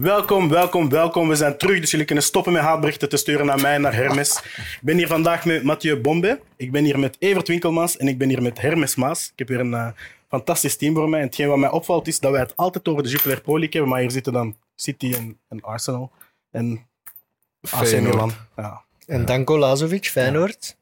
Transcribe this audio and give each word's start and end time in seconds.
Welkom, 0.00 0.48
welkom, 0.48 0.88
welkom. 0.88 1.28
We 1.28 1.34
zijn 1.34 1.56
terug, 1.56 1.80
dus 1.80 1.90
jullie 1.90 2.06
kunnen 2.06 2.24
stoppen 2.24 2.52
met 2.52 2.62
haatberichten 2.62 3.08
te 3.08 3.16
sturen 3.16 3.46
naar 3.46 3.60
mij, 3.60 3.78
naar 3.78 3.94
Hermes. 3.94 4.42
Ik 4.56 4.78
ben 4.82 4.96
hier 4.96 5.06
vandaag 5.06 5.44
met 5.44 5.62
Mathieu 5.62 6.00
Bombe. 6.00 6.40
Ik 6.56 6.72
ben 6.72 6.84
hier 6.84 6.98
met 6.98 7.16
Evert 7.18 7.48
Winkelmans 7.48 7.96
en 7.96 8.08
ik 8.08 8.18
ben 8.18 8.28
hier 8.28 8.42
met 8.42 8.60
Hermes 8.60 8.94
Maas. 8.94 9.30
Ik 9.32 9.38
heb 9.38 9.48
weer 9.48 9.60
een 9.60 9.70
uh, 9.70 9.88
fantastisch 10.28 10.76
team 10.76 10.94
voor 10.94 11.08
mij. 11.08 11.20
En 11.20 11.26
hetgeen 11.26 11.48
wat 11.48 11.58
mij 11.58 11.70
opvalt 11.70 12.06
is 12.06 12.20
dat 12.20 12.30
wij 12.30 12.40
het 12.40 12.56
altijd 12.56 12.88
over 12.88 13.02
de 13.02 13.08
Jupiler 13.08 13.40
Pro 13.40 13.52
League 13.52 13.72
hebben, 13.72 13.90
maar 13.90 14.00
hier 14.00 14.10
zitten 14.10 14.32
dan 14.32 14.56
City 14.74 15.12
en, 15.14 15.38
en 15.48 15.60
Arsenal 15.60 16.10
en 16.50 16.86
AC 17.70 18.00
Milan. 18.00 18.32
Ja. 18.56 18.82
En 19.06 19.24
Danko 19.24 19.58
Lazovic, 19.58 20.06
Feyenoord. 20.06 20.76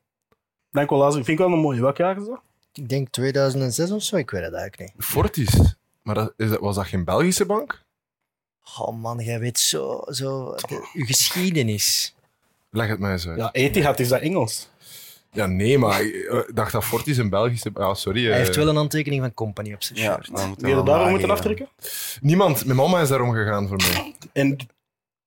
Danko 0.71 0.96
Lazovic, 0.96 1.25
vind 1.25 1.39
ik 1.39 1.45
wel 1.45 1.55
een 1.55 1.62
mooie. 1.62 1.80
Welk 1.80 1.96
jaar 1.96 2.17
is 2.17 2.27
dat? 2.27 2.41
Ik 2.73 2.89
denk 2.89 3.09
2006 3.09 3.91
of 3.91 4.03
zo, 4.03 4.17
ik 4.17 4.30
weet 4.30 4.45
het 4.45 4.55
eigenlijk 4.55 4.93
niet. 4.93 5.05
Fortis. 5.05 5.77
Maar 6.03 6.14
dat, 6.14 6.33
is 6.37 6.51
dat, 6.51 6.61
was 6.61 6.77
dat 6.77 6.87
geen 6.87 7.05
Belgische 7.05 7.47
bank? 7.47 7.84
Oh 8.79 9.01
man, 9.02 9.19
jij 9.19 9.38
weet 9.38 9.59
zo, 9.59 10.02
zo 10.06 10.55
de, 10.55 10.88
uw 10.93 11.05
geschiedenis. 11.05 12.15
Leg 12.70 12.89
het 12.89 12.98
mij 12.98 13.12
eens 13.12 13.29
uit. 13.29 13.39
Ja, 13.39 13.52
Etihad 13.52 14.01
is 14.01 14.09
dat 14.09 14.20
Engels. 14.20 14.69
Ja, 15.33 15.47
nee, 15.47 15.79
maar 15.79 16.02
ik 16.02 16.51
dacht 16.55 16.73
dat 16.73 16.84
Fortis 16.84 17.16
een 17.16 17.30
Belgische... 17.30 17.70
Ja, 17.75 17.95
sorry. 17.95 18.27
Hij 18.27 18.37
heeft 18.39 18.56
wel 18.56 18.69
een 18.69 18.77
handtekening 18.77 19.23
van 19.23 19.34
Company 19.34 19.73
op 19.73 19.83
zijn 19.83 19.98
shirt. 19.98 20.30
Ja, 20.34 20.55
Wil 20.59 20.79
je 20.79 20.83
daarom 20.84 21.11
moeten 21.11 21.30
aftrekken? 21.30 21.69
Niemand. 22.20 22.65
Mijn 22.65 22.77
mama 22.77 23.01
is 23.01 23.09
daarom 23.09 23.33
gegaan 23.33 23.69
voor 23.69 23.77
mij. 23.77 24.15
En 24.33 24.56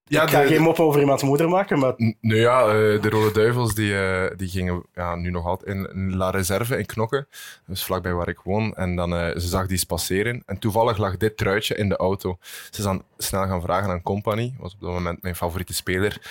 ja, 0.09 0.23
ik 0.23 0.29
ga 0.29 0.45
geen 0.45 0.61
mop 0.61 0.79
over 0.79 0.99
iemands 0.99 1.23
moeder 1.23 1.49
maken, 1.49 1.79
maar... 1.79 1.93
Nou 1.97 2.39
ja, 2.39 2.65
uh, 2.65 3.01
de 3.01 3.09
Rode 3.09 3.31
Duivels 3.31 3.73
die, 3.73 3.91
uh, 3.91 4.25
die 4.35 4.47
gingen 4.47 4.85
ja, 4.93 5.15
nu 5.15 5.29
nog 5.29 5.45
altijd 5.45 5.75
in, 5.75 6.15
La 6.15 6.29
Reserve 6.29 6.77
in 6.77 6.85
Knokken, 6.85 7.27
dus 7.67 7.83
vlakbij 7.83 8.13
waar 8.13 8.27
ik 8.27 8.39
woon. 8.39 8.73
En 8.73 8.95
dan, 8.95 9.13
uh, 9.13 9.27
ze 9.27 9.47
zag 9.47 9.67
die 9.67 9.85
passeren 9.85 10.43
en 10.45 10.59
toevallig 10.59 10.97
lag 10.97 11.17
dit 11.17 11.37
truitje 11.37 11.75
in 11.75 11.89
de 11.89 11.97
auto. 11.97 12.37
Ze 12.41 12.77
is 12.77 12.83
dan 12.83 13.03
snel 13.17 13.47
gaan 13.47 13.61
vragen 13.61 13.89
aan 13.89 14.01
Company, 14.01 14.55
was 14.59 14.73
op 14.73 14.79
dat 14.79 14.91
moment 14.91 15.21
mijn 15.21 15.35
favoriete 15.35 15.73
speler, 15.73 16.21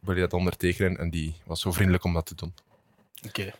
wil 0.00 0.14
je 0.14 0.20
dat 0.20 0.32
ondertekenen? 0.32 0.98
En 0.98 1.10
die 1.10 1.34
was 1.44 1.60
zo 1.60 1.72
vriendelijk 1.72 2.04
om 2.04 2.12
dat 2.12 2.26
te 2.26 2.34
doen. 2.34 2.54
Oké. 3.26 3.40
Okay. 3.40 3.52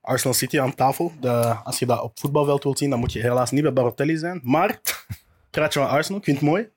Arsenal 0.00 0.34
City 0.34 0.60
aan 0.60 0.74
tafel. 0.74 1.12
De, 1.20 1.56
als 1.64 1.78
je 1.78 1.86
dat 1.86 2.02
op 2.02 2.18
voetbalveld 2.18 2.62
wilt 2.62 2.78
zien, 2.78 2.90
dan 2.90 2.98
moet 2.98 3.12
je 3.12 3.20
helaas 3.20 3.50
niet 3.50 3.62
bij 3.62 3.72
Barotelli 3.72 4.16
zijn. 4.16 4.40
Maar, 4.42 4.80
kraatje 5.50 5.80
van 5.80 5.88
Arsenal, 5.88 6.18
ik 6.18 6.24
vind 6.24 6.40
het 6.40 6.48
mooi. 6.48 6.68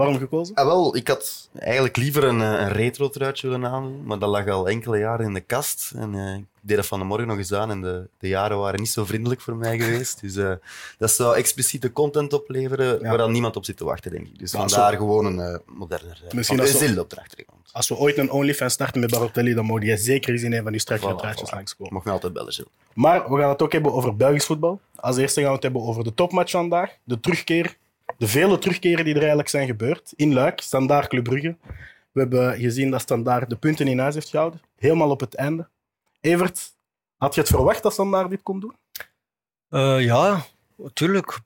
Waarom 0.00 0.18
gekozen? 0.18 0.54
Ah, 0.54 0.66
wel, 0.66 0.96
ik 0.96 1.08
had 1.08 1.50
eigenlijk 1.58 1.96
liever 1.96 2.24
een, 2.24 2.40
een 2.40 2.72
retro 2.72 3.08
truitje 3.08 3.48
willen 3.48 3.70
aandoen, 3.70 4.04
maar 4.04 4.18
dat 4.18 4.28
lag 4.28 4.48
al 4.48 4.68
enkele 4.68 4.98
jaren 4.98 5.26
in 5.26 5.34
de 5.34 5.40
kast. 5.40 5.92
En 5.96 6.14
uh, 6.14 6.34
ik 6.34 6.44
deed 6.60 6.76
dat 6.76 6.86
van 6.86 6.98
de 6.98 7.04
morgen 7.04 7.26
nog 7.26 7.36
eens 7.36 7.52
aan 7.52 7.70
en 7.70 7.80
de, 7.80 8.08
de 8.18 8.28
jaren 8.28 8.58
waren 8.58 8.80
niet 8.80 8.88
zo 8.88 9.04
vriendelijk 9.04 9.40
voor 9.40 9.56
mij 9.56 9.78
geweest. 9.78 10.20
Dus 10.20 10.36
uh, 10.36 10.52
dat 10.98 11.10
zou 11.10 11.36
expliciete 11.36 11.92
content 11.92 12.32
opleveren 12.32 13.00
ja. 13.00 13.08
waar 13.08 13.18
dan 13.18 13.32
niemand 13.32 13.56
op 13.56 13.64
zit 13.64 13.76
te 13.76 13.84
wachten, 13.84 14.10
denk 14.10 14.26
ik. 14.26 14.38
Dus 14.38 14.52
ja, 14.52 14.58
vandaar 14.58 14.96
gewoon 14.96 15.26
een 15.26 15.52
uh, 15.52 15.58
moderner 15.66 16.22
Misschien 16.34 16.60
als 16.60 16.78
we, 16.78 17.06
als 17.72 17.88
we 17.88 17.96
ooit 17.96 18.18
een 18.18 18.30
OnlyFans 18.30 18.72
starten 18.72 19.00
met 19.00 19.10
Barotelli, 19.10 19.54
dan 19.54 19.64
moet 19.64 19.82
je 19.82 19.96
zeker 19.96 20.32
eens 20.32 20.42
in 20.42 20.52
een 20.52 20.62
van 20.62 20.72
die 20.72 20.80
strakere 20.80 21.12
voilà, 21.12 21.16
truitjes 21.16 21.50
voilà. 21.50 21.54
langskomen. 21.54 21.94
Mag 21.94 22.04
me 22.04 22.10
altijd 22.10 22.32
bellen, 22.32 22.52
Gilles. 22.52 22.72
Maar 22.94 23.30
we 23.30 23.38
gaan 23.38 23.48
het 23.48 23.62
ook 23.62 23.72
hebben 23.72 23.92
over 23.92 24.16
Belgisch 24.16 24.46
voetbal. 24.46 24.80
Als 24.96 25.16
eerste 25.16 25.40
gaan 25.40 25.48
we 25.48 25.54
het 25.54 25.62
hebben 25.62 25.82
over 25.82 26.04
de 26.04 26.14
topmatch 26.14 26.50
vandaag, 26.50 26.96
de 27.04 27.20
terugkeer 27.20 27.76
de 28.20 28.28
vele 28.28 28.58
terugkeren 28.58 29.04
die 29.04 29.14
er 29.14 29.20
eigenlijk 29.20 29.48
zijn 29.48 29.66
gebeurd. 29.66 30.12
In 30.16 30.32
Luik, 30.32 30.60
Standaard 30.60 31.08
Club 31.08 31.24
Brugge. 31.24 31.56
We 32.12 32.20
hebben 32.20 32.58
gezien 32.58 32.90
dat 32.90 33.00
Standaard 33.00 33.50
de 33.50 33.56
punten 33.56 33.88
in 33.88 33.98
huis 33.98 34.14
heeft 34.14 34.28
gehouden. 34.28 34.60
Helemaal 34.76 35.10
op 35.10 35.20
het 35.20 35.34
einde. 35.34 35.68
Evert, 36.20 36.72
had 37.16 37.34
je 37.34 37.40
het 37.40 37.50
verwacht 37.50 37.82
dat 37.82 37.92
Standaard 37.92 38.30
dit 38.30 38.42
kon 38.42 38.60
doen? 38.60 38.74
Uh, 39.70 40.04
ja, 40.04 40.44
natuurlijk. 40.76 41.38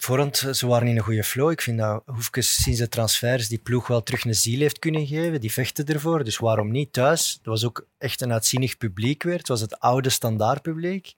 Ze 0.52 0.67
waren 0.67 0.89
in 0.89 0.97
een 0.97 1.02
goede 1.02 1.25
flow. 1.25 1.50
Ik 1.50 1.61
vind 1.61 1.78
dat 1.78 2.02
Hoefkes 2.06 2.62
sinds 2.62 2.78
de 2.78 2.89
transfers 2.89 3.48
die 3.48 3.58
ploeg 3.58 3.86
wel 3.86 4.02
terug 4.02 4.25
een 4.25 4.34
ziel 4.34 4.61
heeft 4.61 4.78
kunnen 4.78 5.06
geven. 5.06 5.41
Die 5.41 5.52
vechten 5.52 5.86
ervoor. 5.86 6.25
Dus 6.25 6.39
waarom 6.39 6.70
niet 6.70 6.92
thuis? 6.92 7.33
Het 7.33 7.46
was 7.46 7.64
ook 7.64 7.86
echt 7.98 8.20
een 8.20 8.33
uitzinnig 8.33 8.77
publiek 8.77 9.23
weer. 9.23 9.39
Het 9.39 9.48
was 9.48 9.61
het 9.61 9.79
oude 9.79 10.08
standaardpubliek. 10.08 11.14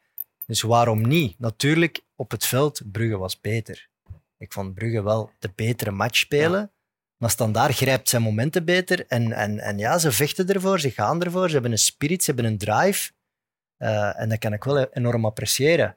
Dus 0.46 0.62
waarom 0.62 1.08
niet? 1.08 1.38
Natuurlijk, 1.38 2.00
op 2.16 2.30
het 2.30 2.46
veld, 2.46 2.82
Brugge 2.92 3.18
was 3.18 3.40
beter. 3.40 3.88
Ik 4.38 4.52
vond 4.52 4.74
Brugge 4.74 5.02
wel 5.02 5.30
de 5.38 5.50
betere 5.54 5.90
match 5.90 6.16
spelen. 6.16 6.60
Ja. 6.60 6.70
Maar 7.16 7.30
Standaard 7.30 7.76
grijpt 7.76 8.08
zijn 8.08 8.22
momenten 8.22 8.64
beter. 8.64 9.06
En, 9.06 9.32
en, 9.32 9.58
en 9.58 9.78
ja, 9.78 9.98
ze 9.98 10.12
vechten 10.12 10.48
ervoor, 10.48 10.80
ze 10.80 10.90
gaan 10.90 11.22
ervoor. 11.22 11.46
Ze 11.46 11.52
hebben 11.52 11.72
een 11.72 11.78
spirit, 11.78 12.24
ze 12.24 12.32
hebben 12.32 12.52
een 12.52 12.58
drive. 12.58 13.12
Uh, 13.78 14.20
en 14.20 14.28
dat 14.28 14.38
kan 14.38 14.52
ik 14.52 14.64
wel 14.64 14.86
enorm 14.92 15.24
appreciëren. 15.24 15.96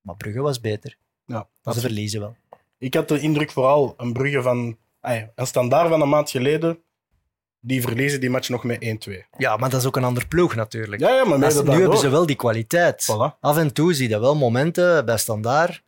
Maar 0.00 0.16
Brugge 0.16 0.40
was 0.40 0.60
beter. 0.60 0.96
Ja, 1.24 1.48
ze 1.72 1.80
verliezen 1.80 2.20
wel. 2.20 2.36
Ik 2.78 2.94
had 2.94 3.08
de 3.08 3.20
indruk 3.20 3.50
vooral 3.50 3.94
een 3.96 4.12
Brugge 4.12 4.42
van... 4.42 4.78
Een 5.00 5.46
Standaard 5.46 5.88
van 5.88 6.00
een 6.00 6.08
maand 6.08 6.30
geleden 6.30 6.82
die 7.60 7.82
verliezen 7.82 8.20
die 8.20 8.30
match 8.30 8.48
nog 8.48 8.64
met 8.64 9.08
1-2. 9.08 9.12
Ja, 9.36 9.56
maar 9.56 9.70
dat 9.70 9.80
is 9.80 9.86
ook 9.86 9.96
een 9.96 10.04
ander 10.04 10.26
ploeg 10.26 10.54
natuurlijk. 10.54 11.02
Ja, 11.02 11.08
ja 11.08 11.24
maar 11.24 11.38
nu 11.38 11.80
hebben 11.80 11.98
ze 11.98 12.08
wel 12.08 12.26
die 12.26 12.36
kwaliteit. 12.36 13.02
Voilà. 13.12 13.38
Af 13.40 13.56
en 13.56 13.72
toe 13.72 13.94
zie 13.94 14.08
je 14.08 14.20
wel 14.20 14.36
momenten 14.36 15.04
bij 15.04 15.18
Standaard 15.18 15.82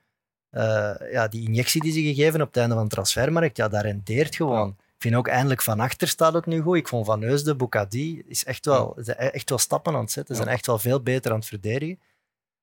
ja, 1.10 1.28
die 1.28 1.46
injectie 1.46 1.82
die 1.82 1.92
ze 1.92 2.02
gegeven 2.02 2.40
op 2.40 2.46
het 2.46 2.56
einde 2.56 2.74
van 2.74 2.84
de 2.84 2.90
transfermarkt, 2.90 3.56
ja, 3.56 3.68
dat 3.68 3.82
rendeert 3.82 4.36
gewoon. 4.36 4.68
Ik 4.68 5.08
vind 5.08 5.14
ook 5.14 5.28
eindelijk 5.28 5.62
van 5.62 5.80
achter 5.80 6.08
staat 6.08 6.32
het 6.32 6.46
nu 6.46 6.60
goed. 6.60 6.76
Ik 6.76 6.88
vond 6.88 7.06
Van 7.06 7.22
Eusden, 7.22 7.56
Bukadi, 7.56 8.22
is 8.26 8.44
echt 8.44 8.64
wel, 8.64 8.96
echt 9.16 9.48
wel 9.48 9.58
stappen 9.58 9.94
aan 9.94 10.00
het 10.00 10.10
zetten. 10.10 10.36
Ze 10.36 10.42
zijn 10.42 10.54
echt 10.54 10.66
wel 10.66 10.78
veel 10.78 11.00
beter 11.00 11.30
aan 11.30 11.38
het 11.38 11.46
verdedigen. 11.46 11.98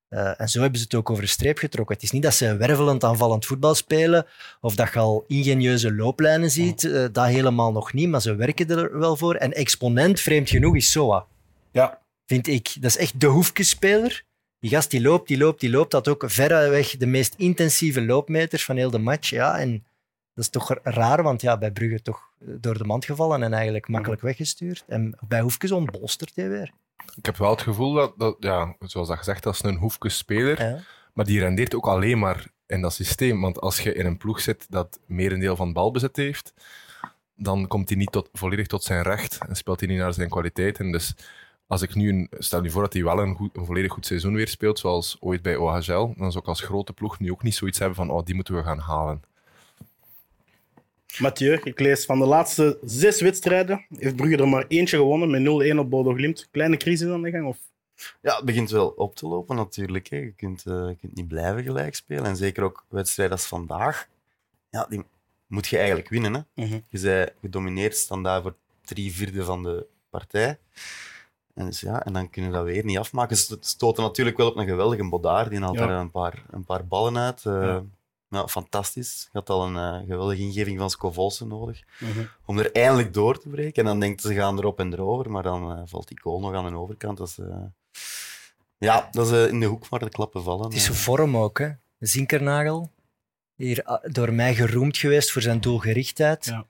Uh, 0.10 0.42
en 0.42 0.50
zo 0.50 0.62
hebben 0.62 0.80
ze 0.80 0.84
het 0.84 0.96
ook 0.96 1.10
over 1.10 1.24
de 1.24 1.30
streep 1.30 1.58
getrokken. 1.58 1.96
Het 1.96 2.04
is 2.04 2.12
niet 2.12 2.24
dat 2.24 2.34
ze 2.34 2.58
wervelend 2.58 3.04
aanvallend 3.04 3.46
voetbal 3.46 3.76
spelen 3.76 4.26
of 4.62 4.76
dat 4.76 4.94
je 4.94 5.00
al 5.00 5.24
ingenieuze 5.28 5.94
looplijnen 5.94 6.52
ziet. 6.52 6.84
Uh, 6.84 7.06
dat 7.12 7.26
helemaal 7.26 7.72
nog 7.72 7.94
niet, 7.94 8.10
maar 8.10 8.22
ze 8.22 8.36
werken 8.36 8.70
er 8.70 9.00
wel 9.00 9.16
voor. 9.16 9.36
En 9.36 9.54
exponent, 9.54 10.20
vreemd 10.20 10.50
genoeg, 10.50 10.76
is 10.76 10.92
Soa. 10.92 11.26
Ja. 11.72 12.02
Vind 12.26 12.48
ik. 12.48 12.76
Dat 12.80 12.90
is 12.90 12.98
echt 12.98 13.20
de 13.20 13.28
hoefkespeler. 13.28 14.24
Die 14.60 14.70
gast 14.70 14.92
die 14.92 15.02
loopt, 15.02 15.28
die 15.28 15.38
loopt, 15.38 15.60
die 15.60 15.70
loopt. 15.70 15.92
Dat 15.92 16.08
ook 16.08 16.24
verreweg 16.28 16.98
de 16.98 17.06
meest 17.06 17.34
intensieve 17.38 18.02
loopmeters 18.02 18.66
van 18.66 18.76
heel 18.76 18.92
de 18.92 18.98
match. 18.98 19.30
Ja, 19.30 19.60
en 19.60 19.86
dat 20.34 20.44
is 20.44 20.50
toch 20.50 20.76
raar, 20.84 21.24
want 21.24 21.42
ja, 21.42 21.58
bij 21.58 21.72
Brugge 21.72 22.02
toch 22.02 22.30
door 22.40 22.78
de 22.78 22.84
mand 22.84 23.06
gevallen 23.06 23.44
en 23.44 23.54
eigenlijk 23.54 23.88
makkelijk 23.88 24.22
weggestuurd. 24.22 24.84
En 24.88 25.18
bij 25.28 25.42
Hoefkes 25.42 25.72
ontbolstert 25.72 26.36
hij 26.36 26.50
weer. 26.50 26.72
Ik 27.16 27.26
heb 27.26 27.38
wel 27.38 27.50
het 27.50 27.62
gevoel 27.62 27.94
dat, 27.94 28.14
dat 28.18 28.36
ja, 28.40 28.76
zoals 28.80 29.08
dat 29.08 29.18
gezegd, 29.18 29.44
dat 29.44 29.54
is 29.54 29.64
een 29.64 29.78
Hoefkes-speler. 29.78 30.62
Ja. 30.62 30.80
Maar 31.14 31.26
die 31.26 31.40
rendeert 31.40 31.76
ook 31.76 31.88
alleen 31.88 32.20
maar 32.20 32.48
in 32.68 32.82
dat 32.82 32.94
systeem. 32.94 33.42
Want 33.42 33.60
als 33.60 33.80
je 33.80 33.94
in 33.94 34.06
een 34.06 34.18
ploeg 34.18 34.42
zit 34.42 34.66
dat 34.70 35.00
merendeel 35.06 35.56
van 35.56 35.74
balbezit 35.74 36.16
heeft, 36.16 36.54
dan 37.36 37.68
komt 37.68 37.90
hij 37.90 37.98
niet 37.98 38.12
tot, 38.12 38.30
volledig 38.34 38.68
tot 38.68 38.84
zijn 38.84 39.04
recht 39.04 39.38
en 39.48 39.56
speelt 39.56 39.80
hij 39.80 39.90
niet 39.90 39.98
naar 39.98 40.14
zijn 40.14 40.30
kwaliteiten. 40.30 40.92
Dus 40.92 41.16
als 41.70 41.82
ik 41.82 41.96
nu, 41.96 42.10
een, 42.10 42.28
stel 42.38 42.64
je 42.64 42.70
voor 42.70 42.82
dat 42.82 42.94
hij 42.94 43.04
wel 43.04 43.20
een, 43.20 43.36
goed, 43.36 43.58
een 43.58 43.66
volledig 43.66 43.92
goed 43.92 44.06
seizoen 44.06 44.34
weer 44.34 44.48
speelt, 44.48 44.80
zoals 44.80 45.18
ooit 45.20 45.42
bij 45.42 45.56
OHL, 45.56 46.14
dan 46.18 46.32
zou 46.32 46.38
ik 46.38 46.48
als 46.48 46.62
grote 46.62 46.94
ploeg 46.94 47.20
nu 47.20 47.32
ook 47.32 47.44
niet 47.44 47.56
zoiets 47.56 47.80
hebben 47.80 47.96
van, 47.96 48.10
oh, 48.10 48.26
die 48.26 48.36
moeten 48.36 48.56
we 48.56 48.64
gaan 48.64 48.80
halen. 48.80 49.24
Mathieu, 51.18 51.60
ik 51.64 51.80
lees 51.80 52.06
van 52.06 52.20
de 52.20 52.26
laatste 52.26 52.78
zes 52.84 53.22
wedstrijden 53.22 53.86
heeft 53.90 54.16
Brugge 54.16 54.38
er 54.38 54.48
maar 54.48 54.66
eentje 54.68 54.98
gewonnen 54.98 55.30
met 55.30 55.74
0-1 55.74 55.78
op 55.78 55.90
Bodo 55.90 56.14
Glimt. 56.14 56.48
Kleine 56.52 56.78
crisis 56.78 57.10
aan 57.10 57.22
de 57.22 57.32
gang? 57.32 57.48
Of? 57.48 57.58
Ja, 58.22 58.36
het 58.36 58.46
begint 58.46 58.70
wel 58.70 58.88
op 58.88 59.16
te 59.16 59.28
lopen 59.28 59.56
natuurlijk. 59.56 60.08
Hè. 60.08 60.18
Je, 60.18 60.32
kunt, 60.32 60.66
uh, 60.68 60.88
je 60.88 60.96
kunt 61.00 61.16
niet 61.16 61.28
blijven 61.28 61.64
gelijk 61.64 61.96
spelen. 61.96 62.26
En 62.26 62.36
zeker 62.36 62.64
ook 62.64 62.86
wedstrijden 62.88 63.36
als 63.36 63.46
vandaag. 63.46 64.08
Ja, 64.70 64.86
die 64.90 65.04
moet 65.48 65.68
je 65.68 65.78
eigenlijk 65.78 66.10
winnen. 66.10 66.34
Hè. 66.34 66.66
-huh. 66.66 66.82
Je 66.90 67.00
bent 67.00 67.32
gedomineerd 67.42 67.98
standaard 67.98 68.42
voor 68.42 68.56
drie 68.86 69.14
vierde 69.14 69.44
van 69.44 69.64
de 69.64 69.86
partij. 70.10 70.58
En, 71.60 71.66
dus 71.66 71.80
ja, 71.80 72.06
en 72.06 72.14
dan 72.14 72.30
kunnen 72.30 72.52
we 72.52 72.58
dat 72.58 72.66
weer 72.66 72.86
niet 72.86 72.98
afmaken. 72.98 73.38
Ze 73.38 73.58
stoten 73.60 74.04
natuurlijk 74.04 74.38
wel 74.38 74.48
op 74.48 74.56
een 74.56 74.68
geweldige 74.68 75.10
Bodaar. 75.10 75.50
Die 75.50 75.60
haalt 75.60 75.78
ja. 75.78 75.90
er 75.90 75.90
een 75.90 76.12
paar, 76.12 76.44
een 76.52 76.64
paar 76.64 76.88
ballen 76.88 77.18
uit. 77.18 77.44
Uh, 77.44 77.64
ja. 77.64 77.84
ja. 78.30 78.48
fantastisch. 78.48 79.30
Je 79.32 79.38
had 79.38 79.50
al 79.50 79.66
een 79.66 80.02
uh, 80.02 80.08
geweldige 80.08 80.42
ingeving 80.42 80.80
van 80.80 80.90
Scovolsen 80.90 81.48
nodig. 81.48 81.84
Mhm. 82.00 82.26
Om 82.46 82.60
er 82.60 82.72
eindelijk 82.72 83.14
door 83.14 83.40
te 83.40 83.50
breken. 83.50 83.84
En 83.84 83.86
dan 83.86 84.00
denkt 84.00 84.22
ze 84.22 84.34
gaan 84.34 84.58
erop 84.58 84.80
en 84.80 84.94
erover. 84.94 85.32
Maar 85.32 85.44
dan 85.44 85.72
uh, 85.72 85.82
valt 85.86 86.08
die 86.08 86.20
goal 86.20 86.40
nog 86.40 86.54
aan 86.54 86.72
de 86.72 86.78
overkant. 86.78 87.18
Dat 87.18 87.28
is, 87.28 87.40
ja, 88.78 89.10
dat 89.12 89.32
is 89.32 89.50
in 89.50 89.60
de 89.60 89.66
hoek 89.66 89.88
waar 89.88 90.00
de 90.00 90.10
klappen 90.10 90.44
vallen. 90.44 90.64
Het 90.64 90.74
is 90.74 90.88
een 90.88 90.94
vorm 90.94 91.38
ook, 91.38 91.60
hè. 91.60 91.70
Zinkernagel. 92.00 92.92
Hier 93.56 94.02
door 94.02 94.34
mij 94.34 94.56
geroemd 94.56 94.98
geweest 94.98 95.32
voor 95.32 95.42
zijn 95.42 95.62
doelgerichtheid. 95.62 96.46
Ja. 96.46 96.66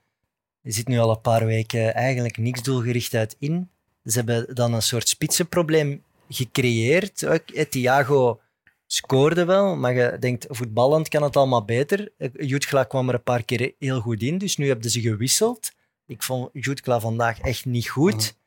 Er 0.61 0.73
zit 0.73 0.87
nu 0.87 0.99
al 0.99 1.09
een 1.09 1.21
paar 1.21 1.45
weken 1.45 1.93
eigenlijk 1.93 2.37
niks 2.37 2.63
doelgerichtheid 2.63 3.35
in. 3.39 3.69
Ze 4.11 4.17
hebben 4.17 4.55
dan 4.55 4.73
een 4.73 4.81
soort 4.81 5.07
spitsenprobleem 5.07 6.03
gecreëerd. 6.29 7.27
Thiago 7.69 8.39
scoorde 8.85 9.45
wel, 9.45 9.75
maar 9.75 9.93
je 9.93 10.17
denkt, 10.19 10.45
voetballend 10.49 11.07
kan 11.07 11.23
het 11.23 11.37
allemaal 11.37 11.65
beter. 11.65 12.11
Jutkla 12.33 12.83
kwam 12.83 13.07
er 13.07 13.13
een 13.13 13.23
paar 13.23 13.43
keer 13.43 13.73
heel 13.79 13.99
goed 13.99 14.21
in, 14.21 14.37
dus 14.37 14.57
nu 14.57 14.67
hebben 14.67 14.89
ze 14.91 15.01
gewisseld. 15.01 15.71
Ik 16.05 16.23
vond 16.23 16.49
Jutkla 16.53 16.99
vandaag 16.99 17.39
echt 17.39 17.65
niet 17.65 17.89
goed. 17.89 18.37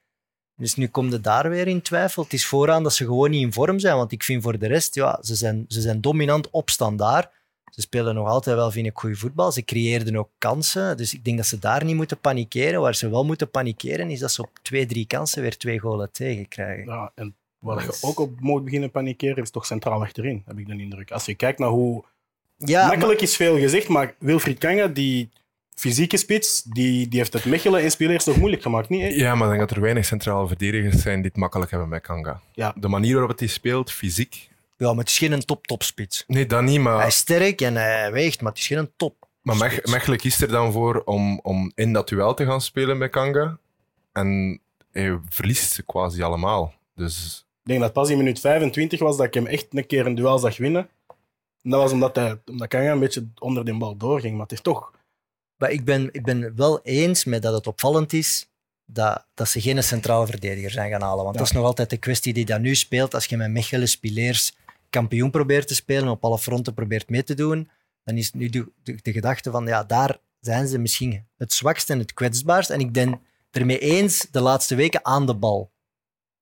Dus 0.56 0.74
nu 0.74 0.88
komt 0.88 1.12
het 1.12 1.24
daar 1.24 1.50
weer 1.50 1.66
in 1.66 1.82
twijfel. 1.82 2.22
Het 2.22 2.32
is 2.32 2.46
vooraan 2.46 2.82
dat 2.82 2.94
ze 2.94 3.04
gewoon 3.04 3.30
niet 3.30 3.42
in 3.42 3.52
vorm 3.52 3.78
zijn, 3.78 3.96
want 3.96 4.12
ik 4.12 4.22
vind 4.22 4.42
voor 4.42 4.58
de 4.58 4.66
rest, 4.66 4.94
ja, 4.94 5.18
ze 5.22 5.34
zijn, 5.34 5.64
ze 5.68 5.80
zijn 5.80 6.00
dominant 6.00 6.50
op 6.50 6.70
standaard. 6.70 7.30
Ze 7.74 7.80
spelen 7.80 8.14
nog 8.14 8.28
altijd 8.28 8.56
wel, 8.56 8.70
vind 8.70 8.86
ik, 8.86 8.98
goede 8.98 9.16
voetbal. 9.16 9.52
Ze 9.52 9.64
creëerden 9.64 10.16
ook 10.16 10.30
kansen. 10.38 10.96
Dus 10.96 11.14
ik 11.14 11.24
denk 11.24 11.36
dat 11.36 11.46
ze 11.46 11.58
daar 11.58 11.84
niet 11.84 11.96
moeten 11.96 12.18
panikeren. 12.18 12.80
Waar 12.80 12.94
ze 12.94 13.10
wel 13.10 13.24
moeten 13.24 13.50
panikeren, 13.50 14.10
is 14.10 14.18
dat 14.18 14.32
ze 14.32 14.42
op 14.42 14.50
twee, 14.62 14.86
drie 14.86 15.06
kansen 15.06 15.42
weer 15.42 15.56
twee 15.56 15.78
golen 15.78 16.12
tegen 16.12 16.48
krijgen. 16.48 16.84
Ja, 16.84 17.12
en 17.14 17.34
waar 17.58 17.82
je 17.82 17.98
ook 18.00 18.18
op 18.18 18.40
moet 18.40 18.64
beginnen 18.64 18.90
panikeren, 18.90 19.42
is 19.42 19.50
toch 19.50 19.66
centraal 19.66 20.02
achterin, 20.02 20.42
heb 20.46 20.58
ik 20.58 20.66
de 20.66 20.76
indruk. 20.76 21.10
Als 21.10 21.24
je 21.24 21.34
kijkt 21.34 21.58
naar 21.58 21.68
hoe... 21.68 22.04
Ja, 22.56 22.86
Makkelijk 22.86 23.20
is 23.20 23.36
veel 23.36 23.58
gezegd, 23.58 23.88
maar 23.88 24.14
Wilfried 24.18 24.58
Kanga, 24.58 24.86
die 24.86 25.30
fysieke 25.74 26.16
spits, 26.16 26.62
die, 26.62 27.08
die 27.08 27.18
heeft 27.18 27.32
het 27.32 27.44
Mechelen 27.44 27.82
en 27.82 27.90
spelers 27.90 28.24
toch 28.24 28.36
moeilijk 28.36 28.62
gemaakt, 28.62 28.88
niet? 28.88 29.00
hè? 29.00 29.08
Ja, 29.08 29.34
maar 29.34 29.42
ik 29.44 29.54
denk 29.54 29.68
dat 29.68 29.76
er 29.76 29.82
weinig 29.82 30.04
centrale 30.04 30.46
verdedigers 30.48 31.02
zijn 31.02 31.16
die 31.16 31.30
het 31.30 31.36
makkelijk 31.36 31.70
hebben 31.70 31.88
met 31.88 32.02
Kanga. 32.02 32.40
Ja. 32.52 32.74
De 32.76 32.88
manier 32.88 33.16
waarop 33.18 33.38
hij 33.38 33.48
speelt, 33.48 33.92
fysiek. 33.92 34.50
Ja, 34.76 34.88
maar 34.88 34.96
het 35.04 35.08
is 35.08 35.18
geen 35.18 35.40
top-top-spits. 35.44 36.24
Nee, 36.26 36.46
dat 36.46 36.62
niet, 36.62 36.80
maar... 36.80 36.96
Hij 36.98 37.06
is 37.06 37.16
sterk 37.16 37.60
en 37.60 37.74
hij 37.76 38.12
weegt, 38.12 38.40
maar 38.40 38.52
het 38.52 38.60
is 38.60 38.66
geen 38.66 38.92
top. 38.96 39.26
Maar 39.42 39.56
Mech- 39.56 39.84
Mechelen 39.86 40.18
kiest 40.18 40.40
er 40.42 40.48
dan 40.48 40.72
voor 40.72 41.02
om, 41.04 41.38
om 41.42 41.72
in 41.74 41.92
dat 41.92 42.08
duel 42.08 42.34
te 42.34 42.44
gaan 42.44 42.60
spelen 42.60 42.98
met 42.98 43.10
Kanga. 43.10 43.58
En 44.12 44.60
hij 44.92 45.18
verliest 45.28 45.72
ze 45.72 45.82
quasi 45.82 46.22
allemaal. 46.22 46.74
Dus 46.94 47.46
Ik 47.62 47.68
denk 47.68 47.80
dat 47.80 47.92
pas 47.92 48.10
in 48.10 48.16
minuut 48.16 48.40
25 48.40 48.98
was 49.00 49.16
dat 49.16 49.26
ik 49.26 49.34
hem 49.34 49.46
echt 49.46 49.66
een 49.70 49.86
keer 49.86 50.06
een 50.06 50.14
duel 50.14 50.38
zag 50.38 50.56
winnen. 50.56 50.88
En 51.62 51.70
dat 51.70 51.80
was 51.80 51.92
omdat, 51.92 52.16
hij, 52.16 52.40
omdat 52.46 52.68
Kanga 52.68 52.90
een 52.92 52.98
beetje 52.98 53.28
onder 53.38 53.64
de 53.64 53.74
bal 53.78 53.96
doorging. 53.96 54.32
Maar 54.32 54.42
het 54.42 54.52
is 54.52 54.60
toch... 54.60 54.90
Maar 55.56 55.70
ik 55.70 55.84
ben, 55.84 56.08
ik 56.12 56.22
ben 56.24 56.56
wel 56.56 56.80
eens 56.82 57.24
met 57.24 57.42
dat 57.42 57.54
het 57.54 57.66
opvallend 57.66 58.12
is 58.12 58.48
dat, 58.86 59.26
dat 59.34 59.48
ze 59.48 59.60
geen 59.60 59.82
centrale 59.84 60.26
verdediger 60.26 60.70
zijn 60.70 60.90
gaan 60.90 61.02
halen. 61.02 61.22
Want 61.24 61.34
Ja. 61.34 61.40
dat 61.40 61.50
is 61.50 61.56
nog 61.56 61.64
altijd 61.66 61.90
de 61.90 61.96
kwestie 61.96 62.32
die 62.32 62.44
dat 62.44 62.60
nu 62.60 62.74
speelt. 62.74 63.14
Als 63.14 63.24
je 63.26 63.36
met 63.36 63.50
Mechelen, 63.50 63.88
Spileers, 63.88 64.56
kampioen 64.92 65.30
probeert 65.30 65.68
te 65.68 65.74
spelen, 65.74 66.08
op 66.08 66.24
alle 66.24 66.38
fronten 66.38 66.74
probeert 66.74 67.10
mee 67.10 67.24
te 67.24 67.34
doen, 67.34 67.70
dan 68.04 68.16
is 68.16 68.32
nu 68.32 68.48
de, 68.48 68.72
de, 68.82 68.98
de 69.02 69.12
gedachte 69.12 69.50
van, 69.50 69.66
ja, 69.66 69.84
daar 69.84 70.18
zijn 70.40 70.68
ze 70.68 70.78
misschien 70.78 71.26
het 71.36 71.52
zwakst 71.52 71.90
en 71.90 71.98
het 71.98 72.12
kwetsbaarst. 72.12 72.70
En 72.70 72.80
ik 72.80 72.92
ben 72.92 73.20
ermee 73.50 73.78
eens 73.78 74.26
de 74.30 74.40
laatste 74.40 74.74
weken 74.74 75.04
aan 75.04 75.26
de 75.26 75.34
bal. 75.34 75.70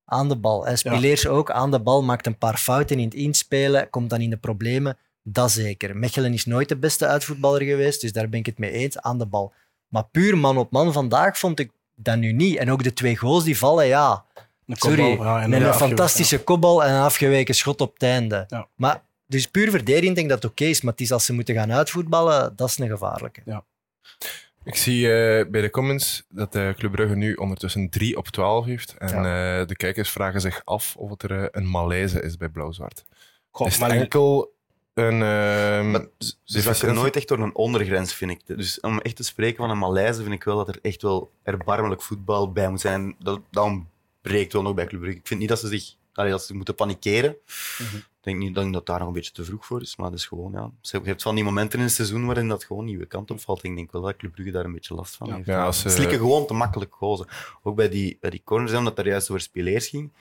Aan 0.05 0.29
de 0.29 0.35
bal. 0.35 0.67
En 0.67 0.77
Spileers 0.77 1.27
ook 1.27 1.51
aan 1.51 1.71
de 1.71 1.79
bal, 1.79 2.03
maakt 2.03 2.27
een 2.27 2.37
paar 2.37 2.57
fouten 2.57 2.99
in 2.99 3.05
het 3.05 3.13
inspelen, 3.13 3.89
komt 3.89 4.09
dan 4.09 4.21
in 4.21 4.29
de 4.29 4.37
problemen. 4.37 4.97
Dat 5.23 5.51
zeker. 5.51 5.97
Mechelen 5.97 6.33
is 6.33 6.45
nooit 6.45 6.69
de 6.69 6.77
beste 6.77 7.07
uitvoetballer 7.07 7.61
geweest, 7.61 8.01
dus 8.01 8.11
daar 8.11 8.29
ben 8.29 8.39
ik 8.39 8.45
het 8.45 8.57
mee 8.57 8.71
eens, 8.71 8.99
aan 8.99 9.17
de 9.17 9.25
bal. 9.25 9.53
Maar 9.87 10.07
puur 10.11 10.37
man 10.37 10.57
op 10.57 10.71
man 10.71 10.93
vandaag 10.93 11.37
vond 11.37 11.59
ik 11.59 11.71
dat 11.95 12.17
nu 12.17 12.31
niet. 12.31 12.57
En 12.57 12.71
ook 12.71 12.83
de 12.83 12.93
twee 12.93 13.17
goals 13.17 13.43
die 13.43 13.57
vallen, 13.57 13.85
ja. 13.85 14.25
Een 14.71 14.77
Sorry, 14.77 15.09
kopbal, 15.09 15.25
ja, 15.25 15.41
en 15.41 15.49
met 15.49 15.61
een 15.61 15.73
fantastische 15.73 16.43
kopbal 16.43 16.83
en 16.83 16.93
een 16.93 17.01
afgeweken 17.01 17.55
schot 17.55 17.81
op 17.81 17.93
het 17.93 18.03
einde. 18.03 18.45
Ja. 18.47 18.67
Maar 18.75 19.03
dus 19.27 19.47
puur 19.47 19.69
verdediging 19.69 20.15
denk 20.15 20.17
ik 20.17 20.33
dat 20.33 20.43
het 20.43 20.51
oké 20.51 20.63
is, 20.63 20.81
maar 20.81 20.91
het 20.91 21.01
is 21.01 21.11
als 21.11 21.25
ze 21.25 21.33
moeten 21.33 21.55
gaan 21.55 21.71
uitvoetballen, 21.71 22.55
dat 22.55 22.69
is 22.69 22.77
een 22.77 22.87
gevaarlijke. 22.87 23.63
ik 24.63 24.75
zie 24.75 25.13
eh, 25.13 25.49
bij 25.49 25.61
de 25.61 25.69
comments 25.69 26.23
dat 26.29 26.51
de 26.51 26.73
Club 26.77 26.91
Brugge 26.91 27.15
nu 27.15 27.33
ondertussen 27.33 27.89
3 27.89 28.17
op 28.17 28.27
12 28.27 28.65
heeft. 28.65 28.95
En 28.97 29.15
eh, 29.15 29.67
de 29.67 29.75
kijkers 29.75 30.09
vragen 30.09 30.41
zich 30.41 30.61
af 30.63 30.95
of 30.95 31.09
het 31.09 31.23
er 31.23 31.49
een 31.51 31.69
malaise 31.69 32.21
is 32.21 32.37
bij 32.37 32.49
Blauw-Zwart. 32.49 33.05
Goh, 33.51 33.67
is 33.67 33.73
het 33.73 33.81
maar 33.81 33.97
enkel 33.97 34.53
een... 34.93 35.21
ehm, 35.21 35.91
Maar 35.91 36.05
ze 36.19 36.35
deficiëntie? 36.43 36.99
nooit 36.99 37.15
echt 37.15 37.27
door 37.27 37.39
een 37.39 37.55
ondergrens, 37.55 38.13
vind 38.13 38.31
ik. 38.31 38.41
Dus 38.45 38.79
om 38.79 38.99
echt 38.99 39.15
te 39.15 39.23
spreken 39.23 39.57
van 39.57 39.69
een 39.69 39.77
malaise, 39.77 40.21
vind 40.21 40.33
ik 40.33 40.43
wel 40.43 40.57
dat 40.57 40.67
er 40.67 40.79
echt 40.81 41.01
wel 41.01 41.31
erbarmelijk 41.43 42.01
voetbal 42.01 42.51
bij 42.51 42.69
moet 42.69 42.81
zijn. 42.81 43.15
Dat, 43.19 43.39
dat 43.51 43.71
ontbreekt 44.23 44.53
wel 44.53 44.61
nog 44.61 44.73
bij 44.73 44.85
Club 44.85 45.01
Brugge. 45.01 45.19
Ik 45.19 45.27
vind 45.27 45.39
niet 45.39 45.49
dat 45.49 45.59
ze 45.59 45.67
zich 45.67 45.95
allee, 46.13 46.31
dat 46.31 46.43
ze 46.43 46.55
moeten 46.55 46.75
panikeren. 46.75 47.35
Mhm. 47.77 47.95
Ik 47.95 48.27
denk 48.27 48.37
niet 48.39 48.55
dat 48.55 48.73
dat 48.73 48.85
daar 48.85 48.99
nog 48.99 49.07
een 49.07 49.13
beetje 49.13 49.31
te 49.31 49.43
vroeg 49.43 49.65
voor 49.65 49.81
is, 49.81 49.95
maar 49.95 50.09
dat 50.09 50.19
is 50.19 50.25
gewoon, 50.25 50.51
ja. 50.51 50.71
Je 50.81 50.99
hebt 51.03 51.21
van 51.21 51.35
die 51.35 51.43
momenten 51.43 51.79
in 51.79 51.85
het 51.85 51.93
seizoen 51.93 52.25
waarin 52.25 52.47
dat 52.47 52.63
gewoon 52.63 52.85
nieuwe 52.85 53.05
kant 53.05 53.31
opvalt. 53.31 53.63
Ik 53.63 53.75
denk 53.75 53.91
wel 53.91 54.01
dat 54.01 54.15
Club 54.15 54.31
Brugge 54.31 54.51
daar 54.51 54.65
een 54.65 54.71
beetje 54.73 54.93
last 54.95 55.15
van 55.15 55.27
Ja. 55.27 55.35
heeft. 55.35 55.47
Ja, 55.47 55.71
Ze 55.71 55.89
slikken 55.89 56.17
gewoon 56.17 56.47
te 56.47 56.53
makkelijk 56.53 56.93
gozen. 56.93 57.27
Ook 57.63 57.75
bij 57.75 57.89
die, 57.89 58.17
bij 58.19 58.29
die 58.29 58.41
corners, 58.43 58.71
omdat 58.71 58.85
het 58.87 58.95
daar 58.95 59.07
juist 59.07 59.29
over 59.29 59.41
speleers 59.41 59.87
ging, 59.87 60.11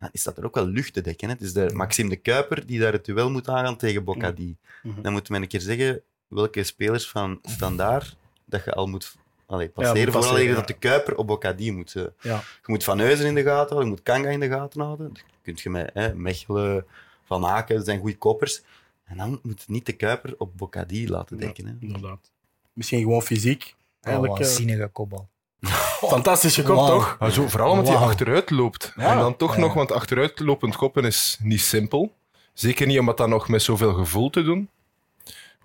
ja, 0.00 0.08
is 0.12 0.22
dat 0.22 0.38
er 0.38 0.44
ook 0.44 0.54
wel 0.54 0.66
lucht 0.66 0.92
te 0.92 1.00
dekken. 1.00 1.28
Hè. 1.28 1.34
Het 1.34 1.42
is 1.42 1.52
de 1.52 1.70
Maxime 1.72 2.08
de 2.08 2.16
Kuiper 2.16 2.66
die 2.66 2.78
daar 2.80 2.92
het 2.92 3.04
duel 3.04 3.30
moet 3.30 3.48
aangaan 3.48 3.76
tegen 3.76 4.04
Bocadi. 4.04 4.56
Mhm. 4.82 5.02
Dan 5.02 5.12
moeten 5.12 5.32
we 5.34 5.40
een 5.40 5.48
keer 5.48 5.60
zeggen 5.60 6.02
welke 6.28 6.64
spelers 6.64 7.08
van 7.10 7.38
standaard 7.42 8.16
dat 8.44 8.64
je 8.64 8.74
al 8.74 8.86
moet 8.86 9.16
allee, 9.46 9.68
passeren, 9.68 10.12
vooral 10.12 10.30
passeren, 10.30 10.54
dat 10.54 10.66
de 10.66 10.72
Kuiper 10.72 11.16
op 11.16 11.26
Bocadi 11.26 11.72
moet. 11.72 11.94
eh. 11.94 12.02
Ja. 12.20 12.36
Je 12.36 12.42
moet 12.66 12.84
Van 12.84 12.96
Neuzen 12.96 13.26
in 13.26 13.34
de 13.34 13.42
gaten 13.42 13.68
houden, 13.68 13.84
je 13.84 13.90
moet 13.90 14.02
Kanga 14.02 14.28
in 14.28 14.40
de 14.40 14.48
gaten 14.48 14.80
houden. 14.80 15.12
Dat 15.12 15.22
kun 15.42 15.54
je 15.62 15.70
met 15.70 15.90
hè, 15.94 16.14
Mechelen, 16.14 16.86
Van 17.24 17.46
Aken, 17.46 17.76
dat 17.76 17.84
zijn 17.84 18.00
goede 18.00 18.16
koppers. 18.18 18.62
En 19.04 19.16
dan 19.16 19.38
moet 19.42 19.64
je 19.66 19.72
niet 19.72 19.86
de 19.86 19.92
Kuiper 19.92 20.34
op 20.38 20.56
Bocadi 20.56 21.08
laten 21.08 21.36
denken. 21.36 21.66
Hè. 21.66 21.72
Inderdaad. 21.80 22.30
Misschien 22.72 23.00
gewoon 23.00 23.22
fysiek. 23.22 23.74
Oh, 23.78 23.82
Eigenlijk, 24.12 24.38
eh, 24.40 24.46
waanzinnige 24.46 24.88
kopbal. 24.92 25.28
fantastische 26.00 26.62
kop, 26.62 26.86
toch? 26.86 27.16
Maar 27.18 27.32
zo, 27.32 27.46
vooral 27.48 27.70
omdat 27.70 27.86
hij 27.86 27.94
Wauw. 27.96 28.06
achteruit 28.08 28.50
loopt. 28.50 28.92
Ja. 28.96 29.12
En 29.12 29.18
dan 29.18 29.36
toch 29.36 29.54
Ja. 29.54 29.60
nog, 29.60 29.74
want 29.74 29.92
achteruitlopend 29.92 30.76
koppen 30.76 31.04
is 31.04 31.38
niet 31.42 31.60
simpel. 31.60 32.12
Zeker 32.52 32.86
niet 32.86 32.98
om 32.98 33.06
dat 33.06 33.16
dan 33.16 33.28
nog 33.30 33.48
met 33.48 33.62
zoveel 33.62 33.92
gevoel 33.94 34.30
te 34.30 34.42
doen. 34.42 34.68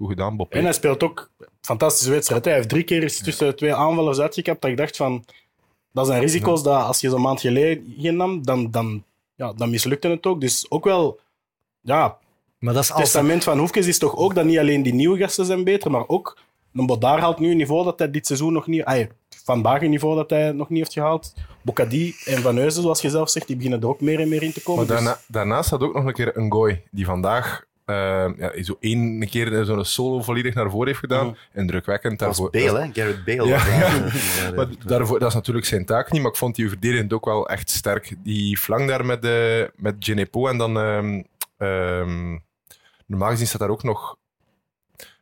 Goed 0.01 0.09
gedaan, 0.09 0.37
Bob. 0.37 0.51
En 0.53 0.63
hij 0.63 0.73
speelt 0.73 1.03
ook 1.03 1.29
een 1.39 1.47
fantastische 1.61 2.11
wedstrijd. 2.11 2.45
Hij 2.45 2.53
heeft 2.53 2.69
drie 2.69 2.83
keer 2.83 3.21
tussen 3.23 3.55
twee 3.55 3.73
aanvallers 3.73 4.19
uitgekapt. 4.19 4.61
Dat 4.61 4.71
ik 4.71 4.77
dacht 4.77 4.97
van, 4.97 5.25
dat 5.91 6.07
zijn 6.07 6.21
risico's 6.21 6.63
dat 6.63 6.83
als 6.83 7.01
je 7.01 7.09
zo'n 7.09 7.21
maand 7.21 7.41
geleden 7.41 8.15
nam, 8.15 8.45
dan, 8.45 8.71
dan, 8.71 9.03
ja, 9.35 9.53
dan 9.53 9.69
mislukte 9.69 10.07
het 10.07 10.25
ook. 10.25 10.41
Dus 10.41 10.65
ook 10.69 10.83
wel, 10.83 11.19
ja, 11.81 12.17
Maar 12.59 12.73
dat 12.73 12.83
is 12.83 12.89
het 12.89 12.97
testament 12.97 13.43
van 13.43 13.59
Hoefkes 13.59 13.87
is 13.87 13.97
toch 13.97 14.15
ook 14.15 14.35
dat 14.35 14.45
niet 14.45 14.57
alleen 14.59 14.83
die 14.83 14.93
nieuwe 14.93 15.17
gasten 15.17 15.45
zijn 15.45 15.63
beter, 15.63 15.91
maar 15.91 16.07
ook 16.07 16.37
een 16.73 16.85
Bodaar 16.85 17.19
haalt 17.19 17.39
nu 17.39 17.51
een 17.51 17.57
niveau 17.57 17.83
dat 17.83 17.99
hij 17.99 18.11
dit 18.11 18.25
seizoen 18.25 18.53
nog 18.53 18.67
niet... 18.67 18.83
ay, 18.83 19.09
vandaag 19.43 19.81
een 19.81 19.89
niveau 19.89 20.15
dat 20.15 20.29
hij 20.29 20.51
nog 20.51 20.69
niet 20.69 20.77
heeft 20.77 20.93
gehaald. 20.93 21.33
Bocadi 21.61 22.15
en 22.25 22.41
Van 22.41 22.55
Heuzen, 22.55 22.81
zoals 22.81 23.01
je 23.01 23.09
zelf 23.09 23.29
zegt, 23.29 23.47
die 23.47 23.55
beginnen 23.55 23.81
er 23.81 23.87
ook 23.87 24.01
meer 24.01 24.19
en 24.19 24.29
meer 24.29 24.43
in 24.43 24.53
te 24.53 24.63
komen. 24.63 24.87
Maar 24.87 24.95
Dus- 24.95 25.05
daarna, 25.05 25.21
daarnaast 25.27 25.69
had 25.69 25.81
ook 25.81 25.93
nog 25.93 26.05
een 26.05 26.13
keer 26.13 26.37
een 26.37 26.51
gooi 26.51 26.81
die 26.91 27.05
vandaag 27.05 27.69
ja, 28.37 28.63
zo 28.63 28.77
één 28.79 29.29
keer 29.29 29.65
zo'n 29.65 29.85
solo 29.85 30.21
volledig 30.21 30.53
naar 30.53 30.69
voren 30.69 30.87
heeft 30.87 30.99
gedaan. 30.99 31.25
Mhm. 31.25 31.35
Indrukwekkend. 31.59 32.19
Dat 32.19 32.27
was 32.27 32.51
daarvoor- 32.51 32.71
Bale, 32.73 32.85
hè? 32.85 32.93
Garrett 32.93 33.25
Bale. 33.25 33.47
Ja, 33.47 33.57
Maar 34.55 34.67
eh, 34.69 34.75
daarvoor, 34.85 35.19
dat 35.19 35.27
is 35.29 35.33
natuurlijk 35.35 35.65
zijn 35.65 35.85
taak 35.85 36.11
niet, 36.11 36.21
maar 36.21 36.31
ik 36.31 36.37
vond 36.37 36.55
die 36.55 36.69
verdedigend 36.69 37.13
ook 37.13 37.25
wel 37.25 37.49
echt 37.49 37.69
sterk. 37.69 38.15
Die 38.23 38.57
flank 38.57 38.87
daar 38.87 39.05
met, 39.05 39.25
uh, 39.25 39.63
met 39.75 39.95
Genepo 39.99 40.47
en 40.47 40.57
dan... 40.57 40.77
ehm, 40.79 41.21
ehm, 41.57 42.37
normaal 43.05 43.29
gezien 43.29 43.47
staat 43.47 43.61
daar 43.61 43.69
ook 43.69 43.83
nog... 43.83 44.17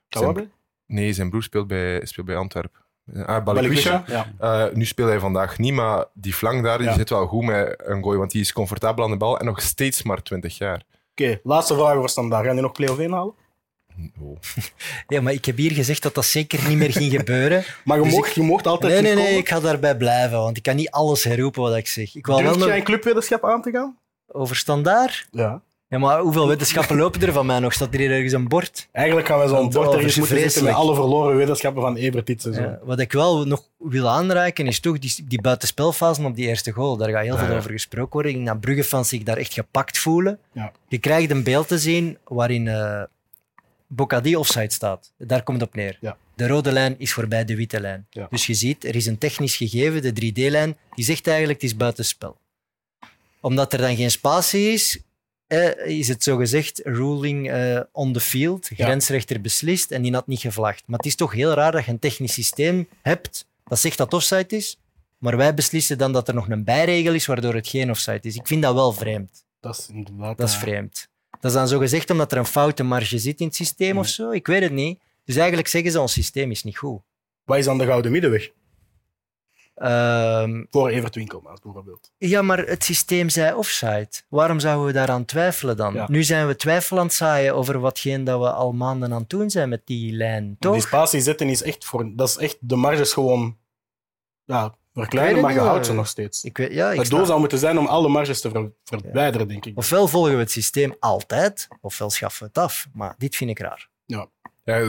Tawabe? 0.10 0.48
Nee, 0.88 1.14
zijn 1.14 1.30
broer 1.30 1.44
speelt 1.44 1.68
bij, 1.68 2.06
speelt 2.06 2.26
bij 2.28 2.36
Antwerpen. 2.36 2.80
Ah, 3.26 3.44
Balikwisha. 3.44 4.04
Ja. 4.08 4.28
Uh, 4.42 4.74
nu 4.76 4.86
speelt 4.86 5.10
hij 5.10 5.20
vandaag 5.20 5.58
niet, 5.58 5.74
maar 5.74 6.06
die 6.14 6.34
flank 6.34 6.64
daar 6.64 6.78
die 6.78 6.88
Ja. 6.88 6.94
zit 6.94 7.10
wel 7.10 7.28
goed 7.28 7.44
met 7.46 7.82
een 7.86 8.04
gooi, 8.04 8.18
want 8.18 8.32
die 8.32 8.42
is 8.42 8.54
comfortabel 8.54 9.04
aan 9.04 9.10
de 9.12 9.18
bal 9.18 9.40
en 9.40 9.46
nog 9.46 9.62
steeds 9.62 10.04
maar 10.04 10.22
20 10.24 10.58
jaar. 10.58 10.84
Oké, 11.28 11.40
laatste 11.44 11.74
vraag 11.74 11.94
voor 11.96 12.10
standaard. 12.10 12.46
Gaan 12.46 12.54
die 12.54 12.64
nog 12.64 12.72
play-off 12.72 13.00
1 13.00 13.12
halen? 13.12 13.34
Oh. 14.22 14.38
Ja, 15.08 15.22
maar 15.22 15.34
ik 15.34 15.46
heb 15.46 15.58
hier 15.58 15.72
gezegd 15.72 16.04
dat 16.04 16.16
dat 16.16 16.26
zeker 16.26 16.68
niet 16.68 16.78
meer 16.78 16.92
ging 16.92 17.12
gebeuren. 17.12 17.64
Maar 17.86 17.98
je, 17.98 18.04
Dus 18.04 18.14
mocht, 18.14 18.30
ik- 18.30 18.36
je 18.36 18.42
mocht 18.42 18.68
altijd 18.68 18.94
Nee, 18.94 19.02
nee, 19.16 19.24
nee, 19.24 19.38
ik 19.38 19.50
ga 19.50 19.60
daarbij 19.60 19.98
blijven, 19.98 20.38
want 20.38 20.58
ik 20.58 20.64
kan 20.64 20.76
niet 20.76 20.90
alles 20.92 21.24
herroepen 21.24 21.62
wat 21.62 21.76
ik 21.76 21.88
zeg. 21.88 22.16
Ik 22.16 22.26
wil 22.26 22.44
wel 22.44 22.54
Durf 22.54 22.66
jij 22.66 22.78
een 22.78 22.84
clubweddenschap 22.84 23.46
aan 23.46 23.62
te 23.62 23.72
gaan? 23.72 23.98
over 24.32 24.56
standaard. 24.56 25.28
Ja. 25.32 25.62
Ja, 25.90 25.98
maar 25.98 26.20
hoeveel 26.20 26.48
wetenschappen 26.48 26.98
lopen 27.04 27.22
er 27.22 27.34
van 27.34 27.46
mij 27.46 27.60
nog? 27.60 27.74
Staat 27.74 27.94
er 27.94 28.00
hier 28.00 28.12
ergens 28.12 28.34
een 28.34 28.48
bord? 28.48 28.88
Eigenlijk 28.92 29.28
gaan 29.28 29.38
wij 29.38 29.48
zo'n 29.48 29.70
Dat 29.70 29.74
bord 29.74 29.88
is 29.88 29.94
ergens 29.96 30.16
moeten 30.18 30.40
zetten 30.40 30.64
met 30.64 30.74
alle 30.74 30.96
verloren 30.96 31.38
wetenschappen 31.38 31.82
van 31.82 31.96
Ebert 31.96 32.28
dit 32.28 32.42
seizoen. 32.42 32.64
Ja, 32.64 32.80
wat 32.84 33.00
ik 33.00 33.12
wel 33.12 33.46
nog 33.46 33.64
wil 33.78 34.08
aanreiken, 34.10 34.68
is 34.68 34.80
toch 34.80 35.00
die, 35.00 35.16
die 35.28 35.42
buitenspelfase 35.42 36.24
op 36.24 36.36
die 36.36 36.48
eerste 36.48 36.72
goal. 36.72 36.98
Daar 36.98 37.10
gaat 37.10 37.24
heel 37.24 37.36
Ja, 37.38 37.46
veel 37.46 37.56
over 37.56 37.72
gesproken 37.72 38.14
worden. 38.14 38.32
Ik 38.32 38.38
denk 38.38 38.50
dat 38.50 38.60
Brugge-fans 38.60 39.10
zich 39.10 39.24
daar 39.24 39.38
echt 39.38 39.54
gepakt 39.54 39.98
voelen. 39.98 40.40
Ja. 40.52 40.72
Je 40.88 40.98
krijgt 40.98 41.32
een 41.32 41.44
beeld 41.44 41.68
te 41.68 41.78
zien 41.80 42.18
waarin 42.24 42.68
eh 42.68 43.04
Bocadi 43.92 44.36
offside 44.36 44.72
staat. 44.72 45.12
Daar 45.18 45.44
komt 45.44 45.60
het 45.60 45.70
op 45.70 45.76
neer. 45.76 45.98
Ja. 46.02 46.18
De 46.36 46.48
rode 46.48 46.72
lijn 46.72 46.96
is 46.98 47.14
voorbij 47.14 47.46
de 47.46 47.56
witte 47.56 47.80
lijn. 47.80 48.06
Ja. 48.10 48.28
Dus 48.30 48.46
je 48.46 48.54
ziet, 48.54 48.86
er 48.86 48.96
is 48.96 49.06
een 49.06 49.18
technisch 49.18 49.56
gegeven, 49.56 50.02
de 50.02 50.32
3D-lijn, 50.32 50.78
die 50.96 51.06
zegt 51.06 51.28
eigenlijk 51.28 51.62
het 51.62 51.72
is 51.72 51.78
buitenspel. 51.78 52.38
Omdat 53.42 53.74
er 53.74 53.80
dan 53.80 53.96
geen 53.96 54.12
spatie 54.12 54.72
is, 54.72 55.00
eh, 55.50 55.98
is 55.98 56.08
het 56.08 56.24
zogezegd 56.24 56.82
ruling 56.84 57.52
eh, 57.52 57.80
on 57.92 58.14
the 58.14 58.20
field. 58.20 58.70
Grensrechter 58.74 59.42
beslist 59.42 59.92
en 59.92 60.02
die 60.02 60.14
had 60.14 60.28
niet 60.28 60.40
gevlacht. 60.40 60.84
Maar 60.86 60.98
het 60.98 61.08
is 61.08 61.16
toch 61.16 61.34
heel 61.34 61.54
raar 61.54 61.72
dat 61.72 61.86
je 61.86 61.92
een 61.92 62.00
technisch 62.00 62.34
systeem 62.34 62.88
hebt 63.02 63.48
dat 63.70 63.80
zegt 63.80 63.98
dat 63.98 64.14
offside 64.14 64.56
is, 64.56 64.78
maar 65.18 65.38
wij 65.38 65.54
beslissen 65.54 65.98
dan 65.98 66.14
dat 66.14 66.28
er 66.28 66.34
nog 66.34 66.50
een 66.50 66.64
bijregel 66.64 67.14
is 67.14 67.26
waardoor 67.26 67.54
het 67.54 67.68
geen 67.68 67.90
offside 67.90 68.20
is. 68.22 68.36
Ik 68.36 68.48
vind 68.48 68.62
dat 68.62 68.74
wel 68.74 68.92
vreemd. 68.92 69.46
Dat 69.60 69.78
is 69.78 69.90
inderdaad... 69.94 70.38
Dat 70.38 70.50
is 70.50 70.56
vreemd. 70.56 71.08
Dat 71.30 71.52
is 71.52 71.58
dan 71.58 71.68
zogezegd 71.68 72.10
omdat 72.10 72.32
er 72.32 72.38
een 72.38 72.46
foute 72.46 72.84
marge 72.84 73.20
zit 73.20 73.40
in 73.40 73.46
het 73.46 73.56
systeem 73.56 73.98
of 73.98 74.08
zo. 74.08 74.32
Ik 74.32 74.48
weet 74.48 74.62
het 74.62 74.72
niet. 74.72 75.00
Dus 75.26 75.36
eigenlijk 75.36 75.68
zeggen 75.68 75.92
ze, 75.92 76.00
ons 76.00 76.14
systeem 76.14 76.52
is 76.52 76.64
niet 76.64 76.78
goed. 76.78 77.02
Wat 77.44 77.58
is 77.58 77.66
dan 77.66 77.78
de 77.78 77.86
gouden 77.86 78.12
middenweg? 78.12 78.50
Ehm, 79.80 80.64
Voor 80.70 80.90
Evert 80.90 81.16
Winkelmans 81.16 81.60
bijvoorbeeld. 81.62 82.12
ja, 82.18 82.42
maar 82.42 82.58
het 82.58 82.84
systeem 82.84 83.30
zei 83.30 83.54
offside. 83.56 84.10
Waarom 84.30 84.60
zouden 84.60 84.86
we 84.86 84.92
daaraan 84.94 85.26
twijfelen 85.26 85.78
dan? 85.78 85.94
Ja. 85.94 86.06
Nu 86.10 86.24
zijn 86.24 86.48
we 86.48 86.56
twijfel 86.56 86.98
aan 87.00 87.06
het 87.06 87.14
zaaien 87.14 87.56
over 87.56 87.80
watgeen 87.80 88.24
dat 88.24 88.40
we 88.40 88.52
al 88.52 88.72
maanden 88.72 89.14
aan 89.14 89.20
het 89.20 89.30
doen 89.30 89.50
zijn 89.50 89.70
met 89.70 89.82
die 89.86 90.14
lijn, 90.14 90.56
toch? 90.60 90.74
Die 90.74 90.82
spatie 90.82 91.22
zetten 91.22 91.50
is 91.50 91.64
echt 91.64 91.86
voor... 91.86 92.12
Dat 92.16 92.28
is 92.30 92.38
echt... 92.38 92.58
De 92.60 92.76
marges 92.76 93.14
gewoon... 93.14 93.58
Ja, 94.46 94.76
verkleinen, 94.94 95.42
maar 95.42 95.54
je 95.54 95.60
houdt 95.60 95.86
ze 95.86 95.92
eh, 95.92 95.98
nog 95.98 96.08
steeds. 96.08 96.44
Ik 96.44 96.58
weet, 96.58 96.72
ja, 96.74 96.92
ik 96.92 96.98
Het 96.98 97.08
snap- 97.08 97.18
doel 97.20 97.28
zou 97.28 97.40
moeten 97.40 97.58
zijn 97.60 97.78
om 97.80 97.86
alle 97.86 98.08
marges 98.10 98.42
te 98.42 98.50
ver- 98.50 98.72
verwijderen, 98.84 99.48
denk 99.48 99.66
ik. 99.66 99.78
Ofwel 99.78 100.08
volgen 100.08 100.34
we 100.34 100.40
het 100.40 100.52
systeem 100.52 100.96
altijd, 101.00 101.68
ofwel 101.82 102.10
schaffen 102.10 102.42
we 102.42 102.48
het 102.54 102.58
af. 102.64 102.88
Maar 102.94 103.16
dit 103.18 103.36
vind 103.36 103.50
ik 103.50 103.60
raar. 103.60 103.90
Ja, 104.06 104.28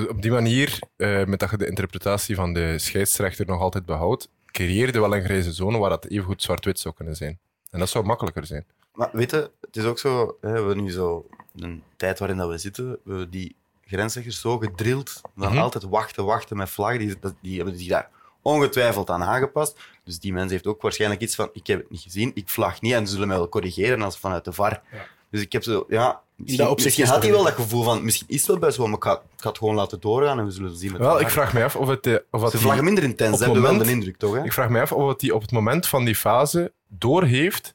op 0.09 0.23
die 0.23 0.31
manier, 0.31 0.79
eh, 0.97 1.25
met 1.25 1.39
dat 1.41 1.51
je 1.51 1.57
de 1.57 1.67
interpretatie 1.67 2.35
van 2.35 2.53
de 2.53 2.79
scheidsrechter 2.79 3.47
nog 3.47 3.61
altijd 3.61 3.87
behoudt, 3.87 4.29
creëerde 4.51 5.01
wel 5.01 5.17
een 5.17 5.25
grijze 5.25 5.53
zone 5.53 5.79
waar 5.79 5.91
dat 5.91 6.05
evengoed 6.07 6.43
zwart-wit 6.43 6.79
zou 6.79 6.95
kunnen 6.95 7.17
zijn. 7.17 7.39
En 7.71 7.79
dat 7.79 7.89
zou 7.89 8.05
makkelijker 8.05 8.47
zijn. 8.47 8.65
Maar 8.95 9.09
weet 9.13 9.31
je, 9.31 9.51
het 9.61 9.77
is 9.77 9.85
ook 9.85 9.99
zo, 9.99 10.37
hè, 10.41 10.51
we 10.51 10.57
hebben 10.57 10.83
nu 10.83 10.91
zo 10.91 11.27
een 11.57 11.83
tijd 11.97 12.19
waarin 12.19 12.37
dat 12.39 12.49
we 12.49 12.59
zitten, 12.59 12.91
we 12.91 12.99
hebben 13.11 13.31
die 13.31 13.57
grensrechters 13.87 14.41
zo 14.41 14.59
gedrild, 14.59 15.21
dan 15.35 15.51
Mhm. 15.53 15.59
altijd 15.61 15.85
wachten, 15.85 16.25
wachten 16.25 16.57
met 16.57 16.71
vlaggen, 16.71 16.99
die, 16.99 17.17
die 17.41 17.57
hebben 17.57 17.79
zich 17.79 17.89
daar 17.89 18.11
ongetwijfeld 18.43 19.11
aan 19.11 19.23
aangepast. 19.23 19.79
Dus 20.05 20.19
die 20.21 20.33
mens 20.33 20.51
heeft 20.51 20.67
ook 20.67 20.83
waarschijnlijk 20.83 21.21
iets 21.21 21.35
van, 21.35 21.51
ik 21.53 21.67
heb 21.67 21.79
het 21.81 21.91
niet 21.91 22.01
gezien, 22.01 22.31
ik 22.35 22.49
vlag 22.49 22.81
niet 22.81 22.93
en 22.93 23.07
ze 23.07 23.13
zullen 23.13 23.29
mij 23.29 23.37
wel 23.37 23.49
corrigeren 23.49 24.03
als 24.03 24.19
vanuit 24.19 24.45
de 24.45 24.53
VAR. 24.53 24.83
Ja. 24.93 25.07
Dus 25.31 25.41
ik 25.41 25.53
heb 25.53 25.63
zo, 25.63 25.85
ja, 25.89 26.23
misschien, 26.45 27.07
had 27.07 27.23
hij 27.23 27.31
wel 27.33 27.45
dat 27.45 27.53
gevoel 27.53 27.83
van, 27.83 28.05
misschien 28.05 28.27
is 28.29 28.37
het 28.37 28.47
wel 28.47 28.59
best 28.59 28.77
wel, 28.77 28.87
maar 28.87 28.97
ik 28.97 29.03
ga, 29.05 29.13
ik 29.13 29.21
ga 29.43 29.49
het 29.49 29.59
gewoon 29.59 29.75
laten 29.75 30.01
doorgaan 30.01 30.39
en 30.39 30.45
we 30.45 30.51
zullen 30.51 30.77
zien 30.77 30.93
met 30.93 31.01
Wel, 31.01 31.21
ik 31.21 31.29
vraag 31.31 31.53
me 31.53 31.65
af 31.65 31.77
of 31.77 31.89
het... 31.89 32.07
eh, 32.07 32.15
of 32.31 32.51
Ze 32.51 32.59
vlaggen 32.59 32.85
minder 32.85 33.05
intens, 33.05 33.39
hebben 33.39 33.63
wel 33.63 33.71
moment- 33.71 33.89
de 33.89 33.95
indruk, 33.95 34.17
toch? 34.17 34.35
Hè? 34.35 34.45
Ik 34.45 34.53
vraag 34.53 34.69
me 34.69 34.81
af 34.81 34.93
of 34.93 35.09
het 35.09 35.21
die 35.21 35.35
op 35.35 35.41
het 35.43 35.53
moment 35.53 35.87
van 35.87 36.05
die 36.05 36.15
fase 36.15 36.73
doorheeft 36.89 37.75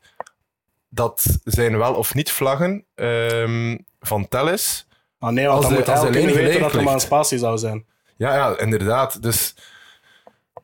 dat 0.90 1.26
zijn 1.44 1.78
wel 1.78 1.94
of 1.94 2.14
niet 2.14 2.32
vlaggen 2.32 2.86
ehm, 2.96 3.78
van 4.00 4.28
Telles. 4.28 4.88
Ah, 5.20 5.30
nee, 5.32 5.46
want 5.48 5.58
Als 5.58 5.64
dan 5.66 5.74
de- 5.74 6.20
moet 6.20 6.34
hij 6.34 6.44
weten 6.44 6.62
dat 6.62 6.74
er 6.74 6.84
maar 6.84 6.94
een 6.94 7.00
spatie 7.00 7.38
zou 7.38 7.58
zijn. 7.58 7.86
Ja, 8.18 8.36
ja, 8.36 8.58
inderdaad. 8.60 9.22
Dus, 9.22 9.56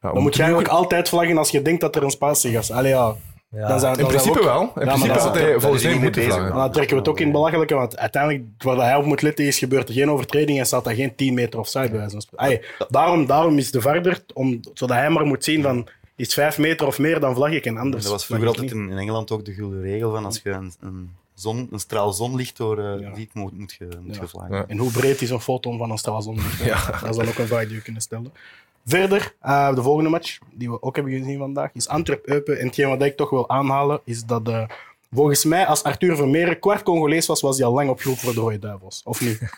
ja, 0.01 0.12
Dan 0.13 0.22
moet 0.22 0.36
je 0.36 0.41
eigenlijk 0.41 0.72
altijd 0.72 1.10
vlaggen 1.10 1.38
als 1.38 1.50
je 1.50 1.62
denkt 1.62 1.81
dat 1.81 1.96
er 1.96 2.03
een 2.03 2.12
spatie 2.12 2.51
is. 2.58 2.72
Allee, 2.72 2.91
ja. 2.91 3.15
Ja. 3.51 3.96
In 3.98 4.08
principe 4.08 4.39
ook- 4.39 4.43
wel. 4.46 4.62
In 4.62 4.70
maar 4.74 4.84
principe 4.86 5.08
dat- 5.08 5.22
had 5.22 5.34
dat- 5.34 5.43
hij 5.43 5.60
volgens 5.60 5.84
mij 5.84 5.91
niet 5.91 6.01
moeten 6.01 6.25
bezig, 6.25 6.53
dan 6.53 6.72
trekken 6.72 6.93
we 6.96 7.00
het 7.01 7.10
ook 7.10 7.17
in 7.20 7.24
het 7.24 7.34
belachelijke, 7.34 7.74
want 7.75 7.98
uiteindelijk, 7.98 8.43
waar 8.58 8.77
hij 8.77 8.96
op 8.96 9.05
moet 9.05 9.22
letten, 9.22 9.46
is 9.46 9.58
gebeurt 9.60 9.88
er 9.88 9.93
geen 9.93 10.10
overtreding 10.10 10.60
en 10.60 10.65
staat 10.65 10.88
er 10.88 10.96
geen 10.96 11.15
10 11.15 11.34
meter 11.34 11.60
offside 11.60 11.89
bij 11.89 12.10
wijze 12.38 12.62
daarom, 12.89 13.25
daarom 13.25 13.58
is 13.58 13.72
de 13.72 13.81
verder, 13.81 14.24
om, 14.34 14.60
zodat 14.74 14.98
hij 14.98 15.10
maar 15.10 15.25
moet 15.25 15.43
zien 15.43 15.62
van, 15.63 15.88
is 16.15 16.25
het 16.25 16.34
5 16.34 16.58
meter 16.58 16.88
of 16.88 17.00
meer, 17.00 17.20
dan 17.20 17.36
vlag 17.36 17.51
ik 17.51 17.65
en 17.65 17.77
anders. 17.77 18.03
Dat 18.03 18.12
was 18.12 18.25
vroeger 18.25 18.48
altijd 18.48 18.72
in, 18.72 18.89
in 18.89 18.98
Engeland 18.98 19.31
ook 19.31 19.46
de 19.46 19.53
gulden 19.53 19.81
regel 19.81 20.12
van 20.12 20.25
als 20.25 20.39
je 20.43 20.50
een, 20.50 20.74
een, 20.79 21.12
zon, 21.34 21.67
een 21.72 21.79
straal 21.79 22.12
zonlicht 22.13 22.58
door 22.58 22.77
eh, 22.79 23.00
Ja. 23.00 23.15
ziet, 23.15 23.34
moet, 23.34 23.58
moet 23.58 23.75
je, 23.79 23.88
moet 24.01 24.15
Ja. 24.15 24.22
je 24.22 24.27
vlaggen. 24.27 24.55
Ja. 24.55 24.65
En 24.67 24.77
hoe 24.77 24.91
breed 24.91 25.22
is 25.22 25.29
een 25.29 25.41
foton 25.41 25.77
van 25.77 25.91
een 25.91 25.98
straal 25.98 26.22
zonlicht? 26.22 26.63
Ja. 26.63 26.86
Dat 27.01 27.10
is 27.10 27.15
dan 27.15 27.27
ook 27.27 27.38
een 27.38 27.48
vraag 27.48 27.67
die 27.67 27.75
we 27.77 27.81
kunnen 27.84 28.01
stellen. 28.01 28.34
Verder, 28.86 29.36
eh, 29.40 29.76
de 29.76 29.82
volgende 29.82 30.10
match, 30.10 30.38
die 30.52 30.70
we 30.70 30.82
ook 30.82 30.96
hebben 30.96 31.14
gezien 31.14 31.38
vandaag, 31.38 31.70
is 31.74 31.88
Antwerp-Eupen. 31.88 32.60
En 32.60 32.66
hetgeen 32.66 32.88
wat 32.90 33.02
ik 33.02 33.18
toch 33.18 33.30
wil 33.30 33.50
aanhalen, 33.50 34.02
is 34.04 34.24
dat 34.24 34.48
eh, 34.48 34.64
volgens 35.12 35.46
mij, 35.46 35.66
als 35.66 35.84
Arthur 35.84 36.16
Vermeeren 36.16 36.60
kwart 36.60 36.84
Congolees 36.84 37.26
was, 37.26 37.42
was 37.42 37.58
hij 37.58 37.68
al 37.68 37.74
lang 37.74 37.90
opgeroepen 37.90 38.24
voor 38.24 38.34
de 38.34 38.40
Rode 38.40 38.60
Duivels. 38.60 39.02
Of 39.04 39.22
niet? 39.22 39.40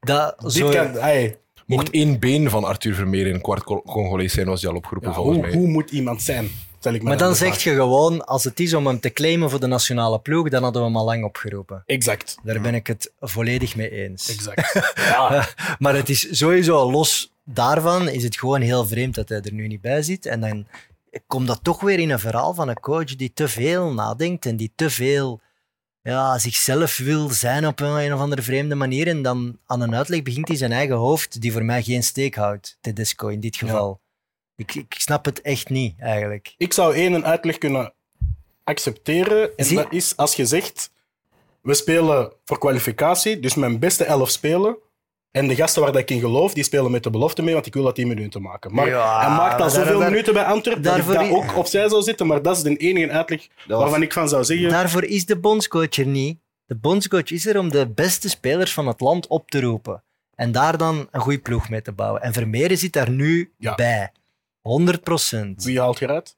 Dat, 0.00 0.40
Dit 0.40 0.52
zo, 0.52 0.70
kan, 0.70 0.92
hey, 0.92 1.38
Mocht 1.66 1.90
één 1.90 2.18
been 2.18 2.50
van 2.50 2.64
Arthur 2.64 2.94
Vermeer 2.94 3.26
in 3.26 3.34
een 3.34 3.40
kwart 3.40 3.64
Congolees 3.64 4.32
zijn, 4.32 4.46
was 4.46 4.62
hij 4.62 4.70
al 4.70 4.76
opgeroepen 4.76 5.08
ja, 5.08 5.14
volgens 5.14 5.36
hoe, 5.36 5.46
mij. 5.46 5.56
hoe 5.56 5.68
moet 5.68 5.90
iemand 5.90 6.22
zijn? 6.22 6.50
Stel 6.78 6.94
ik 6.94 7.02
maar 7.02 7.16
dan 7.16 7.34
zeg 7.34 7.62
je 7.62 7.74
gewoon, 7.74 8.24
als 8.24 8.44
het 8.44 8.60
is 8.60 8.74
om 8.74 8.86
hem 8.86 9.00
te 9.00 9.12
claimen 9.12 9.50
voor 9.50 9.60
de 9.60 9.66
nationale 9.66 10.18
ploeg, 10.18 10.48
dan 10.48 10.62
hadden 10.62 10.82
we 10.82 10.88
hem 10.88 10.96
al 10.96 11.04
lang 11.04 11.24
opgeroepen. 11.24 11.82
Exact. 11.86 12.36
Daar 12.42 12.60
ben 12.60 12.74
ik 12.74 12.86
het 12.86 13.12
volledig 13.20 13.76
mee 13.76 13.90
eens. 13.90 14.28
Exact. 14.28 14.92
ja. 15.10 15.48
Maar 15.78 15.94
het 15.94 16.08
is 16.08 16.38
sowieso 16.38 16.90
los 16.90 17.31
daarvan, 17.44 18.08
is 18.08 18.22
het 18.22 18.38
gewoon 18.38 18.60
heel 18.60 18.86
vreemd 18.86 19.14
dat 19.14 19.28
hij 19.28 19.40
er 19.40 19.52
nu 19.52 19.66
niet 19.66 19.80
bij 19.80 20.02
zit. 20.02 20.26
En 20.26 20.40
dan 20.40 20.66
komt 21.26 21.46
dat 21.46 21.58
toch 21.62 21.80
weer 21.80 21.98
in 21.98 22.10
een 22.10 22.18
verhaal 22.18 22.54
van 22.54 22.68
een 22.68 22.80
coach 22.80 23.16
die 23.16 23.32
te 23.32 23.48
veel 23.48 23.92
nadenkt 23.92 24.46
en 24.46 24.56
die 24.56 24.72
te 24.74 24.90
veel 24.90 25.40
ja, 26.02 26.38
zichzelf 26.38 26.96
wil 26.96 27.28
zijn 27.28 27.66
op 27.66 27.80
een, 27.80 28.04
een 28.04 28.14
of 28.14 28.20
andere 28.20 28.42
vreemde 28.42 28.74
manier. 28.74 29.08
En 29.08 29.22
dan 29.22 29.58
aan 29.66 29.80
een 29.80 29.94
uitleg 29.94 30.22
begint 30.22 30.48
hij 30.48 30.56
zijn 30.56 30.72
eigen 30.72 30.96
hoofd, 30.96 31.40
die 31.40 31.52
voor 31.52 31.64
mij 31.64 31.82
geen 31.82 32.02
steek 32.02 32.34
houdt, 32.34 32.78
Tedesco 32.80 33.28
in 33.28 33.40
dit 33.40 33.56
geval. 33.56 34.00
Ik, 34.56 34.74
ik 34.74 34.94
snap 34.98 35.24
het 35.24 35.40
echt 35.40 35.68
niet, 35.68 35.94
eigenlijk. 35.98 36.54
Ik 36.56 36.72
zou 36.72 36.94
één 36.94 37.12
een 37.12 37.24
uitleg 37.24 37.58
kunnen 37.58 37.92
accepteren. 38.64 39.56
En 39.56 39.64
Zie- 39.64 39.76
dat 39.76 39.92
is 39.92 40.16
als 40.16 40.34
je 40.34 40.46
zegt: 40.46 40.90
we 41.60 41.74
spelen 41.74 42.32
voor 42.44 42.58
kwalificatie, 42.58 43.40
dus 43.40 43.54
mijn 43.54 43.78
beste 43.78 44.04
elf 44.04 44.30
spelen. 44.30 44.76
En 45.32 45.48
de 45.48 45.54
gasten 45.54 45.82
waar 45.82 45.92
dat 45.92 46.00
ik 46.00 46.10
in 46.10 46.20
geloof, 46.20 46.54
die 46.54 46.64
spelen 46.64 46.90
met 46.90 47.02
de 47.02 47.10
belofte 47.10 47.42
mee, 47.42 47.54
want 47.54 47.66
ik 47.66 47.74
wil 47.74 47.82
dat 47.82 47.96
die 47.96 48.06
minuten 48.06 48.42
maken. 48.42 48.74
Maar 48.74 48.88
Ja, 48.88 49.20
hij 49.20 49.28
maakt 49.36 49.60
al 49.60 49.70
zoveel 49.70 49.84
daar- 49.90 49.98
daar- 49.98 50.10
minuten 50.10 50.34
bij 50.34 50.44
Antwerpen 50.44 50.82
dat 50.82 50.96
ik 50.96 51.20
i- 51.20 51.30
ook 51.32 51.56
opzij 51.56 51.88
zou 51.88 52.02
zitten. 52.02 52.26
Maar 52.26 52.42
dat 52.42 52.56
is 52.56 52.62
de 52.62 52.76
enige 52.76 53.10
uitleg 53.12 53.48
was- 53.66 53.78
waarvan 53.78 54.02
ik 54.02 54.12
van 54.12 54.28
zou 54.28 54.44
zeggen: 54.44 54.68
Daarvoor 54.68 55.04
is 55.04 55.26
de 55.26 55.38
bondscoach 55.38 55.96
er 55.96 56.06
niet. 56.06 56.38
De 56.66 56.74
bondscoach 56.76 57.30
is 57.30 57.46
er 57.46 57.58
om 57.58 57.70
de 57.70 57.88
beste 57.88 58.28
spelers 58.28 58.72
van 58.72 58.86
het 58.86 59.00
land 59.00 59.26
op 59.26 59.50
te 59.50 59.60
roepen. 59.60 60.02
En 60.34 60.52
daar 60.52 60.76
dan 60.78 61.08
een 61.10 61.20
goede 61.20 61.38
ploeg 61.38 61.68
mee 61.68 61.82
te 61.82 61.92
bouwen. 61.92 62.22
En 62.22 62.32
Vermeeren 62.32 62.78
zit 62.78 62.92
daar 62.92 63.10
nu 63.10 63.52
Ja. 63.58 63.74
bij. 63.74 64.12
100 64.60 65.02
procent. 65.02 65.64
wie 65.64 65.80
haalt 65.80 65.98
je 65.98 66.04
eruit? 66.04 66.36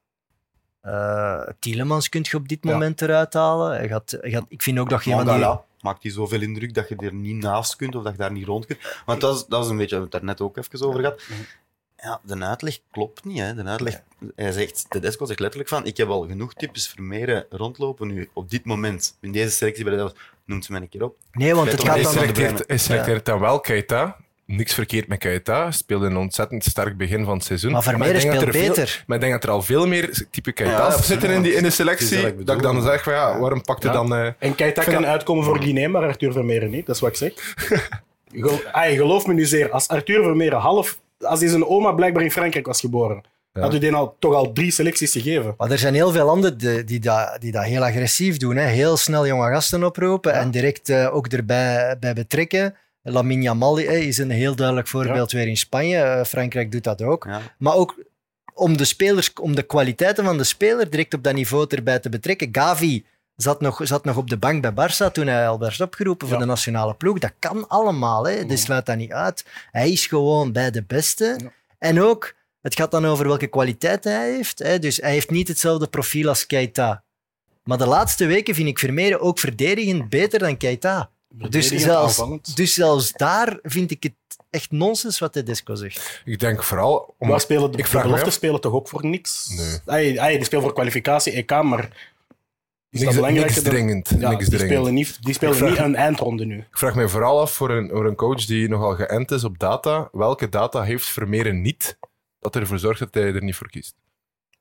Uh, 0.82 1.40
Tielemans 1.58 2.08
kun 2.08 2.24
je 2.30 2.36
op 2.36 2.48
dit 2.48 2.58
Ja. 2.60 2.70
moment 2.70 3.02
eruit 3.02 3.34
halen. 3.34 3.76
Hij 3.76 3.88
gaat, 3.88 4.16
hij 4.20 4.30
gaat, 4.30 4.44
ik 4.48 4.62
vind 4.62 4.78
ook 4.78 4.90
dat 4.90 5.02
geen 5.02 5.12
van 5.24 5.24
die... 5.36 5.44
maakt 5.84 6.02
hij 6.02 6.12
zoveel 6.12 6.40
indruk 6.40 6.74
dat 6.74 6.88
je 6.88 6.96
er 6.96 7.14
niet 7.14 7.42
naast 7.42 7.76
kunt 7.76 7.94
of 7.94 8.02
dat 8.02 8.12
je 8.12 8.18
daar 8.18 8.32
niet 8.32 8.46
rond 8.46 8.66
kunt. 8.66 8.78
Want 9.06 9.20
dat 9.20 9.36
is, 9.36 9.44
dat 9.48 9.64
is 9.64 9.70
een 9.70 9.76
beetje, 9.76 9.96
we 9.96 10.00
hebben 10.02 10.20
het 10.20 10.26
daar 10.26 10.36
net 10.36 10.40
ook 10.40 10.56
even 10.56 10.86
over 10.86 11.00
gehad. 11.00 11.22
Ja, 11.96 12.20
de 12.24 12.44
uitleg 12.44 12.78
klopt 12.90 13.24
niet. 13.24 13.38
Hè. 13.38 13.54
De 13.54 13.64
uitleg, 13.64 14.02
hij 14.36 14.52
zegt, 14.52 14.86
Tedesco 14.88 15.24
zegt 15.26 15.40
letterlijk 15.40 15.70
van, 15.70 15.86
ik 15.86 15.96
heb 15.96 16.08
al 16.08 16.26
genoeg 16.26 16.54
types 16.54 16.88
Vermeeren 16.88 17.46
rondlopen 17.50 18.06
nu 18.06 18.30
op 18.32 18.50
dit 18.50 18.64
moment. 18.64 19.16
In 19.20 19.32
deze 19.32 19.50
selectie 19.50 19.84
bij 19.84 19.96
de. 19.96 20.12
Noemt 20.44 20.64
ze 20.64 20.72
mij 20.72 20.80
een 20.80 20.88
keer 20.88 21.02
op. 21.02 21.16
Nee, 21.32 21.54
want 21.54 21.70
het 21.70 21.80
gaat 21.84 21.96
dan... 21.96 22.04
er- 22.04 22.10
selecteert, 22.10 22.64
hij 22.66 22.78
selecteert 22.78 23.24
dan 23.24 23.40
wel 23.40 23.60
Keita. 23.60 24.16
Niks 24.46 24.74
verkeerd 24.74 25.08
met 25.08 25.18
Keita. 25.18 25.70
Speelde 25.70 26.06
een 26.06 26.16
ontzettend 26.16 26.64
sterk 26.64 26.96
begin 26.96 27.24
van 27.24 27.34
het 27.34 27.44
seizoen. 27.44 27.72
Maar 27.72 27.82
denk 27.98 28.20
speelt 28.20 28.42
er 28.42 28.52
veel- 28.52 28.68
beter. 28.68 29.04
maar 29.06 29.16
ik 29.16 29.22
denk 29.22 29.34
dat 29.34 29.44
er 29.44 29.50
al 29.50 29.62
veel 29.62 29.86
meer 29.86 30.26
type 30.30 30.52
Keita's 30.52 31.06
zitten 31.06 31.30
in, 31.30 31.42
die, 31.42 31.52
in 31.52 31.62
de 31.62 31.70
selectie. 31.70 32.22
dat 32.22 32.46
Dat 32.46 32.56
ik 32.56 32.62
dan 32.62 32.82
zeg 32.82 33.02
van 33.02 33.12
ja, 33.12 33.38
waarom 33.38 33.62
pakt 33.62 33.82
hij 33.82 33.92
Ja. 33.92 33.98
dan... 33.98 34.14
eh, 34.14 34.26
En 34.38 34.54
Keita 34.54 34.82
kan 34.82 34.94
dat- 34.94 35.04
uitkomen 35.04 35.44
voor 35.44 35.58
Guinea, 35.62 35.88
maar 35.88 36.02
Arthur 36.02 36.32
Vermeeren 36.32 36.70
niet. 36.70 36.86
Dat 36.86 36.94
is 36.94 37.00
wat 37.00 37.10
ik 37.10 37.16
zeg. 37.16 37.32
Gel- 38.32 38.60
Ay, 38.72 38.96
geloof 38.96 39.26
me 39.26 39.34
nu 39.34 39.44
zeer, 39.44 39.70
als 39.70 39.88
Arthur 39.88 40.22
Vermeeren 40.22 40.58
half... 40.58 40.98
Als 41.20 41.40
hij 41.40 41.48
zijn 41.48 41.66
oma 41.66 41.92
blijkbaar 41.92 42.22
in 42.22 42.30
Frankrijk 42.30 42.66
was 42.66 42.80
geboren, 42.80 43.22
Ja. 43.52 43.60
had 43.60 43.74
u 43.74 43.78
die 43.78 43.92
al, 43.92 44.16
toch 44.18 44.34
al 44.34 44.52
drie 44.52 44.70
selecties 44.70 45.12
gegeven. 45.12 45.54
Maar 45.58 45.70
er 45.70 45.78
zijn 45.78 45.94
heel 45.94 46.10
veel 46.12 46.28
anderen 46.28 46.58
die, 46.58 46.84
die, 46.84 47.00
dat, 47.00 47.36
die 47.40 47.52
dat 47.52 47.64
heel 47.64 47.84
agressief 47.84 48.36
doen. 48.36 48.56
Hè. 48.56 48.66
Heel 48.66 48.96
snel 48.96 49.26
jonge 49.26 49.50
gasten 49.52 49.84
oproepen 49.84 50.32
en 50.32 50.50
direct 50.50 50.88
eh, 50.88 51.14
ook 51.14 51.26
erbij 51.26 51.96
bij 52.00 52.12
betrekken. 52.14 52.74
Lamine 53.12 53.42
Yamal 53.42 53.78
is 53.78 54.18
een 54.18 54.30
heel 54.30 54.54
duidelijk 54.56 54.88
voorbeeld 54.88 55.32
weer 55.32 55.46
in 55.46 55.56
Spanje. 55.56 55.96
Eh, 55.98 56.24
Frankrijk 56.24 56.72
doet 56.72 56.84
dat 56.84 57.02
ook. 57.02 57.24
Ja. 57.24 57.40
Maar 57.58 57.74
ook 57.74 58.02
om 58.54 58.76
de, 58.76 58.84
spelers, 58.84 59.32
om 59.32 59.54
de 59.54 59.62
kwaliteiten 59.62 60.24
van 60.24 60.36
de 60.38 60.44
speler 60.44 60.90
direct 60.90 61.14
op 61.14 61.22
dat 61.22 61.34
niveau 61.34 61.66
erbij 61.68 61.98
te 61.98 62.08
betrekken. 62.08 62.48
Gavi 62.52 63.04
zat 63.36 63.60
nog, 63.60 63.80
zat 63.82 64.04
nog 64.04 64.16
op 64.16 64.30
de 64.30 64.36
bank 64.36 64.62
bij 64.62 64.88
Barça 64.90 65.12
toen 65.12 65.26
hij 65.26 65.48
al 65.48 65.58
werd 65.58 65.80
opgeroepen 65.80 66.26
voor 66.28 66.36
Ja. 66.36 66.42
de 66.42 66.48
nationale 66.48 66.94
ploeg. 66.94 67.18
Dat 67.18 67.32
kan 67.38 67.68
allemaal, 67.68 68.26
hè. 68.26 68.46
dus 68.46 68.60
sluit 68.62 68.86
dat 68.86 68.96
niet 68.96 69.12
uit. 69.12 69.44
Hij 69.70 69.90
is 69.90 70.06
gewoon 70.06 70.52
bij 70.52 70.70
de 70.70 70.82
beste. 70.82 71.36
En 71.78 72.00
ook, 72.02 72.34
het 72.62 72.74
gaat 72.76 72.90
dan 72.90 73.06
over 73.06 73.26
welke 73.26 73.46
kwaliteit 73.46 74.04
hij 74.04 74.30
heeft. 74.32 74.58
Hè. 74.58 74.78
Dus 74.78 74.96
hij 74.96 75.10
heeft 75.10 75.30
niet 75.30 75.48
hetzelfde 75.48 75.86
profiel 75.86 76.28
als 76.28 76.46
Keita. 76.46 77.02
Maar 77.64 77.78
de 77.78 77.86
laatste 77.86 78.26
weken 78.26 78.54
vind 78.54 78.68
ik 78.68 78.78
Vermeeren 78.78 79.20
ook 79.20 79.38
verdedigend 79.38 80.08
beter 80.08 80.38
dan 80.38 80.56
Keita. 80.56 81.10
Dus 81.50 81.68
zelfs, 81.68 82.18
aanvallend. 82.18 82.56
dus 82.56 82.74
zelfs 82.74 83.12
daar 83.12 83.58
vind 83.62 83.90
ik 83.90 84.02
het 84.02 84.12
echt 84.50 84.70
nonsens 84.70 85.18
wat 85.18 85.32
Tedesco 85.32 85.74
zegt. 85.74 86.22
Ik 86.24 86.38
denk 86.38 86.62
vooral... 86.62 87.14
Om, 87.18 87.28
Maar 87.28 87.40
spelen 87.40 87.70
de, 87.72 87.78
ik 87.78 87.84
de 87.84 87.90
vraag 87.90 88.02
belofte 88.02 88.26
af- 88.26 88.32
spelen 88.32 88.60
toch 88.60 88.72
ook 88.72 88.88
voor 88.88 89.06
niks? 89.06 89.48
Nee. 89.84 90.12
Die 90.36 90.44
spelen 90.44 90.62
voor 90.64 90.72
kwalificatie, 90.72 91.32
EK, 91.32 91.50
maar 91.62 91.80
is 91.84 91.88
dat 92.90 93.00
niks, 93.00 93.14
belangrijker 93.14 93.52
niks 93.54 93.62
dan- 93.64 93.72
dringend. 93.72 94.08
Ja, 94.08 94.30
niks 94.30 94.48
die 94.48 94.56
dringend. 94.58 94.70
spelen 94.78 94.94
niet, 94.94 95.18
die 95.22 95.34
spelen 95.34 95.56
vraag- 95.56 95.70
niet 95.70 95.78
een 95.78 95.96
eindronde 95.96 96.44
nu. 96.44 96.58
Ik 96.58 96.78
vraag 96.78 96.94
me 96.94 97.08
vooral 97.08 97.40
af 97.40 97.52
voor 97.52 97.70
een, 97.70 97.88
voor 97.88 98.06
een 98.06 98.14
coach 98.14 98.44
die 98.44 98.68
nogal 98.68 98.94
geënt 98.94 99.30
is 99.30 99.44
op 99.44 99.58
data. 99.58 100.08
Welke 100.12 100.48
data 100.48 100.82
heeft 100.82 101.06
Vermeeren 101.06 101.60
niet 101.62 101.98
dat 102.38 102.56
ervoor 102.56 102.78
zorgt 102.78 102.98
dat 102.98 103.14
hij 103.14 103.32
er 103.34 103.42
niet 103.42 103.54
voor 103.56 103.70
kiest? 103.70 103.94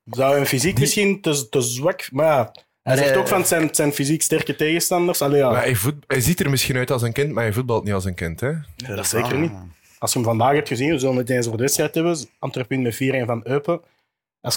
Zou 0.06 0.38
een 0.38 0.46
fysiek 0.46 0.80
misschien 0.80 1.22
te, 1.22 1.50
te 1.50 1.62
zwak... 1.62 2.12
Maar 2.12 2.26
ja, 2.26 2.52
hij 2.84 2.98
zegt 2.98 3.12
eh, 3.12 3.18
ook 3.20 3.28
van 3.28 3.38
het 3.40 3.48
zijn, 3.48 3.62
het 3.62 3.76
zijn 3.76 3.94
fysiek 3.94 4.22
sterke 4.22 4.56
tegenstanders. 4.56 5.22
Allee, 5.22 5.38
ja, 5.40 5.50
Maar 5.52 5.62
hij, 5.62 5.76
voet- 5.76 6.04
hij 6.08 6.22
ziet 6.22 6.40
er 6.40 6.50
misschien 6.50 6.76
uit 6.78 6.92
als 6.92 7.02
een 7.02 7.14
kind, 7.14 7.32
maar 7.32 7.44
hij 7.44 7.54
voetbalt 7.54 7.84
niet 7.84 7.94
als 7.94 8.06
een 8.06 8.14
kind. 8.16 8.40
Hè? 8.40 8.50
ja, 8.76 8.88
dat 8.88 9.00
is 9.00 9.10
zeker 9.10 9.34
Ah. 9.34 9.40
niet. 9.40 9.52
Als 10.00 10.14
je 10.14 10.20
hem 10.20 10.28
vandaag 10.28 10.54
hebt 10.54 10.68
gezien, 10.68 10.90
we 10.92 11.00
zullen 11.00 11.16
het 11.16 11.30
eens 11.30 11.46
over 11.46 11.58
de 11.58 11.64
wedstrijd 11.64 11.96
hebben. 11.96 12.18
Antwerpen 12.40 12.82
met 12.82 12.96
4-1 12.96 13.26
van 13.26 13.42
Eupen. 13.44 13.82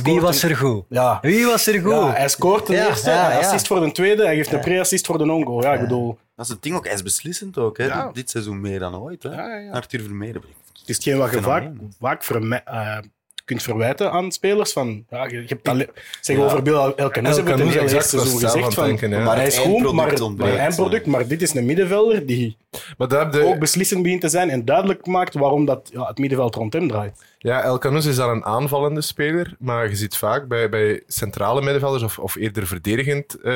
Wie 0.03 0.21
was 0.21 0.43
er 0.43 0.57
goed? 0.57 0.85
Ja. 0.89 1.19
Wie 1.23 1.47
was 1.47 1.67
er 1.67 1.81
goed? 1.81 1.93
Ja, 1.93 2.13
hij 2.13 2.29
scoort 2.29 2.67
de 2.67 2.73
ja, 2.73 2.87
eerste, 2.89 3.11
ja, 3.11 3.39
assist 3.39 3.67
voor 3.67 3.81
de 3.81 3.93
tweede, 3.93 4.25
hij 4.25 4.35
geeft 4.37 4.53
een 4.53 4.61
pre-assist 4.61 5.07
voor 5.07 5.19
de 5.19 5.33
ongo. 5.33 5.63
Ja, 5.63 5.73
ik 5.75 5.81
bedoel... 5.81 6.19
Dat 6.37 6.45
is 6.47 6.53
het 6.53 6.63
ding 6.63 6.77
ook, 6.77 6.85
hij 6.85 6.95
is 6.95 7.03
beslissend 7.03 7.59
ook. 7.59 7.79
Hè. 7.79 7.89
Dit 8.13 8.31
seizoen 8.31 8.61
meer 8.61 8.79
dan 8.79 8.97
ooit. 8.97 9.23
Hè. 9.23 9.71
Arthur 9.71 10.01
Vermeeren. 10.01 10.43
Het 10.79 10.89
is 10.89 10.95
hetgeen 10.95 11.19
wat 11.19 11.31
je 11.31 11.43
vaak, 11.43 11.69
vaak 12.01 12.29
uh, 12.31 12.99
kunt 13.47 13.63
verwijten 13.63 14.11
aan 14.11 14.33
spelers. 14.33 14.73
Van, 14.73 15.05
ja, 15.11 15.27
je, 15.27 15.45
hebt 15.47 15.69
al, 15.69 15.83
zeg 16.21 16.39
over 16.39 16.63
Bill 16.63 16.93
Elkanus 16.97 17.37
hebben 17.37 17.57
we 17.57 17.79
het 17.79 17.91
seizoen 17.91 18.41
gezegd. 18.41 18.75
Van, 18.75 18.85
denken, 18.85 19.11
maar 19.11 19.37
hij 19.37 19.47
is 19.47 19.59
goed, 19.59 19.93
maar, 19.93 20.13
maar 20.37 20.57
eindproduct. 20.57 21.07
Maar 21.07 21.27
dit 21.27 21.43
is 21.43 21.55
een 21.55 21.67
middenvelder 21.67 22.27
die 22.27 22.57
maar 22.99 23.31
de... 23.31 23.45
ook 23.45 23.59
beslissend 23.59 24.03
begint 24.03 24.21
te 24.21 24.29
zijn 24.29 24.51
en 24.51 24.65
duidelijk 24.65 25.07
maakt 25.07 25.35
waarom 25.35 25.65
dat, 25.65 25.91
ja, 25.93 26.07
het 26.07 26.19
middenveld 26.19 26.55
rond 26.55 26.73
hem 26.73 26.89
draait. 26.89 27.25
Ja, 27.47 27.63
Elkanus 27.63 28.07
is 28.07 28.17
dan 28.17 28.31
een 28.31 28.45
aanvallende 28.45 29.01
speler, 29.01 29.57
maar 29.59 29.89
je 29.89 29.97
ziet 29.97 30.17
vaak 30.17 30.49
bij, 30.49 30.69
bij 30.69 31.03
centrale 31.07 31.63
middenvelders 31.63 32.03
of, 32.03 32.19
of 32.19 32.35
eerder 32.35 32.67
verdedigend 32.67 33.37
uh, 33.39 33.53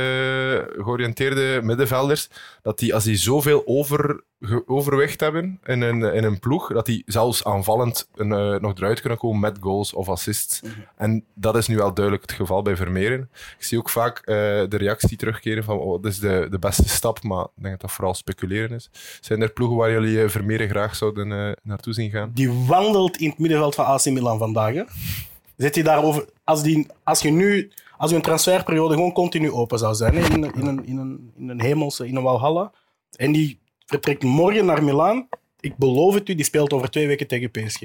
georiënteerde 0.77 1.61
middenvelders, 1.63 2.29
dat 2.63 2.79
die 2.79 2.95
als 2.95 3.05
die 3.05 3.17
zoveel 3.17 3.63
over, 3.67 4.23
overwicht 4.67 5.21
hebben 5.21 5.61
in 5.65 5.81
een, 5.81 6.03
in 6.03 6.25
een 6.25 6.39
ploeg, 6.39 6.73
dat 6.73 6.87
die 6.87 7.03
zelfs 7.07 7.45
aanvallend 7.45 8.09
een, 8.15 8.31
uh, 8.31 8.61
nog 8.61 8.77
eruit 8.77 9.01
kunnen 9.01 9.19
komen 9.19 9.41
met 9.41 9.59
goals 9.61 9.93
of 9.93 10.09
assists. 10.09 10.61
Mhm. 10.61 10.73
En 10.97 11.25
dat 11.35 11.57
is 11.57 11.67
nu 11.67 11.77
wel 11.77 11.95
duidelijk 11.95 12.27
het 12.27 12.37
geval 12.37 12.63
bij 12.63 12.77
Vermeeren. 12.77 13.31
Ik 13.59 13.65
zie 13.65 13.79
ook 13.79 13.91
vaak 13.91 14.19
uh, 14.19 14.35
de 14.69 14.77
reactie 14.77 15.17
terugkeren 15.17 15.65
van 15.65 15.79
oh, 15.79 16.03
dit 16.03 16.13
is 16.13 16.19
de, 16.19 16.47
de 16.51 16.59
beste 16.59 16.89
stap, 16.89 17.23
maar 17.23 17.45
ik 17.45 17.51
denk 17.63 17.71
dat 17.71 17.81
dat 17.81 17.93
vooral 17.93 18.15
speculeren 18.15 18.77
is. 18.77 18.91
Zijn 19.21 19.43
er 19.43 19.53
ploegen 19.53 19.77
waar 19.77 19.91
jullie 19.91 20.29
Vermeeren 20.29 20.69
graag 20.69 20.97
zouden 20.97 21.57
naartoe 21.63 21.93
zien 21.93 22.11
gaan? 22.11 22.31
Die 22.35 22.53
wandelt 22.53 23.17
in 23.17 23.29
het 23.29 23.39
middenveld 23.39 23.79
van 23.85 23.95
AC 23.95 24.05
Milan 24.05 24.39
vandaag. 24.39 24.75
Hè? 24.75 24.83
Zit 25.57 25.75
hij 25.75 25.85
daarover, 25.85 26.29
als, 26.45 26.63
die, 26.63 26.87
als 27.05 27.21
je 27.21 27.31
nu 27.31 27.73
als 28.01 28.11
je 28.11 28.17
een 28.17 28.23
transferperiode 28.23 28.95
gewoon 28.95 29.13
continu 29.13 29.51
open 29.51 29.79
zou 29.79 29.95
zijn, 29.95 30.15
in, 30.15 30.33
in, 30.33 30.43
een, 30.43 30.85
in, 30.85 30.97
een, 30.97 31.33
in 31.37 31.49
een 31.49 31.61
hemelse, 31.61 32.07
in 32.07 32.17
een 32.17 32.23
Walhalla, 32.23 32.73
en 33.17 33.33
die 33.33 33.61
vertrekt 33.87 34.23
morgen 34.23 34.65
naar 34.65 34.85
Milaan, 34.85 35.29
ik 35.61 35.77
beloof 35.77 36.15
het 36.15 36.29
u, 36.29 36.35
die 36.35 36.45
speelt 36.45 36.73
over 36.73 36.91
twee 36.91 37.07
weken 37.07 37.27
tegen 37.27 37.51
PSG. 37.51 37.81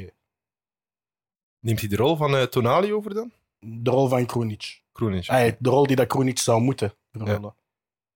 Neemt 1.59 1.79
hij 1.79 1.89
de 1.89 1.95
rol 1.95 2.15
van 2.15 2.33
uh, 2.33 2.41
Tonali 2.41 2.93
over 2.93 3.13
dan? 3.13 3.31
De 3.59 3.89
rol 3.89 4.07
van 4.07 4.25
Krunic. 4.25 4.81
Krunic. 4.91 5.25
de 5.59 5.69
rol 5.69 5.87
die 5.87 5.95
dat 5.95 6.07
Krunic 6.07 6.39
zou 6.39 6.61
moeten 6.61 6.93
vervullen. 7.11 7.55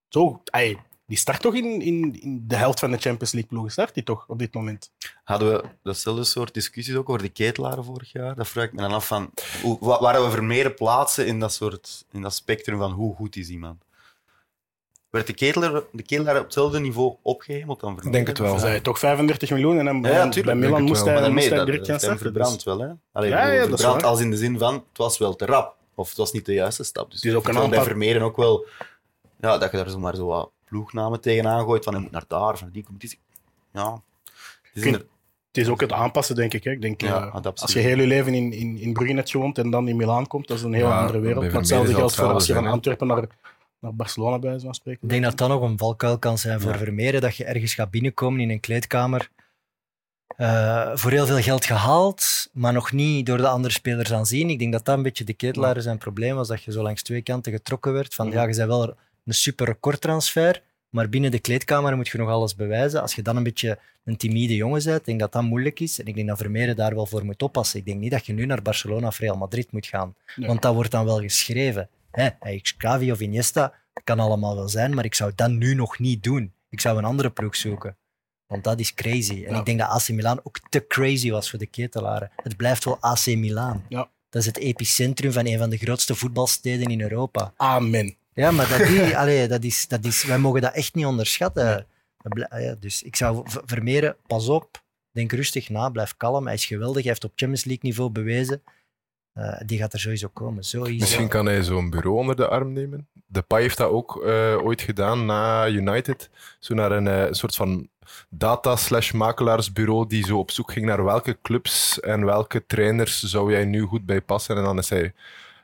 Zo, 0.08 0.42
ay, 0.44 0.78
die 1.10 1.18
start 1.18 1.40
toch 1.40 1.54
in, 1.54 1.80
in, 1.80 2.20
in 2.20 2.44
de 2.46 2.56
helft 2.56 2.78
van 2.78 2.90
de 2.90 2.98
Champions 2.98 3.32
League 3.32 3.50
ploegen, 3.50 3.72
start 3.72 3.94
die 3.94 4.02
toch 4.02 4.24
op 4.28 4.38
dit 4.38 4.54
moment? 4.54 4.90
Hadden 5.24 5.52
we 5.52 5.62
datzelfde 5.82 6.24
soort 6.24 6.54
discussies 6.54 6.94
ook 6.94 7.08
over 7.08 7.22
de 7.22 7.28
ketelaren 7.28 7.84
vorig 7.84 8.12
jaar? 8.12 8.34
Dat 8.34 8.48
vraag 8.48 8.64
ik 8.64 8.72
me 8.72 8.80
dan 8.80 8.92
af 8.92 9.06
van, 9.06 9.30
hoe, 9.62 9.78
waren 10.00 10.24
we 10.24 10.30
vermeerdere 10.30 10.74
plaatsen 10.74 11.26
in 11.26 11.40
dat, 11.40 11.52
soort, 11.52 12.04
in 12.12 12.22
dat 12.22 12.34
spectrum 12.34 12.78
van 12.78 12.90
hoe 12.90 13.14
goed 13.14 13.36
is 13.36 13.48
iemand? 13.48 13.84
Werd 15.10 15.26
de 15.26 15.32
ketelaar, 15.32 15.82
de 15.92 16.02
ketelaar 16.02 16.36
op 16.36 16.44
hetzelfde 16.44 16.80
niveau 16.80 17.16
opgehemeld 17.22 17.80
dan 17.80 18.00
Ik 18.02 18.12
denk 18.12 18.26
het 18.26 18.38
wel. 18.38 18.58
Zij 18.58 18.80
toch 18.80 18.98
35 18.98 19.50
miljoen 19.50 19.78
en 19.78 19.84
dan, 19.84 20.02
ja, 20.02 20.28
bij 20.42 20.54
Milan 20.54 20.82
moest 20.82 21.04
hij, 21.04 21.30
moest 21.30 21.48
hij 21.48 21.64
direct 21.64 21.86
gaan 21.86 21.98
starten. 21.98 22.18
verbrand 22.18 22.54
dus- 22.54 22.64
wel, 22.64 22.78
hè? 22.78 22.88
Allee, 23.12 23.30
ja, 23.30 23.52
ja, 23.52 23.66
verbrand 23.66 24.02
als 24.02 24.20
in 24.20 24.30
de 24.30 24.36
zin 24.36 24.58
van, 24.58 24.74
het 24.74 24.98
was 24.98 25.18
wel 25.18 25.36
te 25.36 25.46
rap. 25.46 25.76
Of 25.94 26.08
het 26.08 26.18
was 26.18 26.32
niet 26.32 26.46
de 26.46 26.54
juiste 26.54 26.84
stap. 26.84 27.10
Dus 27.10 27.22
is 27.22 27.34
ook 27.34 27.48
een 27.48 27.54
aantal... 27.54 27.68
bij 27.68 27.82
Vermeeren 27.82 28.22
ook 28.22 28.36
wel... 28.36 28.66
Ja, 29.40 29.58
dat 29.58 29.70
je 29.70 29.76
daar 29.76 29.90
zomaar 29.90 30.16
zo 30.16 30.26
wat 30.26 30.50
ploegnamen 30.70 31.20
tegenaan 31.20 31.64
gooit, 31.64 31.84
van 31.84 31.92
hij 31.92 32.02
moet 32.02 32.10
naar 32.10 32.24
daar, 32.28 32.58
van 32.58 32.70
die 32.72 32.84
competitie. 32.84 33.18
Ja. 33.72 34.02
Het 34.72 34.84
is, 34.84 34.92
het 34.92 35.06
is 35.52 35.68
ook 35.68 35.80
het 35.80 35.92
aanpassen, 35.92 36.34
denk 36.34 36.54
ik. 36.54 36.64
Hè. 36.64 36.70
Ik 36.70 36.80
denk, 36.80 37.00
ja, 37.00 37.26
uh, 37.26 37.52
als 37.54 37.72
je 37.72 37.78
heel 37.78 37.98
je 37.98 38.06
leven 38.06 38.34
in, 38.34 38.52
in, 38.52 38.78
in 38.78 38.92
Brugge 38.92 39.14
hebt 39.14 39.30
gewoond 39.30 39.58
en 39.58 39.70
dan 39.70 39.88
in 39.88 39.96
Milaan 39.96 40.26
komt, 40.26 40.46
dat 40.48 40.56
is 40.56 40.62
een 40.62 40.72
heel 40.72 40.92
andere 40.92 41.20
wereld. 41.20 41.44
Maar 41.44 41.52
hetzelfde 41.52 41.94
geldt 41.94 42.14
voor 42.14 42.32
als 42.32 42.46
je 42.46 42.54
van 42.54 42.66
Antwerpen 42.66 43.06
naar, 43.06 43.26
naar 43.78 43.94
Barcelona 43.94 44.38
bij 44.38 44.60
van 44.60 44.74
spreken. 44.74 45.02
Ik 45.02 45.08
denk 45.08 45.22
dat 45.22 45.36
dat 45.36 45.48
nog 45.48 45.62
een 45.62 45.78
valkuil 45.78 46.18
kan 46.18 46.38
zijn 46.38 46.60
voor 46.60 46.76
Vermeeren, 46.76 47.20
dat 47.20 47.36
je 47.36 47.44
ergens 47.44 47.74
gaat 47.74 47.90
binnenkomen 47.90 48.40
in 48.40 48.50
een 48.50 48.60
kleedkamer. 48.60 49.30
Uh, 50.36 50.90
voor 50.94 51.10
heel 51.10 51.26
veel 51.26 51.40
geld 51.40 51.64
gehaald, 51.64 52.48
maar 52.52 52.72
nog 52.72 52.92
niet 52.92 53.26
door 53.26 53.36
de 53.36 53.48
andere 53.48 53.74
spelers 53.74 54.12
aanzien. 54.12 54.50
Ik 54.50 54.58
denk 54.58 54.72
dat 54.72 54.84
dat 54.84 54.96
een 54.96 55.02
beetje 55.02 55.24
de 55.24 55.32
ketelaar 55.32 55.80
zijn 55.80 55.98
probleem 55.98 56.34
was, 56.34 56.48
dat 56.48 56.62
je 56.62 56.72
zo 56.72 56.82
langs 56.82 57.02
twee 57.02 57.22
kanten 57.22 57.52
getrokken 57.52 57.92
werd. 57.92 58.14
Van 58.14 58.30
ja, 58.30 58.42
je 58.42 58.56
bent 58.56 58.68
wel 58.68 58.94
een 59.30 59.36
super 59.36 59.66
recordtransfer, 59.66 60.62
maar 60.88 61.08
binnen 61.08 61.30
de 61.30 61.38
kleedkamer 61.38 61.96
moet 61.96 62.08
je 62.08 62.18
nog 62.18 62.28
alles 62.28 62.54
bewijzen. 62.54 63.02
Als 63.02 63.14
je 63.14 63.22
dan 63.22 63.36
een 63.36 63.42
beetje 63.42 63.78
een 64.04 64.16
timide 64.16 64.56
jongen 64.56 64.84
bent, 64.84 65.04
denk 65.04 65.20
dat 65.20 65.32
dat 65.32 65.42
moeilijk 65.42 65.80
is. 65.80 66.00
En 66.00 66.06
ik 66.06 66.14
denk 66.14 66.28
dat 66.28 66.38
Vermeeren 66.38 66.76
daar 66.76 66.94
wel 66.94 67.06
voor 67.06 67.24
moet 67.24 67.42
oppassen. 67.42 67.78
Ik 67.78 67.84
denk 67.84 68.00
niet 68.00 68.10
dat 68.10 68.26
je 68.26 68.32
nu 68.32 68.46
naar 68.46 68.62
Barcelona 68.62 69.06
of 69.06 69.18
Real 69.18 69.36
Madrid 69.36 69.72
moet 69.72 69.86
gaan. 69.86 70.14
Want 70.36 70.62
dat 70.62 70.74
wordt 70.74 70.90
dan 70.90 71.04
wel 71.04 71.20
geschreven. 71.20 71.88
Hè, 72.10 72.28
Xavi 72.60 73.12
of 73.12 73.20
Iniesta, 73.20 73.74
kan 74.04 74.20
allemaal 74.20 74.56
wel 74.56 74.68
zijn, 74.68 74.94
maar 74.94 75.04
ik 75.04 75.14
zou 75.14 75.32
dat 75.34 75.50
nu 75.50 75.74
nog 75.74 75.98
niet 75.98 76.22
doen. 76.22 76.52
Ik 76.68 76.80
zou 76.80 76.98
een 76.98 77.04
andere 77.04 77.30
ploeg 77.30 77.56
zoeken. 77.56 77.96
Want 78.46 78.64
dat 78.64 78.80
is 78.80 78.94
crazy. 78.94 79.44
En 79.44 79.54
ik 79.54 79.64
denk 79.64 79.78
dat 79.78 79.88
AC 79.88 80.08
Milan 80.08 80.40
ook 80.42 80.58
te 80.68 80.86
crazy 80.86 81.30
was 81.30 81.50
voor 81.50 81.58
de 81.58 81.66
ketelaren. 81.66 82.30
Het 82.36 82.56
blijft 82.56 82.84
wel 82.84 82.98
AC 83.00 83.26
Milan. 83.26 83.84
Ja. 83.88 84.10
Dat 84.28 84.40
is 84.42 84.46
het 84.46 84.58
epicentrum 84.58 85.32
van 85.32 85.46
een 85.46 85.58
van 85.58 85.70
de 85.70 85.76
grootste 85.76 86.14
voetbalsteden 86.14 86.86
in 86.86 87.00
Europa. 87.00 87.52
Amen. 87.56 88.16
Ja, 88.32 88.50
maar 88.50 88.68
dat, 88.68 88.86
die, 88.86 89.16
allee, 89.18 89.48
dat, 89.48 89.64
is, 89.64 89.88
dat 89.88 90.04
is, 90.04 90.24
wij 90.24 90.38
mogen 90.38 90.60
dat 90.60 90.74
echt 90.74 90.94
niet 90.94 91.06
onderschatten. 91.06 91.86
Ja, 92.48 92.74
dus 92.80 93.02
ik 93.02 93.16
zou 93.16 93.42
Vermeeren, 93.44 94.16
pas 94.26 94.48
op, 94.48 94.82
denk 95.12 95.32
rustig 95.32 95.68
na, 95.68 95.88
blijf 95.88 96.16
kalm. 96.16 96.44
Hij 96.44 96.54
is 96.54 96.64
geweldig, 96.64 97.02
hij 97.02 97.10
heeft 97.10 97.24
op 97.24 97.32
Champions 97.34 97.64
League 97.64 97.84
niveau 97.84 98.10
bewezen. 98.10 98.62
Uh, 99.34 99.60
die 99.66 99.78
gaat 99.78 99.92
er 99.92 100.00
sowieso 100.00 100.28
komen. 100.32 100.64
Sowieso. 100.64 101.00
Misschien 101.00 101.28
kan 101.28 101.46
hij 101.46 101.62
zo'n 101.62 101.90
bureau 101.90 102.16
onder 102.16 102.36
de 102.36 102.48
arm 102.48 102.72
nemen. 102.72 103.08
De 103.26 103.42
Pai 103.42 103.62
heeft 103.62 103.76
dat 103.76 103.90
ook 103.90 104.22
uh, 104.24 104.58
ooit 104.64 104.80
gedaan 104.80 105.26
na 105.26 105.68
United. 105.68 106.30
Zo 106.58 106.74
naar 106.74 106.92
een 106.92 107.06
uh, 107.06 107.26
soort 107.30 107.54
van 107.54 107.88
data-slash-makelaarsbureau 108.28 110.06
die 110.06 110.24
zo 110.24 110.38
op 110.38 110.50
zoek 110.50 110.72
ging 110.72 110.86
naar 110.86 111.04
welke 111.04 111.38
clubs 111.42 112.00
en 112.00 112.24
welke 112.24 112.66
trainers 112.66 113.22
zou 113.22 113.52
jij 113.52 113.64
nu 113.64 113.82
goed 113.82 114.06
bij 114.06 114.20
passen. 114.20 114.56
En 114.56 114.62
dan 114.62 114.78
is 114.78 114.88
hij 114.88 115.14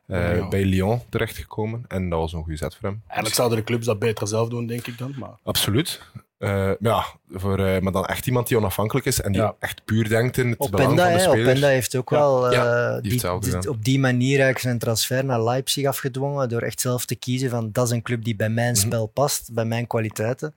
uh, 0.07 0.49
bij 0.49 0.64
Lyon 0.64 1.03
terechtgekomen. 1.09 1.85
En 1.88 2.09
dat 2.09 2.19
was 2.19 2.33
een 2.33 2.42
goede 2.42 2.57
zet 2.57 2.75
voor 2.75 2.88
hem. 2.88 3.01
Eigenlijk 3.07 3.37
zouden 3.37 3.59
de 3.59 3.64
clubs 3.64 3.87
dat 3.87 3.99
beter 3.99 4.29
zelf 4.29 4.49
doen, 4.49 4.66
denk 4.66 4.87
ik 4.87 4.99
dan. 4.99 5.14
Maar... 5.19 5.38
Absoluut. 5.42 6.01
Uh, 6.38 6.71
ja, 6.81 7.05
voor, 7.31 7.61
uh, 7.61 7.79
maar 7.79 7.92
dan 7.92 8.05
echt 8.05 8.27
iemand 8.27 8.49
die 8.49 8.57
onafhankelijk 8.57 9.07
is 9.07 9.21
en 9.21 9.33
die 9.33 9.53
echt 9.59 9.85
puur 9.85 10.09
denkt 10.09 10.37
in 10.37 10.49
het 10.51 10.61
Openda, 10.61 10.77
belang 10.77 11.01
van 11.01 11.12
de 11.12 11.19
spelers. 11.19 11.49
Openda 11.49 11.69
heeft 11.69 11.97
ook 11.97 12.11
wel 12.11 12.53
ja, 12.53 13.01
die 13.01 13.11
die, 13.11 13.38
die, 13.40 13.71
op 13.71 13.85
die 13.85 13.99
manier 13.99 14.29
eigenlijk 14.29 14.59
zijn 14.59 14.79
transfer 14.79 15.25
naar 15.25 15.42
Leipzig 15.42 15.87
afgedwongen 15.87 16.49
door 16.49 16.62
echt 16.62 16.81
zelf 16.81 17.07
te 17.07 17.14
kiezen 17.14 17.51
van 17.51 17.73
dat 17.73 17.87
is 17.87 17.90
een 17.90 18.03
club 18.03 18.25
die 18.25 18.37
bij 18.37 18.49
mijn 18.49 18.73
mm 18.73 18.75
-hmm. 18.75 18.85
spel 18.85 19.07
past, 19.07 19.53
bij 19.53 19.64
mijn 19.64 19.87
kwaliteiten. 19.87 20.55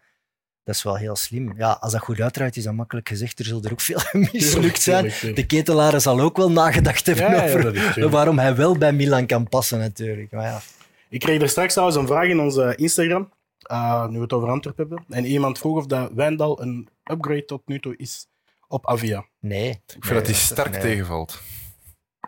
Dat 0.69 0.77
is 0.77 0.83
wel 0.83 0.95
heel 0.95 1.15
slim. 1.15 1.53
Ja, 1.57 1.77
als 1.79 1.91
dat 1.91 2.01
goed 2.01 2.21
uitdraait, 2.21 2.55
is 2.55 2.63
dat 2.63 2.73
makkelijk 2.73 3.07
gezegd. 3.07 3.39
Er 3.39 3.45
zullen 3.45 3.63
er 3.63 3.71
ook 3.71 3.81
veel 3.81 3.99
mislukt 4.31 4.81
zijn. 4.81 5.13
De 5.35 5.45
ketelaren 5.45 6.01
zal 6.01 6.19
ook 6.19 6.37
wel 6.37 6.51
nagedacht 6.51 7.05
hebben 7.05 7.31
ja, 7.31 7.43
over 7.43 8.09
waarom 8.09 8.39
hij 8.39 8.55
wel 8.55 8.77
bij 8.77 8.93
Milan 8.93 9.25
kan 9.25 9.47
passen, 9.47 9.79
natuurlijk. 9.79 10.31
Maar 10.31 10.45
ja. 10.45 10.61
Ik 11.09 11.19
kreeg 11.19 11.41
er 11.41 11.49
straks 11.49 11.71
trouwens 11.73 11.99
een 11.99 12.07
vraag 12.07 12.27
in 12.27 12.39
onze 12.39 12.75
Instagram, 12.75 13.31
uh, 13.71 14.07
nu 14.07 14.15
we 14.15 14.21
het 14.21 14.33
over 14.33 14.49
Antwerpen 14.49 14.87
hebben. 14.87 15.17
En 15.17 15.25
iemand 15.25 15.57
vroeg 15.57 15.77
of 15.77 15.85
dat 15.85 16.11
Wijndal 16.13 16.61
een 16.61 16.89
upgrade 17.11 17.45
tot 17.45 17.61
nu 17.65 17.79
toe 17.79 17.97
is 17.97 18.27
op 18.67 18.87
Avia. 18.87 19.25
Nee. 19.39 19.69
Ik 19.69 20.05
vind 20.05 20.15
dat 20.15 20.25
hij 20.25 20.35
sterk 20.35 20.73
tegenvalt. 20.73 21.41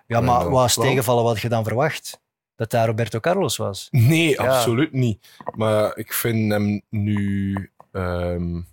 Ja, 0.07 0.21
maar 0.21 0.49
wat 0.49 0.65
is 0.65 0.73
tegenvallen 0.73 1.23
wat 1.23 1.39
je 1.39 1.49
dan 1.49 1.63
verwacht? 1.63 2.21
Dat 2.55 2.71
daar 2.71 2.87
Roberto 2.87 3.19
Carlos 3.19 3.57
was? 3.57 3.87
Nee, 3.91 4.39
absoluut 4.39 4.93
niet. 4.93 5.27
Maar 5.55 5.97
ik 5.97 6.13
vind 6.13 6.51
hem 6.51 6.81
nu 6.89 7.71
Um, 7.91 8.67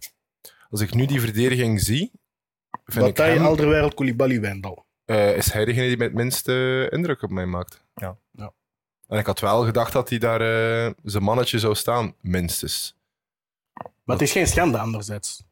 als 0.70 0.80
ik 0.80 0.94
nu 0.94 1.06
die 1.06 1.20
verdediging 1.20 1.80
zie. 1.80 2.12
Vind 2.84 3.04
Bataille, 3.04 3.32
ik 3.32 3.38
hem, 3.38 3.48
Alderweireld, 3.48 3.94
Koulibaly, 3.94 4.40
Wijndal. 4.40 4.86
Uh, 5.06 5.36
is 5.36 5.52
hij 5.52 5.64
degene 5.64 5.86
die 5.86 5.96
met 5.96 6.06
het 6.06 6.16
minste 6.16 6.86
indruk 6.90 7.22
op 7.22 7.30
mij 7.30 7.46
maakt. 7.46 7.84
Ja. 7.94 8.18
ja. 8.30 8.52
En 9.06 9.18
ik 9.18 9.26
had 9.26 9.40
wel 9.40 9.64
gedacht 9.64 9.92
dat 9.92 10.08
hij 10.08 10.18
daar 10.18 10.40
uh, 10.40 10.92
zijn 11.02 11.22
mannetje 11.22 11.58
zou 11.58 11.74
staan, 11.74 12.14
minstens. 12.20 12.96
Maar 14.04 14.16
het 14.16 14.22
is 14.26 14.32
geen 14.32 14.46
schande 14.46 14.78
anderzijds. 14.78 15.42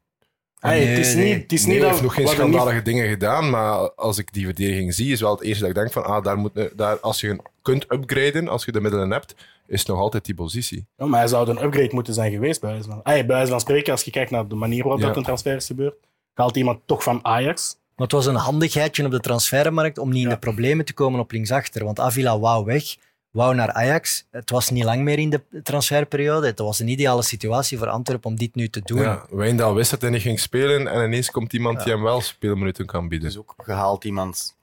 Hey, 0.67 0.79
nee, 0.79 0.87
het 0.87 1.05
is 1.05 1.15
niet, 1.15 1.41
het 1.41 1.51
is 1.51 1.65
nee, 1.65 1.73
niet 1.73 1.81
hij 1.81 1.91
heeft 1.91 2.03
nog 2.03 2.13
geen 2.13 2.27
schandalige 2.27 2.75
niet... 2.75 2.85
dingen 2.85 3.09
gedaan, 3.09 3.49
maar 3.49 3.91
als 3.91 4.17
ik 4.17 4.33
die 4.33 4.45
verdediging 4.45 4.93
zie, 4.93 5.11
is 5.11 5.21
wel 5.21 5.31
het 5.31 5.41
eerste 5.41 5.59
dat 5.61 5.69
ik 5.69 5.75
denk 5.75 5.91
van, 5.91 6.05
ah, 6.05 6.23
daar 6.23 6.37
moet, 6.37 6.51
daar, 6.75 6.99
als 6.99 7.21
je 7.21 7.39
kunt 7.61 7.85
upgraden, 7.91 8.47
als 8.47 8.65
je 8.65 8.71
de 8.71 8.81
middelen 8.81 9.11
hebt, 9.11 9.35
is 9.67 9.85
nog 9.85 9.99
altijd 9.99 10.25
die 10.25 10.35
positie. 10.35 10.85
Ja, 10.97 11.05
maar 11.05 11.19
hij 11.19 11.27
zou 11.27 11.49
een 11.49 11.63
upgrade 11.63 11.93
moeten 11.93 12.13
zijn 12.13 12.31
geweest, 12.31 12.61
bij 12.61 12.69
wijze 12.69 12.89
van, 12.89 13.01
bij 13.03 13.27
wijze 13.27 13.51
van 13.51 13.59
spreken, 13.59 13.91
als 13.91 14.03
je 14.03 14.11
kijkt 14.11 14.31
naar 14.31 14.47
de 14.47 14.55
manier 14.55 14.83
waarop 14.83 15.01
ja. 15.01 15.07
dat 15.07 15.15
een 15.17 15.23
transfer 15.23 15.55
is 15.55 15.65
gebeurd. 15.65 15.95
Haalt 16.33 16.55
iemand 16.55 16.79
toch 16.85 17.03
van 17.03 17.19
Ajax. 17.21 17.77
Maar 17.95 18.07
het 18.07 18.15
was 18.15 18.25
een 18.25 18.35
handigheidje 18.35 19.05
op 19.05 19.11
de 19.11 19.19
transfermarkt 19.19 19.97
om 19.97 20.09
niet 20.09 20.23
in 20.23 20.29
de 20.29 20.37
problemen 20.37 20.85
te 20.85 20.93
komen 20.93 21.19
op 21.19 21.31
linksachter. 21.31 21.83
Want 21.83 21.99
Avila 21.99 22.39
wou 22.39 22.65
weg, 22.65 22.95
wou 23.31 23.55
naar 23.55 23.71
Ajax. 23.71 24.25
Het 24.31 24.49
was 24.49 24.69
niet 24.69 24.83
lang 24.83 25.01
meer 25.03 25.19
in 25.19 25.29
de 25.29 25.41
transferperiode. 25.63 26.47
Het 26.47 26.59
was 26.59 26.79
een 26.79 26.87
ideale 26.87 27.23
situatie 27.23 27.77
voor 27.77 27.87
Antwerpen 27.87 28.29
om 28.29 28.37
dit 28.37 28.55
nu 28.55 28.69
te 28.69 28.81
doen. 28.83 29.01
Ja, 29.01 29.25
Wijndal 29.29 29.75
wist 29.75 29.91
dat 29.91 30.01
hij 30.01 30.09
niet 30.09 30.21
ging 30.21 30.39
spelen 30.39 30.87
en 30.87 31.03
ineens 31.05 31.31
komt 31.31 31.53
iemand 31.53 31.83
die 31.83 31.93
hem 31.93 32.03
wel 32.03 32.21
speelminuten 32.21 32.85
kan 32.85 33.07
bieden. 33.07 33.27
Dus 33.27 33.37
ook 33.37 33.53
gehaald 33.57 34.03
iemand 34.03 34.55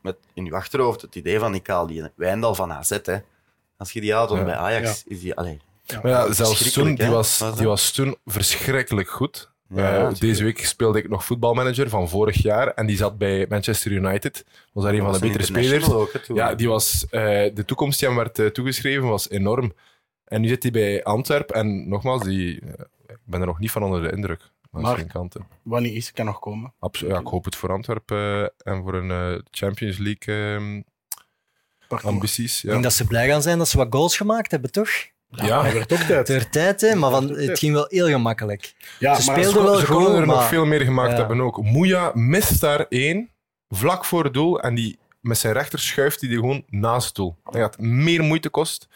met 0.00 0.16
in 0.34 0.44
je 0.44 0.52
achterhoofd 0.52 1.00
het 1.02 1.14
idee 1.14 1.38
van 1.38 1.54
ik 1.54 1.66
haal 1.66 1.86
die 1.86 2.10
Wijndal 2.14 2.54
van 2.54 2.72
AZ. 2.72 2.98
Hè. 3.02 3.16
Als 3.76 3.92
je 3.92 4.00
die 4.00 4.12
haalt 4.14 4.28
dan 4.28 4.38
Ja. 4.38 4.44
bij 4.44 4.54
Ajax, 4.54 5.02
is 5.06 5.20
die... 5.20 5.34
Allee, 5.34 5.60
Maar 6.02 6.10
ja, 6.10 6.32
zelfs 6.32 6.72
toen, 6.72 6.94
die 6.94 7.06
was, 7.06 7.38
was 7.38 7.56
die 7.56 7.66
was 7.66 7.90
toen 7.90 8.16
verschrikkelijk 8.24 9.08
goed. 9.08 9.50
Ja, 9.68 9.94
Eh, 9.96 10.02
zeker. 10.04 10.20
deze 10.20 10.44
week 10.44 10.64
speelde 10.66 10.98
ik 10.98 11.08
nog 11.08 11.24
voetbalmanager 11.24 11.88
van 11.88 12.08
vorig 12.08 12.42
jaar 12.42 12.68
en 12.68 12.86
die 12.86 12.96
zat 12.96 13.18
bij 13.18 13.46
Manchester 13.48 13.92
United. 13.92 14.44
Was 14.72 14.84
daar 14.84 14.94
een 14.94 15.00
van 15.02 15.12
de 15.12 15.18
betere 15.18 15.44
spelers. 15.44 15.90
ook, 15.90 16.12
hè. 16.12 16.34
Ja, 16.34 16.54
die 16.54 16.68
was, 16.68 17.06
eh, 17.10 17.20
de 17.54 17.64
toekomst 17.66 17.98
die 17.98 18.08
hem 18.08 18.16
werd 18.16 18.38
eh, 18.38 18.46
toegeschreven 18.46 19.08
was 19.08 19.30
enorm. 19.30 19.72
En 20.24 20.40
nu 20.40 20.48
zit 20.48 20.62
hij 20.62 20.72
bij 20.72 21.04
Antwerpen 21.04 21.54
en 21.54 21.88
nogmaals, 21.88 22.22
die, 22.22 22.54
ik 23.06 23.18
ben 23.24 23.40
er 23.40 23.46
nog 23.46 23.58
niet 23.58 23.70
van 23.70 23.82
onder 23.82 24.02
de 24.02 24.10
indruk. 24.16 24.40
Maar- 24.70 25.04
kanten. 25.06 25.46
Wanneer 25.62 25.94
is, 25.96 26.12
kan 26.12 26.24
nog 26.24 26.38
komen. 26.38 26.72
Abso- 26.78 27.06
ja, 27.06 27.18
ik 27.18 27.26
hoop 27.26 27.44
het 27.44 27.56
voor 27.56 27.72
Antwerpen 27.72 28.16
eh, 28.64 28.72
en 28.74 28.82
voor 28.82 28.94
een 28.94 29.10
eh, 29.10 29.40
Champions 29.50 29.98
League 29.98 30.54
ehm, 30.54 30.82
ambities. 32.06 32.56
Ik 32.56 32.62
Ja. 32.62 32.70
denk 32.70 32.82
dat 32.82 32.92
ze 32.92 33.06
blij 33.06 33.28
gaan 33.28 33.42
zijn 33.42 33.58
dat 33.58 33.68
ze 33.68 33.76
wat 33.76 33.86
goals 33.90 34.16
gemaakt 34.16 34.50
hebben, 34.50 34.70
toch? 34.72 34.90
Ja. 35.28 35.62
Dat 35.62 35.72
werd 35.72 35.92
ook 35.92 35.98
tijd. 35.98 36.26
Ter 36.26 36.50
tijd, 36.50 36.80
hè, 36.80 36.94
maar 36.94 37.10
van, 37.10 37.28
het 37.30 37.58
ging 37.58 37.72
wel 37.72 37.86
heel 37.88 38.06
gemakkelijk. 38.08 38.74
Ja, 38.98 39.14
Ze 39.20 39.30
maar 39.30 39.38
speelden 39.40 39.62
wel 39.64 39.76
Ze 39.78 39.86
goed, 39.86 39.94
konden 39.96 40.20
er 40.20 40.26
nog 40.26 40.36
maar- 40.36 40.48
veel 40.48 40.66
meer 40.66 40.80
gemaakt 40.80 41.10
Ja. 41.10 41.16
hebben 41.16 41.40
ook. 41.40 41.62
Moeja 41.62 42.10
mist 42.14 42.60
daar 42.60 42.86
één, 42.88 43.30
vlak 43.68 44.04
voor 44.04 44.24
het 44.24 44.34
doel, 44.34 44.60
en 44.60 44.74
die, 44.74 44.98
met 45.20 45.38
zijn 45.38 45.52
rechter 45.52 45.78
schuift 45.78 46.20
hij 46.20 46.28
die 46.28 46.38
gewoon 46.38 46.64
naast 46.68 47.06
het 47.06 47.14
doel. 47.14 47.36
Dat 47.44 47.54
het 47.54 47.78
meer 47.78 48.22
moeite 48.24 48.48
kost. 48.48 48.88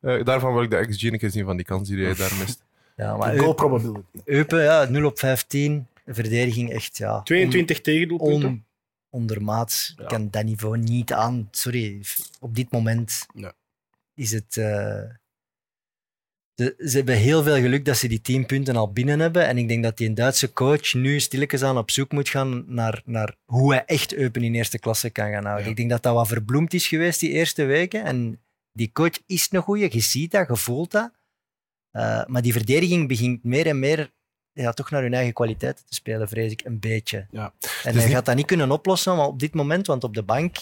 Eh, 0.00 0.24
daarvan 0.24 0.52
wil 0.52 0.62
ik 0.62 0.70
de 0.70 0.86
XG 0.86 1.02
een 1.02 1.18
keer 1.18 1.30
zien 1.30 1.44
van 1.44 1.56
die 1.56 1.64
kans 1.66 1.88
die 1.88 2.04
hij 2.04 2.14
daar 2.14 2.34
mist. 2.38 2.64
Ja, 2.96 3.16
maar 3.16 3.38
goal 3.38 3.52
probability. 3.52 4.00
Eupen, 4.24 4.62
ja, 4.62 4.84
0 4.88 5.04
op 5.06 5.18
15. 5.18 5.86
De 6.04 6.14
verdediging 6.14 6.72
echt, 6.72 6.96
ja. 6.96 7.22
22 7.22 7.80
tegendoelpunten. 7.80 8.48
on, 8.48 8.64
ondermaats. 9.10 9.92
Ja. 9.96 10.02
Ik 10.02 10.08
kan 10.08 10.28
dat 10.30 10.44
niveau 10.44 10.78
niet 10.78 11.12
aan. 11.12 11.48
Sorry, 11.50 12.00
op 12.40 12.54
dit 12.54 12.70
moment 12.72 13.26
Ja. 13.34 13.52
is 14.14 14.30
het. 14.32 14.56
eh, 14.56 15.00
de, 16.58 16.74
ze 16.78 16.96
hebben 16.96 17.16
heel 17.16 17.42
veel 17.42 17.56
geluk 17.60 17.84
dat 17.84 17.96
ze 17.96 18.08
die 18.08 18.20
10 18.20 18.46
punten 18.46 18.76
al 18.76 18.92
binnen 18.92 19.20
hebben. 19.20 19.46
En 19.46 19.58
ik 19.58 19.68
denk 19.68 19.82
dat 19.82 19.96
die 19.96 20.12
Duitse 20.12 20.52
coach 20.52 20.92
nu 20.94 21.20
stilletjes 21.20 21.62
aan 21.62 21.78
op 21.78 21.90
zoek 21.90 22.12
moet 22.12 22.28
gaan 22.28 22.64
naar, 22.66 23.02
naar 23.04 23.34
hoe 23.44 23.72
hij 23.72 23.84
echt 23.84 24.14
Eupen 24.14 24.42
in 24.42 24.54
eerste 24.54 24.78
klasse 24.78 25.10
kan 25.10 25.30
gaan 25.30 25.44
houden. 25.44 25.64
Ja. 25.64 25.70
Ik 25.70 25.76
denk 25.76 25.90
dat 25.90 26.02
dat 26.02 26.14
wat 26.14 26.26
verbloemd 26.28 26.74
is 26.74 26.86
geweest 26.88 27.20
die 27.20 27.30
eerste 27.30 27.64
weken. 27.64 28.04
En 28.04 28.40
die 28.72 28.92
coach 28.92 29.18
is 29.26 29.48
een 29.50 29.62
goeie, 29.62 29.88
je 29.92 30.00
ziet 30.00 30.30
dat, 30.30 30.48
je 30.48 30.56
voelt 30.56 30.90
dat. 30.90 31.10
Eh, 31.90 32.24
maar 32.26 32.42
die 32.42 32.52
verdediging 32.52 33.08
begint 33.08 33.44
meer 33.44 33.66
en 33.66 33.78
meer 33.78 34.10
ja, 34.52 34.72
toch 34.72 34.90
naar 34.90 35.02
hun 35.02 35.14
eigen 35.14 35.32
kwaliteiten 35.32 35.84
te 35.86 35.94
spelen, 35.94 36.28
vrees 36.28 36.52
ik, 36.52 36.64
een 36.64 36.78
beetje. 36.78 37.26
Ja. 37.30 37.52
En 37.60 37.68
is 37.68 37.82
hij 37.82 37.92
niet- 37.94 38.02
gaat 38.14 38.26
dat 38.26 38.36
niet 38.36 38.46
kunnen 38.46 38.70
oplossen 38.70 39.16
maar 39.16 39.26
op 39.26 39.38
dit 39.38 39.54
moment, 39.54 39.86
want 39.86 40.04
op 40.04 40.14
de 40.14 40.22
bank 40.22 40.56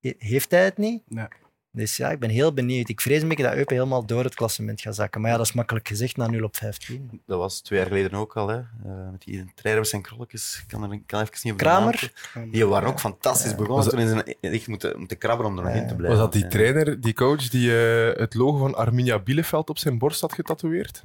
he- 0.00 0.14
heeft 0.18 0.50
hij 0.50 0.64
het 0.64 0.78
niet. 0.78 1.02
Nee. 1.08 1.26
Dus 1.76 1.96
ja, 1.96 2.10
ik 2.10 2.18
ben 2.18 2.30
heel 2.30 2.52
benieuwd. 2.52 2.88
Ik 2.88 3.00
vrees 3.00 3.22
een 3.22 3.28
beetje 3.28 3.42
dat 3.44 3.54
Eupen 3.54 3.74
helemaal 3.76 4.06
door 4.06 4.24
het 4.24 4.34
klassement 4.34 4.80
gaat 4.80 4.94
zakken. 4.94 5.20
Maar 5.20 5.30
ja, 5.30 5.36
dat 5.36 5.46
is 5.46 5.52
makkelijk 5.52 5.88
gezegd 5.88 6.16
na 6.16 6.26
0 6.26 6.44
op 6.44 6.56
15. 6.56 7.20
Dat 7.26 7.38
was 7.38 7.60
twee 7.60 7.78
jaar 7.78 7.88
geleden 7.88 8.14
ook 8.14 8.36
al. 8.36 8.48
Hè. 8.48 8.56
Eh, 8.56 9.10
met 9.10 9.22
die 9.24 9.44
treiders 9.54 9.92
en 9.92 10.02
krolletjes. 10.02 10.58
Ik 10.62 10.68
kan 10.68 10.82
er 10.84 10.92
ik 10.92 11.02
kan 11.06 11.20
even 11.20 11.32
niet 11.42 11.52
op 11.52 11.58
Kramer? 11.58 12.12
Die 12.50 12.66
waren 12.66 12.88
ook 12.88 13.00
fantastisch 13.00 13.50
begonnen. 13.54 13.76
Was 13.76 13.88
Toen 13.88 13.98
is 14.00 14.10
een, 14.10 14.52
echt 14.52 14.68
moeten, 14.68 14.98
moeten 14.98 15.18
krabben 15.18 15.46
om 15.46 15.56
er 15.58 15.64
nog 15.64 15.72
Ja. 15.74 15.80
in 15.80 15.88
te 15.88 15.94
blijven. 15.94 16.18
Was 16.18 16.24
dat 16.26 16.32
die 16.32 16.42
Ja. 16.42 16.48
trainer, 16.48 17.00
die 17.00 17.12
coach, 17.14 17.48
die 17.48 17.76
eh, 17.76 18.18
het 18.20 18.34
logo 18.34 18.58
van 18.58 18.74
Arminia 18.74 19.18
Bielefeld 19.18 19.70
op 19.70 19.78
zijn 19.78 19.98
borst 19.98 20.20
had 20.20 20.32
getatoeëerd? 20.32 21.02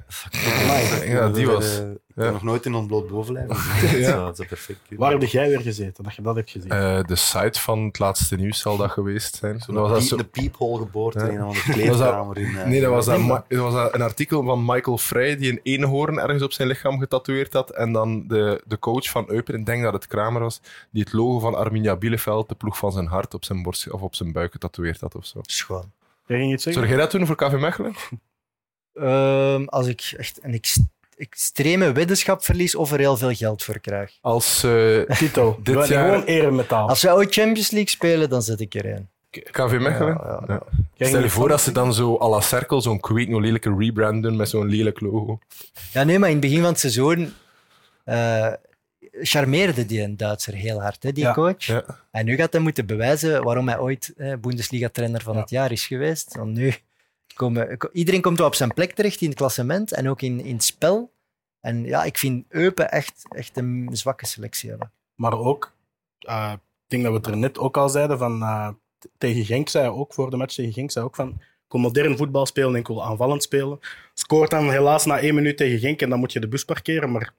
Ja, 1.04 1.28
die 1.28 1.46
was- 1.46 1.80
Ik 2.16 2.32
nog 2.32 2.42
nooit 2.42 2.66
in 2.66 2.74
ontbloot 2.74 3.08
bovenlijf. 3.08 3.48
Ja. 3.98 4.24
Dat 4.24 4.36
zou- 4.36 4.48
perfect 4.48 4.78
kunnen. 4.88 5.04
Waar 5.08 5.20
heb 5.20 5.28
jij 5.28 5.48
weer 5.48 5.60
gezeten, 5.60 6.04
dat 6.04 6.14
je 6.14 6.22
dat 6.22 6.36
hebt 6.36 6.50
gezien? 6.50 6.70
Eh, 6.70 7.00
de 7.04 7.16
site 7.16 7.60
van 7.60 7.84
het 7.84 7.98
laatste 7.98 8.36
nieuws 8.36 8.60
zal 8.60 8.76
dat 8.76 8.90
geweest 8.90 9.34
zijn. 9.36 9.58
Dat 9.58 9.66
was 9.66 9.90
dat 9.90 10.02
zo- 10.02 10.16
De 10.16 10.24
peephole 10.24 10.78
geboord 10.78 11.14
Ja. 11.14 11.20
in 11.20 11.28
een 11.36 11.44
of 11.44 11.68
andere 11.68 11.72
kleedkamer. 11.72 12.38
in, 12.38 12.56
eh, 12.56 12.66
Nee, 12.66 12.80
dat 12.80 12.90
was, 12.90 13.06
dat, 13.06 13.18
Ma- 13.18 13.44
dat 13.48 13.58
was 13.58 13.72
dat 13.74 13.94
een 13.94 14.02
artikel 14.02 14.42
van 14.44 14.64
Michael 14.64 14.98
Frey 14.98 15.36
die 15.36 15.50
een 15.50 15.60
eenhoorn 15.62 16.18
ergens 16.18 16.42
op 16.42 16.52
zijn 16.52 16.68
lichaam 16.68 16.98
getatoeëerd 16.98 17.52
had. 17.52 17.70
En 17.70 17.92
dan 17.92 18.26
de, 18.28 18.62
de 18.66 18.78
coach 18.78 19.10
van 19.10 19.24
Eupen, 19.30 19.54
ik 19.54 19.66
denk 19.66 19.82
dat 19.82 19.92
het 19.92 20.06
Kramer 20.06 20.40
was, 20.42 20.60
die 20.90 21.02
het 21.02 21.12
logo 21.12 21.38
van 21.38 21.54
Arminia 21.54 21.96
Bielefeld, 21.96 22.48
de 22.48 22.54
ploeg 22.54 22.78
van 22.78 22.92
zijn 22.92 23.06
hart, 23.06 23.34
op 23.34 23.44
zijn 23.44 23.62
borst 23.62 23.90
of 23.90 24.00
op 24.02 24.14
zijn 24.14 24.32
buik 24.32 24.52
getatoeëerd 24.52 25.00
had 25.00 25.14
of 25.14 25.26
zo. 25.26 25.38
Schoon. 25.42 25.92
Jij 26.26 26.38
ging 26.38 26.52
iets 26.52 26.62
zeggen? 26.62 26.82
Zou 26.82 26.94
jij 26.94 27.02
dat 27.04 27.12
doen 27.12 27.26
voor 27.26 27.36
KV 27.36 27.52
Mechelen? 27.60 27.94
Ehm, 28.94 29.64
als 29.64 29.86
ik 29.86 30.14
echt 30.16 30.38
een 30.42 30.52
ex- 30.52 30.80
extreme 31.20 31.92
weddenschap 31.92 32.44
verlies 32.44 32.74
of 32.74 32.92
er 32.92 32.98
heel 32.98 33.16
veel 33.16 33.34
geld 33.34 33.62
voor 33.62 33.78
krijg. 33.80 34.18
Als 34.20 34.62
eh, 34.64 35.00
Tito. 35.00 35.58
Dit 35.62 35.86
jaar- 35.88 36.08
Gewoon 36.10 36.24
eremetaal. 36.24 36.88
Als 36.88 37.02
wij 37.02 37.12
ooit 37.12 37.32
Champions 37.34 37.70
League 37.70 37.88
spelen, 37.90 38.28
dan 38.28 38.42
zet 38.42 38.60
ik 38.60 38.74
erin. 38.74 39.08
KV 39.30 39.78
Mechelen? 39.80 40.18
Ja, 40.22 40.42
ja, 40.46 40.62
Ja. 40.94 41.06
Stel 41.06 41.22
je 41.22 41.28
voor 41.30 41.48
dat 41.48 41.60
ze 41.60 41.72
dan 41.72 41.94
zo 41.94 42.18
à 42.20 42.28
la 42.28 42.40
cirkel 42.40 42.80
zo'n 42.82 42.98
hoe 43.00 43.40
lelijke 43.40 43.74
rebrand 43.78 44.22
doen 44.22 44.36
met 44.36 44.48
zo'n 44.48 44.66
lelijk 44.68 45.00
logo. 45.00 45.38
Ja, 45.92 46.02
nee, 46.04 46.18
maar 46.18 46.28
in 46.28 46.34
het 46.36 46.44
begin 46.44 46.60
van 46.60 46.70
het 46.70 46.78
seizoen 46.80 47.32
eh, 48.04 48.52
charmeerde 49.22 49.86
die 49.86 50.02
een 50.02 50.16
Duitser 50.16 50.54
heel 50.54 50.80
hard, 50.82 51.02
hè, 51.02 51.12
die 51.12 51.24
Ja. 51.24 51.32
coach. 51.32 51.64
Ja. 51.64 51.84
En 52.10 52.24
nu 52.24 52.36
gaat 52.36 52.52
hij 52.52 52.60
moeten 52.62 52.86
bewijzen 52.86 53.42
waarom 53.44 53.68
hij 53.68 53.78
ooit 53.78 54.12
eh, 54.16 54.32
Bundesliga-trainer 54.40 55.22
van 55.22 55.34
Ja. 55.34 55.40
het 55.40 55.50
jaar 55.50 55.72
is 55.72 55.86
geweest. 55.86 56.36
Want 56.36 56.52
nu 56.52 56.74
komen, 57.40 57.78
iedereen 57.92 58.20
komt 58.20 58.38
wel 58.38 58.46
op 58.46 58.54
zijn 58.54 58.74
plek 58.74 58.92
terecht 58.92 59.20
in 59.20 59.28
het 59.28 59.38
klassement 59.38 59.92
en 59.92 60.08
ook 60.08 60.22
in, 60.22 60.44
in 60.44 60.54
het 60.54 60.64
spel. 60.64 61.12
En 61.60 61.84
ja, 61.84 62.04
ik 62.04 62.18
vind 62.18 62.44
Eupen 62.48 62.90
echt, 62.90 63.26
echt 63.28 63.56
een 63.56 63.88
zwakke 63.92 64.26
selectie 64.26 64.70
hebben. 64.70 64.92
Maar 65.14 65.38
ook, 65.38 65.72
eh, 66.18 66.52
ik 66.54 66.86
denk 66.86 67.02
dat 67.02 67.12
we 67.12 67.18
het 67.18 67.26
er 67.26 67.36
net 67.36 67.58
ook 67.58 67.76
al 67.76 67.88
zeiden, 67.88 68.18
van, 68.18 68.42
eh, 68.42 68.68
tegen 69.18 69.44
Genk 69.44 69.68
zei 69.68 69.88
ook, 69.88 70.14
voor 70.14 70.30
de 70.30 70.36
match 70.36 70.54
tegen 70.54 70.72
Genk, 70.72 70.90
zei 70.90 71.04
ook 71.04 71.14
van, 71.14 71.28
ik 71.38 71.76
wil 71.76 71.80
modern 71.80 72.16
voetbal 72.16 72.46
spelen 72.46 72.72
en 72.72 72.80
ik 72.80 72.86
wil 72.86 73.04
aanvallend 73.04 73.42
spelen. 73.42 73.80
Scoort 74.14 74.50
dan 74.50 74.70
helaas 74.70 75.04
na 75.06 75.18
één 75.18 75.34
minuut 75.34 75.56
tegen 75.56 75.78
Genk 75.78 76.02
en 76.02 76.10
dan 76.10 76.18
moet 76.18 76.32
je 76.32 76.40
de 76.40 76.48
bus 76.48 76.64
parkeren, 76.64 77.12
maar 77.12 77.32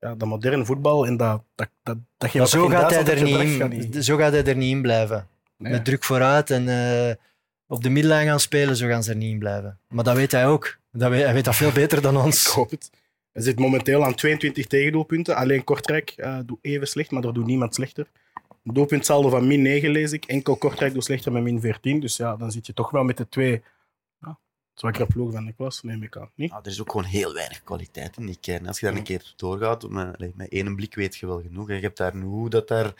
ja, 0.00 0.14
dat 0.14 0.28
moderne 0.28 0.64
voetbal 0.64 1.06
en 1.06 1.16
dat, 1.16 1.42
dat, 1.54 1.68
dat, 1.82 1.96
dat, 2.18 2.34
Maar 2.34 2.48
zo, 2.48 2.68
gaat 2.68 2.90
hij 2.90 3.04
er 3.04 3.18
dat 3.18 3.24
niet 3.72 3.94
in, 3.94 4.02
zo 4.02 4.16
gaat 4.16 4.32
hij 4.32 4.44
er 4.44 4.56
niet 4.56 4.74
in 4.74 4.82
blijven. 4.82 5.28
Nee. 5.56 5.72
Met 5.72 5.84
druk 5.84 6.04
vooruit 6.04 6.50
en 6.50 6.68
eh, 6.68 7.14
op 7.70 7.82
de 7.82 7.90
middenlijn 7.90 8.26
gaan 8.26 8.40
spelen, 8.40 8.76
zo 8.76 8.86
gaan 8.86 9.02
ze 9.02 9.10
er 9.10 9.16
niet 9.16 9.32
in 9.32 9.38
blijven. 9.38 9.78
Maar 9.88 10.04
dat 10.04 10.16
weet 10.16 10.32
hij 10.32 10.46
ook. 10.46 10.78
Dat 10.92 11.10
weet, 11.10 11.24
hij 11.24 11.34
weet 11.34 11.44
dat 11.44 11.56
veel 11.56 11.72
beter 11.72 12.02
dan 12.02 12.16
Ik 12.16 12.22
ons. 12.22 12.46
hoop 12.54 12.70
het. 12.70 12.90
Hij 13.32 13.42
zit 13.42 13.58
momenteel 13.58 14.04
aan 14.04 14.14
22 14.14 14.66
tegendoelpunten. 14.66 15.36
Alleen 15.36 15.64
Kortrijk 15.64 16.10
eh, 16.10 16.38
doet 16.46 16.58
even 16.62 16.86
slecht, 16.88 17.10
maar 17.10 17.24
er 17.24 17.34
doet 17.34 17.46
niemand 17.46 17.74
slechter. 17.74 18.06
Een 18.64 18.74
doelpuntsaldo 18.74 19.28
van 19.28 19.46
min 19.46 19.62
9 19.62 19.90
lees 19.90 20.12
ik. 20.12 20.24
Enkel 20.24 20.56
Kortrijk 20.56 20.92
doet 20.92 21.04
slechter 21.04 21.32
met 21.32 21.42
min 21.42 21.60
14. 21.60 22.00
Dus 22.00 22.16
ja, 22.16 22.36
dan 22.36 22.50
zit 22.50 22.66
je 22.66 22.74
toch 22.74 22.90
wel 22.90 23.04
met 23.04 23.16
de 23.16 23.28
twee 23.28 23.62
ja, 24.20 24.38
zwakkere 24.74 25.06
ploegen 25.06 25.34
van 25.34 25.44
de 25.44 25.52
klas, 25.52 25.82
neem 25.82 26.02
ik 26.02 26.16
aan. 26.16 26.30
Niet? 26.34 26.50
Ja, 26.50 26.60
er 26.62 26.70
is 26.70 26.80
ook 26.80 26.90
gewoon 26.90 27.06
heel 27.06 27.34
weinig 27.34 27.64
kwaliteit 27.64 28.16
in 28.16 28.26
die 28.26 28.38
kern. 28.40 28.66
Als 28.66 28.80
je 28.80 28.86
daar 28.86 28.96
een 28.96 29.02
keer 29.02 29.32
doorgaat, 29.36 29.88
met, 29.88 30.36
met 30.36 30.48
één 30.48 30.76
blik 30.76 30.94
weet 30.94 31.16
je 31.16 31.26
wel 31.26 31.40
genoeg. 31.40 31.68
hè. 31.68 31.74
Je 31.74 31.80
hebt 31.80 31.96
daar 31.96 32.16
nu 32.16 32.48
dat 32.48 32.68
daar 32.68 32.94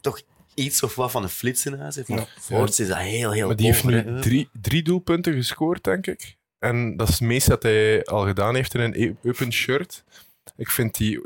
toch 0.00 0.20
iets 0.56 0.82
of 0.82 0.94
wat 0.94 1.10
van 1.10 1.22
een 1.22 1.28
flits 1.28 1.66
in 1.66 1.78
huis 1.78 1.96
heeft. 1.96 2.08
Maar 2.08 2.18
Ja. 2.18 2.26
voorts 2.40 2.80
is 2.80 2.88
dat 2.88 2.96
heel, 2.96 3.30
heel 3.32 3.46
Maar 3.46 3.56
die 3.56 3.66
heeft 3.66 3.84
nu 3.84 4.20
drie, 4.20 4.48
drie 4.60 4.82
doelpunten 4.82 5.32
gescoord, 5.32 5.84
denk 5.84 6.06
ik. 6.06 6.36
En 6.58 6.96
dat 6.96 7.08
is 7.08 7.14
het 7.18 7.28
meeste 7.28 7.48
dat 7.50 7.62
hij 7.62 8.04
al 8.04 8.26
gedaan 8.26 8.54
heeft 8.54 8.74
in 8.74 8.80
een 8.80 8.94
e- 9.02 9.28
open 9.28 9.52
shirt. 9.52 10.04
Ik 10.56 10.70
vind 10.70 10.96
die, 10.96 11.20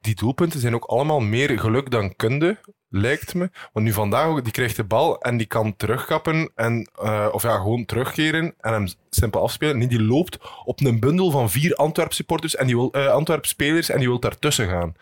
die 0.00 0.14
doelpunten 0.14 0.60
zijn 0.60 0.74
ook 0.74 0.84
allemaal 0.84 1.20
meer 1.20 1.58
geluk 1.60 1.90
dan 1.90 2.16
kunde, 2.16 2.56
lijkt 2.88 3.34
me. 3.34 3.50
Want 3.72 3.86
nu 3.86 3.92
vandaag 3.92 4.26
ook, 4.26 4.42
die 4.44 4.52
krijgt 4.52 4.76
de 4.76 4.84
bal 4.84 5.20
en 5.20 5.36
die 5.36 5.46
kan 5.46 5.76
terugkappen. 5.76 6.50
En, 6.54 6.90
eh, 7.02 7.28
of 7.32 7.42
ja, 7.42 7.56
gewoon 7.56 7.84
terugkeren 7.84 8.54
en 8.60 8.72
hem 8.72 8.86
simpel 9.10 9.42
afspelen. 9.42 9.78
Nee, 9.78 9.88
die 9.88 10.02
loopt 10.02 10.38
op 10.64 10.80
een 10.80 11.00
bundel 11.00 11.30
van 11.30 11.50
vier 11.50 11.74
Antwerp 11.74 12.12
supporters 12.12 12.56
en 12.56 12.66
die 12.66 12.76
wil, 12.76 12.92
eh, 12.92 13.06
Antwerp 13.06 13.46
spelers 13.46 13.88
en 13.88 13.98
die 13.98 14.08
wil 14.08 14.20
daartussen 14.20 14.68
gaan. 14.68 14.94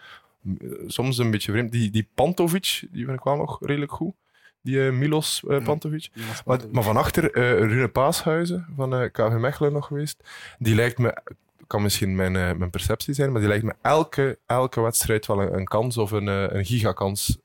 Eh, 0.45 0.71
Soms 0.87 1.19
een 1.19 1.31
beetje 1.31 1.53
vreemd. 1.53 1.73
Die, 1.73 1.91
die 1.91 2.09
Pantovic, 2.15 2.87
die 2.91 3.05
vind 3.05 3.19
ik 3.19 3.25
wel 3.25 3.37
nog 3.37 3.59
redelijk 3.61 3.93
goed. 3.93 4.15
Die 4.63 4.87
eh, 4.87 4.93
Milos 4.93 5.45
eh, 5.49 5.65
Pantovic. 5.65 6.11
Maar, 6.45 6.61
maar 6.73 6.83
van 6.83 6.97
achter, 6.97 7.33
Rune 7.69 7.89
Paashuizen 7.89 8.67
van 8.77 9.11
KV 9.11 9.33
Mechelen 9.33 9.73
nog 9.73 9.87
geweest. 9.87 10.31
Die 10.59 10.75
lijkt 10.75 10.99
me, 10.99 11.23
kan 11.67 11.83
misschien 11.83 12.15
mijn, 12.15 12.33
mijn 12.33 12.71
perceptie 12.71 13.15
zijn, 13.15 13.31
maar 13.33 13.41
die 13.41 13.49
lijkt 13.49 13.65
me 13.65 13.75
elke, 13.83 14.39
elke 14.47 14.81
wedstrijd 14.81 15.27
wel 15.27 15.43
een, 15.43 15.55
een 15.55 15.65
kans 15.65 15.97
of 15.97 16.11
een, 16.11 16.27
een 16.27 16.65
gigakans 16.65 17.39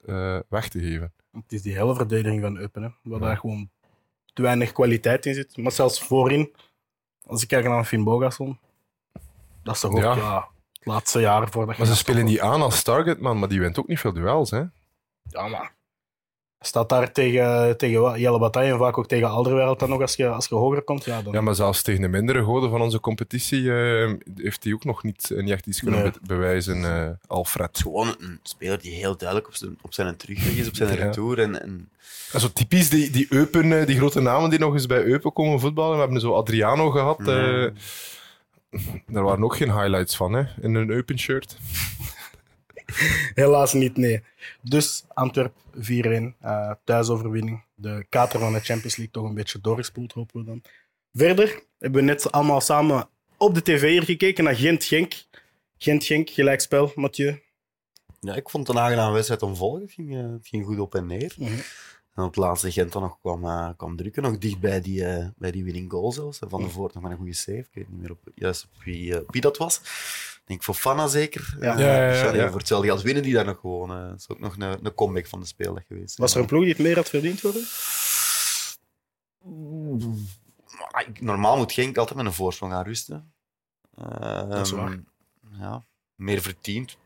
weg 0.50 0.68
te 0.70 0.80
geven. 0.80 1.14
Het 1.32 1.54
is 1.54 1.62
die 1.62 1.74
hele 1.74 1.96
verdediging 1.96 2.42
van 2.42 2.58
Eupen, 2.58 2.84
hè, 2.84 2.90
waar 3.04 3.20
daar 3.20 3.38
gewoon 3.38 3.70
te 4.34 4.42
weinig 4.42 4.72
kwaliteit 4.72 5.26
in 5.26 5.34
zit. 5.34 5.58
Maar 5.58 5.72
zelfs 5.72 6.00
voorin, 6.04 6.54
als 7.26 7.42
ik 7.42 7.48
kijk 7.48 7.66
naar 7.66 7.86
Finn 7.86 8.04
Bogason, 8.04 8.60
dat 9.64 9.76
is 9.76 9.82
toch 9.82 9.92
ook 9.92 10.02
Ja. 10.02 10.16
ja. 10.16 10.48
Laatste 10.86 11.19
jaar 11.19 11.50
voordat 11.50 11.76
je 11.76 11.82
Maar 11.82 11.91
ze 11.91 11.98
spelen 11.98 12.26
die 12.26 12.43
aan 12.43 12.62
als 12.62 12.84
targetman, 12.84 13.39
maar 13.39 13.50
die 13.50 13.60
wint 13.60 13.80
ook 13.80 13.88
niet 13.88 14.00
veel 14.00 14.13
duels. 14.13 14.52
Hè? 14.52 14.63
Ja, 15.30 15.48
maar 15.48 15.74
Staat 16.60 16.89
daar 16.89 17.12
tegen, 17.12 17.78
tegen 17.78 18.19
Jelle 18.19 18.39
Bataille 18.39 18.71
en 18.71 18.78
vaak 18.78 18.98
ook 18.98 19.08
tegen 19.08 19.30
Alderwereld 19.30 19.80
dan 19.80 19.89
nog 19.89 20.02
als 20.02 20.15
je, 20.15 20.28
als 20.28 20.48
je 20.48 20.56
hoger 20.56 20.82
komt? 20.82 21.06
Ja, 21.06 21.21
dan... 21.21 21.34
ja, 21.34 21.41
maar 21.41 21.56
zelfs 21.56 21.82
tegen 21.82 22.02
de 22.02 22.08
mindere 22.08 22.43
goden 22.43 22.69
van 22.69 22.82
onze 22.82 23.00
competitie 23.00 23.74
eh, 23.74 24.13
heeft 24.36 24.63
hij 24.63 24.74
ook 24.74 24.84
nog 24.84 25.04
niet, 25.04 25.32
niet 25.36 25.50
echt 25.50 25.65
iets 25.67 25.80
kunnen 25.80 26.02
Nee. 26.02 26.12
be- 26.12 26.19
bewijzen, 26.21 26.86
eh, 26.86 27.10
Alfred. 27.28 27.80
Gewoon 27.82 28.15
een 28.19 28.39
speler 28.43 28.80
die 28.82 28.91
heel 28.93 29.17
duidelijk 29.17 29.48
op 29.48 29.56
zijn, 29.56 29.78
op 29.82 29.93
zijn 29.93 30.17
terugweg 30.17 30.56
is, 30.56 30.67
op 30.67 30.76
zijn 30.76 30.89
Ja. 30.98 31.04
retour. 31.06 31.39
En, 31.39 31.62
en 31.62 31.89
En 32.32 32.39
zo 32.39 32.48
typisch 32.54 32.89
die, 32.89 33.10
die 33.10 33.28
Eupen, 33.30 33.80
eh, 33.80 33.86
die 33.88 33.98
grote 33.98 34.21
namen 34.21 34.50
die 34.50 34.60
nog 34.60 34.74
eens 34.74 34.86
bij 34.86 35.04
Eupen 35.04 35.34
komen 35.34 35.60
voetballen. 35.60 35.93
We 35.95 36.02
hebben 36.02 36.19
zo 36.19 36.34
Adriano 36.34 36.89
gehad. 36.89 37.28
eh, 37.28 37.65
daar 39.08 39.24
waren 39.24 39.44
ook 39.44 39.56
geen 39.56 39.72
highlights 39.80 40.16
van, 40.16 40.34
hè, 40.34 40.44
in 40.62 40.76
een 40.76 40.90
Eupen-shirt. 40.90 41.58
Helaas 43.34 43.74
niet, 43.74 43.98
nee. 43.98 44.24
Dus 44.62 45.06
Antwerp 45.14 45.54
4-1, 45.76 46.36
eh, 46.40 46.72
thuisoverwinning. 46.84 47.64
De 47.76 48.06
kater 48.10 48.40
van 48.40 48.54
de 48.54 48.60
Champions 48.60 48.96
League 48.96 49.14
toch 49.14 49.24
een 49.24 49.34
beetje 49.36 49.62
doorgespoeld, 49.62 50.14
hopen 50.14 50.40
we 50.40 50.46
dan. 50.46 50.62
Verder 51.14 51.64
hebben 51.78 52.00
we 52.00 52.08
net 52.08 52.32
allemaal 52.32 52.62
samen 52.62 53.10
op 53.38 53.54
de 53.56 53.62
tv 53.62 53.90
hier 53.90 54.04
gekeken 54.04 54.44
naar 54.44 54.56
Gent-Genk. 54.56 55.14
Gent-Genk, 55.78 56.30
gelijkspel, 56.30 56.92
Mathieu. 56.96 57.42
ja, 58.20 58.36
ik 58.36 58.50
vond 58.50 58.68
het 58.68 58.76
een 58.76 58.82
aangename 58.82 59.14
wedstrijd 59.14 59.42
om 59.42 59.52
te 59.52 59.58
volgen. 59.58 59.82
Het 59.82 59.92
ging, 59.92 60.16
eh, 60.16 60.32
het 60.32 60.48
ging 60.48 60.66
goed 60.66 60.80
op 60.80 60.96
en 60.96 61.06
neer. 61.06 61.34
Mhm. 61.38 61.54
En 62.15 62.23
op 62.23 62.30
het 62.30 62.36
laatste 62.36 62.71
Gent 62.71 62.91
dan 62.91 63.01
nog 63.01 63.19
kwam, 63.19 63.45
eh, 63.45 63.69
kwam 63.78 63.95
drukken, 63.95 64.23
nog 64.23 64.38
dicht 64.38 64.60
bij 64.60 64.82
die, 64.82 65.06
eh, 65.06 65.28
bij 65.38 65.51
die 65.51 65.63
winning 65.63 65.91
goal 65.91 66.12
zelfs. 66.12 66.39
En 66.39 66.49
Van 66.49 66.62
de 66.63 66.69
Voort 66.69 66.93
nog 66.93 67.04
met 67.04 67.12
een 67.12 67.17
goede 67.17 67.34
save. 67.34 67.58
Ik 67.60 67.69
weet 67.73 67.89
niet 67.89 68.01
meer 68.01 68.12
op, 68.12 68.19
juist 68.36 68.63
op 68.63 68.84
wie, 68.84 69.17
eh, 69.19 69.21
wie 69.28 69.41
dat 69.41 69.58
was. 69.58 69.78
Ik 70.36 70.41
denk 70.45 70.63
voor 70.63 70.73
Fana 70.73 71.08
zeker. 71.08 71.56
Ja. 71.60 71.80
Ja, 71.80 71.95
ja, 71.95 72.08
ja, 72.12 72.21
Charlie, 72.21 72.41
ja. 72.41 72.49
Voor 72.49 72.58
hetzelfde 72.60 72.88
geld 72.88 73.01
winnen 73.01 73.23
die 73.23 73.34
daar 73.34 73.45
nog 73.45 73.60
gewoon. 73.60 73.91
eh, 73.91 74.08
Dat 74.10 74.17
is 74.19 74.30
ook 74.30 74.39
nog 74.39 74.56
een, 74.58 74.86
een 74.86 74.93
comeback 74.93 75.28
van 75.28 75.39
de 75.39 75.45
speeldag 75.45 75.86
geweest. 75.88 76.17
Was 76.17 76.34
er 76.34 76.39
een 76.41 76.45
ploeg 76.47 76.62
die 76.63 76.71
het 76.73 76.82
meer 76.82 76.95
had 76.95 77.10
verdiend? 77.10 77.41
Maar 80.91 81.06
ik- 81.08 81.21
Normaal 81.21 81.58
moet 81.58 81.71
Genk 81.71 81.97
altijd 81.97 82.17
met 82.17 82.25
een 82.25 82.34
voorsprong 82.34 82.71
gaan 82.73 82.84
rusten. 82.84 83.34
Dat 83.95 84.65
is 84.65 84.71
Ehm, 84.71 84.75
waar. 84.80 84.99
Ja, 85.60 85.86
meer 86.15 86.41
verdiend. 86.41 86.97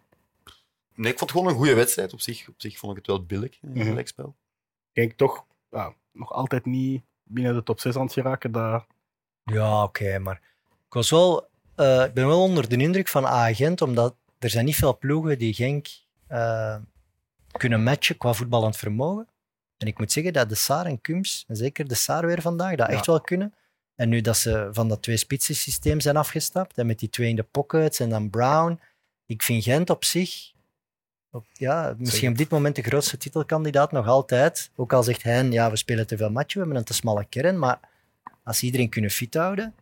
Nee, 0.95 1.11
ik 1.11 1.17
vond 1.17 1.29
het 1.31 1.39
gewoon 1.39 1.47
een 1.47 1.59
goede 1.59 1.73
wedstrijd. 1.73 2.13
Op 2.13 2.21
zich, 2.21 2.47
op 2.47 2.53
zich 2.57 2.77
vond 2.77 2.91
ik 2.91 2.97
het 2.97 3.07
wel 3.07 3.25
billig 3.25 3.57
in 3.61 3.69
het 3.69 3.87
gelijkspel. 3.87 4.35
Genk 4.93 5.13
toch 5.13 5.45
ja, 5.69 5.93
nog 6.11 6.31
altijd 6.31 6.65
niet 6.65 7.03
binnen 7.23 7.53
de 7.53 7.63
top 7.63 7.79
6 7.79 7.95
aan 7.95 8.03
het 8.03 8.13
geraken. 8.13 8.51
Dat... 8.51 8.85
Ja, 9.43 9.83
oké, 9.83 10.19
maar 10.19 10.41
ik, 10.87 10.93
was 10.93 11.09
wel, 11.09 11.47
eh, 11.75 12.03
ik 12.03 12.13
ben 12.13 12.27
wel 12.27 12.41
onder 12.41 12.69
de 12.69 12.77
indruk 12.77 13.07
van 13.07 13.25
A-agent, 13.25 13.81
omdat 13.81 14.15
er 14.39 14.49
zijn 14.49 14.65
niet 14.65 14.75
veel 14.75 14.97
ploegen 14.97 15.37
die 15.37 15.53
Genk 15.53 15.87
eh, 16.27 16.75
kunnen 17.51 17.83
matchen 17.83 18.17
qua 18.17 18.33
voetballend 18.33 18.77
vermogen. 18.77 19.27
En 19.77 19.87
ik 19.87 19.97
moet 19.97 20.11
zeggen 20.11 20.33
dat 20.33 20.49
de 20.49 20.55
Saar 20.55 20.85
en 20.85 21.01
Kums, 21.01 21.45
en 21.47 21.55
zeker 21.55 21.87
de 21.87 21.95
Saar 21.95 22.25
weer 22.25 22.41
vandaag, 22.41 22.75
dat 22.75 22.87
Ja. 22.87 22.93
echt 22.93 23.05
wel 23.05 23.21
kunnen. 23.21 23.53
En 23.95 24.09
nu 24.09 24.21
dat 24.21 24.37
ze 24.37 24.69
van 24.71 24.87
dat 24.87 25.01
twee-spitsen 25.01 25.55
systeem 25.55 25.99
zijn 25.99 26.17
afgestapt, 26.17 26.77
en 26.77 26.85
met 26.85 26.99
die 26.99 27.09
twee 27.09 27.29
in 27.29 27.35
de 27.35 27.43
pockets 27.43 27.99
en 27.99 28.09
dan 28.09 28.29
Brown, 28.29 28.79
ik 29.25 29.43
vind 29.43 29.63
Gent 29.63 29.89
op 29.89 30.03
zich, 30.03 30.51
op, 31.31 31.45
ja, 31.53 31.95
misschien 31.97 32.29
op 32.29 32.37
dit 32.37 32.49
moment 32.49 32.75
de 32.75 32.81
grootste 32.81 33.17
titelkandidaat 33.17 33.91
nog 33.91 34.07
altijd. 34.07 34.71
Ook 34.75 34.93
al 34.93 35.03
zegt 35.03 35.23
hij, 35.23 35.45
ja, 35.45 35.69
we 35.69 35.77
spelen 35.77 36.07
te 36.07 36.17
veel 36.17 36.31
matchen, 36.31 36.53
we 36.53 36.59
hebben 36.59 36.77
een 36.77 36.83
te 36.83 36.93
smalle 36.93 37.25
kern, 37.29 37.59
maar 37.59 37.79
als 38.43 38.57
ze 38.57 38.65
iedereen 38.65 38.89
kunnen 38.89 39.11
fit 39.11 39.33
houden, 39.33 39.73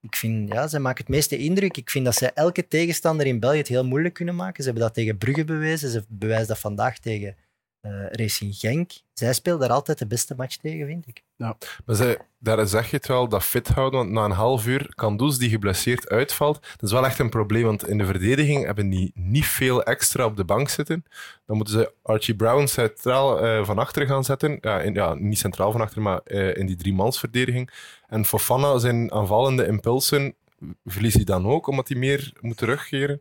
ik 0.00 0.16
vind, 0.16 0.52
ja, 0.52 0.68
zij 0.68 0.80
maken 0.80 1.04
het 1.04 1.14
meeste 1.14 1.36
indruk. 1.36 1.76
Ik 1.76 1.90
vind 1.90 2.04
dat 2.04 2.14
zij 2.14 2.30
elke 2.34 2.68
tegenstander 2.68 3.26
in 3.26 3.40
België 3.40 3.58
het 3.58 3.68
heel 3.68 3.84
moeilijk 3.84 4.14
kunnen 4.14 4.34
maken. 4.34 4.62
Ze 4.62 4.68
hebben 4.68 4.82
dat 4.82 4.94
tegen 4.94 5.18
Brugge 5.18 5.44
bewezen. 5.44 5.90
Ze 5.90 6.04
bewijzen 6.08 6.48
dat 6.48 6.58
vandaag 6.58 6.98
tegen 6.98 7.36
eh, 7.80 7.90
Racing 8.10 8.54
Genk. 8.54 8.90
Zij 9.12 9.32
speelt 9.32 9.60
daar 9.60 9.70
altijd 9.70 9.98
de 9.98 10.06
beste 10.06 10.34
match 10.36 10.56
tegen, 10.56 10.86
vind 10.86 11.06
ik. 11.06 11.22
Maar 11.36 11.96
zij, 11.96 12.18
daar 12.38 12.66
zeg 12.66 12.90
je 12.90 12.96
het 12.96 13.06
wel, 13.06 13.28
dat 13.28 13.44
fit 13.44 13.68
houden. 13.68 14.00
Want 14.00 14.12
na 14.12 14.24
een 14.24 14.30
half 14.30 14.66
uur, 14.66 14.92
Kandus 14.94 15.38
die 15.38 15.50
geblesseerd 15.50 16.08
uitvalt, 16.08 16.60
dat 16.60 16.82
is 16.82 16.92
wel 16.92 17.04
echt 17.04 17.18
een 17.18 17.30
probleem. 17.30 17.64
Want 17.64 17.88
in 17.88 17.98
de 17.98 18.04
verdediging 18.04 18.64
hebben 18.64 18.88
die 18.88 19.10
niet 19.14 19.46
veel 19.46 19.82
extra 19.82 20.24
op 20.24 20.36
de 20.36 20.44
bank 20.44 20.68
zitten. 20.68 21.04
Dan 21.46 21.56
moeten 21.56 21.74
ze 21.74 21.92
Archie 22.02 22.36
Brown 22.36 22.66
centraal 22.66 23.40
eh, 23.40 23.64
van 23.64 23.78
achter 23.78 24.06
gaan 24.06 24.24
zetten. 24.24 24.58
Ja, 24.60 24.80
in, 24.80 24.94
ja, 24.94 25.14
niet 25.14 25.38
centraal 25.38 25.72
van 25.72 25.80
achter, 25.80 26.02
maar 26.02 26.20
eh, 26.24 26.56
in 26.56 26.66
die 26.66 26.76
driemansverdediging. 26.76 27.70
En 28.08 28.24
Fofana, 28.24 28.78
zijn 28.78 29.12
aanvallende 29.12 29.66
impulsen, 29.66 30.34
verliest 30.84 31.16
hij 31.16 31.24
dan 31.24 31.46
ook, 31.46 31.66
omdat 31.66 31.88
hij 31.88 31.98
meer 31.98 32.32
moet 32.40 32.56
terugkeren. 32.56 33.20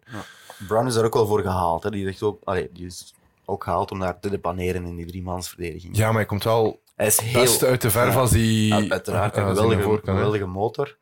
Brown 0.67 0.87
is 0.87 0.93
daar 0.93 1.05
ook 1.05 1.13
wel 1.13 1.27
voor 1.27 1.41
gehaald. 1.41 1.83
Hè. 1.83 1.89
Die, 1.89 2.07
echt 2.07 2.23
ook, 2.23 2.41
allee, 2.43 2.69
die 2.73 2.85
is 2.85 3.13
ook 3.45 3.63
gehaald 3.63 3.91
om 3.91 3.99
daar 3.99 4.19
te 4.19 4.29
depaneren 4.29 4.85
in 4.85 4.95
die 4.95 5.05
driemansverdediging. 5.05 5.97
Ja, 5.97 6.05
maar 6.07 6.15
hij 6.15 6.25
komt 6.25 6.43
wel 6.43 6.81
Hij 6.95 7.07
is 7.07 7.19
heel... 7.19 7.41
best 7.41 7.63
uit 7.63 7.81
de 7.81 7.89
verf 7.91 8.13
Ja. 8.13 8.19
als 8.19 8.31
hij... 8.31 8.39
Ja, 8.41 8.87
uiteraard, 8.89 9.37
een 9.37 9.47
geweldige, 9.47 9.99
geweldige 10.03 10.45
motor. 10.45 10.97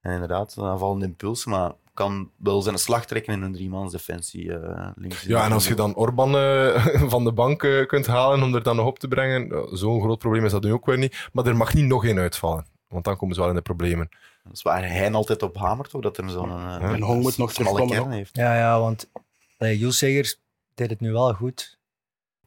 En 0.00 0.12
inderdaad, 0.12 0.54
een 0.56 0.64
aanvallende 0.64 1.04
impuls, 1.06 1.44
maar 1.44 1.72
kan 1.94 2.30
wel 2.36 2.62
zijn 2.62 2.78
slag 2.78 3.06
trekken 3.06 3.32
in 3.32 3.42
een 3.42 3.52
driemansdefensie. 3.52 4.52
eh 4.58 4.88
links 4.94 5.22
Ja, 5.22 5.44
en 5.44 5.52
als 5.52 5.68
je 5.68 5.74
dan 5.74 5.94
Orban 5.94 6.36
eh, 6.36 6.84
van 7.14 7.24
de 7.24 7.32
bank 7.32 7.62
eh, 7.62 7.86
kunt 7.86 8.06
halen 8.06 8.42
om 8.42 8.54
er 8.54 8.62
dan 8.62 8.76
nog 8.76 8.86
op 8.86 8.98
te 8.98 9.08
brengen, 9.08 9.68
zo'n 9.76 10.00
groot 10.00 10.18
probleem 10.18 10.44
is 10.44 10.50
dat 10.52 10.62
nu 10.62 10.72
ook 10.72 10.86
weer 10.86 10.98
niet. 10.98 11.28
Maar 11.32 11.46
er 11.46 11.56
mag 11.56 11.74
niet 11.74 11.84
nog 11.86 12.04
één 12.04 12.18
uitvallen, 12.18 12.66
want 12.88 13.04
dan 13.04 13.16
komen 13.16 13.34
ze 13.34 13.40
wel 13.40 13.50
in 13.50 13.56
de 13.56 13.62
problemen. 13.62 14.08
Dat 14.44 14.52
is 14.52 14.62
waar 14.62 14.88
hij 14.88 15.12
altijd 15.12 15.42
op 15.42 15.56
hamert, 15.56 15.90
toch? 15.90 16.00
Dat 16.02 16.16
er 16.18 16.30
zo'n 16.30 16.50
eh, 16.50 16.82
En 16.92 17.00
Hong 17.02 17.22
moet 17.22 17.36
nog 17.38 17.52
terugkomen. 17.52 17.86
kern 17.88 18.02
ook. 18.02 18.10
heeft. 18.10 18.36
Ja, 18.36 18.56
ja, 18.56 18.80
want 18.80 19.10
Jules 19.58 19.98
Segers 19.98 20.40
deed 20.74 20.90
het 20.90 21.00
nu 21.00 21.12
wel 21.12 21.32
goed. 21.34 21.78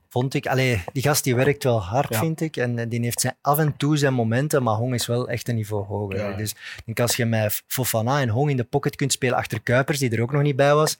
Vond 0.09 0.33
ik. 0.33 0.47
Allee, 0.47 0.83
die 0.93 1.03
gast 1.03 1.23
die 1.23 1.35
werkt 1.35 1.63
wel 1.63 1.81
hard, 1.81 2.13
Ja. 2.13 2.19
vind 2.19 2.41
ik. 2.41 2.57
En 2.57 2.89
die 2.89 2.99
heeft 3.01 3.19
zijn, 3.21 3.35
af 3.41 3.57
en 3.59 3.77
toe 3.77 3.97
zijn 3.97 4.13
momenten, 4.13 4.63
maar 4.63 4.75
Hong 4.75 4.93
is 4.93 5.05
wel 5.05 5.29
echt 5.29 5.47
een 5.47 5.55
niveau 5.55 5.85
hoger. 5.85 6.17
Ja. 6.17 6.37
Dus 6.37 6.55
denk 6.85 6.99
als 6.99 7.15
je 7.15 7.25
met 7.25 7.63
Fofana 7.67 8.21
en 8.21 8.29
Hong 8.29 8.49
in 8.49 8.57
de 8.57 8.63
pocket 8.63 8.95
kunt 8.95 9.11
spelen 9.11 9.37
achter 9.37 9.61
Kuipers, 9.61 9.99
die 9.99 10.09
er 10.11 10.21
ook 10.21 10.31
nog 10.31 10.41
niet 10.41 10.55
bij 10.55 10.73
was, 10.73 10.97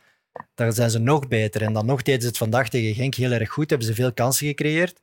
dan 0.56 0.74
zijn 0.74 0.90
ze 0.90 1.00
nog 1.00 1.28
beter. 1.28 1.62
En 1.62 1.74
dan 1.74 1.86
nog 1.86 2.02
deden 2.02 2.22
ze 2.22 2.28
het 2.28 2.38
vandaag 2.38 2.70
tegen 2.70 2.96
Genk 2.96 3.16
heel 3.16 3.32
erg 3.32 3.50
goed. 3.50 3.70
Hebben 3.70 3.88
ze 3.88 3.94
veel 3.94 4.14
kansen 4.14 4.48
gecreëerd. 4.48 5.02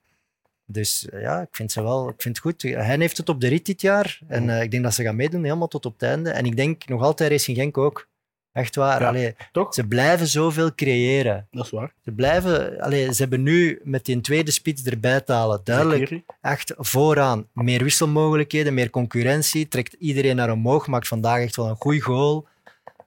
Dus 0.66 1.08
eh, 1.08 1.20
ja, 1.20 1.40
ik 1.40 1.48
vind, 1.50 1.72
ze 1.72 1.82
wel, 1.82 2.08
ik 2.08 2.22
vind 2.22 2.36
het 2.36 2.44
goed. 2.46 2.62
Hij 2.62 2.96
heeft 2.98 3.16
het 3.16 3.28
op 3.28 3.40
de 3.40 3.48
rit 3.48 3.66
dit 3.66 3.80
jaar. 3.80 4.18
En 4.28 4.50
eh, 4.50 4.62
ik 4.62 4.70
denk 4.70 4.82
dat 4.82 4.94
ze 4.94 5.02
gaan 5.02 5.16
meedoen 5.16 5.44
helemaal 5.44 5.68
tot 5.68 5.86
op 5.86 5.92
het 5.92 6.02
einde. 6.02 6.30
En 6.30 6.44
ik 6.44 6.56
denk 6.56 6.88
nog 6.88 7.02
altijd 7.02 7.30
Racing 7.30 7.56
Genk 7.56 7.78
ook. 7.78 8.08
Echt 8.52 8.74
waar. 8.76 9.00
Ja. 9.00 9.08
Allee, 9.08 9.34
Toch? 9.52 9.74
ze 9.74 9.86
blijven 9.86 10.26
zoveel 10.26 10.74
creëren. 10.74 11.46
Dat 11.50 11.64
is 11.64 11.70
waar. 11.70 11.92
Ze 12.04 12.10
blijven, 12.12 12.80
allee, 12.80 13.12
ze 13.14 13.20
hebben 13.22 13.42
nu 13.42 13.80
met 13.84 14.04
die 14.04 14.20
tweede 14.20 14.50
spits 14.50 14.82
erbij 14.84 15.20
te 15.20 15.32
halen 15.32 15.60
duidelijk 15.64 16.20
echt 16.40 16.74
vooraan 16.76 17.46
meer 17.52 17.82
wisselmogelijkheden, 17.82 18.74
meer 18.74 18.90
concurrentie, 18.90 19.68
trekt 19.68 19.92
iedereen 19.98 20.36
naar 20.36 20.50
omhoog, 20.52 20.86
maakt 20.86 21.08
vandaag 21.08 21.40
echt 21.40 21.56
wel 21.56 21.68
een 21.68 21.76
goede 21.76 22.00
goal. 22.00 22.46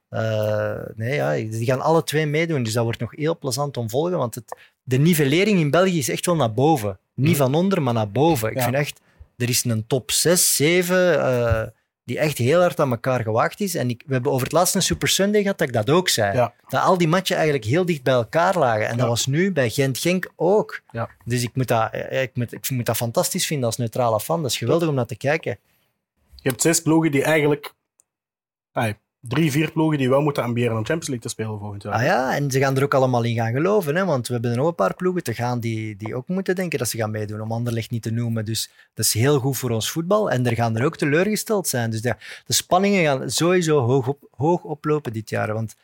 Eh, 0.10 0.75
nee, 0.95 1.13
ja, 1.13 1.34
die 1.34 1.65
gaan 1.65 1.81
alle 1.81 2.03
twee 2.03 2.25
meedoen, 2.25 2.63
dus 2.63 2.73
dat 2.73 2.84
wordt 2.84 2.99
nog 2.99 3.15
heel 3.15 3.38
plezant 3.38 3.77
om 3.77 3.89
volgen, 3.89 4.17
want 4.17 4.36
het, 4.36 4.58
de 4.84 4.97
nivellering 4.97 5.60
in 5.60 5.69
België 5.71 5.97
is 5.97 6.10
echt 6.10 6.25
wel 6.25 6.36
naar 6.36 6.53
boven. 6.53 6.99
Niet 7.13 7.38
van 7.38 7.55
onder, 7.55 7.81
maar 7.81 7.93
naar 7.93 8.12
boven. 8.12 8.49
Ik 8.49 8.55
Ja. 8.55 8.63
vind 8.63 8.75
echt, 8.75 9.01
er 9.38 9.49
is 9.49 9.63
een 9.63 9.88
top 9.88 10.12
6, 10.12 10.55
7 10.55 11.19
eh, 11.21 11.63
die 12.06 12.20
echt 12.20 12.38
heel 12.38 12.60
hard 12.62 12.80
aan 12.80 12.91
elkaar 12.91 13.22
gewaagd 13.22 13.60
is. 13.60 13.76
En 13.76 13.89
ik, 13.89 14.04
we 14.06 14.13
hebben 14.13 14.32
over 14.32 14.44
het 14.44 14.52
laatst 14.56 14.76
een 14.76 14.82
Super 14.82 15.08
Sunday 15.08 15.41
gehad 15.41 15.58
dat 15.58 15.68
ik 15.68 15.74
dat 15.74 15.89
ook 15.89 16.10
zei. 16.10 16.36
Ja. 16.36 16.54
Dat 16.68 16.82
al 16.84 16.98
die 16.98 17.08
matchen 17.08 17.36
eigenlijk 17.36 17.65
heel 17.65 17.86
dicht 17.86 18.04
bij 18.04 18.13
elkaar 18.13 18.58
lagen. 18.58 18.86
En 18.86 18.91
Ja. 18.91 18.98
dat 18.98 19.08
was 19.08 19.26
nu 19.26 19.52
bij 19.52 19.70
Gent-Genk 19.70 20.32
ook. 20.36 20.82
Ja. 20.91 21.10
Dus 21.26 21.44
ik 21.44 21.56
moet, 21.56 21.68
dat, 21.68 21.91
eh, 21.91 22.22
ik, 22.22 22.36
moet, 22.36 22.54
ik 22.54 22.70
moet 22.70 22.86
dat 22.86 22.98
fantastisch 22.98 23.46
vinden 23.46 23.65
als 23.65 23.78
neutrale 23.78 24.20
fan. 24.20 24.41
Dat 24.41 24.52
is 24.52 24.58
geweldig 24.58 24.88
om 24.88 24.96
naar 24.96 25.06
te 25.06 25.18
kijken. 25.18 25.58
Je 26.36 26.50
hebt 26.50 26.62
zes 26.62 26.82
ploegen 26.82 27.12
die 27.12 27.24
eigenlijk... 27.24 27.74
drie, 29.28 29.52
vier 29.52 29.72
ploegen 29.72 29.98
die 29.98 30.10
wel 30.10 30.22
moeten 30.22 30.44
ambiëren 30.44 30.72
om 30.72 30.86
Champions 30.86 31.08
League 31.08 31.24
te 31.24 31.30
spelen 31.30 31.60
volgend 31.60 31.84
jaar. 31.84 31.94
Ah 31.94 32.04
ja, 32.04 32.36
en 32.36 32.52
ze 32.52 32.60
gaan 32.60 32.78
er 32.78 32.84
ook 32.84 32.94
allemaal 32.94 33.24
in 33.24 33.36
gaan 33.36 33.52
geloven. 33.52 33.96
Hè? 33.96 34.06
Want 34.06 34.28
we 34.28 34.34
hebben 34.34 34.52
er 34.52 34.58
nog 34.58 34.68
een 34.68 34.76
paar 34.76 34.96
ploegen 34.96 35.24
te 35.24 35.34
gaan 35.34 35.60
die, 35.60 35.96
die 35.96 36.16
ook 36.16 36.28
moeten 36.28 36.56
denken 36.56 36.80
dat 36.80 36.90
ze 36.90 36.98
gaan 36.98 37.12
meedoen. 37.12 37.42
Om 37.42 37.52
Anderlecht 37.52 37.92
niet 37.92 38.02
te 38.02 38.12
noemen. 38.12 38.46
Dus 38.46 38.70
dat 38.94 39.06
is 39.06 39.14
heel 39.14 39.40
goed 39.40 39.58
voor 39.58 39.70
ons 39.70 39.92
voetbal. 39.92 40.32
En 40.32 40.46
er 40.46 40.56
gaan 40.56 40.78
er 40.78 40.86
ook 40.86 40.98
teleurgesteld 40.98 41.68
zijn. 41.68 41.90
Dus 41.90 42.02
de, 42.02 42.16
de 42.46 42.54
spanningen 42.54 43.04
gaan 43.04 43.32
sowieso 43.32 43.80
hoog, 43.80 44.08
op, 44.08 44.28
hoog 44.32 44.64
oplopen 44.64 45.14
dit 45.14 45.30
jaar. 45.30 45.54
Want 45.54 45.76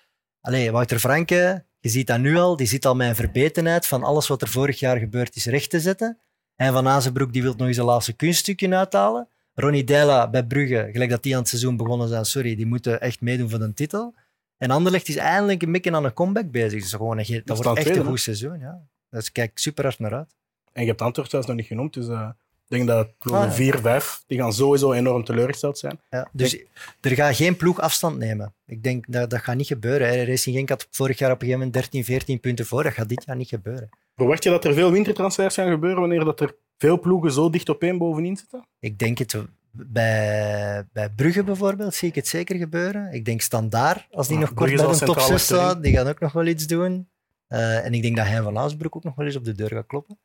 allee, 0.42 0.72
Wouter 0.72 1.00
Franke, 1.00 1.64
je 1.80 1.90
ziet 1.90 2.08
dat 2.08 2.20
nu 2.20 2.38
al. 2.38 2.56
Die 2.56 2.68
zit 2.68 2.86
al 2.86 3.02
een 3.02 3.16
verbetenheid 3.16 3.88
van 3.88 4.04
alles 4.04 4.28
wat 4.28 4.42
er 4.42 4.48
vorig 4.48 4.80
jaar 4.80 4.98
gebeurd 4.98 5.36
is 5.36 5.46
recht 5.46 5.70
te 5.70 5.80
zetten. 5.80 6.18
En 6.56 6.74
Van 6.74 6.88
Azenbroek 6.88 7.34
die 7.34 7.42
wil 7.42 7.54
nog 7.58 7.68
eens 7.68 7.78
een 7.78 7.86
laatste 7.86 8.14
kunststukje 8.14 8.76
uithalen. 8.76 9.28
Ronnie 9.54 9.84
Deila 9.84 10.30
bij 10.30 10.44
Brugge, 10.46 10.90
gelijk 10.92 11.10
dat 11.10 11.24
die 11.24 11.34
aan 11.34 11.40
het 11.40 11.50
seizoen 11.50 11.78
begonnen 11.78 12.08
zijn, 12.08 12.26
sorry, 12.26 12.56
die 12.56 12.66
moeten 12.66 13.02
echt 13.02 13.22
meedoen 13.22 13.50
voor 13.50 13.60
de 13.60 13.74
titel. 13.74 14.14
En 14.58 14.72
Anderlecht 14.72 15.08
is 15.08 15.16
eindelijk 15.16 15.62
een 15.62 15.72
beetje 15.72 15.92
aan 15.92 16.06
een 16.06 16.14
comeback 16.14 16.52
bezig. 16.52 16.82
Dus 16.82 16.94
gewoon 16.94 17.18
een, 17.20 17.42
dat 17.46 17.58
wordt 17.64 17.78
echt 17.78 17.86
tweede, 17.88 18.00
een 18.04 18.08
goed 18.10 18.20
seizoen. 18.20 18.60
Ja. 18.60 18.82
Dus 19.10 19.32
kijk 19.32 19.52
super 19.60 19.84
hard 19.84 20.00
naar 20.00 20.14
uit. 20.14 20.36
En 20.74 20.82
je 20.82 20.88
hebt 20.90 21.02
Antwerp 21.02 21.30
zelfs 21.30 21.48
nog 21.48 21.56
niet 21.56 21.66
genoemd, 21.66 21.94
dus 21.94 22.08
eh, 22.08 22.30
ik 22.68 22.78
denk 22.78 22.88
dat 22.88 23.18
ploegen 23.18 23.44
Ah, 23.44 23.50
ja. 23.50 23.56
vier, 23.56 23.80
vijf, 23.80 24.24
die 24.28 24.38
gaan 24.38 24.54
sowieso 24.54 24.92
enorm 24.92 25.24
teleurgesteld 25.24 25.78
zijn. 25.78 26.00
Ja. 26.10 26.28
Dus 26.32 26.58
er 27.02 27.12
gaat 27.12 27.36
geen 27.36 27.56
ploeg 27.56 27.80
afstand 27.80 28.18
nemen. 28.18 28.54
Ik 28.66 28.84
denk 28.84 29.06
dat 29.08 29.30
dat 29.30 29.40
gaat 29.42 29.56
niet 29.56 29.68
gebeuren. 29.68 30.08
hè. 30.08 30.24
Racing 30.24 30.56
Genk 30.56 30.70
had 30.70 30.88
vorig 30.92 31.18
jaar 31.18 31.32
op 31.32 31.42
een 31.42 31.48
gegeven 31.48 31.66
moment 31.68 31.84
13, 31.84 32.04
14 32.04 32.40
punten 32.40 32.66
voor. 32.66 32.84
Dat 32.84 32.94
gaat 32.94 33.10
dit 33.10 33.24
jaar 33.26 33.36
niet 33.36 33.48
gebeuren. 33.48 33.90
Verwacht 34.16 34.44
je 34.44 34.50
dat 34.50 34.66
er 34.66 34.74
veel 34.74 34.92
wintertransfers 34.92 35.56
gaan 35.56 35.70
gebeuren 35.72 36.00
wanneer 36.00 36.26
dat 36.26 36.40
er 36.40 36.56
veel 36.82 37.00
ploegen 37.00 37.32
zo 37.32 37.50
dicht 37.50 37.70
op 37.70 37.82
één 37.82 37.98
bovenin 37.98 38.38
zitten? 38.38 38.65
Ik 38.80 39.00
denk 39.00 39.17
het 39.17 39.36
bij, 39.72 40.88
bij 40.94 41.10
Brugge 41.10 41.44
bijvoorbeeld 41.44 41.94
zie 41.96 42.08
ik 42.10 42.15
het 42.15 42.28
zeker 42.28 42.56
gebeuren. 42.56 43.13
Ik 43.13 43.26
denk 43.26 43.41
Standaard, 43.41 44.08
als 44.12 44.28
die 44.28 44.36
Ja, 44.38 44.41
nog 44.41 44.54
kort 44.54 44.70
bij 44.76 44.78
de 44.78 44.84
top 44.86 44.94
centraal 44.96 45.28
6 45.28 45.36
achterin. 45.36 45.39
staat, 45.60 45.84
die 45.84 45.94
gaan 45.98 46.08
ook 46.08 46.20
nog 46.20 46.32
wel 46.32 46.46
iets 46.46 46.67
doen. 46.67 47.10
Eh, 47.48 47.86
en 47.86 47.94
ik 47.94 48.02
denk 48.02 48.15
dat 48.17 48.26
Hein 48.26 48.44
van 48.44 48.58
Aasbroek 48.58 48.96
ook 48.96 49.04
nog 49.04 49.15
wel 49.15 49.26
eens 49.26 49.36
op 49.36 49.44
de 49.46 49.54
deur 49.56 49.70
gaat 49.70 49.88
kloppen. 49.88 50.17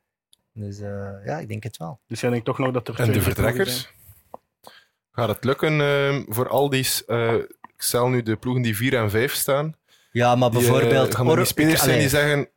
Dus 0.53 0.79
eh, 0.79 1.09
ja, 1.25 1.37
ik 1.39 1.47
denk 1.47 1.63
het 1.63 1.77
wel. 1.77 1.99
Dus 2.07 2.19
jij 2.21 2.29
denkt 2.29 2.45
toch 2.45 2.57
nog 2.57 2.71
dat 2.71 2.87
er 2.87 2.99
En 2.99 3.11
de 3.11 3.21
vertrekkers? 3.21 3.89
Gaat 5.11 5.27
het 5.29 5.43
lukken 5.43 5.81
eh, 5.81 6.19
voor 6.27 6.49
al 6.49 6.69
die... 6.69 6.87
eh, 7.07 7.33
ik 7.33 7.83
stel 7.83 8.07
nu 8.09 8.23
de 8.23 8.35
ploegen 8.35 8.61
die 8.63 8.75
4 8.75 8.93
en 8.93 9.09
5 9.09 9.33
staan. 9.33 9.73
Ja, 10.11 10.35
maar 10.35 10.49
Die, 10.51 10.59
bijvoorbeeld... 10.59 11.15
gaan 11.15 11.29
er 11.29 11.35
die 11.35 11.45
spelers 11.45 11.73
ik- 11.73 11.79
zijn 11.79 11.99
die 11.99 12.09
zeggen... 12.09 12.47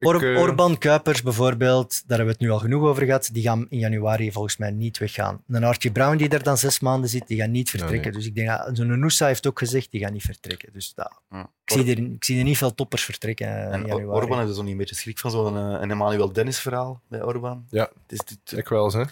Or- 0.00 0.32
eh, 0.34 0.40
Orban 0.40 0.78
Kuipers 0.78 1.22
bijvoorbeeld, 1.22 1.90
daar 2.06 2.18
hebben 2.18 2.26
we 2.26 2.32
het 2.32 2.40
nu 2.40 2.50
al 2.50 2.58
genoeg 2.58 2.82
over 2.82 3.04
gehad, 3.04 3.28
die 3.32 3.42
gaan 3.42 3.66
in 3.68 3.78
januari 3.78 4.32
volgens 4.32 4.56
mij 4.56 4.70
niet 4.70 4.98
weggaan. 4.98 5.42
Een 5.48 5.64
Archie 5.64 5.90
Brown 5.90 6.16
die 6.16 6.28
er 6.28 6.42
dan 6.42 6.58
zes 6.58 6.80
maanden 6.80 7.10
zit, 7.10 7.26
die 7.26 7.38
gaat 7.38 7.48
niet 7.48 7.70
vertrekken. 7.70 8.00
nee. 8.02 8.12
Dus 8.12 8.26
ik 8.26 8.34
denk 8.34 8.48
dat 8.48 8.76
zo'n 8.76 8.98
Noosa 8.98 9.26
heeft 9.26 9.46
ook 9.46 9.58
gezegd, 9.58 9.90
die 9.90 10.00
gaat 10.00 10.12
niet 10.12 10.22
vertrekken. 10.22 10.72
Dus 10.72 10.94
dat, 10.94 11.12
Ja. 11.30 11.50
ik, 11.64 11.72
zie 11.72 11.90
er, 11.96 11.98
ik 12.12 12.24
zie 12.24 12.38
er 12.38 12.44
niet 12.44 12.58
veel 12.58 12.74
toppers 12.74 13.04
vertrekken 13.04 13.46
eh, 13.46 13.62
in 13.80 13.86
januari. 13.86 14.04
Orban 14.06 14.36
heeft 14.36 14.46
dus 14.48 14.56
nog 14.56 14.64
niet 14.64 14.72
een 14.72 14.78
beetje 14.78 14.94
schrik 14.94 15.18
van 15.18 15.30
zo'n 15.30 15.56
eh, 15.56 15.80
een 15.80 15.90
Emmanuel 15.90 16.32
Dennis 16.32 16.58
verhaal 16.60 17.00
bij 17.08 17.22
Orban. 17.22 17.66
Ja. 17.70 17.82
Het, 18.02 18.12
is, 18.12 18.18
het, 18.18 18.38
het 18.44 18.58
Ik 18.58 18.68
wel, 18.68 18.92
hè. 18.92 19.04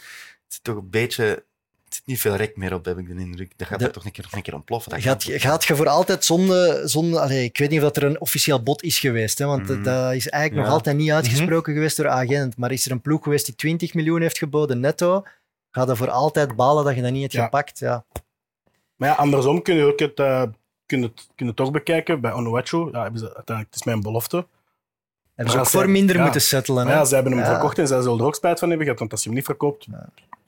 zit 0.46 0.64
toch 0.64 0.76
een 0.76 0.90
beetje... 0.90 1.44
Zit 1.96 2.06
niet 2.06 2.20
veel 2.20 2.34
rek 2.36 2.56
meer 2.56 2.74
op, 2.74 2.84
heb 2.84 2.98
ik 2.98 3.06
de 3.06 3.14
indruk. 3.22 3.52
Dat 3.58 3.66
gaat 3.68 3.78
De- 3.78 3.84
er 3.84 3.92
toch 3.92 4.04
een 4.04 4.12
keer, 4.12 4.26
een 4.30 4.42
keer 4.42 4.54
ontploffen. 4.54 4.90
Dat 4.92 5.00
Gaat, 5.02 5.24
gaat- 5.24 5.40
gaat 5.40 5.64
je 5.64 5.76
voor 5.76 5.88
altijd 5.88 6.24
zonder... 6.24 6.88
zonder 6.88 7.20
allee, 7.20 7.44
ik 7.44 7.58
weet 7.58 7.68
niet 7.70 7.78
of 7.78 7.84
dat 7.84 7.96
er 7.96 8.02
een 8.04 8.20
officieel 8.20 8.62
bod 8.62 8.82
is 8.82 8.98
geweest, 8.98 9.38
hè, 9.38 9.46
want 9.46 9.68
Mhm. 9.68 9.82
dat 9.82 10.12
is 10.12 10.28
eigenlijk 10.28 10.64
nog 10.66 10.74
altijd 10.76 10.96
niet 10.96 11.10
uitgesproken 11.10 11.72
geweest 11.74 11.96
door 11.96 12.08
agent. 12.08 12.56
Maar 12.56 12.72
is 12.72 12.84
er 12.86 12.90
een 12.92 13.00
ploeg 13.00 13.22
geweest 13.22 13.46
die 13.46 13.54
20 13.54 13.94
miljoen 13.94 14.20
heeft 14.20 14.38
geboden 14.38 14.80
netto, 14.80 15.22
ga 15.70 15.84
je 15.86 15.96
voor 15.96 16.10
altijd 16.10 16.56
balen 16.56 16.84
dat 16.84 16.94
je 16.94 17.02
dat 17.02 17.12
niet 17.12 17.20
hebt 17.22 17.34
Ja. 17.34 17.44
gepakt. 17.44 17.78
Ja. 17.78 18.04
Maar 18.96 19.08
ja, 19.08 19.14
andersom 19.14 19.62
kun 19.62 19.74
je 19.74 19.84
ook 19.84 19.98
het, 19.98 20.18
eh, 20.18 20.42
kun 20.86 21.02
het, 21.02 21.14
kun 21.14 21.32
je 21.36 21.44
het 21.46 21.56
toch 21.56 21.70
bekijken. 21.70 22.20
Bij 22.20 22.32
Onuachu, 22.32 22.88
ja, 22.92 23.02
hebben 23.02 23.20
ze, 23.20 23.24
uiteindelijk, 23.34 23.66
het 23.66 23.74
is 23.74 23.82
mijn 23.84 24.00
belofte. 24.00 24.46
Hebben 25.34 25.54
ze 25.54 25.60
ook 25.60 25.66
voor 25.66 25.80
zij- 25.82 25.90
minder 25.90 26.16
ja. 26.16 26.22
moeten 26.22 26.40
settelen. 26.40 26.86
Hè? 26.86 26.92
ja, 26.92 27.04
ze 27.04 27.14
hebben 27.14 27.32
hem 27.32 27.40
Ja. 27.40 27.48
verkocht 27.50 27.78
en 27.78 27.86
zij 27.86 28.02
zullen 28.02 28.18
er 28.18 28.24
ook 28.24 28.34
spijt 28.34 28.58
van 28.58 28.68
hebben 28.68 28.86
gehad. 28.86 29.00
Want 29.00 29.12
als 29.12 29.22
je 29.22 29.28
hem 29.28 29.36
niet 29.36 29.46
verkoopt, 29.46 29.86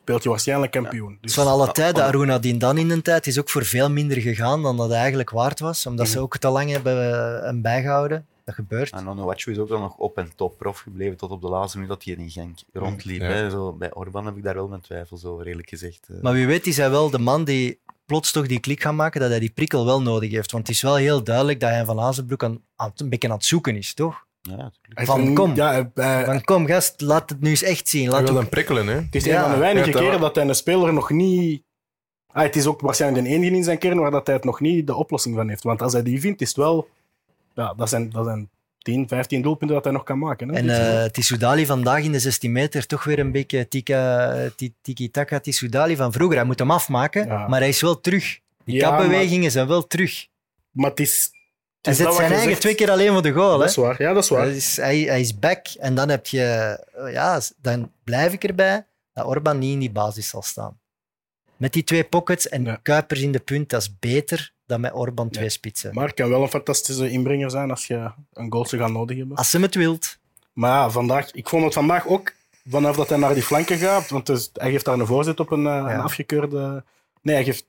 speelt 0.09 0.23
je 0.23 0.29
waarschijnlijk 0.29 0.73
kampioen. 0.73 1.09
Dus, 1.12 1.18
Dus 1.21 1.35
van 1.35 1.47
alle 1.47 1.66
Ja, 1.66 1.73
tijden, 1.73 2.05
Aruna 2.05 2.38
die 2.38 2.57
dan 2.57 2.79
in 2.79 2.88
de 2.88 3.03
tijd 3.03 3.27
is 3.27 3.38
ook 3.38 3.51
voor 3.51 3.64
veel 3.64 3.90
minder 3.90 4.21
gegaan 4.21 4.62
dan 4.62 4.77
dat 4.77 4.88
hij 4.88 4.99
eigenlijk 4.99 5.31
waard 5.31 5.61
was. 5.61 5.87
Omdat 5.87 6.07
ze 6.09 6.14
Mhm. 6.14 6.23
ook 6.23 6.37
te 6.38 6.49
lang 6.49 6.71
hebben 6.71 7.12
eh, 7.14 7.42
hem 7.42 7.62
bijgehouden. 7.62 8.27
Dat 8.44 8.55
gebeurt. 8.55 8.90
En 8.90 9.09
Onuachu 9.09 9.51
is 9.51 9.59
ook 9.59 9.68
dan 9.68 9.81
nog 9.81 9.97
op 9.97 10.16
en 10.18 10.31
top 10.37 10.59
prof 10.59 10.79
gebleven 10.79 11.16
tot 11.16 11.31
op 11.31 11.40
de 11.40 11.49
laatste 11.49 11.77
minuut 11.79 11.92
dat 11.92 12.05
hij 12.05 12.14
in 12.14 12.31
Genk 12.31 12.59
rondliep. 12.73 13.21
Ja. 13.21 13.27
Hè. 13.27 13.51
Zo, 13.51 13.73
bij 13.73 13.94
Orban 13.94 14.27
heb 14.27 14.37
ik 14.37 14.42
daar 14.42 14.55
wel 14.55 14.68
mijn 14.68 14.81
twijfels 14.81 15.25
over, 15.25 15.47
eerlijk 15.47 15.68
gezegd. 15.68 16.07
eh. 16.11 16.21
Maar 16.23 16.33
wie 16.33 16.47
weet 16.47 16.66
is 16.66 16.77
hij 16.77 16.90
wel 16.90 17.11
de 17.11 17.18
man 17.18 17.44
die 17.44 17.81
plots 18.07 18.33
toch 18.33 18.47
die 18.47 18.61
klik 18.61 18.83
gaat 18.83 18.92
maken, 18.94 19.21
dat 19.21 19.31
hij 19.31 19.38
die 19.38 19.51
prikkel 19.55 19.85
wel 19.85 20.03
nodig 20.03 20.31
heeft. 20.31 20.53
Want 20.53 20.66
het 20.66 20.77
is 20.77 20.83
wel 20.83 20.97
heel 20.97 21.23
duidelijk 21.25 21.61
dat 21.61 21.71
hij 21.71 21.85
van 21.85 22.01
Azenbroek 22.01 22.42
aan, 22.44 22.61
aan, 22.77 22.92
een 22.97 23.09
beetje 23.09 23.29
aan 23.29 23.35
het 23.35 23.44
zoeken 23.44 23.77
is, 23.77 23.94
toch? 23.94 24.27
Ja, 24.40 24.72
van, 24.94 25.35
kom. 25.35 25.55
Ja, 25.55 25.90
Van 26.24 26.44
kom 26.44 26.66
gast, 26.66 27.01
laat 27.01 27.31
het 27.31 27.40
nu 27.40 27.51
eens 27.51 27.62
echt 27.62 27.88
zien. 27.88 28.09
Laat 28.09 28.20
wil 28.20 28.31
ook- 28.31 28.37
hem 28.40 28.48
prikkelen, 28.48 28.87
hè. 28.87 28.94
het 28.94 29.14
is 29.14 29.24
Ja. 29.24 29.37
een 29.37 29.42
van 29.42 29.51
de 29.53 29.59
weinige 29.59 29.90
dat- 29.90 30.03
keren 30.03 30.20
dat 30.20 30.35
hij 30.37 30.48
een 30.48 30.55
speler 30.55 30.92
nog 30.92 31.11
niet... 31.11 31.62
Ah, 32.33 32.42
het 32.42 32.57
is 32.57 32.66
ook 32.66 32.81
waarschijnlijk 32.81 33.24
de 33.27 33.31
enige 33.33 33.55
in 33.55 33.64
zijn 33.64 33.79
kern 33.79 33.98
waar 33.98 34.11
dat 34.11 34.27
hij 34.27 34.37
het 34.37 34.44
nog 34.44 34.61
niet 34.61 34.87
de 34.87 34.94
oplossing 34.94 35.35
van 35.37 35.48
heeft. 35.48 35.62
Want 35.62 35.83
als 35.83 35.92
hij 35.92 36.03
die 36.03 36.20
vindt, 36.20 36.40
is 36.40 36.48
het 36.48 36.57
wel... 36.57 36.88
Ja, 37.55 37.74
dat 37.77 37.88
zijn, 37.88 38.11
dat 38.11 38.24
zijn 38.24 38.48
10, 38.79 39.09
15 39.09 39.42
doelpunten 39.42 39.77
dat 39.77 39.85
hij 39.85 39.92
nog 39.92 40.03
kan 40.03 40.18
maken. 40.18 40.48
Hè, 40.48 40.55
En 40.55 40.68
eh 41.03 41.05
Tissoudali 41.11 41.66
vandaag 41.66 42.03
in 42.05 42.12
de 42.12 42.18
16 42.18 42.53
meter 42.53 42.87
toch 42.87 43.05
weer 43.05 43.18
een 43.18 43.33
beetje 43.33 43.68
tiki-taka 44.83 45.40
Tissoudali 45.40 45.96
van 45.96 46.12
vroeger. 46.12 46.37
Hij 46.37 46.46
moet 46.46 46.59
hem 46.59 46.70
afmaken, 46.70 47.27
Ja. 47.27 47.48
maar 47.48 47.59
hij 47.61 47.68
is 47.68 47.81
wel 47.81 48.01
terug. 48.01 48.38
Die 48.64 48.74
Ja, 48.77 48.88
kapbewegingen 48.90 49.51
zijn 49.51 49.66
wel 49.66 49.87
terug. 49.87 50.27
Maar 50.70 50.90
het 50.90 51.01
is... 51.01 51.31
Hij 51.83 51.95
zet 51.95 52.14
zijn 52.14 52.31
eigen 52.31 52.49
zegt. 52.49 52.61
twee 52.61 52.75
keer 52.75 52.91
alleen 52.91 53.12
voor 53.12 53.23
de 53.23 53.33
goal. 53.33 53.59
Dat 53.59 53.69
is 53.69 53.77
waar. 53.77 54.03
Ja, 54.03 54.12
dat 54.12 54.23
is 54.23 54.29
waar. 54.29 54.45
Dat 54.47 54.55
is, 54.55 54.77
hij, 54.77 54.99
hij 54.99 55.21
is 55.21 55.38
back. 55.38 55.67
En 55.79 55.95
dan 55.95 56.09
heb 56.09 56.27
je... 56.27 56.43
eh, 56.95 57.12
Ja, 57.12 57.41
dan 57.61 57.93
blijf 58.05 58.33
ik 58.33 58.45
erbij 58.45 58.87
dat 59.12 59.27
Orban 59.27 59.59
niet 59.59 59.73
in 59.73 59.79
die 59.79 59.91
basis 59.91 60.29
zal 60.29 60.43
staan. 60.43 60.79
Met 61.57 61.73
die 61.73 61.85
twee 61.85 62.05
pockets 62.05 62.49
en 62.49 62.64
Ja. 62.64 62.79
Kuipers 62.83 63.21
in 63.21 63.33
de 63.33 63.38
punt, 63.41 63.69
dat 63.71 63.81
is 63.81 63.99
beter 63.99 64.53
dan 64.67 64.81
met 64.81 64.93
Orban 64.93 65.29
twee 65.31 65.49
spitsen. 65.49 65.95
Maar 65.95 66.07
het 66.07 66.14
kan 66.14 66.29
wel 66.29 66.43
een 66.43 66.49
fantastische 66.49 67.11
inbringer 67.11 67.51
zijn 67.51 67.71
als 67.71 67.87
je 67.87 68.11
een 68.33 68.53
goaltje 68.53 68.79
gaat 68.79 68.91
nodig 68.91 69.17
hebben. 69.17 69.37
Als 69.37 69.51
ze 69.51 69.59
het 69.61 69.75
wilt. 69.75 70.19
Maar 70.53 70.71
ja, 70.71 70.91
vandaag, 70.91 71.31
ik 71.33 71.49
vond 71.49 71.64
het 71.64 71.75
vandaag 71.75 72.07
ook, 72.07 72.33
vanaf 72.69 72.97
dat 72.97 73.09
hij 73.09 73.19
naar 73.19 73.35
die 73.35 73.43
flanken 73.43 73.79
gaat, 73.79 74.09
want 74.11 74.27
dus, 74.27 74.51
hij 74.53 74.71
geeft 74.71 74.85
daar 74.85 74.99
een 74.99 75.07
voorzet 75.07 75.41
op 75.41 75.51
een, 75.51 75.67
eh, 75.67 75.73
een 75.95 76.01
afgekeurde... 76.01 76.85
Nee, 77.23 77.35
hij, 77.35 77.45
geeft, 77.45 77.64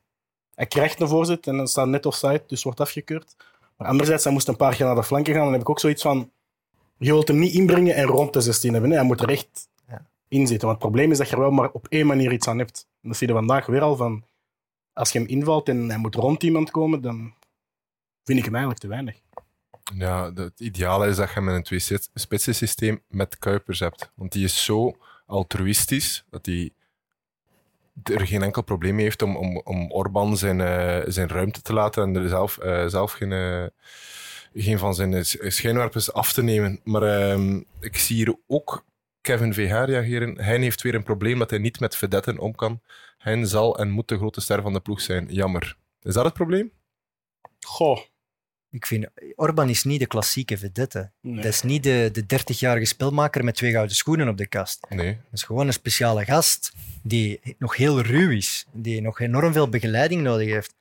hij 0.55 0.65
krijgt 0.65 0.99
een 1.01 1.07
voorzet 1.07 1.47
en 1.47 1.57
dan 1.57 1.67
staat 1.67 1.87
net 1.87 2.05
offside, 2.05 2.43
dus 2.47 2.63
wordt 2.63 2.79
afgekeurd. 2.79 3.35
Maar 3.79 3.87
anderzijds, 3.87 4.23
hij 4.23 4.33
moest 4.33 4.47
een 4.47 4.55
paar 4.55 4.75
keer 4.75 4.85
naar 4.85 4.95
de 4.95 5.03
flanken 5.03 5.33
gaan. 5.33 5.43
Dan 5.43 5.51
heb 5.51 5.61
ik 5.61 5.69
ook 5.69 5.79
zoiets 5.79 6.01
van, 6.01 6.31
je 6.97 7.11
wilt 7.11 7.27
hem 7.27 7.39
niet 7.39 7.53
inbrengen 7.53 7.95
en 7.95 8.05
rond 8.05 8.33
de 8.33 8.41
16 8.41 8.71
hebben. 8.71 8.89
Nee, 8.89 8.99
hij 8.99 9.07
moet 9.07 9.21
er 9.21 9.29
echt 9.29 9.69
Ja. 9.87 10.05
in 10.27 10.47
zitten. 10.47 10.67
Want 10.67 10.81
het 10.81 10.89
probleem 10.89 11.11
is 11.11 11.17
dat 11.17 11.29
je 11.29 11.35
er 11.35 11.41
wel 11.41 11.51
maar 11.51 11.71
op 11.71 11.87
één 11.87 12.07
manier 12.07 12.31
iets 12.31 12.47
aan 12.47 12.57
hebt. 12.57 12.87
En 13.01 13.09
dat 13.09 13.17
zie 13.17 13.27
je 13.27 13.33
vandaag 13.33 13.65
weer 13.65 13.81
al 13.81 13.95
van, 13.95 14.23
als 14.93 15.11
je 15.11 15.19
hem 15.19 15.27
invalt 15.27 15.69
en 15.69 15.89
hij 15.89 15.97
moet 15.97 16.15
rond 16.15 16.43
iemand 16.43 16.71
komen, 16.71 17.01
dan 17.01 17.33
vind 18.23 18.37
ik 18.39 18.45
hem 18.45 18.53
eigenlijk 18.53 18.83
te 18.83 18.87
weinig. 18.89 19.19
Ja, 19.95 20.33
het 20.33 20.59
ideale 20.59 21.07
is 21.07 21.15
dat 21.15 21.31
je 21.33 21.41
met 21.41 21.55
een 21.55 21.63
twee-spitsen 21.63 22.55
systeem 22.55 23.01
met 23.07 23.37
Kuipers 23.39 23.79
hebt. 23.79 24.11
Want 24.15 24.31
die 24.31 24.43
is 24.43 24.63
zo 24.63 24.95
altruïstisch 25.25 26.25
dat 26.29 26.45
hij 26.45 26.71
er 28.03 28.27
geen 28.27 28.43
enkel 28.43 28.63
probleem 28.63 28.95
mee 28.95 29.03
heeft 29.03 29.21
om, 29.21 29.35
om, 29.35 29.61
om 29.63 29.91
Orban 29.91 30.37
zijn, 30.37 30.61
eh, 30.61 30.99
zijn 31.07 31.29
ruimte 31.29 31.61
te 31.61 31.73
laten 31.73 32.03
en 32.03 32.15
er 32.15 32.29
zelf, 32.29 32.57
eh, 32.57 32.87
zelf 32.87 33.11
geen, 33.11 33.31
eh, 33.31 33.65
geen 34.53 34.77
van 34.77 34.95
zijn 34.95 35.25
schijnwerpers 35.25 36.13
af 36.13 36.33
te 36.33 36.43
nemen. 36.43 36.79
Maar 36.83 37.03
ehm, 37.03 37.61
ik 37.79 37.97
zie 37.97 38.15
hier 38.15 38.35
ook 38.47 38.85
Kevin 39.21 39.53
VH 39.53 39.83
reageren. 39.85 40.41
Hij 40.41 40.57
heeft 40.57 40.81
weer 40.81 40.95
een 40.95 41.03
probleem 41.03 41.39
dat 41.39 41.49
hij 41.49 41.59
niet 41.59 41.79
met 41.79 41.95
vedetten 41.95 42.37
om 42.39 42.55
kan. 42.55 42.81
Hij 43.17 43.45
zal 43.45 43.79
en 43.79 43.89
moet 43.89 44.07
de 44.07 44.17
grote 44.17 44.41
ster 44.41 44.61
van 44.61 44.73
de 44.73 44.79
ploeg 44.79 45.01
zijn. 45.01 45.27
Jammer. 45.29 45.77
Is 46.01 46.13
dat 46.13 46.25
het 46.25 46.33
probleem? 46.33 46.71
Goh. 47.59 47.99
Ik 48.71 48.85
vind, 48.85 49.05
Orban 49.35 49.69
is 49.69 49.83
niet 49.83 49.99
de 49.99 50.05
klassieke 50.07 50.57
vedette. 50.57 51.09
Nee. 51.21 51.35
Dat 51.35 51.45
is 51.45 51.61
niet 51.61 51.83
de, 51.83 52.09
de 52.13 52.23
30-jarige 52.39 52.85
spelmaker 52.85 53.43
met 53.43 53.55
twee 53.55 53.71
gouden 53.71 53.95
schoenen 53.95 54.27
op 54.27 54.37
de 54.37 54.47
kast. 54.47 54.85
Nee. 54.89 55.13
Dat 55.13 55.33
is 55.33 55.43
gewoon 55.43 55.67
een 55.67 55.73
speciale 55.73 56.25
gast 56.25 56.73
die 57.03 57.39
nog 57.57 57.75
heel 57.75 58.01
ruw 58.01 58.29
is, 58.31 58.65
die 58.71 59.01
nog 59.01 59.19
enorm 59.19 59.53
veel 59.53 59.69
begeleiding 59.69 60.21
nodig 60.21 60.47
heeft. 60.47 60.73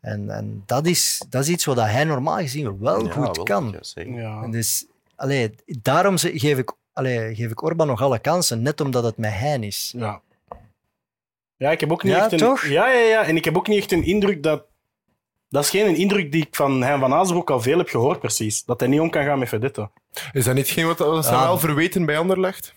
En, 0.00 0.30
en 0.30 0.62
dat, 0.66 0.86
is, 0.86 1.22
dat 1.28 1.42
is 1.42 1.48
iets 1.48 1.64
wat 1.64 1.76
hij 1.76 2.04
normaal 2.04 2.36
gezien 2.38 2.78
wel 2.78 3.04
Ja, 3.06 3.12
goed 3.12 3.36
wel, 3.36 3.44
kan. 3.44 3.80
ja. 3.94 4.42
En 4.42 4.50
Dus, 4.50 4.86
allee, 5.16 5.54
daarom 5.66 6.18
geef 6.18 6.58
ik, 6.58 6.72
allee, 6.92 7.34
geef 7.34 7.50
ik 7.50 7.62
Orban 7.62 7.86
nog 7.86 8.00
alle 8.02 8.18
kansen, 8.18 8.62
net 8.62 8.80
omdat 8.80 9.04
het 9.04 9.16
met 9.16 9.32
hein 9.32 9.62
is. 9.62 9.92
Ja. 9.96 10.20
Ja, 11.56 11.70
ik 11.70 11.80
heb 11.80 11.92
ook 11.92 12.02
niet 12.02 12.12
Ja, 12.12 12.18
echt 12.22 12.32
een... 12.32 12.38
toch? 12.38 12.64
Ja, 12.66 12.92
ja, 12.92 13.00
ja. 13.00 13.24
En 13.24 13.36
ik 13.36 13.44
heb 13.44 13.56
ook 13.56 13.68
niet 13.68 13.78
echt 13.78 13.92
een 13.92 14.04
indruk 14.04 14.42
dat... 14.42 14.64
Dat 15.50 15.64
is 15.64 15.70
geen 15.70 15.96
indruk 15.96 16.32
die 16.32 16.42
ik 16.46 16.56
van 16.56 16.82
Hein 16.82 17.00
van 17.00 17.12
Azenbroek 17.14 17.50
al 17.50 17.60
veel 17.60 17.78
heb 17.78 17.88
gehoord, 17.88 18.20
precies. 18.20 18.64
Dat 18.64 18.80
hij 18.80 18.88
niet 18.88 19.00
om 19.00 19.10
kan 19.10 19.24
gaan 19.24 19.38
met 19.38 19.48
vedetten. 19.48 19.90
Is 20.32 20.44
dat 20.44 20.54
niet 20.54 20.68
geen 20.68 20.86
wat 20.86 20.98
ze 21.24 21.30
Ja. 21.30 21.42
wel 21.42 21.58
verweten 21.58 22.04
bij 22.06 22.18
Anderlecht? 22.18 22.74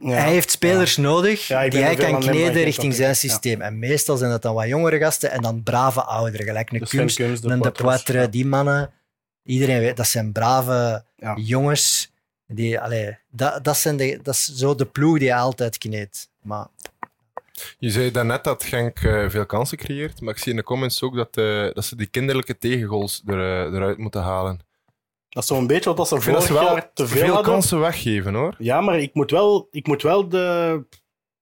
Ja. 0.00 0.08
Hij 0.10 0.30
heeft 0.32 0.50
spelers 0.50 0.96
nodig 0.96 1.46
Ja, 1.48 1.68
die 1.68 1.82
hij 1.82 1.94
kan 1.94 2.20
kneden 2.20 2.62
richting 2.62 2.94
zijn 2.94 3.16
systeem. 3.16 3.60
En 3.60 3.78
meestal 3.78 4.16
zijn 4.16 4.30
dat 4.30 4.42
dan 4.42 4.54
wat 4.54 4.66
jongere 4.68 4.98
gasten 4.98 5.30
en 5.30 5.42
dan 5.42 5.62
brave 5.62 6.02
ouderen, 6.02 6.46
gelijk 6.46 6.72
een 6.72 6.78
Kunst, 6.88 7.16
Kums, 7.16 7.40
de 7.40 7.48
een 7.48 7.60
De. 7.60 7.70
Poitre, 7.70 8.28
die 8.28 8.46
mannen. 8.46 8.90
Iedereen 9.44 9.80
weet, 9.80 9.96
dat 9.96 10.06
zijn 10.06 10.32
brave 10.32 11.04
Ja. 11.16 11.36
jongens. 11.36 12.10
Die, 12.46 12.80
allee, 12.80 13.18
dat, 13.30 13.64
dat, 13.64 13.76
zijn 13.76 13.96
de, 13.96 14.18
dat 14.22 14.34
is 14.34 14.44
zo 14.44 14.74
de 14.74 14.84
ploeg 14.86 15.18
die 15.18 15.28
hij 15.30 15.38
altijd 15.40 15.78
kneedt. 15.78 16.28
Maar 16.42 16.66
Je 17.78 17.90
zei 17.90 18.10
daarnet 18.10 18.44
dat 18.44 18.64
Genk 18.64 18.98
eh, 18.98 19.28
veel 19.28 19.46
kansen 19.46 19.78
creëert, 19.78 20.20
maar 20.20 20.34
ik 20.34 20.40
zie 20.40 20.50
in 20.50 20.56
de 20.56 20.62
comments 20.62 21.02
ook 21.02 21.16
dat, 21.16 21.36
eh, 21.36 21.74
dat 21.74 21.84
ze 21.84 21.96
die 21.96 22.06
kinderlijke 22.06 22.58
tegengoals 22.58 23.22
er, 23.26 23.40
eh, 23.40 23.74
eruit 23.74 23.98
moeten 23.98 24.22
halen. 24.22 24.60
Dat 25.28 25.42
is 25.42 25.48
zo'n 25.48 25.66
beetje 25.66 25.90
wat 25.90 25.98
als 25.98 26.08
ze 26.08 26.16
Ik 26.16 26.22
vorig 26.22 26.48
wel 26.48 26.62
jaar 26.62 26.92
te 26.92 27.06
veel, 27.06 27.26
veel 27.26 27.40
kansen 27.40 27.80
weggeven, 27.80 28.34
hoor. 28.34 28.54
Ja, 28.58 28.80
maar 28.80 28.98
ik 28.98 29.14
moet 29.14 29.30
wel, 29.30 29.68
ik 29.70 29.86
moet 29.86 30.02
wel 30.02 30.28
de, 30.28 30.84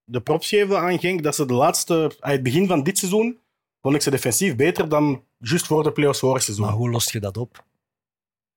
de 0.04 0.20
props 0.20 0.48
geven 0.48 0.80
aan 0.80 0.98
Genk 0.98 1.22
dat 1.22 1.34
ze 1.34 1.46
de 1.46 1.54
laatste... 1.54 2.12
Aan 2.20 2.30
het 2.30 2.42
begin 2.42 2.66
van 2.66 2.82
dit 2.82 2.98
seizoen 2.98 3.38
vond 3.80 3.94
ik 3.94 4.02
ze 4.02 4.10
defensief 4.10 4.56
beter 4.56 4.88
dan 4.88 5.24
juist 5.38 5.66
voor 5.66 5.82
de 5.82 5.92
play-offs 5.92 6.18
vorig 6.18 6.42
seizoen. 6.42 6.66
Maar 6.66 6.74
hoe 6.74 6.90
lost 6.90 7.12
je 7.12 7.20
dat 7.20 7.36
op? 7.36 7.64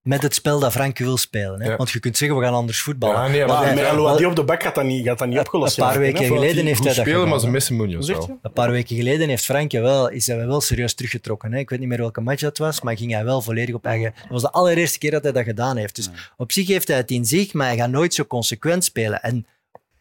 Met 0.04 0.22
het 0.22 0.34
spel 0.34 0.60
dat 0.60 0.72
Frank 0.72 0.97
wil 0.97 1.18
spelen. 1.18 1.62
Hè? 1.62 1.70
Ja. 1.70 1.76
Want 1.76 1.91
je 1.91 1.99
kunt 1.99 2.18
zeggen, 2.18 2.38
we 2.38 2.43
gaan 2.43 2.54
anders 2.54 2.82
voetballen. 2.82 3.16
Ja, 3.16 3.28
nee, 3.28 3.45
Maar 3.45 3.74
met 4.04 4.18
die 4.18 4.28
op 4.28 4.36
de 4.36 4.43
bak 4.43 4.64
gaat 4.64 4.76
dat 4.76 4.84
niet, 4.84 5.06
gaat 5.06 5.20
dat 5.20 5.28
niet 5.28 5.39
opgelost 5.39 5.78
een 5.78 5.84
paar 5.84 5.99
weken 5.99 6.26
geleden 6.26 6.66
heeft 6.66 6.84
hij 6.84 6.93
dat 6.93 7.06
spelen, 7.06 7.30
maar 7.30 7.39
ze 7.39 7.49
missen 7.49 7.76
Munoz 7.76 8.08
wel. 8.08 8.39
Een 8.41 8.51
paar 8.51 8.72
weken 8.72 8.95
geleden 8.95 9.30
heeft 9.30 9.43
Frankje 9.43 9.82
wel, 9.82 10.10
is 10.10 10.28
hij 10.28 10.47
wel 10.47 10.62
serieus 10.62 10.93
teruggetrokken. 10.93 11.54
Hè? 11.54 11.60
Ik 11.60 11.70
weet 11.70 11.80
niet 11.80 11.88
meer 11.88 11.97
welke 11.97 12.22
match 12.22 12.41
dat 12.41 12.58
was, 12.58 12.82
maar 12.82 12.97
ging 12.97 13.12
hij 13.12 13.24
wel 13.26 13.41
volledig 13.41 13.76
op 13.76 13.86
eigen... 13.86 14.14
Dat 14.22 14.30
was 14.30 14.41
de 14.41 14.51
allereerste 14.51 14.97
keer 14.97 15.12
dat 15.12 15.24
hij 15.24 15.32
dat 15.32 15.43
gedaan 15.43 15.78
heeft. 15.78 15.95
Dus 15.95 16.10
op 16.38 16.51
zich 16.51 16.68
heeft 16.68 16.88
hij 16.88 16.97
het 16.97 17.12
in 17.12 17.26
zich, 17.26 17.54
maar 17.54 17.68
hij 17.68 17.78
gaat 17.78 17.89
nooit 17.89 18.14
zo 18.14 18.24
consequent 18.24 18.84
spelen. 18.84 19.22
En 19.22 19.45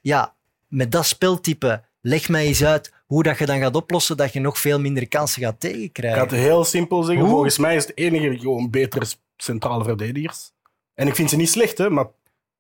ja, 0.01 0.35
met 0.69 0.93
dat 0.93 1.07
speltype, 1.07 1.83
leg 2.01 2.29
mij 2.29 2.47
eens 2.47 2.65
uit 2.65 2.93
hoe 3.07 3.23
dat 3.23 3.39
je 3.39 3.47
dan 3.47 3.59
gaat 3.59 3.77
oplossen 3.77 4.17
dat 4.17 4.33
je 4.33 4.41
nog 4.41 4.59
veel 4.59 4.81
minder 4.81 5.09
kansen 5.09 5.43
gaat 5.43 5.61
tegenkrijgen. 5.61 6.23
Ik 6.23 6.29
ga 6.29 6.37
het 6.37 6.45
heel 6.45 6.65
simpel 6.65 7.03
zeggen. 7.03 7.29
Volgens 7.29 7.59
mij 7.59 7.77
is 7.77 7.87
het 7.87 7.97
enige 7.97 8.39
gewoon 8.39 8.71
betere 8.71 9.07
centrale 9.37 9.85
verdedigers. 9.85 10.51
En 10.95 11.07
ik 11.07 11.15
vind 11.15 11.31
ze 11.31 11.37
niet 11.37 11.51
slecht, 11.51 11.79
hè, 11.79 11.91
maar 11.91 12.07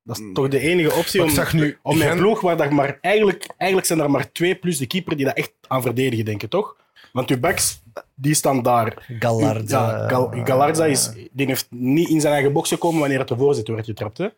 dat 0.02 0.18
is 0.18 0.24
toch 0.34 0.48
de 0.48 0.58
enige 0.58 0.94
optie 0.94 1.20
Maar 1.20 1.28
om, 1.28 1.34
ik 1.34 1.40
zag 1.40 1.52
nu 1.52 1.78
om 1.82 1.96
mijn 1.98 2.08
Gent- 2.10 2.20
ploeg, 2.20 2.40
waar 2.40 2.56
dat 2.56 2.70
maar 2.70 2.98
eigenlijk, 3.00 3.46
eigenlijk 3.56 3.86
zijn 3.90 4.00
er 4.00 4.10
maar 4.10 4.32
twee 4.32 4.54
plus 4.54 4.78
de 4.78 4.86
keeper 4.86 5.16
die 5.16 5.24
dat 5.26 5.36
echt 5.36 5.52
aan 5.68 5.82
verdedigen, 5.82 6.24
denken, 6.24 6.48
toch? 6.48 6.76
Want 7.12 7.30
uw 7.30 7.38
backs, 7.40 7.82
die 8.14 8.34
staan 8.34 8.62
daar. 8.62 9.06
Gallarza. 9.18 9.90
Ja, 10.02 10.08
Gal- 10.08 10.30
Galarza 10.44 10.86
is, 10.86 11.10
die 11.32 11.46
heeft 11.46 11.66
niet 11.70 12.08
in 12.08 12.20
zijn 12.20 12.32
eigen 12.32 12.52
box 12.52 12.68
gekomen 12.68 13.00
wanneer 13.00 13.18
het 13.18 13.28
de 13.28 13.36
voorzitter 13.36 13.74
werd 13.74 13.86
getrapt. 13.86 14.18
Hè? 14.18 14.28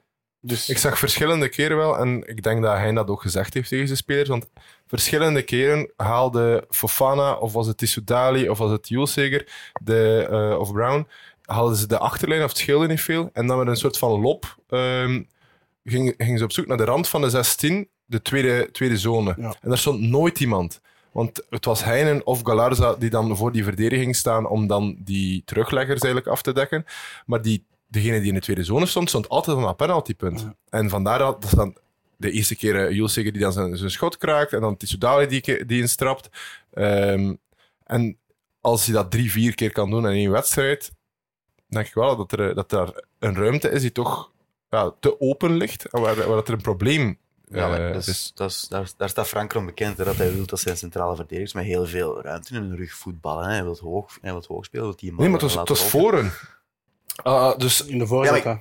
Dus 0.40 0.68
Ik 0.68 0.78
zag 0.78 0.98
verschillende 0.98 1.48
keren 1.48 1.76
wel, 1.76 1.98
en 1.98 2.22
ik 2.28 2.42
denk 2.42 2.62
dat 2.62 2.76
hij 2.76 2.92
dat 2.92 3.08
ook 3.08 3.22
gezegd 3.22 3.54
heeft 3.54 3.68
tegen 3.68 3.86
zijn 3.86 3.98
spelers, 3.98 4.28
want 4.28 4.50
verschillende 4.86 5.42
keren 5.42 5.90
haalde 5.96 6.66
Fofana, 6.70 7.34
of 7.34 7.52
was 7.52 7.66
het 7.66 7.78
Tissoudali, 7.78 8.48
of 8.48 8.58
was 8.58 8.70
het 8.70 8.88
Julseger, 8.88 9.70
de, 9.82 10.26
eh, 10.30 10.58
of 10.58 10.72
Brown, 10.72 11.06
haalden 11.44 11.76
ze 11.76 11.86
de 11.86 11.98
achterlijn, 11.98 12.42
of 12.42 12.48
het 12.48 12.58
scheelde 12.58 12.86
niet 12.86 13.00
veel, 13.00 13.30
en 13.32 13.46
dan 13.46 13.58
met 13.58 13.66
een 13.66 13.76
soort 13.76 13.98
van 13.98 14.20
lop 14.20 14.56
ehm, 14.68 15.22
gingen, 15.84 16.14
gingen 16.16 16.38
ze 16.38 16.44
op 16.44 16.52
zoek 16.52 16.66
naar 16.66 16.76
de 16.76 16.84
rand 16.84 17.08
van 17.08 17.20
de 17.20 17.30
16, 17.30 17.88
de 18.04 18.22
tweede, 18.22 18.68
tweede 18.72 18.98
zone. 18.98 19.34
Ja. 19.38 19.54
En 19.60 19.68
daar 19.68 19.78
stond 19.78 20.00
nooit 20.00 20.40
iemand. 20.40 20.80
Want 21.12 21.42
het 21.50 21.64
was 21.64 21.84
Heinen 21.84 22.26
of 22.26 22.40
Galarza 22.42 22.94
die 22.94 23.10
dan 23.10 23.36
voor 23.36 23.52
die 23.52 23.64
verdediging 23.64 24.16
staan 24.16 24.48
om 24.48 24.66
dan 24.66 24.96
die 24.98 25.42
terugleggers 25.44 26.00
eigenlijk 26.00 26.26
af 26.26 26.42
te 26.42 26.52
dekken. 26.52 26.84
Maar 27.26 27.42
die, 27.42 27.64
degene 27.86 28.18
die 28.18 28.28
in 28.28 28.34
de 28.34 28.40
tweede 28.40 28.64
zone 28.64 28.86
stond, 28.86 29.08
stond 29.08 29.28
altijd 29.28 29.56
aan 29.56 29.62
dat 29.62 29.76
penaltypunt. 29.76 30.40
Ja. 30.40 30.54
En 30.68 30.88
vandaar 30.88 31.18
dat, 31.18 31.52
dan 31.54 31.76
de 32.16 32.30
eerste 32.30 32.56
keer 32.56 32.74
uh, 32.74 32.96
Jules 32.96 33.12
die 33.14 33.32
dan 33.32 33.52
zijn, 33.52 33.76
zijn 33.76 33.90
schot 33.90 34.16
kraakt 34.16 34.52
en 34.52 34.60
dan 34.60 34.76
Tissoudali 34.76 35.26
die, 35.26 35.64
die 35.66 35.80
instrapt. 35.80 36.28
Ehm, 36.72 37.34
en 37.84 38.18
als 38.60 38.84
hij 38.86 38.94
dat 38.94 39.10
drie, 39.10 39.30
vier 39.30 39.54
keer 39.54 39.72
kan 39.72 39.90
doen 39.90 40.06
in 40.06 40.12
één 40.12 40.30
wedstrijd, 40.30 40.92
denk 41.74 41.86
ik 41.86 41.94
wel 41.94 42.16
dat 42.16 42.32
er, 42.32 42.54
dat 42.54 42.72
er 42.72 43.04
een 43.18 43.34
ruimte 43.34 43.70
is 43.70 43.80
die 43.80 43.92
toch 43.92 44.30
ja, 44.70 44.92
te 45.00 45.20
open 45.20 45.56
ligt 45.56 45.84
en 45.84 46.00
waar, 46.00 46.16
waar 46.16 46.26
dat 46.26 46.48
er 46.48 46.54
een 46.54 46.60
probleem 46.60 47.18
Ja, 47.48 47.68
maar 47.68 47.86
eh, 47.86 47.92
dat 47.92 48.06
is- 48.06 48.32
dat 48.34 48.50
is- 48.50 48.66
daar, 48.68 48.90
daar 48.96 49.08
staat 49.08 49.28
Frank 49.28 49.54
om 49.54 49.66
bekend, 49.66 49.96
hè, 49.98 50.04
dat 50.04 50.16
hij 50.16 50.34
wil 50.34 50.46
dat 50.46 50.60
zijn 50.60 50.76
centrale 50.76 51.16
verdedigers 51.16 51.52
met 51.52 51.64
heel 51.64 51.86
veel 51.86 52.22
ruimte 52.22 52.54
in 52.54 52.60
hun 52.62 52.76
rug 52.76 52.92
voetballen. 52.94 53.44
Hè. 53.46 53.52
Hij 53.52 53.62
wil 53.64 53.78
hoog, 53.80 54.18
hij 54.20 54.32
wil 54.32 54.44
hoog 54.48 54.64
spelen, 54.64 54.84
wil 54.86 54.94
die 54.96 55.08
Nee, 55.12 55.18
maar 55.28 55.32
het 55.32 55.42
was, 55.42 55.54
het 55.54 55.68
was 55.68 55.84
voren. 55.84 56.32
Ah, 57.22 57.58
dus 57.58 57.84
in 57.84 57.98
de 57.98 58.06
voorzet. 58.06 58.42
Ja. 58.42 58.60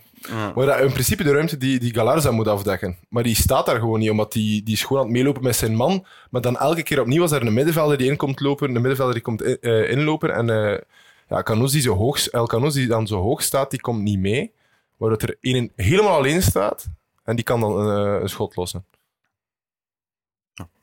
Maar 0.55 0.65
dat, 0.65 0.79
in 0.79 0.91
principe 0.91 1.23
de 1.23 1.31
ruimte 1.31 1.57
die, 1.57 1.79
die 1.79 1.93
Galarza 1.93 2.31
moet 2.31 2.47
afdekken. 2.47 2.97
Maar 3.09 3.23
die 3.23 3.35
staat 3.35 3.65
daar 3.65 3.79
gewoon 3.79 3.99
niet, 3.99 4.09
omdat 4.09 4.31
die, 4.31 4.63
die 4.63 4.73
is 4.73 4.81
gewoon 4.83 4.97
aan 5.01 5.07
het 5.07 5.17
meelopen 5.17 5.43
met 5.43 5.55
zijn 5.55 5.75
man. 5.75 6.05
Maar 6.29 6.41
dan 6.41 6.57
elke 6.57 6.83
keer 6.83 6.99
opnieuw 7.01 7.21
als 7.21 7.31
er 7.31 7.45
een 7.47 7.53
middenvelder 7.53 7.97
die 7.97 8.09
inkomt 8.09 8.39
lopen, 8.39 8.67
een 8.67 8.73
middenvelder 8.73 9.13
die 9.13 9.23
komt 9.23 9.41
in- 9.43 9.57
eh, 9.61 9.89
inlopen. 9.91 10.33
En 10.33 10.49
eh 10.49 10.79
ja, 11.33 11.43
Canoes 11.43 11.71
die 11.71 11.81
zo 11.81 11.95
hoog, 11.95 12.27
El 12.27 12.47
Canoes 12.47 12.73
die 12.73 12.87
dan 12.87 13.07
zo 13.07 13.21
hoog 13.21 13.41
staat, 13.41 13.69
die 13.69 13.81
komt 13.81 14.01
niet 14.01 14.19
mee. 14.19 14.53
Waardoor 14.97 15.29
er 15.29 15.37
één 15.41 15.71
helemaal 15.75 16.15
alleen 16.17 16.41
staat. 16.41 16.89
En 17.23 17.35
die 17.35 17.45
kan 17.45 17.59
dan 17.59 17.89
eh, 17.89 18.21
een 18.21 18.29
schot 18.29 18.55
lossen. 18.55 18.85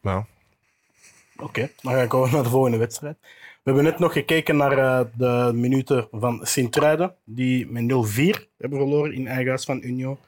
Ja. 0.02 0.26
Oké, 1.36 1.70
dan 1.80 1.92
ga 1.92 2.02
ik 2.02 2.14
over 2.14 2.34
naar 2.34 2.42
de 2.42 2.48
volgende 2.48 2.76
wedstrijd. 2.76 3.18
We 3.20 3.70
hebben 3.70 3.84
net 3.84 3.98
nog 3.98 4.12
gekeken 4.12 4.56
naar 4.56 4.78
eh, 4.78 5.06
de 5.14 5.52
minuten 5.54 6.08
van 6.10 6.40
Sint-Truiden, 6.42 7.14
die 7.24 7.66
met 7.66 7.82
0-4 7.82 8.48
hebben 8.58 8.78
verloren 8.78 9.12
in 9.12 9.26
eigen 9.26 9.48
huis 9.48 9.64
van 9.64 9.82
Union. 9.82 10.18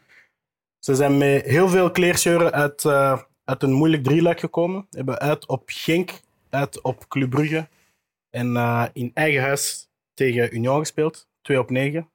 Ze 0.79 0.95
zijn 0.95 1.19
met 1.19 1.45
heel 1.45 1.69
veel 1.69 1.91
kleerscheuren 1.91 2.53
uit, 2.53 2.85
eh, 2.85 3.19
uit 3.45 3.63
een 3.63 3.73
moeilijk 3.73 4.05
drieluik 4.05 4.41
gekomen. 4.41 4.87
Hebben 4.91 5.19
uit 5.19 5.47
op 5.47 5.63
Genk, 5.67 6.21
uit 6.51 6.81
op 6.81 7.09
Club 7.09 7.31
Brugge 7.31 7.69
en 8.31 8.57
eh, 8.57 8.85
in 8.93 9.11
eigen 9.15 9.43
huis 9.43 9.91
tegen 10.15 10.55
Union 10.55 10.79
gespeeld. 10.79 11.29
2 11.43 11.59
op 11.59 11.71
9. 11.71 12.11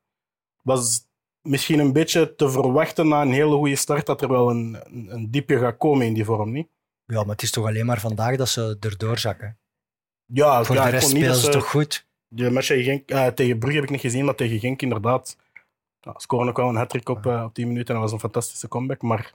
Was 0.61 1.07
misschien 1.41 1.79
een 1.79 1.93
beetje 1.93 2.35
te 2.35 2.49
verwachten 2.49 3.07
na 3.07 3.21
een 3.21 3.31
hele 3.31 3.55
goede 3.55 3.75
start 3.75 4.05
dat 4.05 4.21
er 4.21 4.29
wel 4.29 4.49
een, 4.49 4.79
een, 4.83 5.07
een 5.13 5.31
diepje 5.31 5.57
gaat 5.57 5.77
komen 5.77 6.05
in 6.05 6.13
die 6.13 6.25
vorm, 6.25 6.51
niet? 6.51 6.67
Ja, 7.05 7.19
maar 7.21 7.31
het 7.31 7.41
is 7.41 7.51
toch 7.51 7.65
alleen 7.65 7.85
maar 7.85 7.99
vandaag 7.99 8.35
dat 8.35 8.49
ze 8.49 8.77
erdoor 8.79 9.17
zakken. 9.17 9.57
Ja, 10.25 10.63
Voor 10.63 10.75
ja, 10.75 10.85
de 10.85 10.89
rest 10.89 11.09
spelen 11.09 11.27
dat 11.27 11.37
ze 11.37 11.49
toch 11.49 11.69
goed. 11.69 12.05
De 12.27 12.51
match 12.51 12.67
tegen, 12.67 12.83
Genk, 12.83 13.09
eh, 13.09 13.27
tegen 13.27 13.59
Brugge 13.59 13.75
heb 13.75 13.85
ik 13.85 13.91
niet 13.91 14.01
gezien, 14.01 14.25
maar 14.25 14.35
tegen 14.35 14.59
Genk 14.59 14.81
inderdaad. 14.81 15.37
Ja, 16.01 16.13
scoren 16.17 16.47
ook 16.47 16.57
wel 16.57 16.69
een 16.69 16.75
hat 16.75 17.09
op, 17.09 17.25
eh, 17.25 17.43
op 17.43 17.53
10 17.53 17.67
minuten 17.67 17.87
en 17.87 18.01
dat 18.01 18.03
was 18.03 18.11
een 18.11 18.29
fantastische 18.29 18.67
comeback. 18.67 19.01
Maar 19.01 19.33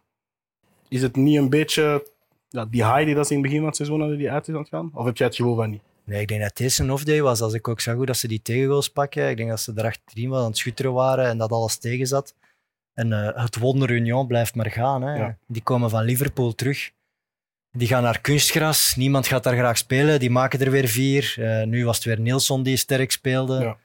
is 0.89 1.03
het 1.03 1.17
niet 1.17 1.37
een 1.37 1.51
beetje 1.51 2.07
ja, 2.49 2.65
die 2.65 2.85
high 2.85 3.05
die 3.05 3.15
dat 3.15 3.27
ze 3.27 3.35
in 3.35 3.39
het 3.39 3.47
begin 3.47 3.59
van 3.59 3.67
het 3.67 3.77
seizoen 3.77 4.01
hadden, 4.01 4.19
die 4.19 4.31
uit 4.31 4.49
is 4.49 4.55
aan 4.55 4.61
het 4.61 4.69
gaan? 4.69 4.91
Of 4.95 5.05
heb 5.05 5.17
jij 5.17 5.27
het 5.27 5.37
gevoel 5.37 5.57
van 5.57 5.71
niet? 5.71 5.83
Nee, 6.05 6.21
ik 6.21 6.29
denk 6.29 6.41
dat 6.41 6.57
deze 6.57 6.83
een 6.83 6.91
off-day 6.91 7.23
was. 7.23 7.41
Als 7.41 7.53
ik 7.53 7.69
ook 7.69 7.81
zag 7.81 7.95
hoe 7.95 8.07
dat 8.07 8.17
ze 8.17 8.29
die 8.29 8.43
tegengoals 8.43 8.89
pakken. 8.89 9.29
Ik 9.29 9.37
denk 9.37 9.49
dat 9.49 9.61
ze 9.61 9.73
er 9.75 9.85
achterin 9.85 10.31
wel 10.31 10.41
aan 10.41 10.47
het 10.47 10.57
schutteren 10.57 10.93
waren 10.93 11.27
en 11.27 11.39
dat 11.39 11.51
alles 11.51 11.77
tegen 11.77 12.07
zat. 12.07 12.35
En 12.95 13.13
eh, 13.13 13.43
het 13.43 13.59
wonder 13.59 13.91
Union 13.91 14.27
blijft 14.27 14.55
maar 14.55 14.71
gaan. 14.71 15.03
Hè. 15.03 15.15
Ja. 15.15 15.37
Die 15.47 15.63
komen 15.63 15.91
van 15.91 16.05
Liverpool 16.05 16.55
terug. 16.55 16.91
Die 17.71 17.89
gaan 17.89 18.03
naar 18.03 18.21
kunstgras. 18.21 18.97
Niemand 18.97 19.27
gaat 19.27 19.43
daar 19.43 19.57
graag 19.57 19.79
spelen. 19.79 20.21
Die 20.21 20.31
maken 20.31 20.61
er 20.61 20.71
weer 20.71 20.89
vier. 20.89 21.35
Eh, 21.39 21.67
nu 21.67 21.85
was 21.85 21.97
het 21.97 22.05
weer 22.05 22.21
Nilsson 22.21 22.63
die 22.63 22.77
sterk 22.77 23.11
speelde. 23.11 23.61
Ja. 23.61 23.77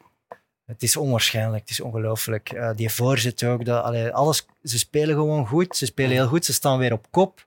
Het 0.65 0.84
is 0.84 0.97
onwaarschijnlijk. 0.97 1.61
Het 1.61 1.70
is 1.70 1.82
ongelooflijk. 1.82 2.51
Eh, 2.51 2.72
die 2.76 2.89
voorzet 2.89 3.43
ook. 3.43 3.65
Dat, 3.65 3.84
allee, 3.84 4.09
alles, 4.09 4.45
ze 4.63 4.78
spelen 4.78 5.15
gewoon 5.15 5.47
goed. 5.47 5.76
Ze 5.76 5.86
spelen 5.86 6.11
heel 6.11 6.28
goed. 6.28 6.45
Ze 6.45 6.53
staan 6.53 6.80
weer 6.80 6.93
op 6.93 7.07
kop. 7.09 7.47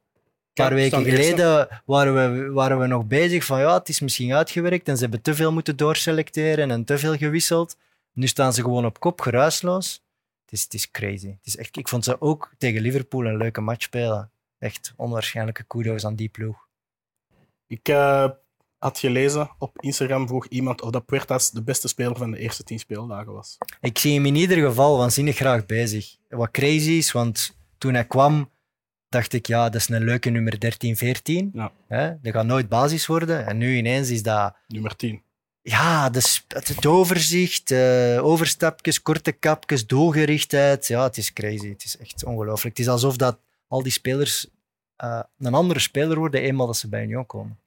Een 0.60 0.68
paar 0.68 0.78
weken 0.78 1.04
geleden 1.04 1.68
waren 1.84 2.14
we, 2.14 2.50
waren 2.52 2.78
we 2.78 2.86
nog 2.86 3.06
bezig 3.06 3.44
van 3.44 3.60
ja, 3.60 3.78
het 3.78 3.88
is 3.88 4.00
misschien 4.00 4.32
uitgewerkt 4.32 4.88
en 4.88 4.96
ze 4.96 5.02
hebben 5.02 5.22
te 5.22 5.34
veel 5.34 5.52
moeten 5.52 5.76
doorselecteren 5.76 6.70
en 6.70 6.84
te 6.84 6.98
veel 6.98 7.16
gewisseld. 7.16 7.76
Nu 8.12 8.26
staan 8.26 8.52
ze 8.52 8.62
gewoon 8.62 8.84
op 8.84 9.00
kop, 9.00 9.20
geruisloos. 9.20 10.02
Het 10.44 10.52
is, 10.52 10.62
het 10.62 10.74
is 10.74 10.90
crazy. 10.90 11.28
Het 11.28 11.46
is 11.46 11.56
echt, 11.56 11.76
ik 11.76 11.88
vond 11.88 12.04
ze 12.04 12.20
ook 12.20 12.54
tegen 12.58 12.80
Liverpool 12.80 13.26
een 13.26 13.36
leuke 13.36 13.60
match 13.60 13.82
spelen. 13.82 14.30
Echt 14.58 14.92
onwaarschijnlijke 14.96 15.64
kudo's 15.64 16.04
aan 16.04 16.14
die 16.14 16.28
ploeg. 16.28 16.68
Ik 17.66 17.88
eh, 17.88 18.28
had 18.78 18.98
gelezen 18.98 19.50
op 19.58 19.80
Instagram 19.80 20.26
vroeg 20.26 20.46
iemand 20.46 20.82
of 20.82 20.90
dat 20.90 21.06
Puertas 21.06 21.50
de 21.50 21.62
beste 21.62 21.88
speler 21.88 22.16
van 22.16 22.30
de 22.30 22.38
eerste 22.38 22.64
10 22.64 22.78
speeldagen 22.78 23.32
was. 23.32 23.58
Ik 23.80 23.98
zie 23.98 24.14
hem 24.14 24.26
in 24.26 24.34
ieder 24.34 24.68
geval 24.68 24.98
waanzinnig 24.98 25.36
graag 25.36 25.66
bezig. 25.66 26.16
Wat 26.28 26.50
crazy 26.50 26.90
is, 26.90 27.12
want 27.12 27.56
toen 27.78 27.94
hij 27.94 28.06
kwam, 28.06 28.50
dacht 29.10 29.32
ik, 29.32 29.46
ja, 29.46 29.64
dat 29.68 29.80
is 29.80 29.88
een 29.88 30.04
leuke 30.04 30.30
nummer 30.30 30.60
13, 30.60 30.96
14. 30.96 31.50
Ja. 31.54 31.72
Hè? 31.88 32.20
Dat 32.20 32.32
gaat 32.32 32.44
nooit 32.44 32.68
basis 32.68 33.06
worden. 33.06 33.46
En 33.46 33.58
nu 33.58 33.76
ineens 33.76 34.10
is 34.10 34.22
dat 34.22 34.54
Nummer 34.66 34.96
10. 34.96 35.22
ja, 35.62 36.10
de 36.10 36.20
sp- 36.20 36.52
het, 36.54 36.86
overzicht, 36.86 37.70
eh, 37.70 38.24
overstapjes, 38.24 39.02
korte 39.02 39.32
kapjes, 39.32 39.86
doelgerichtheid. 39.86 40.86
Ja, 40.86 41.02
het 41.02 41.16
is 41.16 41.32
crazy. 41.32 41.68
Het 41.68 41.84
is 41.84 41.96
echt 41.98 42.24
ongelooflijk. 42.24 42.76
Het 42.76 42.86
is 42.86 42.92
alsof 42.92 43.16
dat 43.16 43.38
al 43.68 43.82
die 43.82 43.92
spelers 43.92 44.46
eh, 44.96 45.20
een 45.38 45.54
andere 45.54 45.80
speler 45.80 46.18
worden 46.18 46.40
eenmaal 46.40 46.66
dat 46.66 46.76
ze 46.76 46.88
bij 46.88 47.02
Union 47.02 47.26
komen. 47.26 47.58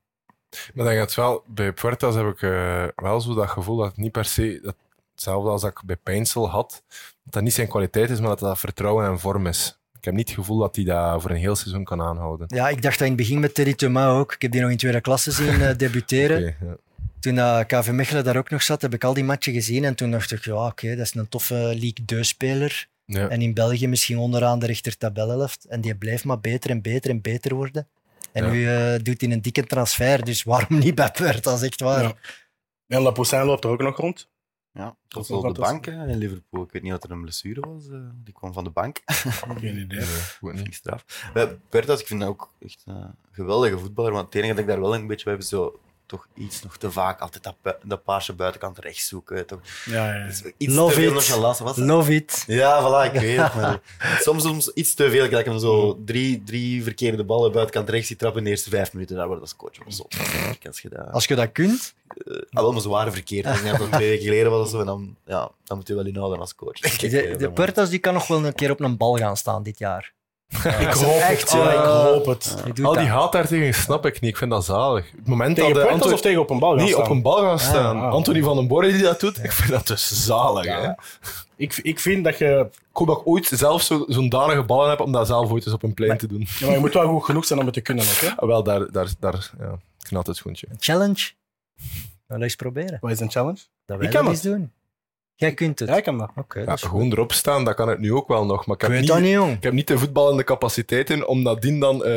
Maar 0.74 0.86
denk 0.86 0.98
dat 1.00 1.14
wel, 1.16 1.44
bij 1.48 1.72
Puertas 1.74 2.16
heb 2.16 2.28
ik 2.28 2.42
eh, 2.42 2.86
wel 2.96 3.22
zo 3.22 3.34
dat 3.34 3.50
gevoel 3.50 3.78
dat 3.78 3.86
het 3.88 3.98
niet 3.98 4.12
per 4.12 4.26
se 4.26 4.60
dat, 4.64 4.76
hetzelfde 5.12 5.50
als 5.50 5.62
dat 5.62 5.72
ik 5.72 5.82
bij 5.86 5.96
Pijnsel 5.96 6.50
had, 6.50 6.84
dat 7.24 7.34
dat 7.34 7.44
niet 7.44 7.54
zijn 7.54 7.68
kwaliteit 7.68 8.10
is, 8.10 8.20
maar 8.20 8.30
dat 8.30 8.40
dat 8.40 8.60
vertrouwen 8.60 9.06
en 9.08 9.20
vorm 9.20 9.48
is. 9.48 9.78
Ik 10.04 10.10
heb 10.10 10.18
niet 10.18 10.30
het 10.30 10.38
gevoel 10.38 10.58
dat 10.58 10.76
hij 10.76 10.86
dat 10.86 11.22
voor 11.22 11.32
een 11.32 11.38
heel 11.38 11.56
seizoen 11.56 11.84
kan 11.84 12.02
aanhouden. 12.02 12.46
Ja, 12.56 12.70
ik 12.70 12.82
dacht 12.82 12.98
dat 13.00 13.08
in 13.08 13.14
het 13.14 13.22
begin 13.22 13.40
met 13.40 13.54
Terry 13.56 13.74
Thomas 13.74 14.08
ook. 14.20 14.34
Ik 14.34 14.42
heb 14.42 14.52
die 14.52 14.62
nog 14.62 14.70
in 14.70 14.78
tweede 14.78 15.02
klasse 15.02 15.32
zien 15.32 15.62
eh, 15.62 15.78
debuteren. 15.78 16.38
Oké, 16.62 16.66
ja. 16.66 16.76
Toen 17.20 17.36
uh, 17.36 17.60
KV 17.68 17.90
Mechelen 17.92 18.24
daar 18.24 18.38
ook 18.38 18.50
nog 18.50 18.64
zat, 18.64 18.82
heb 18.82 18.94
ik 18.94 19.04
al 19.04 19.14
die 19.14 19.24
matchen 19.24 19.54
gezien. 19.54 19.84
En 19.84 19.96
toen 19.96 20.12
dacht 20.12 20.32
ik, 20.32 20.44
ja, 20.44 20.66
oké, 20.66 20.90
dat 20.96 21.06
is 21.06 21.14
een 21.16 21.30
toffe 21.30 21.54
League 21.56 22.04
2-speler. 22.16 22.88
Ja. 23.06 23.28
En 23.28 23.42
in 23.42 23.54
België 23.54 23.88
misschien 23.88 24.18
onderaan 24.18 24.60
de 24.60 24.66
rechter 24.66 24.98
tabelhelft. 24.98 25.66
En 25.66 25.82
die 25.82 25.96
blijft 25.96 26.24
maar 26.24 26.40
beter 26.40 26.70
en 26.70 26.82
beter 26.82 27.10
en 27.10 27.22
beter 27.22 27.56
worden. 27.56 27.88
En 28.32 28.46
Ja. 28.46 28.52
nu 28.52 28.68
eh, 28.68 29.04
doet 29.04 29.22
hij 29.22 29.32
een 29.32 29.42
dikke 29.42 29.64
transfer, 29.64 30.26
dus 30.26 30.44
waarom 30.44 30.80
niet 30.80 30.96
bij 30.96 31.12
Puertas, 31.12 31.62
echt 31.62 31.80
waar. 31.82 32.04
Ja. 32.04 32.14
En 32.88 33.02
Lapoussin 33.02 33.44
loopt 33.44 33.64
er 33.64 33.70
ook 33.70 33.82
nog 33.82 33.98
rond. 33.98 34.28
Ja, 34.74 34.96
tot 35.08 35.30
op 35.30 35.56
de 35.56 35.62
bank 35.62 35.86
hè, 35.86 36.08
in 36.08 36.18
Liverpool. 36.18 36.64
Ik 36.64 36.72
weet 36.72 36.82
niet 36.82 36.92
wat 36.92 37.04
er 37.04 37.12
een 37.12 37.22
blessure 37.22 37.62
was. 37.62 37.90
eh, 37.90 38.00
die 38.24 38.34
kwam 38.34 38.54
van 38.54 38.64
de 38.64 38.70
bank. 38.70 39.02
Geen 39.06 39.78
idee. 39.78 40.00
Nee, 40.00 40.08
goed 40.40 40.54
niet. 40.54 40.76
straf. 40.76 41.30
Bertas, 41.70 42.00
ik 42.02 42.08
vind 42.08 42.20
dat 42.20 42.30
ook 42.30 42.54
echt 42.60 42.84
een 42.86 43.16
geweldige 43.32 43.80
voetballer. 43.80 44.12
Want 44.12 44.26
het 44.26 44.36
enige 44.36 44.52
dat 44.54 44.62
ik 44.62 44.68
daar 44.70 44.80
wel 44.80 44.96
een 44.96 45.08
beetje 45.08 45.24
bij 45.26 45.34
heb, 45.34 45.42
is 45.42 45.50
zo 45.50 45.80
toch 46.14 46.28
iets 46.34 46.64
nog 46.64 46.78
te 46.78 46.92
vaak 46.92 47.20
altijd 47.20 47.44
dat, 47.44 47.78
dat 47.84 48.04
paarse 48.04 48.34
buitenkant 48.34 48.80
rechts 48.80 49.08
zoeken. 49.08 49.46
Toch. 49.46 49.60
Ja, 49.86 50.14
ja. 50.14 50.26
Is 50.26 50.42
Iets 50.58 50.74
Love 50.76 50.94
te 50.94 51.00
veel 51.00 51.18
it. 51.18 51.38
Was 51.38 51.58
dat? 51.58 51.78
Love 51.78 52.16
it. 52.16 52.44
Ja, 52.48 52.82
voilà, 52.82 53.14
ik 53.14 53.20
weet 53.22 53.38
het. 53.38 53.54
Maar 53.56 53.80
soms, 54.26 54.44
soms 54.44 54.72
iets 54.74 54.94
te 54.94 55.10
veel. 55.10 55.30
Dat 55.30 55.40
ik 55.40 55.46
hem 55.46 55.60
zo 55.60 56.00
drie, 56.06 56.44
drie 56.44 56.84
verkeerde 56.84 57.24
ballen 57.24 57.52
buitenkant 57.52 57.90
rechts 57.90 58.08
zie 58.08 58.16
trappen 58.16 58.40
in 58.40 58.46
de 58.46 58.50
eerste 58.50 58.70
vijf 58.70 58.94
minuten. 58.94 59.16
Daar 59.16 59.28
wordt 59.28 59.42
als 59.42 59.56
coach 59.56 59.78
wel 59.78 59.92
zot. 59.92 60.16
Als 60.68 60.82
je 60.82 60.90
dat... 60.90 61.12
Als 61.12 61.26
je 61.26 61.36
dat 61.36 61.52
kunt, 61.52 61.94
Eh, 62.28 62.36
ah, 62.50 62.62
wel, 62.64 62.72
maar 62.72 62.82
zware 62.82 63.12
verkeerd. 63.12 63.46
Ik 63.46 63.64
denk 63.64 63.78
dat 63.78 63.92
twee 63.92 64.10
weken 64.10 64.24
geleden 64.24 64.52
was 64.52 64.70
zo. 64.70 64.80
En 64.80 64.86
dan, 64.86 65.16
ja, 65.26 65.52
dan 65.64 65.78
moet 65.78 65.88
je 65.88 65.96
wel 65.96 66.06
inhouden 66.06 66.40
als 66.40 66.56
coach. 66.56 66.80
de, 66.80 67.36
de 67.38 67.52
Puertas 67.52 67.90
die 67.90 68.00
kan 68.00 68.14
nog 68.14 68.28
wel 68.28 68.46
een 68.46 68.56
keer 68.56 68.72
op 68.72 68.80
een 68.80 68.98
bal 68.98 69.16
gaan 69.18 69.38
staan 69.38 69.64
dit 69.64 69.80
jaar. 69.80 70.14
Ik 70.80 70.94
hoop 70.94 71.20
echt, 71.20 71.52
het. 71.52 71.60
Oh, 71.60 71.66
ja. 71.66 71.72
ik 71.72 71.86
hoop 72.14 72.26
het. 72.26 72.56
Al 72.66 72.74
die 72.74 72.84
dat. 72.84 72.98
haat 73.08 73.32
daartegen 73.32 73.74
snap 73.74 74.06
ik 74.06 74.20
niet. 74.22 74.30
Ik 74.32 74.38
vind 74.38 74.52
dat 74.52 74.66
zalig. 74.66 75.12
Het 75.16 75.28
moment 75.28 75.56
Tegen 75.56 75.74
dat 75.74 75.82
de 75.82 75.88
Puertos 75.88 76.04
Anto- 76.04 76.16
of 76.16 76.22
tegen 76.22 76.42
op 76.42 76.50
een 76.50 76.60
bal 76.60 76.70
gaan 76.70 76.80
Nee, 76.80 76.88
staan? 76.88 77.04
op 77.04 77.10
een 77.10 77.22
bal 77.22 77.38
gaan 77.42 77.60
staan. 77.60 78.02
ah. 78.02 78.12
Anthony 78.12 78.42
van 78.42 78.56
den 78.56 78.68
Borre 78.68 78.92
die 78.92 79.02
dat 79.02 79.20
doet, 79.20 79.44
ik 79.44 79.52
vind 79.52 79.70
dat 79.72 79.88
dus 79.88 80.26
zalig. 80.26 80.66
Hè? 80.66 80.90
Ik, 81.56 81.78
ik 81.82 82.00
vind 82.00 82.24
dat 82.24 82.38
je... 82.38 82.68
Ik 82.72 82.80
hoop 83.00 83.08
dat 83.08 83.18
ik 83.20 83.28
ooit 83.28 83.46
zelf 83.54 83.82
zo- 83.82 84.06
zo'n 84.08 84.30
danige 84.30 84.64
ballen 84.64 84.90
heb 84.90 85.00
om 85.00 85.12
dat 85.12 85.28
zelf 85.28 85.52
ooit 85.52 85.66
eens 85.66 85.74
op 85.76 85.84
een 85.84 85.94
plein 85.94 86.18
te 86.18 86.28
doen. 86.28 86.48
Ja, 86.60 86.66
maar 86.66 86.76
je 86.76 86.80
moet 86.82 86.94
wel 86.94 87.08
goed 87.08 87.24
genoeg 87.26 87.46
zijn 87.46 87.60
om 87.60 87.66
het 87.66 87.74
te 87.74 87.82
kunnen. 87.82 88.04
Ook, 88.06 88.20
hè? 88.22 88.28
Ah, 88.36 88.48
wel, 88.48 88.64
daar, 88.64 88.92
daar, 88.92 89.08
daar 89.20 89.52
ja, 89.60 89.76
knalt 90.02 90.28
het 90.28 90.36
schoentje. 90.36 90.68
Challenge. 90.80 91.32
Wel 92.28 92.42
eens 92.42 92.56
proberen. 92.56 92.98
Wat 93.02 93.12
is 93.12 93.20
een 93.20 93.32
challenge? 93.32 93.60
Dat 93.86 93.98
wij 93.98 94.08
Ik 94.08 94.14
kan 94.14 94.24
dat 94.24 94.34
eens 94.34 94.42
doen. 94.44 94.72
Jij 95.36 95.54
kunt 95.54 95.80
het. 95.80 95.90
Ja, 95.90 95.96
ik 95.96 96.04
kan 96.04 96.18
dat. 96.18 96.30
Oké, 96.36 96.60
Ja, 96.60 96.66
dat 96.66 96.76
is 96.76 96.82
goed. 96.82 96.90
gewoon 96.90 97.12
erop 97.12 97.32
staan, 97.34 97.66
dat 97.66 97.76
kan 97.76 97.88
het 97.90 98.00
nu 98.00 98.14
ook 98.14 98.28
wel 98.28 98.46
nog. 98.46 98.66
Maar 98.66 98.76
ik 98.76 98.82
heb, 98.82 98.92
niet, 98.92 99.08
dat 99.08 99.20
niet, 99.20 99.32
jong. 99.32 99.56
ik 99.56 99.64
heb 99.64 99.74
niet 99.74 99.88
de 99.88 99.98
voetballende 99.98 100.44
capaciteiten 100.44 101.28
om 101.28 101.42
nadien 101.42 101.80
dan 101.80 102.04
eh, 102.06 102.12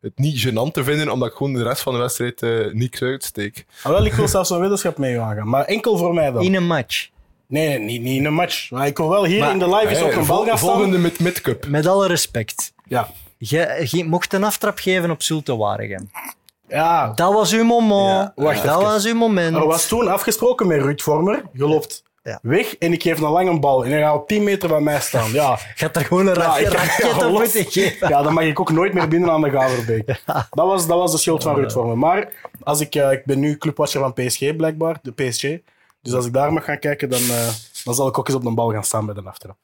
het 0.00 0.12
niet 0.18 0.46
gênant 0.48 0.72
te 0.72 0.84
vinden, 0.84 1.10
omdat 1.10 1.28
ik 1.28 1.34
gewoon 1.34 1.52
de 1.52 1.62
rest 1.62 1.82
van 1.82 1.92
de 1.92 1.98
wedstrijd 1.98 2.42
eh 2.42 2.72
niks 2.72 3.02
uitsteek. 3.02 3.66
Ah, 3.82 3.92
wel, 3.92 4.04
ik 4.04 4.12
wil 4.12 4.28
zelfs 4.28 4.50
een 4.50 4.60
weddenschap 4.60 4.98
mee 4.98 5.20
aangaan. 5.20 5.48
Maar 5.48 5.64
enkel 5.64 5.96
voor 5.96 6.14
mij 6.14 6.30
dan. 6.32 6.42
In 6.42 6.54
een 6.54 6.66
match. 6.66 7.08
Nee, 7.48 7.68
nee, 7.68 7.78
niet, 7.78 8.02
niet 8.02 8.18
in 8.18 8.24
een 8.24 8.34
match. 8.34 8.70
Maar 8.70 8.86
ik 8.86 8.96
wil 8.96 9.08
wel 9.08 9.24
hier 9.24 9.38
Maar- 9.40 9.50
in 9.50 9.58
de 9.58 9.68
live 9.68 9.88
eens 9.88 9.98
Hey, 9.98 10.08
op 10.12 10.16
een 10.16 10.26
bal 10.26 10.44
gaan 10.44 10.58
staan. 10.58 10.70
volgende 10.70 10.98
met 10.98 11.20
Midcup. 11.20 11.66
Met 11.66 11.86
alle 11.86 12.06
respect. 12.06 12.72
Ja. 12.84 13.08
Jij 13.38 13.84
jij 13.84 14.04
mocht 14.04 14.32
een 14.32 14.44
aftrap 14.44 14.78
geven 14.78 15.10
op 15.10 15.22
Zulte 15.22 15.56
Waregem. 15.56 16.10
Ja. 16.68 17.12
Dat 17.14 17.32
was 17.32 17.52
uw 17.52 17.64
moment. 17.64 18.32
Ja. 18.36 18.44
Wacht 18.44 18.62
dat 18.64 18.76
even. 18.78 18.90
was 18.90 19.06
uw 19.06 19.14
moment. 19.14 19.56
Er 19.56 19.66
was 19.66 19.86
toen 19.88 20.08
afgesproken 20.08 20.66
met 20.66 20.80
Ruud 20.82 21.00
Vormer. 21.00 21.42
Je 21.52 21.66
loopt 21.66 22.02
Ja. 22.26 22.38
weg 22.42 22.76
en 22.76 22.92
ik 22.92 23.02
geef 23.02 23.20
een 23.20 23.30
lange 23.30 23.58
bal. 23.58 23.84
En 23.84 23.90
hij 23.90 24.00
gaat 24.00 24.14
op 24.14 24.28
10 24.28 24.42
meter 24.44 24.68
van 24.68 24.82
mij 24.82 25.00
staan. 25.00 25.30
Ja, 25.32 25.56
Gaat 25.74 25.96
er 25.96 26.04
gewoon 26.04 26.26
een 26.26 26.34
Ja, 26.34 26.56
ik- 26.58 26.66
raket 26.68 27.16
ja, 27.20 27.28
moeten 27.28 27.64
geven. 27.64 28.08
ja, 28.08 28.22
dan 28.22 28.32
mag 28.34 28.44
ik 28.44 28.60
ook 28.60 28.70
nooit 28.72 28.92
meer 28.94 29.08
binnen 29.08 29.30
aan 29.30 29.40
de 29.42 29.50
Gaverbeek. 29.50 30.06
Dat 30.26 30.66
was, 30.66 30.86
dat 30.86 30.98
was 30.98 31.12
de 31.12 31.18
schuld 31.18 31.42
van 31.42 31.54
Ruud 31.54 31.72
Vormer. 31.72 31.98
Maar 31.98 32.28
als 32.62 32.80
ik, 32.80 32.94
eh, 32.94 33.12
ik 33.12 33.24
ben 33.24 33.38
nu 33.38 33.56
clubwatcher 33.58 34.00
van 34.00 34.12
PSG 34.12 34.56
blijkbaar, 34.56 34.98
de 35.02 35.12
PSG. 35.12 35.42
Dus 36.02 36.14
als 36.14 36.26
ik 36.26 36.32
daar 36.32 36.52
mag 36.52 36.64
gaan 36.64 36.78
kijken, 36.78 37.08
dan, 37.10 37.20
eh, 37.20 37.48
dan 37.84 37.94
zal 37.94 38.08
ik 38.08 38.18
ook 38.18 38.28
eens 38.28 38.36
op 38.36 38.44
een 38.44 38.54
bal 38.54 38.72
gaan 38.72 38.84
staan 38.84 39.06
bij 39.06 39.14
de 39.14 39.22
aftrap. 39.24 39.56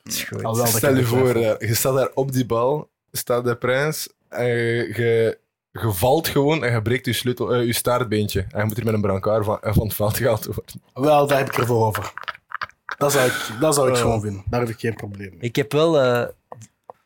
Alhoewel 0.42 0.66
Stel 0.66 0.94
je 0.96 1.04
voor, 1.04 1.34
eh, 1.34 1.68
je 1.68 1.74
staat 1.74 1.94
daar 1.94 2.10
op 2.14 2.32
die 2.32 2.46
bal, 2.46 2.88
staat 3.12 3.44
de 3.44 3.56
prins, 3.56 4.08
en 4.28 4.46
je, 4.46 5.38
valt 5.72 6.28
gewoon 6.28 6.64
en 6.64 6.72
je 6.72 6.82
breekt 6.82 7.06
je, 7.06 7.12
sleutel, 7.12 7.54
je 7.60 7.72
staartbeentje. 7.72 8.40
En 8.50 8.58
je 8.60 8.64
moet 8.64 8.78
er 8.78 8.84
met 8.84 8.94
een 8.94 9.00
brancard 9.00 9.44
van, 9.44 9.58
van 9.62 9.86
het 9.86 9.94
veld 9.94 10.16
gehaald 10.16 10.44
worden. 10.44 10.64
Wel, 10.94 11.26
daar 11.26 11.38
heb 11.38 11.46
ik 11.48 11.56
ervoor 11.58 11.86
over. 11.86 12.12
Dat 12.98 13.12
zou 13.12 13.26
ik, 13.28 13.50
dat 13.60 13.74
zou 13.74 13.90
ik 13.90 13.96
gewoon 13.96 14.20
vinden. 14.20 14.42
Daar 14.50 14.60
heb 14.60 14.68
ik 14.68 14.78
geen 14.78 14.94
probleem 14.94 15.30
mee. 15.30 15.40
Ik 15.40 15.56
heb 15.56 15.72
wel... 15.72 16.00
eh, 16.00 16.28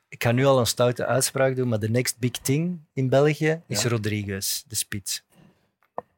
ik 0.09 0.23
ga 0.23 0.33
nu 0.33 0.45
al 0.47 0.59
een 0.59 0.67
stoute 0.67 1.07
uitspraak 1.07 1.57
doen, 1.57 1.69
maar 1.69 1.79
de 1.79 1.91
next 1.91 2.19
big 2.19 2.31
thing 2.31 2.79
in 2.93 3.09
België 3.09 3.61
is 3.67 3.83
Ja. 3.83 3.89
Rodriguez, 3.89 4.63
de 4.69 4.75
spits. 4.77 5.23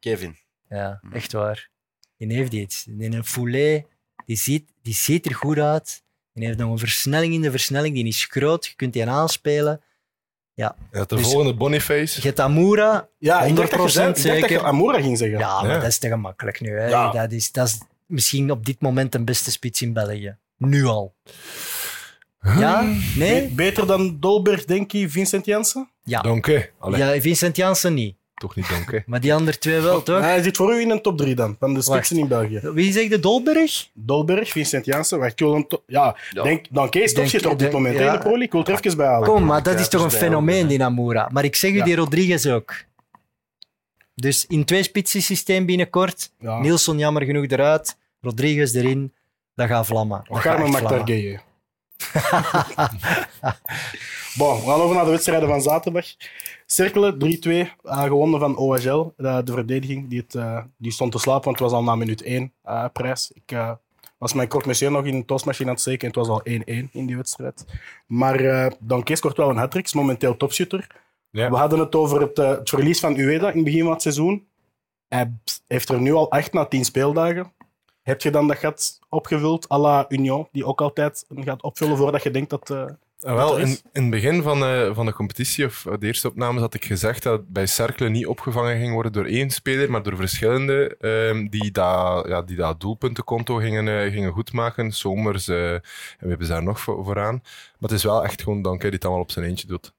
Kevin. 0.00 0.36
Ja, 0.68 1.00
echt 1.12 1.32
waar. 1.32 1.68
Die 2.16 2.32
heeft 2.34 2.52
iets. 2.52 2.86
In 2.98 3.12
een 3.12 3.24
foulé, 3.24 3.84
die 4.26 4.36
ziet, 4.36 4.70
die 4.82 4.94
ziet 4.94 5.26
er 5.26 5.34
goed 5.34 5.58
uit. 5.58 6.02
Die 6.34 6.46
heeft 6.46 6.58
nog 6.58 6.70
een 6.70 6.78
versnelling 6.78 7.34
in 7.34 7.40
de 7.40 7.50
versnelling, 7.50 7.94
die 7.94 8.06
is 8.06 8.24
groot. 8.24 8.66
Je 8.66 8.74
kunt 8.76 8.92
die 8.92 9.06
aanspelen. 9.08 9.80
Ja, 10.54 10.76
de 10.90 11.06
Dus- 11.06 11.22
volgende 11.22 11.54
Boniface. 11.54 12.20
Je 12.20 12.26
hebt 12.26 12.40
Amoura, 12.40 13.08
Ja, 13.18 13.40
ik 13.42 13.56
dacht 13.56 13.70
dat 13.70 13.82
je, 13.82 13.88
zei- 13.88 14.06
100% 14.06 14.16
ik 14.18 14.24
dacht 14.24 14.40
dat 14.40 14.48
je 14.48 14.48
zeker. 14.48 14.64
Amora 14.66 15.00
ging 15.00 15.18
zeggen. 15.18 15.38
Ja, 15.38 15.62
maar 15.62 15.70
Ja. 15.70 15.78
dat 15.78 15.88
is 15.88 15.98
te 15.98 16.08
gemakkelijk 16.08 16.60
nu. 16.60 16.78
Hè. 16.78 16.86
Ja. 16.86 17.10
Dat, 17.12 17.32
is, 17.32 17.52
dat 17.52 17.66
is 17.66 17.78
misschien 18.08 18.50
op 18.50 18.66
dit 18.66 18.80
moment 18.80 19.12
de 19.12 19.24
beste 19.24 19.50
spits 19.50 19.82
in 19.82 19.92
België. 19.92 20.36
Nu 20.56 20.84
al. 20.84 21.14
Ja? 22.58 22.80
Be- 22.80 23.18
Nee? 23.18 23.48
beter 23.48 23.86
dan 23.86 24.16
Dolberg, 24.20 24.64
denk 24.64 24.90
je, 24.92 25.08
Vincent 25.08 25.44
Janssen? 25.44 25.90
Ja. 26.04 26.20
Donke. 26.20 26.70
Allee, 26.78 26.98
ja 27.14 27.20
Vincent 27.20 27.56
Janssen 27.56 27.94
niet. 27.94 28.16
toch 28.34 28.56
niet 28.56 28.68
Donke. 28.68 29.02
Maar 29.06 29.20
die 29.20 29.34
andere 29.34 29.58
twee 29.58 29.80
wel, 29.80 30.02
toch? 30.02 30.20
Hij 30.20 30.42
zit 30.42 30.56
voor 30.56 30.74
u 30.74 30.80
in 30.80 30.90
een 30.90 31.02
top 31.02 31.18
3 31.18 31.34
dan, 31.34 31.56
van 31.58 31.74
de 31.74 31.82
spitsen 31.82 32.16
in 32.18 32.28
België. 32.28 32.60
Wie 32.74 32.92
zegt 32.92 33.10
de 33.10 33.20
Dolberg? 33.20 33.88
Dolberg, 33.94 34.48
Vincent 34.50 34.84
Janssen. 34.84 35.18
Wacht, 35.18 35.32
ik 35.32 35.38
wil 35.38 35.54
een 35.54 35.66
to- 35.68 35.82
ja, 35.86 36.16
Ja. 36.30 36.42
Denk, 36.42 36.66
dan 36.70 36.88
Kees 36.90 37.02
Denk- 37.04 37.16
topschitter 37.16 37.50
op 37.50 37.58
dit 37.58 37.72
moment 37.72 37.96
hè, 37.98 38.02
ja. 38.04 38.08
in 38.08 38.12
de 38.12 38.18
Pro 38.18 38.28
League. 38.28 38.46
Ik 38.46 38.52
wil 38.52 38.60
het 38.60 38.70
er 38.70 38.84
even 38.84 38.96
bij 38.96 39.06
halen. 39.06 39.28
Kom, 39.28 39.44
maar 39.44 39.62
dat 39.62 39.80
is 39.80 39.88
toch 39.88 40.02
een 40.02 40.08
dus 40.08 40.18
bij 40.18 40.28
fenomeen, 40.28 40.66
die 40.66 40.82
Amoura. 40.84 41.28
Maar 41.32 41.44
ik 41.44 41.56
zeg 41.56 41.70
u, 41.70 41.76
Ja. 41.76 41.84
die 41.84 41.96
Rodriguez 41.96 42.46
ook. 42.46 42.74
Dus 44.20 44.46
in 44.46 44.64
twee 44.64 44.82
spitsen 44.82 45.22
systeem 45.22 45.66
binnenkort. 45.66 46.32
Ja. 46.38 46.58
Nielsen 46.58 46.98
jammer 46.98 47.22
genoeg 47.22 47.46
eruit. 47.46 47.96
Rodriguez 48.20 48.74
erin. 48.74 49.14
Dat 49.54 49.68
gaat 49.68 49.86
vlammen. 49.86 50.24
Dat 50.28 50.44
echt 50.44 50.68
maakt 50.68 50.88
daar 50.88 51.06
gay. 51.06 51.40
Bon, 54.38 54.60
we 54.60 54.66
gaan 54.66 54.80
over 54.80 54.94
naar 54.94 55.04
de 55.04 55.10
wedstrijden 55.10 55.48
van 55.48 55.62
zaterdag. 55.62 56.06
Cerkelen, 56.66 57.18
3-2, 57.18 57.72
eh, 57.82 58.02
gewonnen 58.02 58.40
van 58.40 58.56
OHL. 58.56 59.12
De, 59.16 59.40
de 59.44 59.52
verdediging 59.52 60.08
die, 60.08 60.20
het, 60.20 60.34
eh, 60.34 60.60
die 60.76 60.92
stond 60.92 61.12
te 61.12 61.18
slapen, 61.18 61.44
want 61.44 61.58
het 61.58 61.70
was 61.70 61.78
al 61.78 61.84
na 61.84 61.94
minuut 61.94 62.22
1 62.22 62.52
eh, 62.62 62.84
prijs. 62.92 63.30
Ik 63.34 63.52
eh, 63.52 63.70
was 64.18 64.32
mijn 64.32 64.48
kortmessier 64.48 64.90
nog 64.90 65.04
in 65.04 65.14
een 65.14 65.24
toastmachine 65.24 65.68
aan 65.68 65.74
het 65.74 65.82
steken 65.82 66.00
en 66.00 66.06
het 66.06 66.16
was 66.16 66.28
al 66.28 66.40
1-1 66.44 66.90
in 66.92 67.06
die 67.06 67.16
wedstrijd. 67.16 67.64
Maar 68.06 68.40
eh 68.40 68.70
Danke 68.78 69.16
scoort 69.16 69.36
wel 69.36 69.50
een 69.50 69.56
hat 69.56 69.74
is 69.74 69.94
momenteel 69.94 70.36
topschutter. 70.36 70.86
Ja. 71.30 71.50
We 71.50 71.56
hadden 71.56 71.78
het 71.78 71.94
over 71.94 72.20
het, 72.20 72.38
eh, 72.38 72.48
het 72.48 72.68
verlies 72.68 73.00
van 73.00 73.16
Ueda 73.16 73.48
in 73.50 73.54
het 73.56 73.64
begin 73.64 73.82
van 73.82 73.92
het 73.92 74.02
seizoen. 74.02 74.46
Hij 75.08 75.32
heeft 75.66 75.88
er 75.88 76.00
nu 76.00 76.12
al 76.12 76.30
8 76.30 76.52
na 76.52 76.64
10 76.64 76.84
speeldagen. 76.84 77.52
Heb 78.02 78.22
je 78.22 78.30
dan 78.30 78.48
dat 78.48 78.56
gat 78.56 78.98
opgevuld 79.08 79.70
à 79.72 79.78
la 79.78 80.04
Union, 80.08 80.48
die 80.52 80.64
ook 80.64 80.80
altijd 80.80 81.24
een 81.28 81.44
gaat 81.44 81.62
opvullen 81.62 81.96
voordat 81.96 82.22
je 82.22 82.30
denkt 82.30 82.50
dat... 82.50 82.70
eh, 82.70 82.84
Ah, 83.22 83.34
wel, 83.34 83.54
er 83.54 83.60
in, 83.60 83.66
is? 83.68 83.82
in 83.92 84.02
het 84.02 84.10
begin 84.10 84.42
van, 84.42 84.62
eh, 84.64 84.94
van 84.94 85.06
de 85.06 85.12
competitie, 85.12 85.64
of 85.64 85.86
de 85.98 86.06
eerste 86.06 86.28
opnames, 86.28 86.60
had 86.60 86.74
ik 86.74 86.84
gezegd 86.84 87.22
dat 87.22 87.38
het 87.38 87.48
bij 87.48 87.66
Cercle 87.66 88.08
niet 88.08 88.26
opgevangen 88.26 88.78
ging 88.78 88.92
worden 88.92 89.12
door 89.12 89.24
één 89.24 89.50
speler, 89.50 89.90
maar 89.90 90.02
door 90.02 90.16
verschillende 90.16 90.96
ehm, 91.00 91.46
die 91.48 91.70
dat 91.70 92.26
ja, 92.28 92.42
die 92.42 92.56
dat 92.56 92.80
doelpuntenkonto 92.80 93.56
gingen, 93.56 93.88
eh, 93.88 94.12
gingen 94.12 94.32
goedmaken. 94.32 94.92
Zomers, 94.92 95.48
eh, 95.48 95.72
en 95.72 95.80
we 96.18 96.28
hebben 96.28 96.46
ze 96.46 96.52
daar 96.52 96.62
nog 96.62 96.80
voor, 96.80 97.04
vooraan. 97.04 97.34
Maar 97.42 97.90
het 97.90 97.98
is 97.98 98.04
wel 98.04 98.24
echt 98.24 98.42
gewoon 98.42 98.62
Danke 98.62 98.82
die 98.84 98.92
het 98.92 99.04
allemaal 99.04 99.22
op 99.22 99.30
zijn 99.30 99.44
eentje 99.44 99.66
doet. 99.66 99.92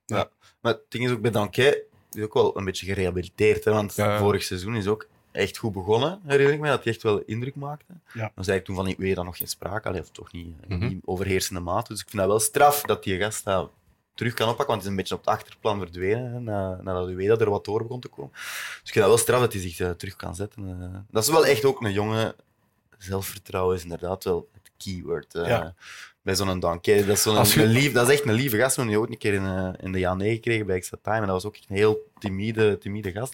Maar 0.62 0.74
het 0.74 0.82
ding 0.90 1.06
is 1.06 1.12
ook 1.12 1.22
bij 1.22 1.50
die 1.52 1.84
is 2.12 2.24
ook 2.24 2.34
wel 2.34 2.58
een 2.58 2.66
beetje 2.66 2.86
gerehabiliteerd. 2.86 3.64
Hè, 3.66 3.72
want 3.72 3.96
Ja. 3.96 4.18
vorig 4.20 4.44
seizoen 4.44 4.76
is 4.76 4.88
ook 4.88 5.08
echt 5.32 5.58
goed 5.58 5.74
begonnen, 5.74 6.20
herinner 6.26 6.54
ik 6.54 6.60
me, 6.60 6.68
dat 6.68 6.84
hij 6.84 6.94
echt 6.94 7.04
wel 7.04 7.20
indruk 7.26 7.56
maakte. 7.56 7.94
Ja. 8.14 8.32
Dan 8.36 8.44
zei 8.44 8.58
ik 8.60 8.66
toen 8.66 8.76
van, 8.76 8.88
ik 8.88 8.98
weet 8.98 9.16
dan 9.16 9.26
nog 9.26 9.38
geen 9.38 9.48
sprake, 9.48 9.88
allee, 9.88 10.02
of 10.02 10.10
toch 10.10 10.32
niet, 10.32 10.68
Mhm. 10.68 10.88
niet 10.88 11.02
overheersende 11.06 11.60
mate. 11.62 11.92
Dus 11.92 12.02
ik 12.02 12.10
vind 12.10 12.22
dat 12.22 12.32
wel 12.32 12.40
straf 12.40 12.82
dat 12.82 13.04
die 13.04 13.20
gast 13.20 13.44
dat 13.46 13.72
terug 14.14 14.34
kan 14.34 14.50
oppakken, 14.50 14.68
want 14.68 14.78
het 14.82 14.84
is 14.84 14.90
een 14.90 14.96
beetje 14.96 15.16
op 15.16 15.26
het 15.26 15.30
achterplan 15.30 15.80
verdwenen, 15.80 16.32
hè, 16.34 16.40
na, 16.40 16.80
nadat 16.82 17.08
Ueda 17.08 17.38
er 17.38 17.50
wat 17.50 17.66
door 17.66 17.82
begon 17.82 18.00
te 18.00 18.08
komen. 18.08 18.32
Dus 18.34 18.80
ik 18.84 18.92
vind 18.92 18.96
dat 18.96 19.08
wel 19.08 19.18
straf 19.18 19.40
dat 19.40 19.54
hij 19.54 19.62
zich 19.62 19.80
eh, 19.80 19.90
terug 19.90 20.16
kan 20.16 20.36
zetten. 20.36 20.82
eh. 20.82 21.00
dat 21.12 21.24
is 21.24 21.30
wel 21.30 21.46
echt 21.46 21.66
ook 21.66 21.82
een 21.82 21.92
jonge 21.92 22.36
zelfvertrouwen, 22.98 23.76
is 23.76 23.84
inderdaad 23.84 24.24
wel 24.24 24.50
het 24.54 24.72
keyword. 24.78 25.36
eh, 25.36 25.48
Ja. 25.48 25.76
Bij 26.22 26.36
zo'n 26.36 26.60
Danke. 26.60 26.96
Dat 27.06 27.16
is, 27.18 27.22
zo'n, 27.22 27.38
Als 27.38 27.54
je- 27.54 27.64
een 27.64 27.70
lief, 27.70 27.92
dat 27.94 28.08
is 28.10 28.14
echt 28.14 28.28
een 28.28 28.34
lieve 28.34 28.58
gast. 28.58 28.76
We 28.76 28.82
hebben 28.82 29.00
die 29.00 29.06
ook 29.08 29.12
een 29.14 29.20
keer 29.20 29.34
in, 29.34 29.46
eh, 29.46 29.70
in 29.86 29.92
de 29.92 30.00
Jan 30.00 30.22
gekregen 30.22 30.66
bij 30.66 30.76
Extra 30.76 30.98
Time. 31.02 31.16
En 31.16 31.22
dat 31.22 31.32
was 31.32 31.46
ook 31.46 31.56
echt 31.56 31.66
een 31.70 31.76
heel 31.76 32.12
timide, 32.20 32.78
timide 32.78 33.12
gast. 33.12 33.34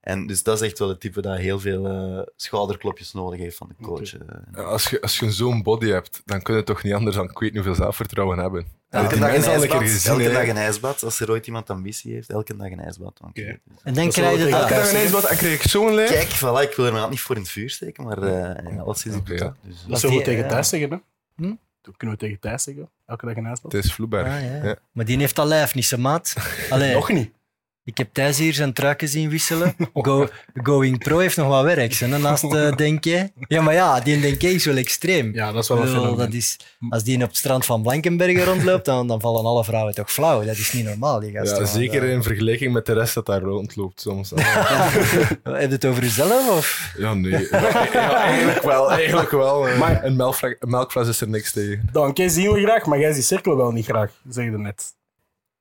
En 0.00 0.26
dus 0.26 0.42
dat 0.42 0.60
is 0.60 0.66
echt 0.68 0.78
wel 0.78 0.88
het 0.88 1.00
type 1.00 1.20
dat 1.20 1.38
heel 1.38 1.60
veel 1.60 1.86
eh, 1.86 2.26
schouderklopjes 2.36 3.12
nodig 3.12 3.40
heeft 3.40 3.56
van 3.56 3.68
de 3.78 3.84
coach. 3.84 4.14
eh. 4.16 4.64
Als 4.66 4.90
je, 4.90 5.00
als 5.00 5.18
je 5.18 5.30
zo'n 5.30 5.62
body 5.62 5.88
hebt, 5.88 6.22
dan 6.24 6.42
kun 6.42 6.56
je 6.56 6.62
toch 6.62 6.82
niet 6.82 6.92
anders 6.94 7.16
dan 7.16 7.24
ik 7.24 7.38
weet 7.38 7.52
niet 7.54 7.64
hoeveel 7.64 7.74
zelfvertrouwen 7.82 8.38
hebben. 8.38 8.66
Elke 8.90 9.18
dag 9.18 9.34
een 9.34 9.42
ijsbad. 9.44 9.78
gezien, 9.82 10.12
elke 10.12 10.30
dag 10.32 10.48
een 10.48 10.56
ijsbad. 10.56 11.02
Als 11.04 11.20
er 11.20 11.30
ooit 11.30 11.46
iemand 11.46 11.70
ambitie 11.70 12.12
heeft, 12.12 12.30
elke 12.30 12.56
dag 12.56 12.70
een 12.70 12.80
ijsbad. 12.80 13.20
En 13.32 13.94
dan 13.94 14.06
is 14.06 14.14
krijg 14.14 14.38
je 14.38 14.50
dat. 14.50 14.60
Elke 14.60 14.74
dag 14.74 14.90
een 14.90 14.96
ijsbad 14.96 15.24
en 15.24 15.36
krijg 15.36 15.54
ik 15.64 15.70
zo'n 15.70 15.94
lijf. 15.94 16.10
Kijk, 16.10 16.36
voilà, 16.36 16.70
ik 16.70 16.76
wil 16.76 16.86
er 16.86 17.08
niet 17.08 17.20
voor 17.20 17.36
in 17.36 17.42
het 17.42 17.50
vuur 17.50 17.70
steken, 17.70 18.04
maar 18.04 18.22
eh 18.22 18.30
ja, 18.76 18.84
wat 18.84 19.00
ja. 19.02 19.10
dat. 19.10 19.26
Dus, 19.26 19.84
Dat 19.88 20.00
we 20.00 20.08
die- 20.08 20.22
tegen 20.22 20.64
zeggen, 20.64 20.90
hè? 20.90 20.96
Hm? 21.36 21.54
Dat 21.88 21.96
kunnen 21.96 22.16
we 22.16 22.24
tegen 22.24 22.40
Thijs 22.40 22.62
zeggen. 22.62 22.90
Elke 23.06 23.26
dag 23.26 23.36
een 23.36 23.46
ijsbad. 23.46 23.72
Het 23.72 23.84
is 23.84 23.92
Vloeberg. 23.92 24.26
Ah, 24.26 24.42
ja. 24.42 24.64
Ja. 24.64 24.76
Maar 24.92 25.04
die 25.04 25.18
heeft 25.18 25.38
al 25.38 25.46
lijf 25.46 25.74
niet, 25.74 25.84
zijn 25.84 26.00
maat. 26.00 26.34
Allee, 26.70 26.94
Nog 26.94 27.08
niet. 27.12 27.30
Ik 27.88 27.98
heb 27.98 28.08
Thijs 28.12 28.38
hier 28.38 28.54
zijn 28.54 28.72
truiken 28.72 29.08
zien 29.08 29.28
wisselen. 29.30 29.74
Go, 29.94 30.28
Going 30.62 30.98
Pro 30.98 31.18
heeft 31.18 31.36
nog 31.36 31.48
wat 31.48 31.64
werk, 31.64 31.94
hè, 31.94 32.18
naast 32.18 32.44
uh, 32.44 32.76
Denke. 32.76 33.30
Ja, 33.48 33.62
maar 33.62 33.74
ja, 33.74 34.00
die 34.00 34.20
Denke 34.20 34.48
is 34.54 34.64
wel 34.64 34.76
extreem. 34.76 35.34
Ja, 35.34 35.52
dat 35.52 35.62
is 35.62 35.68
wel 35.68 35.82
een 35.82 36.16
dat 36.16 36.32
is, 36.32 36.56
als 36.88 37.04
die 37.04 37.16
op 37.22 37.28
het 37.28 37.36
strand 37.36 37.64
van 37.64 37.82
Blankenbergen 37.82 38.44
rondloopt, 38.44 38.84
dan, 38.84 39.06
dan 39.06 39.20
vallen 39.20 39.44
alle 39.44 39.64
vrouwen 39.64 39.94
toch 39.94 40.12
flauw. 40.12 40.44
Dat 40.44 40.56
is 40.56 40.72
niet 40.72 40.84
normaal, 40.84 41.20
die 41.20 41.32
gasten. 41.32 41.58
Ja, 41.58 41.64
zeker 41.66 42.02
eh, 42.02 42.10
in 42.12 42.22
vergelijking 42.22 42.72
met 42.72 42.86
de 42.86 42.92
rest 42.92 43.14
dat 43.14 43.26
daar 43.26 43.40
rondloopt 43.40 44.00
soms. 44.00 44.30
Heb 44.30 45.40
je 45.42 45.66
het 45.68 45.84
over 45.84 46.02
jezelf? 46.02 46.56
Of? 46.56 46.94
Ja, 46.98 47.14
nee. 47.14 47.48
Ja, 47.50 48.14
eigenlijk 48.14 48.62
wel. 48.62 48.90
Eigenlijk 48.92 49.30
wel. 49.30 49.68
eh. 49.68 49.78
Maar- 49.78 50.04
een, 50.04 50.16
melkfles, 50.16 50.56
een 50.58 50.70
melkfles 50.70 51.08
is 51.08 51.20
er 51.20 51.28
niks 51.28 51.52
tegen. 51.52 51.88
Dank, 51.92 52.16
jij 52.16 52.28
zien 52.28 52.52
we 52.52 52.60
graag, 52.62 52.86
maar 52.86 52.98
jij 52.98 53.12
ziet 53.12 53.24
cirkel 53.24 53.56
wel 53.56 53.70
niet 53.70 53.84
graag, 53.84 54.10
zeg 54.28 54.44
je 54.44 54.50
net. 54.50 54.96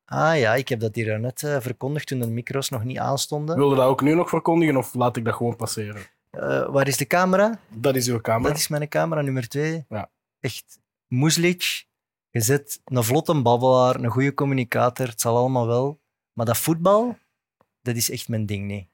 Ah 0.10 0.38
ja, 0.38 0.56
ik 0.56 0.70
heb 0.70 0.80
dat 0.80 0.96
hier 0.96 1.20
net 1.20 1.44
eh, 1.44 1.60
verkondigd 1.60 2.08
toen 2.08 2.20
de 2.20 2.28
micro's 2.28 2.70
nog 2.70 2.84
niet 2.84 2.98
aanstonden. 2.98 3.56
Wilde 3.56 3.76
dat 3.76 3.86
ook 3.86 4.02
nu 4.02 4.14
nog 4.14 4.30
verkondigen 4.30 4.78
of 4.78 4.94
laat 4.94 5.18
ik 5.18 5.26
dat 5.26 5.36
gewoon 5.36 5.56
passeren? 5.56 6.02
Eh, 6.30 6.70
waar 6.70 6.88
is 6.88 6.98
de 6.98 7.08
camera? 7.08 7.60
Dat 7.70 7.96
is 7.96 8.08
uw 8.08 8.22
camera. 8.22 8.50
Dat 8.50 8.58
is 8.58 8.68
mijn 8.68 8.88
camera 8.88 9.22
nummer 9.22 9.48
twee. 9.48 9.86
Ja. 9.90 10.10
Echt, 10.40 10.80
Muslic 11.08 11.86
Je 12.30 12.42
zit 12.42 12.82
een 12.86 13.04
vlotte 13.04 13.42
babbelaar, 13.42 13.96
een 13.96 14.10
goede 14.10 14.34
communicator, 14.34 15.08
het 15.08 15.22
zal 15.22 15.38
allemaal 15.38 15.68
wel. 15.68 16.00
Maar 16.34 16.46
dat 16.46 16.58
voetbal, 16.58 17.18
dat 17.82 17.96
is 17.96 18.10
echt 18.10 18.28
mijn 18.28 18.46
ding 18.46 18.66
niet. 18.68 18.88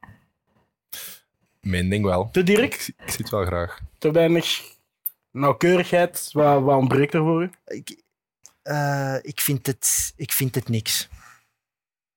Mijn 1.62 1.90
ding 1.90 2.06
wel. 2.06 2.30
Te 2.32 2.44
direct? 2.44 2.88
Ik, 2.88 2.96
ik 3.06 3.12
zie 3.12 3.22
het 3.22 3.30
wel 3.30 3.46
graag. 3.46 3.80
Te 3.98 4.12
weinig 4.12 4.62
nauwkeurigheid? 5.32 6.30
Wat, 6.32 6.62
wat 6.62 6.78
ontbreekt 6.78 7.14
er 7.14 7.22
voor 7.22 7.44
u? 7.44 7.50
Ik, 7.66 8.03
uh, 8.64 9.16
ik, 9.22 9.42
vind 9.42 9.68
het, 9.68 10.14
ik 10.16 10.32
vind 10.32 10.56
het 10.56 10.70
niks. 10.70 11.10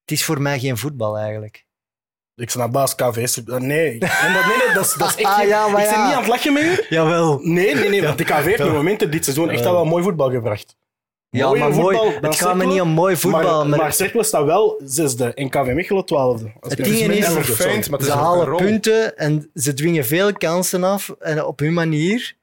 Het 0.00 0.18
is 0.18 0.24
voor 0.24 0.40
mij 0.42 0.58
geen 0.58 0.78
voetbal 0.78 1.18
eigenlijk. 1.18 1.64
Ik 2.34 2.50
snap 2.50 2.72
baas 2.72 2.94
KV. 2.94 3.14
Nee, 3.46 3.58
nee, 3.58 3.98
nee, 3.98 4.74
dat, 4.74 4.84
is, 4.84 4.92
dat 4.94 5.08
is 5.08 5.14
echt. 5.16 5.24
Ah, 5.40 5.46
ja, 5.46 5.68
maar 5.68 5.82
ik 5.82 5.88
ben 5.88 5.98
ja. 5.98 6.06
niet 6.06 6.14
aan 6.14 6.20
het 6.22 6.30
lachen 6.30 6.52
met 6.52 6.62
u. 6.62 6.84
Jawel. 6.88 7.38
Nee, 7.42 7.74
nee, 7.74 7.88
nee, 7.88 8.02
want 8.02 8.18
de 8.18 8.24
KV 8.24 8.44
heeft 8.44 8.60
op 8.60 8.72
momenten 8.72 9.10
dit 9.10 9.24
seizoen 9.24 9.50
echt 9.50 9.66
al 9.66 9.72
wel 9.72 9.84
mooi 9.84 10.02
voetbal 10.02 10.30
gebracht. 10.30 10.76
Ja, 11.30 11.46
Mooier 11.46 11.60
maar 11.68 11.74
mooi, 11.74 11.96
voetbal 11.96 12.30
het 12.30 12.36
gaat 12.40 12.54
me 12.56 12.66
niet 12.66 12.80
om 12.80 12.88
mooi 12.88 13.16
voetbal. 13.16 13.58
Maar, 13.58 13.66
Maar, 13.68 13.78
maar 13.78 13.92
Cercle 13.92 14.24
staat 14.24 14.44
wel 14.44 14.80
zesde 14.84 15.34
en 15.34 15.48
KV 15.50 15.72
Mechelen 15.74 16.04
twaalfde. 16.04 16.52
Als 16.60 16.72
Het 16.74 16.84
ding 16.84 17.12
is- 17.12 17.24
elfde, 17.24 17.44
verfijnd, 17.44 17.84
sorry. 17.84 17.90
maar 17.90 17.98
het 17.98 18.08
ze 18.08 18.14
is 18.14 18.18
halen 18.20 18.56
punten 18.56 19.16
en 19.16 19.50
ze 19.54 19.74
dwingen 19.74 20.06
veel 20.06 20.32
kansen 20.32 20.84
af 20.84 21.08
en 21.18 21.44
op 21.44 21.58
hun 21.58 21.72
manier. 21.72 22.36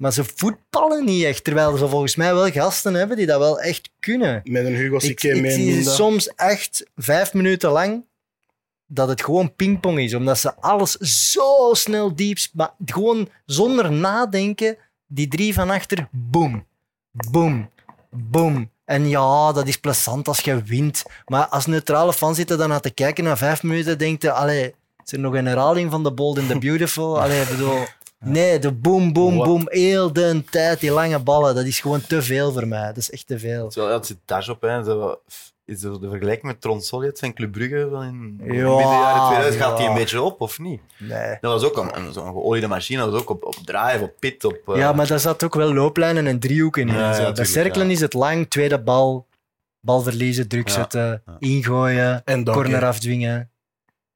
Maar 0.00 0.12
ze 0.12 0.24
voetballen 0.34 1.04
niet 1.04 1.24
echt. 1.24 1.44
Terwijl 1.44 1.76
ze 1.76 1.88
volgens 1.88 2.16
mij 2.16 2.34
wel 2.34 2.50
gasten 2.50 2.94
hebben 2.94 3.16
die 3.16 3.26
dat 3.26 3.38
wel 3.38 3.60
echt 3.60 3.90
kunnen. 3.98 4.40
Met 4.44 4.64
een 4.64 4.74
Hugo 4.74 4.94
Ik, 4.94 5.00
Sique 5.00 5.28
ik 5.28 5.40
mee. 5.40 5.50
zie 5.50 5.74
Minda. 5.74 5.90
soms 5.90 6.34
echt 6.34 6.86
vijf 6.96 7.32
minuten 7.32 7.70
lang 7.70 8.04
dat 8.86 9.08
het 9.08 9.24
gewoon 9.24 9.54
pingpong 9.54 9.98
is. 9.98 10.14
Omdat 10.14 10.38
ze 10.38 10.54
alles 10.54 10.92
zo 11.32 11.70
snel 11.72 12.14
diep... 12.14 12.38
Maar 12.52 12.70
gewoon 12.84 13.28
zonder 13.46 13.92
nadenken, 13.92 14.76
die 15.06 15.28
drie 15.28 15.54
van 15.54 15.70
achter, 15.70 16.08
boom, 16.10 16.66
boom, 17.10 17.70
boom. 18.10 18.70
En 18.84 19.08
ja, 19.08 19.52
dat 19.52 19.68
is 19.68 19.76
plezant 19.76 20.28
als 20.28 20.40
je 20.40 20.62
wint. 20.62 21.02
Maar 21.26 21.46
als 21.46 21.66
neutrale 21.66 22.12
fan 22.12 22.34
zit 22.34 22.50
er 22.50 22.58
dan 22.58 22.68
naar 22.68 22.80
te 22.80 22.90
kijken 22.90 23.24
na 23.24 23.36
vijf 23.36 23.62
minuten, 23.62 23.98
denkt 23.98 24.22
je, 24.22 24.32
allee, 24.32 24.74
is 25.04 25.12
er 25.12 25.18
nog 25.18 25.34
een 25.34 25.46
herhaling 25.46 25.90
van 25.90 26.02
The 26.02 26.12
Bold 26.12 26.38
and 26.38 26.48
the 26.48 26.58
Beautiful? 26.58 27.20
Allee, 27.20 27.40
ik 27.42 27.48
bedoel... 27.48 27.78
Nee, 28.24 28.58
de 28.58 28.72
boom, 28.72 29.12
boom, 29.12 29.36
Wat? 29.36 29.46
boom, 29.46 29.62
heel 29.64 30.12
de 30.12 30.44
tijd, 30.50 30.80
die 30.80 30.90
lange 30.92 31.18
ballen, 31.18 31.54
dat 31.54 31.64
is 31.64 31.80
gewoon 31.80 32.00
te 32.00 32.22
veel 32.22 32.52
voor 32.52 32.66
mij. 32.66 32.86
Dat 32.86 32.96
is 32.96 33.10
echt 33.10 33.26
te 33.26 33.38
veel. 33.38 33.70
Zo, 33.72 33.88
het 33.88 34.06
zit 34.06 34.16
daar 34.24 34.48
op. 34.50 34.60
Hè. 34.60 34.84
Zo, 34.84 35.20
is 35.64 35.80
de 35.80 35.98
vergelijking 36.00 36.42
met 36.42 36.60
Tron 36.60 36.80
Solid 36.80 37.18
van 37.18 37.32
Club 37.34 37.52
Brugge 37.52 37.90
wel 37.90 38.02
in 38.02 38.34
Ja, 38.38 38.44
midden 38.46 38.78
jaren 38.78 39.26
2000? 39.26 39.62
Gaat 39.62 39.76
die 39.76 39.88
een 39.88 39.94
beetje 39.94 40.22
op 40.22 40.40
of 40.40 40.58
niet? 40.58 40.80
Nee. 40.98 41.36
Dat 41.40 41.52
was 41.52 41.64
ook 41.64 41.76
een, 41.76 41.96
een, 41.96 42.12
zo'n 42.12 42.26
geoliede 42.26 42.66
machine, 42.66 43.00
dat 43.02 43.10
was 43.12 43.20
ook 43.20 43.30
op, 43.30 43.44
op 43.44 43.54
drive, 43.54 43.98
op 44.02 44.12
pit. 44.18 44.44
Op, 44.44 44.58
eh, 44.66 44.76
Ja, 44.76 44.92
maar 44.92 45.06
daar 45.06 45.20
zat 45.20 45.44
ook 45.44 45.54
wel 45.54 45.74
looplijnen 45.74 46.26
en 46.26 46.38
driehoeken 46.38 46.88
in. 46.88 46.94
Ja, 46.94 47.14
en 47.14 47.22
ja. 47.22 47.32
Bij 47.32 47.44
cirkelen 47.44 47.86
ja. 47.86 47.92
is 47.92 48.00
het 48.00 48.12
lang, 48.12 48.50
tweede 48.50 48.80
bal, 48.82 49.26
bal 49.80 50.00
verliezen, 50.00 50.48
druk 50.48 50.68
Ja, 50.68 50.74
zetten, 50.74 51.22
ja. 51.26 51.36
ingooien, 51.38 52.22
En 52.24 52.44
corner 52.44 52.84
afdwingen. 52.84 53.49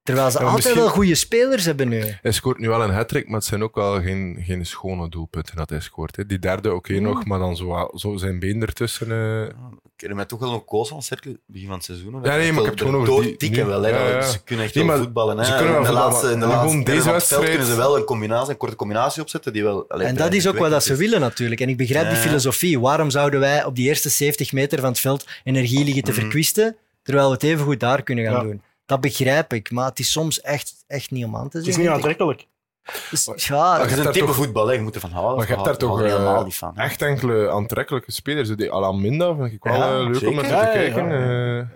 Terwijl 0.04 0.30
ze 0.30 0.38
Ja, 0.38 0.44
altijd 0.44 0.64
misschien- 0.64 0.82
wel 0.84 0.92
goede 0.92 1.14
spelers 1.14 1.64
hebben 1.64 1.88
nu. 1.88 2.02
Hij 2.22 2.32
scoort 2.32 2.58
nu 2.58 2.68
wel 2.68 2.82
een 2.82 2.90
hat 2.90 3.12
maar 3.12 3.22
het 3.34 3.44
zijn 3.44 3.62
ook 3.62 3.74
wel 3.74 4.00
geen, 4.02 4.42
geen 4.46 4.66
schone 4.66 5.08
doelpunten 5.08 5.56
dat 5.56 5.70
hij 5.70 5.80
scoort. 5.80 6.16
Hè. 6.16 6.26
Die 6.26 6.38
derde 6.38 6.74
oké 6.74 6.98
nog, 7.00 7.24
maar 7.24 7.38
dan 7.38 7.56
zo, 7.56 7.88
zo 7.94 8.16
zijn 8.16 8.38
been 8.38 8.62
ertussen. 8.62 9.10
eh. 9.10 9.42
Ik 9.84 10.00
herinner 10.00 10.16
mij 10.16 10.24
toch 10.24 10.38
wel 10.38 10.50
nog 10.50 10.64
koos 10.64 10.88
van 10.88 11.02
Cercle, 11.02 11.38
begin 11.46 11.66
van 11.66 11.76
het 11.76 11.84
seizoen. 11.84 12.12
Ja, 12.22 12.36
nee, 12.36 12.52
maar 12.52 12.60
ik 12.60 12.64
heb 12.70 12.78
het 12.78 12.80
gewoon 12.88 13.08
over 13.08 13.22
die- 13.24 13.36
tikken 13.36 13.62
nu. 13.62 13.68
wel, 13.68 13.82
hè. 13.82 13.88
Ja, 13.88 14.08
ja. 14.08 14.22
Ze 14.22 14.42
kunnen 14.42 14.64
echt 14.64 14.74
Nee, 14.74 14.86
wel 14.86 14.98
voetballen. 14.98 15.38
Hè. 15.38 15.44
ze 15.44 15.50
kunnen 15.54 15.68
wel 15.72 15.76
in 15.76 15.80
de 15.82 15.86
voetballen, 15.88 16.12
laatste, 16.12 16.32
in 16.32 16.40
de 16.40 16.46
laatste 16.46 16.82
deze 16.82 17.10
wedstrijd- 17.10 17.48
kunnen 17.48 17.66
ze 17.66 17.76
wel 17.76 17.96
een, 17.96 18.04
combinatie, 18.04 18.50
een 18.50 18.56
korte 18.56 18.76
combinatie 18.76 19.22
opzetten 19.22 19.52
die 19.52 19.62
wel... 19.62 19.84
allee, 19.88 20.06
En 20.06 20.16
dat 20.16 20.32
is 20.32 20.48
ook 20.48 20.58
wat 20.58 20.70
dat 20.70 20.84
ze 20.84 20.96
willen 20.96 21.20
natuurlijk. 21.20 21.60
En 21.60 21.68
ik 21.68 21.76
begrijp 21.76 22.08
die 22.08 22.18
filosofie. 22.18 22.80
Waarom 22.80 23.10
zouden 23.10 23.40
wij 23.40 23.64
op 23.64 23.76
die 23.76 23.88
eerste 23.88 24.08
70 24.08 24.52
meter 24.52 24.80
van 24.80 24.88
het 24.88 25.00
veld 25.00 25.26
energie 25.44 25.84
liggen 25.84 26.02
te 26.04 26.10
Mhm. 26.10 26.20
verkwisten, 26.20 26.76
terwijl 27.02 27.26
we 27.26 27.34
het 27.34 27.42
even 27.42 27.64
goed 27.64 27.80
daar 27.80 28.02
kunnen 28.02 28.24
gaan 28.24 28.34
Ja. 28.34 28.42
doen? 28.42 28.62
Dat 28.86 29.00
begrijp 29.00 29.52
ik, 29.52 29.70
maar 29.70 29.88
het 29.88 29.98
is 29.98 30.10
soms 30.12 30.40
echt, 30.40 30.84
echt 30.86 31.10
niet 31.10 31.24
om 31.24 31.36
aan 31.36 31.48
te 31.48 31.58
zien. 31.58 31.66
Het 31.66 31.76
is 31.78 31.84
niet 31.84 31.92
aantrekkelijk. 31.94 32.46
Dus, 33.10 33.26
Maar- 33.26 33.36
ja, 33.48 33.78
Het 33.80 33.90
is 33.90 33.94
hebt 33.94 34.06
een 34.06 34.12
type 34.12 34.26
toch- 34.26 34.34
voetbal, 34.34 34.66
hè. 34.66 34.72
je 34.72 34.80
moet 34.80 34.94
ervan 34.94 35.10
houden. 35.10 35.36
Maar 35.36 35.46
je 35.46 35.52
hebt 35.52 35.64
daar 35.64 35.76
toch 35.76 36.00
eh, 36.02 36.06
helemaal 36.10 36.44
niet 36.44 36.54
van. 36.54 36.76
echt 36.76 37.02
enkele 37.02 37.50
aantrekkelijke 37.50 38.12
spelers. 38.12 38.48
Die 38.48 38.70
Alaminda 38.70 39.34
vind 39.34 39.52
ik 39.52 39.64
wel 39.64 39.74
Ja, 39.74 39.98
eh, 39.98 40.06
leuk 40.10 40.28
om 40.28 40.34
naar 40.34 40.44
te 40.44 40.70
kijken. 40.72 41.08
ja. 41.08 41.58
eh. 41.60 41.66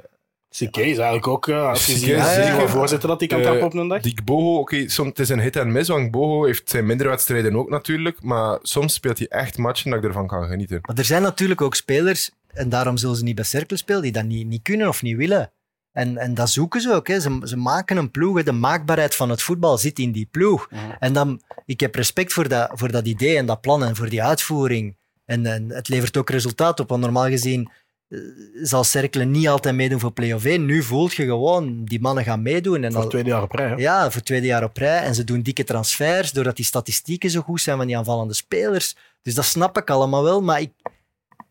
Sique 0.50 0.80
is 0.82 0.96
eigenlijk 0.96 1.26
ook, 1.26 1.48
als 1.48 1.86
je 1.86 1.92
ziet 1.92 2.02
is 2.02 2.08
ja, 2.36 2.66
voorzitter 2.66 3.08
dat 3.08 3.18
hij 3.18 3.28
kan 3.28 3.42
trappen 3.42 3.64
op 3.66 3.74
een 3.74 3.88
dag. 3.88 4.00
Die 4.02 4.22
Boho, 4.24 4.58
oké, 4.58 4.88
soms 4.88 5.08
het 5.08 5.18
is 5.18 5.28
een 5.28 5.40
hit 5.40 5.56
en 5.56 5.72
miss, 5.72 5.88
want 5.88 6.10
Boho 6.10 6.44
heeft 6.44 6.70
zijn 6.70 6.86
mindere 6.86 7.08
wedstrijden 7.08 7.56
ook 7.56 7.70
natuurlijk, 7.70 8.22
maar 8.22 8.58
soms 8.62 8.94
speelt 8.94 9.18
hij 9.18 9.26
echt 9.28 9.58
matchen 9.58 9.90
dat 9.90 9.98
ik 9.98 10.04
ervan 10.04 10.26
kan 10.26 10.48
genieten. 10.48 10.78
Maar 10.82 10.96
er 10.96 11.04
zijn 11.04 11.22
natuurlijk 11.22 11.60
ook 11.60 11.74
spelers, 11.74 12.30
en 12.46 12.68
daarom 12.68 12.96
zullen 12.96 13.16
ze 13.16 13.22
niet 13.24 13.34
bij 13.34 13.44
Cercle 13.44 13.76
spelen, 13.76 14.02
die 14.02 14.12
dat 14.12 14.24
niet, 14.24 14.46
niet 14.46 14.62
kunnen 14.62 14.88
of 14.88 15.02
niet 15.02 15.16
willen. 15.16 15.52
En, 15.98 16.16
en 16.16 16.34
dat 16.34 16.50
zoeken 16.50 16.80
ze 16.80 16.92
ook. 16.92 17.08
Hè. 17.08 17.20
Ze, 17.20 17.40
ze 17.44 17.56
maken 17.56 17.96
een 17.96 18.10
ploeg. 18.10 18.36
hè. 18.36 18.42
De 18.42 18.52
maakbaarheid 18.52 19.14
van 19.14 19.30
het 19.30 19.42
voetbal 19.42 19.78
zit 19.78 19.98
in 19.98 20.12
die 20.12 20.28
ploeg. 20.30 20.68
En 20.98 21.12
dan, 21.12 21.40
ik 21.66 21.80
heb 21.80 21.94
respect 21.94 22.32
voor 22.32 22.48
dat, 22.48 22.70
voor 22.74 22.90
dat 22.90 23.06
idee 23.06 23.36
en 23.36 23.46
dat 23.46 23.60
plan 23.60 23.84
en 23.84 23.96
voor 23.96 24.08
die 24.08 24.22
uitvoering. 24.22 24.96
En, 25.24 25.46
en 25.46 25.70
het 25.70 25.88
levert 25.88 26.16
ook 26.16 26.30
resultaat 26.30 26.80
op. 26.80 26.88
Want 26.88 27.02
normaal 27.02 27.28
gezien 27.28 27.70
eh, 28.08 28.18
zal 28.62 28.84
Cercle 28.84 29.24
niet 29.24 29.48
altijd 29.48 29.74
meedoen 29.74 30.00
voor 30.00 30.12
play-off 30.12 30.44
1. 30.44 30.64
Nu 30.64 30.82
voelt 30.82 31.14
je 31.14 31.24
gewoon, 31.24 31.84
die 31.84 32.00
mannen 32.00 32.24
gaan 32.24 32.42
meedoen. 32.42 32.84
En 32.84 32.92
Voor 32.92 33.00
het 33.00 33.10
tweede 33.10 33.28
jaar 33.28 33.42
op 33.42 33.52
rij. 33.52 33.68
hè. 33.68 33.74
ja, 33.74 34.02
voor 34.04 34.12
het 34.14 34.24
tweede 34.24 34.46
jaar 34.46 34.64
op 34.64 34.76
rij. 34.76 35.02
En 35.02 35.14
ze 35.14 35.24
doen 35.24 35.42
dikke 35.42 35.64
transfers, 35.64 36.32
doordat 36.32 36.56
die 36.56 36.64
statistieken 36.64 37.30
zo 37.30 37.40
goed 37.40 37.60
zijn 37.60 37.76
van 37.76 37.86
die 37.86 37.96
aanvallende 37.96 38.34
spelers. 38.34 38.96
Dus 39.22 39.34
dat 39.34 39.44
snap 39.44 39.78
ik 39.78 39.90
allemaal 39.90 40.22
wel. 40.22 40.42
Maar 40.42 40.60
ik, 40.60 40.72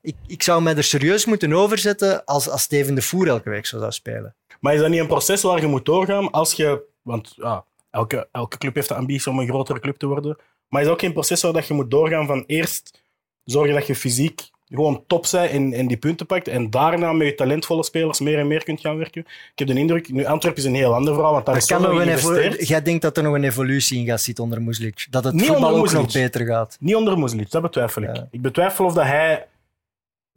ik, 0.08 0.16
ik 0.28 0.44
zou 0.44 0.62
mij 0.62 0.76
er 0.76 0.84
serieus 0.84 1.26
moeten 1.26 1.54
overzetten 1.54 2.26
als, 2.26 2.50
als 2.50 2.62
Steven 2.62 2.96
de 2.96 3.02
Voer 3.02 3.28
elke 3.28 3.50
week 3.50 3.66
zo 3.66 3.80
zou 3.80 3.92
spelen. 3.92 4.36
Maar 4.60 4.74
is 4.74 4.80
dat 4.80 4.90
niet 4.90 5.00
een 5.00 5.08
proces 5.08 5.42
waar 5.42 5.62
je 5.62 5.68
moet 5.68 5.86
doorgaan 5.86 6.32
als 6.32 6.54
je... 6.54 6.82
Want 7.02 7.34
ja, 7.36 7.66
elke, 7.90 8.28
elke 8.32 8.58
club 8.58 8.76
heeft 8.76 8.88
de 8.88 8.94
ambitie 8.94 9.32
om 9.32 9.40
een 9.40 9.48
grotere 9.48 9.80
club 9.80 9.98
te 9.98 10.08
worden. 10.08 10.38
Maar 10.68 10.82
is 10.82 10.88
dat 10.88 10.96
ook 10.96 11.02
geen 11.02 11.14
proces 11.14 11.42
waar 11.42 11.54
dat 11.54 11.68
je 11.68 11.74
moet 11.74 11.92
doorgaan 11.92 12.28
van 12.28 12.44
eerst 12.48 13.02
zorgen 13.44 13.74
dat 13.74 13.88
je 13.88 13.96
fysiek 13.96 14.50
gewoon 14.68 15.04
top 15.08 15.28
bent 15.32 15.52
en, 15.52 15.74
en 15.74 15.88
die 15.88 15.98
punten 15.98 16.26
pakt 16.26 16.48
en 16.48 16.70
daarna 16.70 17.14
met 17.14 17.28
je 17.28 17.36
talentvolle 17.36 17.84
spelers 17.84 18.20
meer 18.20 18.40
en 18.40 18.48
meer 18.48 18.64
kunt 18.64 18.80
gaan 18.80 18.98
werken? 18.98 19.22
Ik 19.22 19.52
heb 19.56 19.68
de 19.68 19.74
indruk... 19.74 20.12
Nu, 20.12 20.26
Antwerpen 20.26 20.62
is 20.62 20.68
een 20.68 20.76
heel 20.76 20.94
ander 20.94 21.14
verhaal, 21.14 21.34
want 21.34 21.46
daar 21.46 21.56
Er 21.56 21.62
is 21.62 21.68
kan 21.68 21.82
nog 21.82 22.00
een 22.00 22.66
Jij 22.66 22.82
denkt 22.82 23.02
dat 23.02 23.18
er 23.18 23.24
nog 23.24 23.34
een 23.34 23.44
evolutie 23.44 24.00
in 24.00 24.06
gaat 24.06 24.22
zitten 24.22 24.44
onder 24.44 24.62
Moeslic? 24.62 25.08
Dat 25.10 25.24
het 25.24 25.34
Niet 25.34 25.46
voetbal 25.46 25.74
onder 25.74 25.80
ook 25.80 26.04
nog 26.04 26.14
beter 26.14 26.46
gaat? 26.46 26.78
Niet 26.80 26.96
onder 26.96 27.18
Moeslic, 27.18 27.52
dat 27.52 27.62
betwijfel 27.62 28.02
ik. 28.02 28.16
Ja. 28.16 28.28
Ik 28.32 28.42
betwijfel 28.42 28.86
of 28.86 28.94
dat 28.94 29.06
hij 29.06 29.48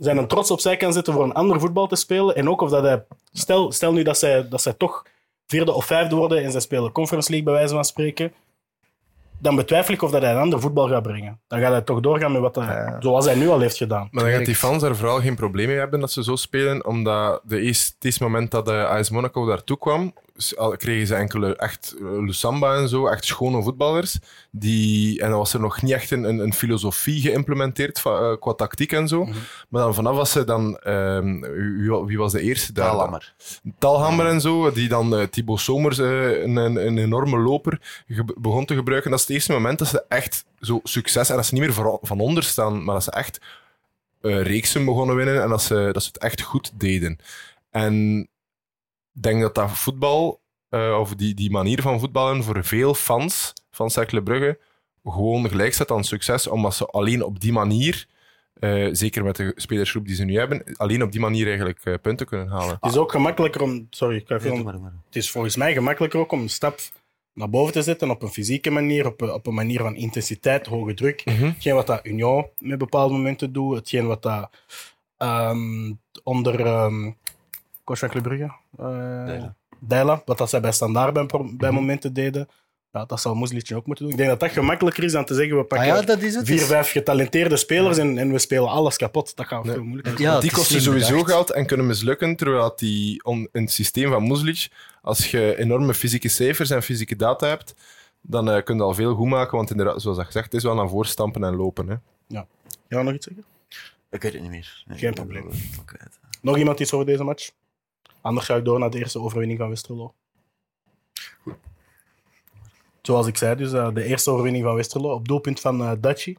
zijn 0.04 0.16
een 0.16 0.26
trots 0.26 0.50
opzij 0.50 0.76
kan 0.76 0.92
zetten 0.92 1.12
voor 1.12 1.24
een 1.24 1.32
ander 1.32 1.60
voetbal 1.60 1.86
te 1.86 1.96
spelen. 1.96 2.34
En 2.34 2.48
ook 2.48 2.60
of 2.60 2.70
dat 2.70 2.82
hij... 2.82 3.04
Stel, 3.32 3.72
stel 3.72 3.92
nu 3.92 4.02
dat 4.02 4.18
zij, 4.18 4.48
dat 4.48 4.62
zij 4.62 4.72
toch 4.72 5.04
vierde 5.46 5.72
of 5.72 5.84
vijfde 5.84 6.14
worden 6.16 6.42
en 6.44 6.50
zij 6.50 6.60
spelen 6.60 6.92
Conference 6.92 7.30
League, 7.30 7.48
bij 7.48 7.58
wijze 7.58 7.74
van 7.74 7.84
spreken. 7.84 8.32
Dan 9.38 9.56
betwijfel 9.56 9.94
ik 9.94 10.02
of 10.02 10.10
dat 10.10 10.22
hij 10.22 10.30
een 10.30 10.38
ander 10.40 10.60
voetbal 10.60 10.88
gaat 10.88 11.02
brengen. 11.02 11.40
Dan 11.48 11.60
gaat 11.60 11.70
hij 11.70 11.80
toch 11.80 12.00
doorgaan 12.00 12.32
met 12.32 12.40
wat 12.40 12.54
hij, 12.54 12.64
Ja. 12.66 12.96
zoals 13.00 13.24
hij 13.24 13.34
nu 13.34 13.48
al 13.48 13.60
heeft 13.60 13.76
gedaan. 13.76 14.08
Maar 14.10 14.24
dan 14.24 14.32
gaat 14.32 14.44
die 14.44 14.54
fans 14.54 14.82
er 14.82 14.96
vooral 14.96 15.20
geen 15.20 15.34
probleem 15.36 15.66
mee 15.68 15.78
hebben 15.78 16.00
dat 16.00 16.10
ze 16.10 16.22
zo 16.22 16.36
spelen, 16.36 16.86
omdat 16.86 17.40
de 17.44 17.60
eerste, 17.60 17.92
het 17.94 18.04
eerste 18.04 18.22
moment 18.22 18.50
dat 18.50 18.66
de 18.66 18.86
AS 18.86 19.10
Monaco 19.10 19.46
daartoe 19.46 19.78
kwam, 19.78 20.14
kregen 20.76 21.06
ze 21.06 21.14
enkele 21.14 21.56
echt 21.56 21.94
eh, 21.98 22.22
Lusamba 22.22 22.76
en 22.76 22.88
zo, 22.88 23.06
echt 23.06 23.24
schone 23.24 23.62
voetballers. 23.62 24.18
Die, 24.50 25.20
en 25.20 25.28
dan 25.30 25.38
was 25.38 25.54
er 25.54 25.60
nog 25.60 25.82
niet 25.82 25.92
echt 25.92 26.10
een, 26.10 26.24
een, 26.24 26.52
filosofie 26.52 27.20
geïmplementeerd 27.20 28.00
va- 28.00 28.30
eh, 28.30 28.40
qua 28.40 28.52
tactiek 28.52 28.92
en 28.92 29.08
zo. 29.08 29.24
Mhm. 29.24 29.36
Maar 29.68 29.82
dan 29.82 29.94
vanaf 29.94 30.16
was 30.16 30.30
ze 30.30 30.44
dan, 30.44 30.78
ehm, 30.78 31.40
wie, 31.40 32.04
wie 32.06 32.18
was 32.18 32.32
de 32.32 32.40
eerste 32.40 32.72
daar? 32.72 32.90
Talammer. 32.90 33.34
Talhammer 33.78 34.26
en 34.26 34.40
zo, 34.40 34.72
die 34.72 34.88
dan 34.88 35.16
eh 35.16 35.22
Thibaut 35.26 35.60
Somers, 35.60 35.98
een, 35.98 36.56
een, 36.56 36.98
enorme 36.98 37.38
loper, 37.38 38.04
begon 38.36 38.64
te 38.64 38.74
gebruiken. 38.74 39.10
Dat 39.10 39.20
is 39.20 39.26
het 39.26 39.34
eerste 39.34 39.52
moment 39.52 39.78
dat 39.78 39.88
ze 39.88 40.04
echt 40.08 40.44
zo 40.60 40.80
succes, 40.82 41.30
en 41.30 41.36
dat 41.36 41.46
ze 41.46 41.54
niet 41.54 41.62
meer 41.62 41.72
van, 41.72 41.98
van 42.02 42.20
onder 42.20 42.42
staan, 42.42 42.84
maar 42.84 42.94
dat 42.94 43.04
ze 43.04 43.10
echt 43.10 43.40
reeksen 44.20 44.84
begonnen 44.84 45.16
winnen 45.16 45.42
en 45.42 45.48
dat 45.48 45.62
ze, 45.62 45.88
dat 45.92 46.02
ze 46.02 46.08
het 46.12 46.22
echt 46.22 46.40
goed 46.40 46.72
deden. 46.74 47.18
En 47.70 48.28
denk 49.12 49.40
dat 49.40 49.54
dat 49.54 49.70
voetbal, 49.70 50.40
eh, 50.68 50.96
of 51.00 51.14
die, 51.14 51.34
die 51.34 51.50
manier 51.50 51.82
van 51.82 52.00
voetballen, 52.00 52.42
voor 52.42 52.64
veel 52.64 52.94
fans 52.94 53.52
van 53.70 53.90
Cercle 53.90 54.22
Brugge 54.22 54.58
gewoon 55.04 55.48
gelijk 55.48 55.74
staat 55.74 55.90
aan 55.90 56.04
succes, 56.04 56.46
omdat 56.46 56.74
ze 56.74 56.86
alleen 56.86 57.24
op 57.24 57.40
die 57.40 57.52
manier, 57.52 58.06
eh, 58.54 58.88
zeker 58.92 59.24
met 59.24 59.36
de 59.36 59.52
spelersgroep 59.56 60.06
die 60.06 60.14
ze 60.14 60.24
nu 60.24 60.38
hebben, 60.38 60.76
alleen 60.76 61.02
op 61.02 61.12
die 61.12 61.20
manier 61.20 61.46
eigenlijk 61.46 61.84
eh, 61.84 61.94
punten 62.02 62.26
kunnen 62.26 62.48
halen. 62.48 62.76
Het 62.80 62.90
is 62.90 62.96
ook 62.96 63.10
gemakkelijker 63.10 63.62
om... 63.62 63.86
Sorry, 63.90 64.16
ik 64.16 64.26
ga. 64.26 64.34
Het 65.04 65.16
is 65.16 65.30
volgens 65.30 65.56
mij 65.56 65.72
gemakkelijker 65.72 66.20
ook 66.20 66.32
om 66.32 66.40
een 66.40 66.48
stap 66.48 66.80
naar 67.32 67.50
boven 67.50 67.72
te 67.72 67.82
zetten 67.82 68.10
op 68.10 68.22
een 68.22 68.28
fysieke 68.28 68.70
manier, 68.70 69.06
op 69.06 69.20
een, 69.20 69.32
op 69.32 69.46
een 69.46 69.54
manier 69.54 69.80
van 69.80 69.96
intensiteit, 69.96 70.66
hoge 70.66 70.94
druk. 70.94 71.24
Mhm. 71.24 71.44
Hetgeen 71.44 71.74
wat 71.74 71.86
dat 71.86 72.06
Union 72.06 72.46
met 72.58 72.78
bepaalde 72.78 73.14
momenten 73.14 73.52
doet, 73.52 73.76
hetgeen 73.76 74.06
wat 74.06 74.22
dat 74.22 74.50
ehm, 75.16 75.92
onder 76.22 76.66
ehm 76.66 77.10
coach 77.84 77.98
van 77.98 78.08
Club 78.08 78.22
Brugge, 78.22 78.52
eh, 78.78 80.18
wat 80.24 80.38
dat 80.38 80.50
zij 80.50 80.60
bij 80.60 80.72
Standaard 80.72 81.12
bij, 81.12 81.26
bij 81.26 81.44
Mhm. 81.70 81.74
momenten 81.74 82.12
deden. 82.12 82.48
Ja, 82.92 83.04
dat 83.04 83.20
zal 83.20 83.34
Moeslic 83.34 83.70
ook 83.74 83.86
moeten 83.86 84.04
doen. 84.04 84.12
Ik 84.12 84.18
denk 84.18 84.30
dat 84.30 84.40
dat 84.40 84.50
gemakkelijker 84.50 85.04
is 85.04 85.12
dan 85.12 85.24
te 85.24 85.34
zeggen, 85.34 85.54
we 85.56 85.62
Ah 85.62 85.68
pakken 85.68 85.86
ja, 85.88 86.02
dat 86.02 86.20
is 86.22 86.34
het. 86.34 86.46
vier, 86.46 86.60
vijf 86.60 86.90
getalenteerde 86.90 87.56
spelers 87.56 87.98
en, 87.98 88.18
en 88.18 88.32
we 88.32 88.38
spelen 88.38 88.68
alles 88.68 88.96
kapot. 88.96 89.36
Dat 89.36 89.46
gaat 89.46 89.64
Nee. 89.64 89.74
veel 89.74 89.82
moeilijker 89.84 90.20
Ja, 90.20 90.40
die 90.40 90.50
kosten 90.52 90.80
sowieso 90.82 91.10
bedacht. 91.12 91.30
geld 91.30 91.50
en 91.50 91.66
kunnen 91.66 91.86
mislukken, 91.86 92.36
terwijl 92.36 92.72
die 92.76 93.24
on, 93.24 93.48
in 93.52 93.62
het 93.62 93.70
systeem 93.72 94.10
van 94.10 94.26
Muslic, 94.28 94.68
als 95.02 95.30
je 95.30 95.56
enorme 95.58 95.94
fysieke 95.94 96.28
cijfers 96.28 96.70
en 96.70 96.82
fysieke 96.82 97.16
data 97.16 97.46
hebt, 97.46 97.74
dan 98.20 98.50
eh 98.50 98.62
kun 98.64 98.76
je 98.76 98.82
al 98.82 98.94
veel 98.94 99.14
goed 99.14 99.28
maken, 99.28 99.56
want 99.56 99.70
inderdaad, 99.70 100.02
zoals 100.02 100.16
dat 100.16 100.26
gezegd, 100.26 100.44
het 100.44 100.54
is 100.54 100.62
wel 100.62 100.74
naar 100.74 100.88
voren 100.88 101.08
stampen 101.10 101.44
en 101.44 101.56
lopen. 101.56 101.88
Hè. 101.88 101.94
Ja, 102.88 103.02
nog 103.02 103.14
iets 103.14 103.26
zeggen? 103.26 103.44
Ik 104.10 104.22
weet 104.22 104.32
het 104.32 104.42
niet 104.42 104.50
meer. 104.50 104.82
Nee, 104.86 104.98
Geen 104.98 105.08
ik 105.08 105.14
probleem. 105.14 105.48
eh. 105.50 105.94
Nog 106.42 106.56
iemand 106.58 106.80
iets 106.80 106.92
over 106.92 107.06
deze 107.06 107.24
match? 107.24 107.50
Anders 108.20 108.46
ga 108.46 108.56
ik 108.56 108.64
door 108.64 108.78
naar 108.78 108.90
de 108.90 108.98
eerste 108.98 109.20
overwinning 109.20 109.58
van 109.58 109.68
Westerlo. 109.68 110.14
Zoals 113.02 113.26
ik 113.26 113.36
zei, 113.36 113.56
dus 113.56 113.72
eh, 113.72 113.94
de 113.94 114.04
eerste 114.04 114.30
overwinning 114.30 114.64
van 114.64 114.74
Westerlo 114.74 115.12
op 115.12 115.28
doelpunt 115.28 115.60
van 115.60 115.82
eh 115.82 115.92
Daci. 116.00 116.36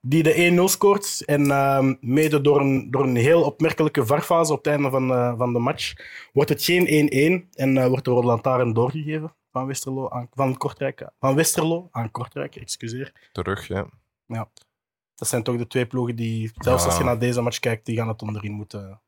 Die 0.00 0.22
de 0.22 0.58
1-0 0.60 0.64
scoort. 0.64 1.22
En 1.24 1.50
ehm, 1.50 1.94
mede 2.00 2.40
door 2.40 2.60
een, 2.60 2.90
door 2.90 3.02
een 3.02 3.16
heel 3.16 3.42
opmerkelijke 3.42 4.06
varfase 4.06 4.52
op 4.52 4.58
het 4.58 4.66
einde 4.66 4.90
van, 4.90 5.12
eh, 5.12 5.38
van 5.38 5.52
de 5.52 5.58
match 5.58 5.92
wordt 6.32 6.48
het 6.48 6.62
geen 6.64 6.86
1-1 6.86 7.48
en 7.52 7.88
wordt 7.88 8.04
de 8.04 8.10
Rode 8.10 8.26
Lantaarn 8.26 8.72
doorgegeven 8.72 9.34
van, 9.52 9.66
Westerlo 9.66 10.08
aan, 10.08 10.28
van, 10.34 10.56
Kortrijk, 10.56 11.08
van 11.18 11.34
Westerlo 11.34 11.88
aan 11.90 12.10
Kortrijk. 12.10 12.56
Excuseer. 12.56 13.12
Terug, 13.32 13.66
ja. 13.66 14.48
Dat 15.14 15.28
zijn 15.28 15.42
toch 15.42 15.56
de 15.56 15.66
twee 15.66 15.86
ploegen 15.86 16.16
die, 16.16 16.50
zelfs 16.54 16.82
Ja. 16.82 16.88
als 16.88 16.98
je 16.98 17.04
naar 17.04 17.18
deze 17.18 17.40
match 17.40 17.58
kijkt, 17.58 17.86
die 17.86 17.96
gaan 17.96 18.08
het 18.08 18.22
onderin 18.22 18.52
moeten, 18.52 19.00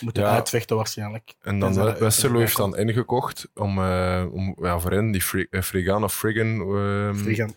moeten 0.00 0.22
Ja. 0.22 0.28
uitvechten 0.30 0.76
waarschijnlijk. 0.76 1.34
En 1.42 1.58
dan 1.58 1.72
Tenzij 1.72 1.90
dat 1.90 1.98
Westerlo 2.00 2.38
heeft 2.38 2.56
dan 2.56 2.76
ingekocht 2.76 3.48
om, 3.54 3.78
eh, 3.78 4.24
om 4.32 4.56
ja, 4.60 4.78
voor 4.78 4.90
hen, 4.90 5.10
die 5.10 5.22
Fri- 5.22 5.46
eh, 5.50 5.62
Frigan 5.62 6.04
of 6.04 6.14
Frigan, 6.14 6.60
ehm, 6.76 7.14
Frigan, 7.14 7.54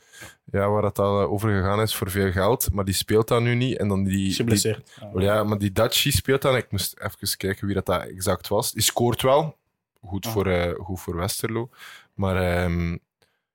ja, 0.51 0.69
waar 0.69 0.83
het 0.83 0.99
al 0.99 1.21
eh, 1.21 1.31
over 1.31 1.49
gegaan 1.49 1.81
is 1.81 1.95
voor 1.95 2.09
veel 2.11 2.31
geld, 2.31 2.69
maar 2.73 2.85
die 2.85 2.93
speelt 2.93 3.27
dan 3.27 3.43
nu 3.43 3.55
niet. 3.55 3.77
En 3.77 3.87
dan 3.87 4.03
die, 4.03 4.17
is 4.19 4.23
die, 4.25 4.33
geblesseerd. 4.35 4.97
Wel 5.13 5.21
ja, 5.23 5.43
maar 5.43 5.57
die 5.57 5.71
Daci 5.71 6.11
speelt 6.11 6.41
dan. 6.41 6.55
Ik 6.55 6.71
moest 6.71 6.95
even 6.99 7.37
kijken 7.37 7.65
wie 7.65 7.75
dat, 7.75 7.85
dat 7.85 8.01
exact 8.03 8.47
was. 8.47 8.71
Die 8.71 8.81
scoort 8.83 9.21
wel. 9.21 9.57
Goed, 10.05 10.25
Ah. 10.25 10.31
voor, 10.31 10.75
goed 10.79 11.01
voor 11.01 11.15
Westerlo. 11.15 11.69
Maar 12.13 12.35
ehm, 12.35 12.91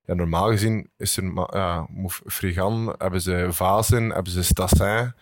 ja, 0.05 0.15
normaal 0.15 0.51
gezien 0.51 0.91
is 0.97 1.17
er 1.17 1.33
ja, 1.53 1.87
Frigan, 2.27 2.95
hebben 2.99 3.21
ze 3.21 3.47
Vazen, 3.51 4.11
hebben 4.11 4.33
ze 4.33 4.43
Stassin. 4.43 5.15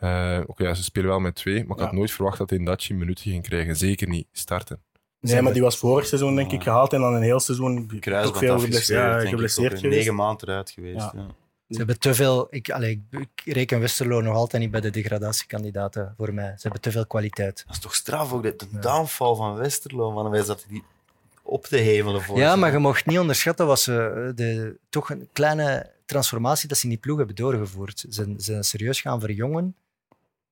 Eh, 0.00 0.40
Oké, 0.46 0.64
ja, 0.64 0.74
ze 0.74 0.82
spelen 0.82 1.08
wel 1.08 1.20
met 1.20 1.34
twee, 1.34 1.64
maar 1.66 1.76
ik 1.76 1.82
had 1.82 1.92
nooit 1.92 2.10
verwacht 2.10 2.38
dat 2.38 2.50
hij 2.50 2.58
een 2.58 2.98
minuutje 2.98 3.30
ging 3.30 3.42
krijgen. 3.42 3.76
Zeker 3.76 4.08
niet 4.08 4.26
starten. 4.32 4.80
Nee, 5.20 5.42
maar 5.42 5.52
die 5.52 5.62
was 5.62 5.76
vorig 5.78 6.06
seizoen 6.06 6.36
denk 6.36 6.52
ik 6.52 6.58
Ah. 6.58 6.64
gehaald 6.64 6.92
en 6.92 7.00
dan 7.00 7.14
een 7.14 7.22
heel 7.22 7.40
seizoen 7.40 7.86
toch 8.00 8.38
veel 8.38 8.58
geblesseerd, 8.58 9.28
geblesseerd 9.28 9.66
ook, 9.72 9.74
eh, 9.76 9.80
geweest. 9.80 9.98
Negen 9.98 10.14
maanden 10.14 10.48
eruit 10.48 10.70
geweest. 10.70 10.96
Ja. 10.96 11.12
Ja. 11.14 11.26
Ze 11.68 11.76
hebben 11.76 11.98
te 11.98 12.14
veel. 12.14 12.46
Ik, 12.50 12.70
allee, 12.70 13.04
ik, 13.10 13.20
ik 13.44 13.54
reken 13.54 13.80
Westerlo 13.80 14.20
nog 14.20 14.34
altijd 14.34 14.62
niet 14.62 14.70
bij 14.70 14.80
de 14.80 14.90
degradatiekandidaten 14.90 16.14
voor 16.16 16.34
mij. 16.34 16.50
Ze 16.54 16.62
hebben 16.62 16.80
te 16.80 16.90
veel 16.90 17.06
kwaliteit. 17.06 17.62
Dat 17.66 17.74
is 17.76 17.82
toch 17.82 17.94
straf 17.94 18.32
ook, 18.32 18.42
de, 18.42 18.56
de 18.56 18.66
Ja. 18.72 18.78
downfall 18.80 19.34
van 19.34 19.54
Westerlo. 19.56 20.12
Man. 20.12 20.30
Wij 20.30 20.42
zaten 20.44 20.68
die 20.68 20.82
op 21.42 21.64
te 21.66 21.76
hevelen 21.76 22.22
voor 22.22 22.38
Ja, 22.38 22.52
ze. 22.52 22.58
maar 22.58 22.72
je 22.72 22.78
mocht 22.78 23.06
niet 23.06 23.18
onderschatten 23.18 23.66
wat 23.66 23.80
ze 23.80 23.94
eh, 24.28 24.36
de, 24.36 24.76
toch 24.88 25.10
een 25.10 25.28
kleine 25.32 25.90
transformatie 26.06 26.68
dat 26.68 26.76
ze 26.78 26.84
in 26.84 26.90
die 26.90 26.98
ploeg 26.98 27.16
hebben 27.18 27.36
doorgevoerd. 27.36 27.98
Ze 27.98 28.08
ze 28.10 28.34
zijn 28.36 28.64
serieus 28.64 29.00
gaan 29.00 29.20
verjongen. 29.20 29.76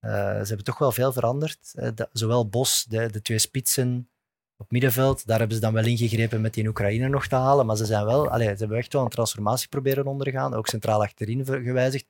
Eh, 0.01 0.11
ze 0.11 0.47
hebben 0.47 0.65
toch 0.65 0.79
wel 0.79 0.93
veel 0.93 1.13
veranderd. 1.13 1.73
Eh, 1.75 1.89
zowel 2.13 2.49
Bos, 2.49 2.85
de, 2.89 3.11
de 3.11 3.23
twee 3.23 3.39
spitsen 3.39 4.09
op 4.57 4.71
middenveld, 4.71 5.27
daar 5.27 5.39
hebben 5.39 5.57
ze 5.57 5.63
dan 5.63 5.73
wel 5.73 5.85
ingegrepen 5.85 6.41
met 6.41 6.55
die 6.55 6.69
Oekraïne 6.69 7.09
nog 7.09 7.27
te 7.27 7.35
halen. 7.35 7.67
Maar 7.67 7.77
ze, 7.77 7.85
zijn 7.85 8.05
wel, 8.05 8.25
ze 8.25 8.43
hebben 8.43 8.77
echt 8.77 8.93
wel 8.93 9.03
een 9.03 9.09
transformatie 9.09 9.69
proberen 9.69 10.07
ondergaan, 10.07 10.55
ook 10.55 10.67
centraal 10.67 11.03
achterin 11.03 11.45
gewijzigd. 11.45 12.07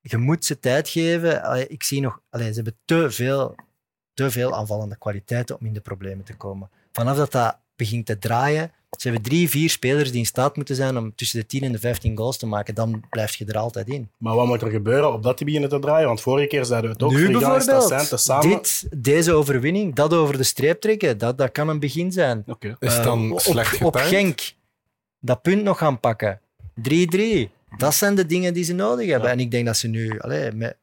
Je 0.00 0.16
moet 0.16 0.44
ze 0.44 0.58
tijd 0.58 0.88
geven. 0.88 1.70
Ik 1.70 1.82
zie 1.82 2.00
nog, 2.00 2.20
ze 2.30 2.38
hebben 2.38 2.76
te 2.84 3.10
veel, 3.10 3.54
te 4.14 4.30
veel 4.30 4.54
aanvallende 4.54 4.96
kwaliteiten 4.96 5.58
om 5.58 5.66
in 5.66 5.72
de 5.72 5.80
problemen 5.80 6.24
te 6.24 6.36
komen. 6.36 6.70
Vanaf 6.92 7.16
dat 7.16 7.32
dat 7.32 7.58
begint 7.80 8.06
te 8.06 8.18
draaien, 8.18 8.72
ze 8.98 9.08
hebben 9.08 9.22
drie, 9.30 9.48
vier 9.48 9.70
spelers 9.70 10.10
die 10.10 10.18
in 10.18 10.26
staat 10.26 10.56
moeten 10.56 10.74
zijn 10.74 10.96
om 10.96 11.14
tussen 11.14 11.40
de 11.40 11.46
10 11.46 11.62
en 11.62 11.72
de 11.72 11.78
15 11.78 12.16
goals 12.16 12.38
te 12.38 12.46
maken. 12.46 12.74
Dan 12.74 13.02
blijf 13.10 13.34
je 13.36 13.44
er 13.44 13.56
altijd 13.58 13.88
in. 13.88 14.10
Maar 14.16 14.34
wat 14.34 14.46
moet 14.46 14.62
er 14.62 14.70
gebeuren 14.70 15.12
op 15.12 15.22
dat 15.22 15.36
die 15.36 15.46
beginnen 15.46 15.70
te 15.70 15.78
draaien? 15.78 16.06
Want 16.06 16.20
vorige 16.20 16.46
keer 16.46 16.64
zeiden 16.64 16.90
we 16.90 16.96
het 16.96 17.04
ook, 17.04 17.12
nu 17.12 17.30
bijvoorbeeld, 17.30 18.42
dit, 18.42 18.86
deze 18.96 19.32
overwinning, 19.32 19.94
dat 19.94 20.14
over 20.14 20.36
de 20.36 20.42
streep 20.42 20.80
trekken, 20.80 21.18
dat, 21.18 21.38
dat 21.38 21.52
kan 21.52 21.68
een 21.68 21.80
begin 21.80 22.12
zijn. 22.12 22.42
Oké. 22.46 22.76
Is 22.78 22.92
het 22.92 22.98
Eh, 22.98 23.04
dan 23.04 23.32
op, 23.32 23.40
slecht 23.40 23.82
op? 23.82 23.96
Genk, 23.96 24.52
dat 25.20 25.42
punt 25.42 25.62
nog 25.62 25.78
gaan 25.78 26.00
pakken. 26.00 26.40
3-3. 26.74 27.48
Dat 27.76 27.94
zijn 27.94 28.14
de 28.14 28.26
dingen 28.26 28.54
die 28.54 28.64
ze 28.64 28.72
nodig 28.74 29.08
hebben. 29.08 29.28
Ja. 29.28 29.34
En 29.34 29.40
ik 29.40 29.50
denk 29.50 29.66
dat 29.66 29.76
ze 29.76 29.88
nu... 29.88 30.18
Allee, 30.18 30.52
met, 30.52 30.76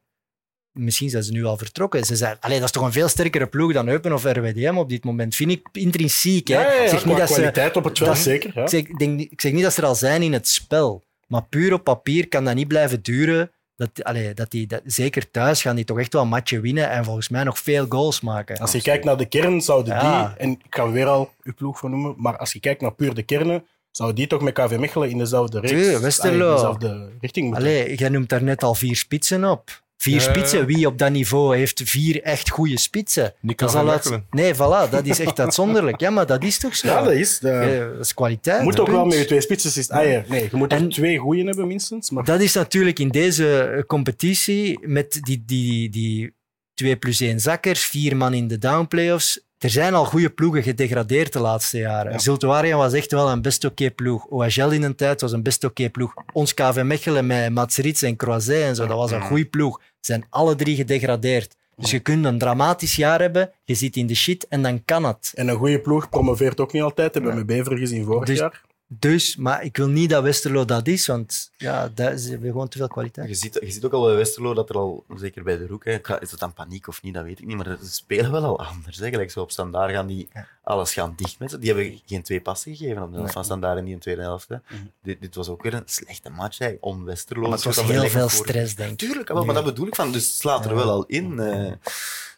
misschien 0.78 1.10
zijn 1.10 1.22
ze 1.22 1.32
nu 1.32 1.44
al 1.44 1.56
vertrokken. 1.56 2.04
Ze 2.04 2.16
zijn, 2.16 2.36
allee, 2.40 2.56
dat 2.56 2.64
is 2.66 2.72
toch 2.72 2.82
een 2.84 2.92
veel 2.92 3.08
sterkere 3.08 3.46
ploeg 3.46 3.72
dan 3.72 3.88
Eupen 3.88 4.12
of 4.12 4.24
RWDM 4.24 4.74
op 4.76 4.88
dit 4.88 5.04
moment. 5.04 5.34
Vind 5.34 5.50
ik 5.50 5.68
intrinsiek. 5.72 6.48
Hè. 6.48 6.54
Ja, 6.54 6.60
ja, 6.62 6.72
ja, 6.72 6.82
Ik 6.82 6.88
zeg 6.88 7.04
niet 7.04 7.16
dat 7.16 7.28
ze, 7.28 7.34
kwaliteit 7.34 7.76
op 7.76 7.84
het 7.84 7.98
veld, 7.98 8.10
dat- 8.10 8.18
zeker. 8.18 8.50
Ja. 8.54 8.62
ik, 8.62 8.68
zeg, 8.68 8.80
ik, 8.80 8.98
denk, 8.98 9.20
ik 9.20 9.40
zeg 9.40 9.52
niet 9.52 9.62
dat 9.62 9.72
ze 9.72 9.80
er 9.80 9.86
al 9.86 9.94
zijn 9.94 10.22
in 10.22 10.32
het 10.32 10.48
spel. 10.48 11.04
Maar 11.26 11.44
puur 11.44 11.72
op 11.72 11.84
papier 11.84 12.28
kan 12.28 12.44
dat 12.44 12.54
niet 12.54 12.68
blijven 12.68 13.02
duren. 13.02 13.50
Dat, 13.76 14.04
allee, 14.04 14.34
dat 14.34 14.50
die, 14.50 14.66
dat, 14.66 14.80
zeker 14.84 15.30
thuis 15.30 15.62
gaan 15.62 15.76
die 15.76 15.84
toch 15.84 15.98
echt 15.98 16.12
wel 16.12 16.22
een 16.22 16.28
matje 16.28 16.60
winnen 16.60 16.90
en 16.90 17.04
volgens 17.04 17.28
mij 17.28 17.44
nog 17.44 17.58
veel 17.58 17.86
goals 17.88 18.20
maken. 18.20 18.56
Als 18.58 18.72
je 18.72 18.82
kijkt 18.82 19.04
naar 19.04 19.16
de 19.16 19.26
kern, 19.26 19.60
zouden 19.60 19.98
die, 20.00 20.36
en 20.36 20.50
ik 20.50 20.74
ga 20.74 20.90
weer 20.90 21.06
al 21.06 21.30
uw 21.42 21.54
ploeg 21.54 21.78
voor 21.78 21.90
noemen, 21.90 22.14
maar 22.16 22.36
als 22.38 22.52
je 22.52 22.60
kijkt 22.60 22.80
naar 22.80 22.94
puur 22.94 23.14
de 23.14 23.22
kernen, 23.22 23.66
zouden 23.90 24.16
die 24.18 24.26
toch 24.26 24.40
met 24.42 24.54
KV 24.54 24.76
Mechelen 24.78 25.10
in 25.10 25.18
dezelfde 25.18 25.60
reeks, 25.60 26.20
allee, 26.20 26.32
in 26.32 26.38
dezelfde 26.52 27.10
richting 27.20 27.46
moeten. 27.46 27.64
Allee, 27.64 27.94
jij 27.96 28.08
noemt 28.08 28.28
daar 28.28 28.42
net 28.42 28.62
al 28.62 28.74
vier 28.74 28.96
spitsen 28.96 29.44
op. 29.44 29.82
Vier 30.00 30.20
spitsen. 30.20 30.66
Wie 30.66 30.86
op 30.86 30.98
dat 30.98 31.10
niveau 31.10 31.56
heeft 31.56 31.82
vier 31.84 32.22
echt 32.22 32.50
goede 32.50 32.78
spitsen? 32.78 33.34
Niet 33.40 33.58
Dat 33.58 33.72
kan 33.72 33.82
is 33.82 33.86
al 33.88 33.92
Mechelen. 33.94 34.24
uit... 34.30 34.40
Nee, 34.40 34.54
voilà, 34.54 34.90
dat 34.90 35.06
is 35.06 35.18
echt 35.18 35.40
uitzonderlijk. 35.40 36.00
Ja, 36.00 36.10
maar 36.10 36.26
dat 36.26 36.42
is 36.44 36.58
toch 36.58 36.76
zo? 36.76 36.88
Ja, 36.88 37.02
dat 37.02 37.12
is. 37.12 37.38
De, 37.38 37.48
Ja, 37.48 37.88
dat 37.96 38.04
is 38.04 38.14
kwaliteit. 38.14 38.58
je 38.58 38.64
moet 38.64 38.78
ook 38.80 38.84
punt. 38.86 38.96
wel 38.96 39.06
met 39.06 39.18
je 39.18 39.24
twee 39.24 39.40
spitsen... 39.40 39.80
Is, 39.80 39.90
ah, 39.90 40.10
ja, 40.10 40.24
nee, 40.28 40.42
je 40.50 40.56
moet 40.56 40.72
er 40.72 40.78
En- 40.78 40.88
twee 40.88 41.18
goeie 41.18 41.44
hebben, 41.44 41.66
minstens. 41.66 42.10
Maar 42.10 42.24
Dat 42.24 42.40
is 42.40 42.52
natuurlijk 42.54 42.98
in 42.98 43.08
deze 43.08 43.60
eh, 43.62 43.82
competitie 43.82 44.78
met 44.86 45.18
die, 45.22 45.42
die, 45.46 45.90
die 45.90 46.34
2 46.74 46.96
plus 46.96 47.20
1 47.20 47.40
zakkers, 47.40 47.84
vier 47.84 48.16
man 48.16 48.34
in 48.34 48.48
de 48.48 48.58
downplayoffs. 48.58 49.40
Er 49.58 49.70
zijn 49.70 49.94
al 49.94 50.04
goede 50.04 50.30
ploegen 50.30 50.62
gedegradeerd 50.62 51.32
de 51.32 51.38
laatste 51.38 51.78
jaren. 51.78 52.12
Ja. 52.12 52.18
Zultuarian 52.18 52.78
was 52.78 52.92
echt 52.92 53.10
wel 53.12 53.30
een 53.30 53.42
best 53.42 53.64
oké 53.64 53.90
ploeg. 53.90 54.26
OHL 54.26 54.68
in 54.70 54.82
een 54.82 54.94
tijd 54.94 55.20
was 55.20 55.32
een 55.32 55.42
best 55.42 55.64
oké 55.64 55.90
ploeg. 55.90 56.14
Ons 56.32 56.54
KV 56.54 56.80
Mechelen 56.84 57.26
met 57.26 57.52
Matsrits 57.52 58.02
en 58.02 58.16
Croiset 58.16 58.62
en 58.62 58.74
zo, 58.74 58.86
dat 58.86 58.96
was 58.96 59.10
een 59.10 59.20
goede 59.20 59.44
ploeg. 59.46 59.80
Zijn 60.00 60.26
alle 60.30 60.54
drie 60.54 60.76
gedegradeerd. 60.76 61.56
Dus 61.76 61.90
je 61.90 61.98
kunt 61.98 62.24
een 62.24 62.38
dramatisch 62.38 62.96
jaar 62.96 63.20
hebben, 63.20 63.50
je 63.64 63.74
zit 63.74 63.96
in 63.96 64.06
de 64.06 64.14
shit 64.14 64.46
en 64.48 64.62
dan 64.62 64.84
kan 64.84 65.04
het. 65.04 65.32
En 65.34 65.48
een 65.48 65.56
goede 65.56 65.80
ploeg 65.80 66.08
promoveert 66.08 66.60
ook 66.60 66.72
niet 66.72 66.82
altijd. 66.82 67.14
Hebben 67.14 67.30
we 67.32 67.38
Ja. 67.38 67.44
met 67.44 67.56
Bever 67.56 67.78
gezien 67.78 68.04
vorig 68.04 68.24
Dus- 68.26 68.38
jaar. 68.38 68.62
Dus, 68.90 69.36
maar 69.36 69.62
ik 69.64 69.76
wil 69.76 69.88
niet 69.88 70.10
dat 70.10 70.22
Westerlo 70.22 70.64
dat 70.64 70.86
is, 70.86 71.06
want 71.06 71.50
ja, 71.56 71.90
dat, 71.94 72.20
ze 72.20 72.30
hebben 72.30 72.50
gewoon 72.50 72.68
te 72.68 72.78
veel 72.78 72.88
kwaliteit. 72.88 73.28
Je 73.28 73.34
ziet, 73.34 73.58
je 73.60 73.70
ziet 73.70 73.84
ook 73.84 73.92
al 73.92 74.04
bij 74.04 74.14
Westerlo 74.16 74.54
dat 74.54 74.68
er 74.68 74.76
al, 74.76 75.04
zeker 75.16 75.42
bij 75.42 75.56
de 75.58 75.66
Roek, 75.66 75.84
hè, 75.84 76.20
is 76.20 76.30
het 76.30 76.40
dan 76.40 76.52
paniek 76.52 76.88
of 76.88 77.02
niet, 77.02 77.14
dat 77.14 77.24
weet 77.24 77.38
ik 77.38 77.46
niet, 77.46 77.56
maar 77.56 77.76
ze 77.82 77.90
spelen 77.92 78.30
wel 78.32 78.44
al 78.44 78.58
anders. 78.66 78.96
Gelijk 78.98 79.30
zo 79.30 79.40
op 79.40 79.50
standaard 79.50 79.92
gaan 79.92 80.06
die 80.06 80.28
Ja. 80.32 80.46
alles 80.62 80.92
gaan 80.92 81.12
dicht 81.16 81.38
met 81.38 81.50
ze. 81.50 81.58
Die 81.58 81.72
hebben 81.74 82.00
geen 82.06 82.22
twee 82.22 82.40
passen 82.40 82.76
gegeven 82.76 83.02
op 83.02 83.08
de 83.08 83.12
helft 83.16 83.24
Nee. 83.24 83.32
van 83.32 83.44
standaard 83.44 83.78
in 83.78 83.84
die 83.84 83.98
tweede 83.98 84.20
helft. 84.22 84.48
Hè. 84.48 84.56
Mhm. 84.68 84.82
dit, 85.02 85.20
dit 85.20 85.34
was 85.34 85.48
ook 85.48 85.62
weer 85.62 85.74
een 85.74 85.82
slechte 85.86 86.30
match, 86.30 86.58
hè. 86.58 86.74
on-Westerlo. 86.80 87.42
Maar 87.42 87.50
het 87.52 87.64
was 87.64 87.76
Dat 87.76 87.84
heel 87.84 88.08
veel 88.08 88.28
voor- 88.28 88.46
stress, 88.46 88.74
denk 88.74 88.90
ik. 88.90 88.98
Tuurlijk, 88.98 89.32
maar 89.34 89.54
dat 89.54 89.64
bedoel 89.64 89.86
ik 89.86 89.94
van, 89.94 90.12
dus 90.12 90.24
het 90.26 90.34
slaat 90.34 90.64
er 90.64 90.70
Ja. 90.70 90.76
wel 90.76 90.90
al 90.90 91.04
in. 91.06 91.38
eh. 91.40 91.72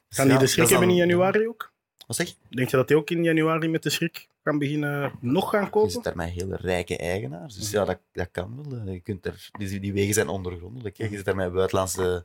Gaan 0.09 0.28
die 0.28 0.38
de 0.38 0.46
schrik 0.46 0.57
dat 0.57 0.64
is 0.64 0.70
hebben 0.70 0.88
in 0.88 0.94
januari 0.94 1.48
ook? 1.48 1.72
Wat 2.11 2.19
zeg 2.19 2.29
je? 2.29 2.35
Denk 2.57 2.69
je 2.71 2.77
dat 2.77 2.89
die 2.89 2.97
ook 2.97 3.11
in 3.11 3.25
januari 3.25 3.69
met 3.69 3.83
de 3.83 3.91
schrik 3.91 4.29
gaan 4.45 4.59
beginnen 4.59 5.13
nog 5.21 5.51
gaan 5.51 5.65
Je 5.65 5.71
kopen? 5.71 5.91
zit 5.91 6.03
daar 6.05 6.17
met 6.17 6.29
hele 6.29 6.57
rijke 6.61 6.97
eigenaars. 6.97 7.55
Dus 7.55 7.71
ja, 7.71 7.85
dat, 7.85 7.99
dat 8.13 8.29
kan 8.33 8.63
wel. 8.69 8.79
eh. 8.87 8.93
Je 8.93 9.01
kunt 9.01 9.27
er, 9.27 9.49
die, 9.59 9.81
die 9.81 9.93
wegen 9.93 10.15
zijn 10.15 10.29
ondergrondelijk. 10.29 10.97
Hè. 10.99 11.05
Je 11.05 11.17
zit 11.17 11.25
daar 11.25 11.37
met 11.37 11.53
buitenlandse, 11.53 12.25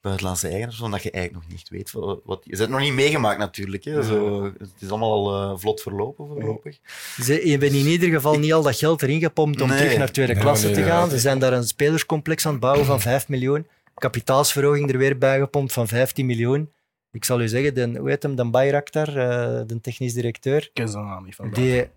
buitenlandse 0.00 0.48
eigenaars, 0.48 0.80
omdat 0.80 1.02
je 1.02 1.10
eigenlijk 1.10 1.44
nog 1.44 1.54
niet 1.56 1.68
weet 1.68 1.92
wat... 1.92 2.20
wat 2.24 2.42
je 2.44 2.56
zit 2.56 2.68
nog 2.68 2.80
niet 2.80 2.92
meegemaakt 2.92 3.38
natuurlijk. 3.38 3.84
Hè. 3.84 4.02
Zo, 4.02 4.44
het 4.44 4.70
is 4.80 4.88
allemaal 4.90 5.12
al 5.12 5.52
eh, 5.52 5.58
vlot 5.58 5.80
verlopen 5.82 6.26
voorlopig. 6.26 6.78
Ze 7.22 7.32
hebben 7.32 7.68
in 7.68 7.86
ieder 7.86 8.08
geval 8.10 8.38
niet 8.38 8.52
al 8.52 8.62
dat 8.62 8.76
geld 8.78 9.02
erin 9.02 9.20
gepompt 9.20 9.60
om 9.60 9.68
Nee. 9.68 9.78
terug 9.78 9.96
naar 9.98 10.12
tweede 10.12 10.38
klasse 10.38 10.66
nee, 10.66 10.74
te 10.74 10.80
ja. 10.80 10.86
gaan. 10.86 11.10
Ze 11.10 11.18
zijn 11.18 11.38
daar 11.38 11.52
een 11.52 11.64
spelerscomplex 11.64 12.46
aan 12.46 12.52
het 12.52 12.60
bouwen 12.60 12.84
van 12.86 13.00
5 13.00 13.28
miljoen. 13.28 13.66
Kapitaalsverhoging 13.94 14.90
er 14.90 14.98
weer 14.98 15.18
bij 15.18 15.38
gepompt 15.38 15.72
van 15.72 15.88
15 15.88 16.26
miljoen. 16.26 16.70
Ik 17.12 17.24
zal 17.24 17.40
u 17.40 17.48
zeggen, 17.48 17.74
de, 17.74 17.98
hoe 17.98 18.08
heet 18.08 18.22
hem, 18.22 18.36
de 18.36 18.50
Bayraktar, 18.50 19.08
eh, 19.08 19.60
de 19.66 19.80
technisch 19.80 20.12
directeur, 20.14 20.56
Ik 20.62 20.70
ken 20.72 20.88
zijn 20.88 21.04
naam 21.04 21.24
niet 21.24 21.34
van. 21.34 21.50
die, 21.50 21.88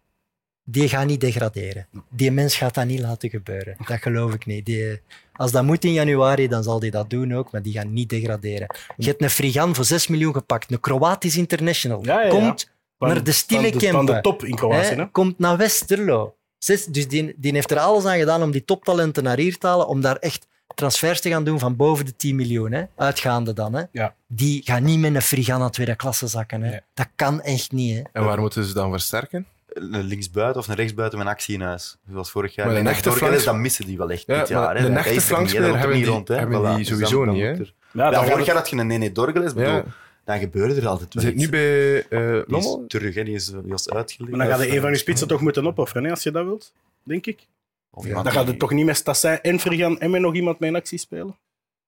die 0.63 0.89
gaat 0.89 1.05
niet 1.05 1.21
degraderen. 1.21 1.87
Die 2.09 2.31
mens 2.31 2.55
gaat 2.55 2.73
dat 2.73 2.85
niet 2.85 2.99
laten 2.99 3.29
gebeuren. 3.29 3.75
Dat 3.87 4.01
geloof 4.01 4.33
ik 4.33 4.45
niet. 4.45 4.65
Die, 4.65 5.01
als 5.33 5.51
dat 5.51 5.63
moet 5.63 5.83
in 5.85 5.93
januari, 5.93 6.47
dan 6.47 6.63
zal 6.63 6.79
hij 6.79 6.89
dat 6.89 7.09
doen 7.09 7.33
ook, 7.33 7.51
maar 7.51 7.61
die 7.61 7.73
gaat 7.73 7.87
niet 7.87 8.09
degraderen. 8.09 8.75
Je 8.97 9.07
hebt 9.07 9.21
een 9.21 9.29
Frigan 9.29 9.75
voor 9.75 9.85
6 9.85 10.07
miljoen 10.07 10.33
gepakt, 10.33 10.71
een 10.71 10.79
Kroatisch 10.79 11.37
international. 11.37 12.03
Ja, 12.05 12.19
ja, 12.19 12.23
ja. 12.25 12.29
Komt 12.29 12.71
Van- 12.97 13.07
naar 13.07 13.23
de 13.23 13.31
stille 13.31 13.69
van 13.69 13.79
de, 13.79 13.87
van 13.91 14.05
de 14.05 14.11
Kempen. 14.11 14.21
top 14.31 14.43
in 14.43 14.55
Kroatië. 14.55 14.95
Hè, 14.95 15.09
komt 15.11 15.39
naar 15.39 15.57
Westerlo. 15.57 16.35
Dus 16.65 16.85
die, 16.85 17.33
die 17.37 17.51
heeft 17.53 17.71
er 17.71 17.79
alles 17.79 18.05
aan 18.05 18.17
gedaan 18.17 18.41
om 18.43 18.51
die 18.51 18.65
toptalenten 18.65 19.23
naar 19.23 19.37
hier 19.37 19.57
te 19.57 19.67
halen, 19.67 19.87
om 19.87 20.01
daar 20.01 20.15
echt 20.15 20.47
transfers 20.75 21.21
te 21.21 21.29
gaan 21.29 21.43
doen 21.43 21.59
van 21.59 21.75
boven 21.75 22.05
de 22.05 22.15
10 22.15 22.35
miljoen. 22.35 22.71
Hè? 22.71 22.83
Uitgaande 22.95 23.53
dan. 23.53 23.73
Hè? 23.73 23.83
Ja. 23.91 24.13
Die 24.27 24.61
gaan 24.65 24.83
niet 24.83 24.99
met 24.99 25.15
een 25.15 25.21
Frigan 25.21 25.59
naar 25.59 25.71
tweede 25.71 25.95
klasse 25.95 26.27
zakken. 26.27 26.61
Hè? 26.61 26.69
Nee. 26.69 26.79
Dat 26.93 27.07
kan 27.15 27.41
echt 27.41 27.71
niet. 27.71 27.95
Hè? 27.95 28.01
En 28.11 28.23
waar 28.25 28.39
moeten 28.39 28.63
ze 28.63 28.73
dan 28.73 28.91
versterken? 28.91 29.45
Een 29.67 30.03
linksbuiten 30.03 30.61
of 30.61 30.67
een 30.67 30.75
rechtsbuiten 30.75 31.17
met 31.19 31.27
actie 31.27 31.53
in 31.55 31.61
huis. 31.61 31.97
Zoals 32.11 32.31
vorig 32.31 32.55
jaar. 32.55 32.65
Maar 32.67 32.75
een 32.75 32.81
En 32.81 32.91
echte 32.91 33.11
flanks- 33.11 33.43
dat 33.43 33.55
missen 33.55 33.85
die 33.85 33.97
wel 33.97 34.11
echt 34.11 34.23
Ja, 34.27 34.39
dit 34.39 34.47
jaar. 34.47 34.77
hè. 34.77 34.85
een 34.85 34.97
echte 34.97 35.13
er 35.13 35.21
flankspeler 35.21 35.77
hebben 35.77 35.95
die- 35.97 36.05
rond, 36.05 36.27
hè. 36.27 36.35
hebben 36.35 36.59
Voilà. 36.59 36.65
die 36.67 36.77
Dus 36.77 36.87
dan- 36.87 36.97
sowieso 36.97 37.25
dan 37.25 37.33
niet, 37.33 37.43
moet 37.47 37.57
hè. 37.57 37.63
er- 37.63 37.73
Ja, 37.91 38.03
Ja, 38.05 38.11
dan 38.11 38.25
vorig 38.25 38.45
jaar 38.45 38.55
had 38.55 38.69
je 38.69 38.75
een 38.77 38.87
Nene 38.87 39.11
Dorgeles. 39.11 39.53
bedoel, 39.53 39.73
Ja. 39.73 39.83
Dan 40.25 40.39
gebeurde 40.39 40.81
er 40.81 40.87
altijd 40.87 41.13
wel 41.13 41.23
Zit 41.23 41.35
nu 41.35 41.49
bij 41.49 42.03
eh 42.09 42.19
Die 42.19 42.37
is 42.39 42.43
Lommel? 42.47 42.83
terug, 42.87 43.15
hè. 43.15 43.23
Die 43.23 43.33
is, 43.35 43.45
die 43.45 43.93
uitgeleend. 43.93 44.35
Maar 44.35 44.47
dan 44.47 44.57
gaat 44.57 44.65
je 44.67 44.75
een 44.75 44.81
van 44.81 44.89
je 44.91 44.97
spitsen 44.97 45.27
toch 45.27 45.41
moeten 45.41 45.67
opofferen, 45.67 46.03
hè, 46.03 46.09
als 46.09 46.23
je 46.23 46.31
dat 46.31 46.45
wilt. 46.45 46.73
Denk 47.03 47.25
ik. 47.25 47.47
Of 47.95 48.05
Ja, 48.07 48.23
Dan 48.23 48.31
gaat 48.31 48.47
het 48.47 48.59
toch 48.59 48.71
niet 48.71 48.85
met 48.85 48.97
Stassin 48.97 49.41
en 49.41 49.59
Frigan 49.59 49.99
en 49.99 50.11
met 50.11 50.21
nog 50.21 50.33
iemand 50.35 50.61
in 50.61 50.75
actie 50.75 50.97
spelen. 50.97 51.35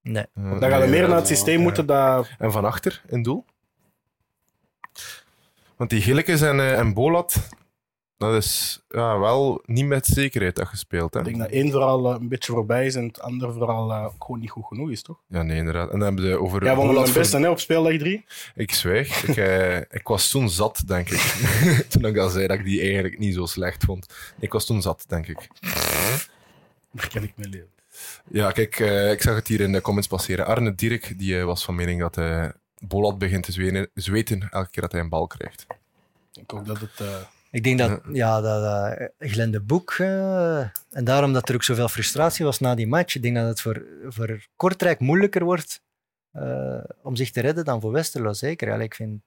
Nee. 0.02 0.26
Eh, 0.34 0.60
Dan 0.60 0.70
gaat 0.70 0.84
je 0.84 0.90
meer 0.90 1.02
ja. 1.02 1.08
naar 1.08 1.18
het 1.18 1.28
systeem 1.28 1.60
moeten 1.62 1.86
dat... 1.86 2.30
En 2.38 2.52
van 2.52 2.66
achter 2.66 3.02
in 3.08 3.24
doel? 3.24 3.46
Want 5.76 5.90
die 5.90 6.02
Gillekes 6.02 6.42
en, 6.42 6.60
eh, 6.60 6.80
en 6.80 6.94
Bolat, 6.94 7.50
dat 8.18 8.36
is 8.36 8.82
ja, 8.90 9.20
wel 9.20 9.62
niet 9.66 9.86
met 9.86 10.06
zekerheid 10.06 10.60
afgespeeld. 10.60 11.14
Hè? 11.14 11.20
Ik 11.20 11.26
denk 11.26 11.38
dat 11.38 11.50
één 11.50 11.72
vooral 11.72 12.14
eh, 12.14 12.20
een 12.20 12.28
beetje 12.28 12.52
voorbij 12.52 12.86
is 12.86 12.96
en 12.96 13.04
het 13.08 13.22
ander 13.22 13.54
vooral 13.54 13.92
eh, 13.92 14.06
gewoon 14.20 14.40
niet 14.40 14.50
goed 14.50 14.66
genoeg 14.66 14.90
is, 14.92 15.02
toch? 15.02 15.20
Ja, 15.28 15.42
nee, 15.42 15.58
inderdaad. 15.58 15.92
En 15.92 16.00
dan 16.00 16.08
hebben 16.08 16.26
ze 16.26 16.40
over 16.40 16.60
de 16.60 16.76
voor- 16.76 17.14
beste 17.14 17.38
hè, 17.38 17.50
op 17.50 17.60
speeldag 17.60 17.98
3. 17.98 18.26
Ik 18.56 18.74
zwijg. 18.74 19.24
ik, 19.28 19.38
eh, 19.38 19.78
ik 19.78 20.08
was 20.08 20.30
toen 20.30 20.50
zat, 20.50 20.84
denk 20.88 21.10
ik. 21.10 21.20
toen 21.90 22.06
ik 22.06 22.18
al 22.18 22.30
zei 22.30 22.48
dat 22.48 22.58
ik 22.60 22.66
die 22.66 22.82
eigenlijk 22.82 23.18
niet 23.20 23.34
zo 23.34 23.46
slecht 23.46 23.84
vond. 23.84 24.14
Ik 24.40 24.52
was 24.52 24.66
toen 24.66 24.82
zat, 24.82 25.04
denk 25.08 25.28
ik. 25.28 25.48
Daar 26.92 27.10
kan 27.10 27.24
ik 27.24 27.34
mee 27.36 27.50
leven. 27.50 27.70
Ja, 28.30 28.52
kijk, 28.52 28.80
eh, 28.80 29.12
ik 29.12 29.22
zag 29.22 29.36
het 29.36 29.48
hier 29.48 29.60
in 29.62 29.72
de 29.72 29.82
comments 29.82 30.08
passeren. 30.08 30.46
Arne 30.46 30.76
Dirk 30.76 31.14
die, 31.20 31.40
eh, 31.40 31.46
was 31.46 31.66
van 31.66 31.76
mening 31.76 32.00
dat 32.00 32.18
eh 32.18 32.50
Bolat 32.80 33.18
begint 33.18 33.44
te 33.44 33.52
zweten, 33.52 33.90
zweten 33.94 34.48
elke 34.50 34.70
keer 34.70 34.82
dat 34.82 34.92
hij 34.92 35.02
een 35.02 35.10
bal 35.10 35.28
krijgt. 35.28 35.66
Ik 35.70 35.76
denk 36.34 36.54
ook 36.54 36.66
dat 36.66 36.80
het... 36.80 37.00
eh, 37.00 37.16
Ik 37.52 37.64
denk 37.64 37.78
dat, 37.80 38.02
ja, 38.12 38.42
dat 38.42 38.64
eh, 38.98 39.08
Glenn 39.20 39.52
de 39.52 39.62
Boek, 39.62 39.92
eh, 40.00 40.60
en 40.92 41.04
daarom 41.04 41.34
dat 41.34 41.50
er 41.50 41.56
ook 41.56 41.64
zoveel 41.64 41.88
frustratie 41.90 42.46
was 42.46 42.60
na 42.60 42.76
die 42.76 42.88
match, 42.88 43.16
ik 43.16 43.22
denk 43.22 43.36
dat 43.36 43.48
het 43.48 43.62
voor, 43.62 43.84
voor 44.08 44.46
Kortrijk 44.56 45.00
moeilijker 45.00 45.44
wordt 45.44 45.82
eh, 46.32 46.84
om 47.02 47.16
zich 47.16 47.32
te 47.32 47.42
redden 47.42 47.66
dan 47.66 47.82
voor 47.82 47.92
Westerlo, 47.92 48.34
zeker. 48.34 48.82
Ik 48.82 48.96
vind, 48.96 49.22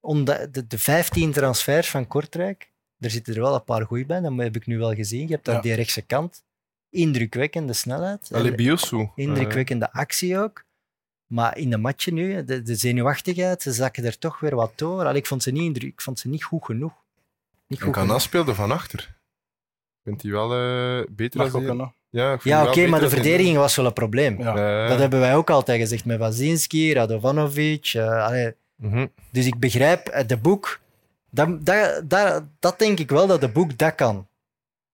de, 0.00 0.64
de 0.66 0.78
15 0.78 1.32
transfers 1.32 1.90
van 1.90 2.06
Kortrijk, 2.06 2.71
er 3.04 3.10
zitten 3.10 3.34
er 3.34 3.40
wel 3.40 3.54
een 3.54 3.64
paar 3.64 3.86
goeie 3.86 4.06
bij, 4.06 4.20
dat 4.20 4.32
heb 4.36 4.56
ik 4.56 4.66
nu 4.66 4.78
wel 4.78 4.94
gezien. 4.94 5.26
Je 5.26 5.32
hebt 5.32 5.44
daar 5.44 5.54
Ja. 5.54 5.60
die 5.60 5.74
rechtse 5.74 6.02
kant, 6.02 6.42
indrukwekkende 6.90 7.72
snelheid, 7.72 8.28
Allee, 8.32 8.50
en 8.50 8.56
Biosu. 8.56 9.08
indrukwekkende 9.14 9.92
actie 9.92 10.38
ook. 10.38 10.64
Maar 11.26 11.58
in 11.58 11.70
de 11.70 11.76
matchen 11.76 12.14
nu, 12.14 12.44
de, 12.44 12.62
de 12.62 12.74
zenuwachtigheid, 12.74 13.62
ze 13.62 13.72
zakken 13.72 14.04
er 14.04 14.18
toch 14.18 14.40
weer 14.40 14.54
wat 14.54 14.72
door. 14.78 15.04
Allee, 15.04 15.16
ik, 15.20 15.26
vond 15.26 15.42
ze 15.42 15.50
niet 15.50 15.62
indruk, 15.62 15.92
ik 15.92 16.00
vond 16.00 16.18
ze 16.18 16.28
niet 16.28 16.44
goed 16.44 16.64
genoeg. 16.64 16.92
Niet 17.66 17.78
En 17.80 17.84
goed 17.86 17.94
genoeg. 17.94 18.08
Kana 18.08 18.18
speelde 18.18 18.54
van 18.54 18.70
achter. 18.70 19.16
Vindt 20.04 20.22
hij 20.22 20.30
wel 20.30 20.52
eh, 20.54 21.06
beter 21.10 21.40
mag 21.40 21.52
een, 21.52 21.92
Ja, 22.10 22.32
ik 22.32 22.40
vind 22.40 22.54
Ja, 22.54 22.66
oké, 22.68 22.86
maar 22.86 23.00
de 23.00 23.08
verdediging 23.08 23.56
was 23.56 23.76
wel 23.76 23.86
een 23.86 23.92
probleem. 23.92 24.38
ja. 24.38 24.82
Eh, 24.84 24.88
Dat 24.88 24.98
hebben 24.98 25.20
wij 25.20 25.36
ook 25.36 25.50
altijd 25.50 25.80
gezegd 25.80 26.04
met 26.04 26.18
Wazinski, 26.18 26.92
Radovanovic. 26.92 27.86
eh, 27.94 28.24
allee. 28.26 28.54
mhm. 28.76 29.06
dus 29.30 29.46
ik 29.46 29.58
begrijp, 29.58 30.24
de 30.26 30.36
boek, 30.36 30.80
dat, 31.32 31.64
dat, 31.66 32.10
dat, 32.10 32.44
dat 32.58 32.78
denk 32.78 32.98
ik 32.98 33.10
wel 33.10 33.26
dat 33.26 33.40
de 33.40 33.48
boek 33.48 33.78
dat 33.78 33.94
kan. 33.94 34.26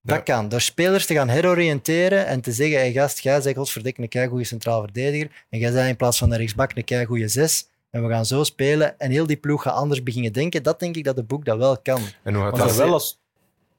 Dat 0.02 0.16
Ja. 0.16 0.22
kan. 0.22 0.48
Door 0.48 0.60
spelers 0.60 1.06
te 1.06 1.14
gaan 1.14 1.28
heroriënteren 1.28 2.26
en 2.26 2.40
te 2.40 2.52
zeggen, 2.52 2.78
hey 2.78 2.92
gast, 2.92 3.18
jij 3.18 3.40
bent 3.42 3.56
godverdikke 3.56 4.02
een 4.02 4.08
keigoede 4.08 4.44
centraal 4.44 4.80
verdediger 4.80 5.30
en 5.50 5.58
jij 5.58 5.72
bent 5.72 5.88
in 5.88 5.96
plaats 5.96 6.18
van 6.18 6.30
de 6.30 6.36
rechtsbak 6.36 6.76
een 6.76 6.84
keigoede 6.84 7.28
zes 7.28 7.68
en 7.90 8.02
we 8.06 8.08
gaan 8.12 8.26
zo 8.26 8.44
spelen 8.44 8.98
en 8.98 9.10
heel 9.10 9.26
die 9.26 9.36
ploeg 9.36 9.62
gaat 9.62 9.74
anders 9.74 10.02
beginnen 10.02 10.32
denken. 10.32 10.62
Dat 10.62 10.80
denk 10.80 10.96
ik 10.96 11.04
dat 11.04 11.16
de 11.16 11.22
boek 11.22 11.44
dat 11.44 11.58
wel 11.58 11.78
kan. 11.78 12.00
En 12.22 12.34
hoe 12.34 12.44
gaat 12.44 12.56
dat? 12.58 12.76
wel 12.76 12.92
als... 12.92 13.18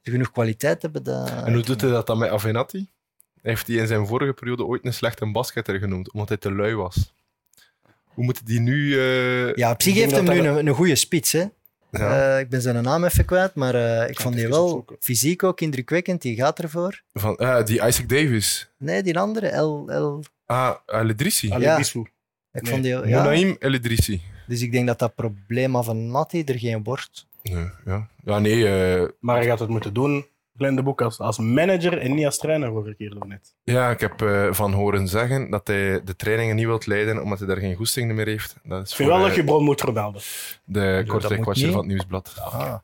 Ze 0.02 0.12
genoeg 0.12 0.32
kwaliteit 0.32 0.82
hebben. 0.82 1.04
Dat... 1.04 1.30
En 1.30 1.54
hoe 1.54 1.62
doet 1.64 1.82
hij 1.82 1.90
dat 1.90 2.08
dan 2.08 2.18
met 2.18 2.30
Avenatti? 2.30 2.88
Heeft 3.42 3.68
hij 3.68 3.76
in 3.76 3.88
zijn 3.88 4.08
vorige 4.08 4.34
periode 4.34 4.66
ooit 4.66 4.86
een 4.86 4.94
slechte 4.94 5.32
basketter 5.32 5.80
genoemd, 5.80 6.12
omdat 6.12 6.30
hij 6.30 6.38
te 6.38 6.52
lui 6.52 6.76
was? 6.76 7.14
Hoe 8.04 8.24
moet 8.24 8.46
die 8.46 8.60
nu... 8.60 9.00
eh, 9.00 9.54
Ja, 9.56 9.72
op 9.72 9.82
zich 9.82 9.94
heeft 9.94 10.12
hem 10.16 10.24
nu 10.24 10.42
dat- 10.42 10.58
een, 10.58 10.68
een 10.68 10.74
goede 10.74 10.96
spits. 10.96 11.32
Hè? 11.32 11.46
Ja, 11.92 12.34
Eh, 12.36 12.40
ik 12.40 12.50
ben 12.50 12.62
zijn 12.62 12.84
naam 12.84 13.04
even 13.04 13.26
kwijt, 13.26 13.56
maar 13.56 13.76
eh, 13.76 14.10
ik 14.10 14.20
vond 14.20 14.36
die 14.36 14.48
wel 14.48 14.64
opzoeken. 14.64 14.96
fysiek 15.00 15.44
ook 15.44 15.62
indrukwekkend. 15.62 16.22
Die 16.22 16.36
gaat 16.36 16.60
ervoor. 16.60 17.02
van, 17.14 17.36
ah, 17.38 17.66
die 17.66 17.88
Isaac 17.88 18.10
Davis. 18.10 18.70
Nee, 18.78 19.04
die 19.04 19.20
andere, 19.20 19.48
El, 19.48 19.90
El, 19.90 20.24
Ah, 20.46 20.76
El 20.86 21.10
Idrissi. 21.10 21.52
Ali 21.52 21.64
Ja. 21.64 21.78
Ik 21.78 22.62
Nee. 22.62 22.72
vond 22.72 22.84
die, 22.84 22.92
ja. 23.08 23.24
Monaim 23.24 23.56
El 23.60 23.74
Idrissi. 23.74 24.22
Dus 24.48 24.62
ik 24.62 24.72
denk 24.72 24.88
dat 24.88 25.00
dat 25.00 25.16
probleem 25.16 25.84
van 25.84 26.12
Natti 26.12 26.44
er 26.44 26.60
geen 26.60 26.84
wordt. 26.84 27.28
Nee, 27.44 27.70
ja. 27.86 28.08
ja, 28.26 28.40
nee. 28.40 28.68
eh, 28.68 29.08
Maar 29.20 29.36
hij 29.36 29.46
gaat 29.46 29.60
het 29.60 29.70
moeten 29.70 29.94
doen, 29.94 30.26
Glenn 30.60 30.76
de 30.76 30.84
Boek, 30.84 31.02
als, 31.02 31.20
als 31.20 31.38
manager 31.38 31.98
en 31.98 32.16
niet 32.16 32.26
als 32.26 32.38
trainer, 32.38 32.70
vorige 32.72 32.96
keer 32.96 33.16
net. 33.28 33.54
ja, 33.64 33.90
ik 33.90 34.00
heb 34.00 34.22
eh, 34.22 34.48
van 34.52 34.74
horen 34.74 35.08
zeggen 35.08 35.50
dat 35.50 35.68
hij 35.68 36.02
de 36.04 36.16
trainingen 36.16 36.56
niet 36.56 36.66
wilt 36.66 36.86
leiden, 36.86 37.22
omdat 37.24 37.40
hij 37.40 37.48
daar 37.48 37.58
geen 37.58 37.76
goesting 37.76 38.12
meer 38.14 38.26
heeft. 38.28 38.56
Dat 38.64 38.84
is 38.84 38.90
Ik 38.90 38.96
vind 38.96 39.10
voor, 39.10 39.18
wel 39.18 39.28
dat 39.28 39.30
eh, 39.30 39.44
je 39.44 39.44
bron 39.44 39.64
moet 39.64 39.80
vermelden. 39.82 40.22
de 40.64 41.04
dat 41.06 41.08
korte 41.08 41.34
niet. 41.34 41.44
van 41.72 41.78
het 41.78 41.86
nieuwsblad. 41.86 42.34
Ah. 42.40 42.76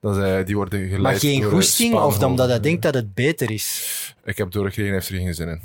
Dat 0.00 0.16
is, 0.16 0.22
eh, 0.22 0.46
die 0.46 0.56
worden 0.56 0.80
geleid 0.80 1.02
Maar 1.02 1.14
geen 1.18 1.40
door, 1.40 1.50
goesting 1.50 1.94
of 1.94 2.22
omdat 2.22 2.48
hij 2.48 2.60
denkt 2.60 2.82
dat 2.82 2.94
het 2.94 3.14
beter 3.14 3.50
is? 3.50 4.14
Ik 4.24 4.38
heb 4.38 4.50
doorgekregen, 4.50 4.92
hij 4.92 5.00
heeft 5.00 5.12
er 5.12 5.16
geen 5.24 5.34
zin 5.34 5.48
in. 5.48 5.60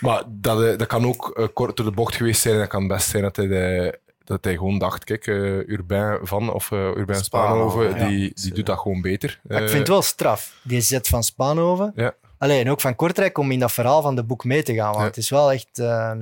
Maar 0.00 0.22
dat, 0.28 0.78
dat 0.78 0.86
kan 0.88 1.06
ook 1.06 1.50
kort 1.54 1.76
door 1.76 1.86
de 1.86 1.92
bocht 1.92 2.14
geweest 2.16 2.40
zijn. 2.40 2.58
Dat 2.58 2.68
kan 2.68 2.86
best 2.86 3.08
zijn 3.08 3.22
dat 3.22 3.36
hij, 3.36 3.46
de- 3.46 3.98
dat 4.24 4.44
hij 4.44 4.56
gewoon 4.56 4.78
dacht, 4.78 5.04
kijk, 5.04 5.26
eh 5.26 5.68
Urbain 5.68 6.18
van 6.26 6.52
of 6.52 6.70
eh 6.70 6.78
Urbain 6.78 7.22
ja. 7.98 8.06
die, 8.08 8.32
die 8.34 8.52
doet 8.52 8.66
dat 8.66 8.78
gewoon 8.78 9.00
beter. 9.00 9.40
Maar 9.42 9.56
ik 9.56 9.62
Eh, 9.62 9.68
vind 9.68 9.78
het 9.80 9.88
wel 9.88 10.02
straf, 10.02 10.60
die 10.62 10.80
zet 10.80 11.08
van 11.08 11.22
Spaanhoven. 11.22 11.92
Ja. 11.94 12.14
Alleen 12.38 12.70
ook 12.70 12.80
van 12.80 12.94
Kortrijk 12.96 13.38
om 13.38 13.50
in 13.50 13.58
dat 13.58 13.72
verhaal 13.72 14.02
van 14.02 14.16
de 14.16 14.24
boek 14.24 14.44
mee 14.44 14.62
te 14.62 14.74
gaan. 14.74 14.86
Want 14.90 14.98
Ja. 14.98 15.04
het 15.04 15.16
is 15.16 15.30
wel 15.30 15.52
echt... 15.52 15.78
eh, 15.78 16.12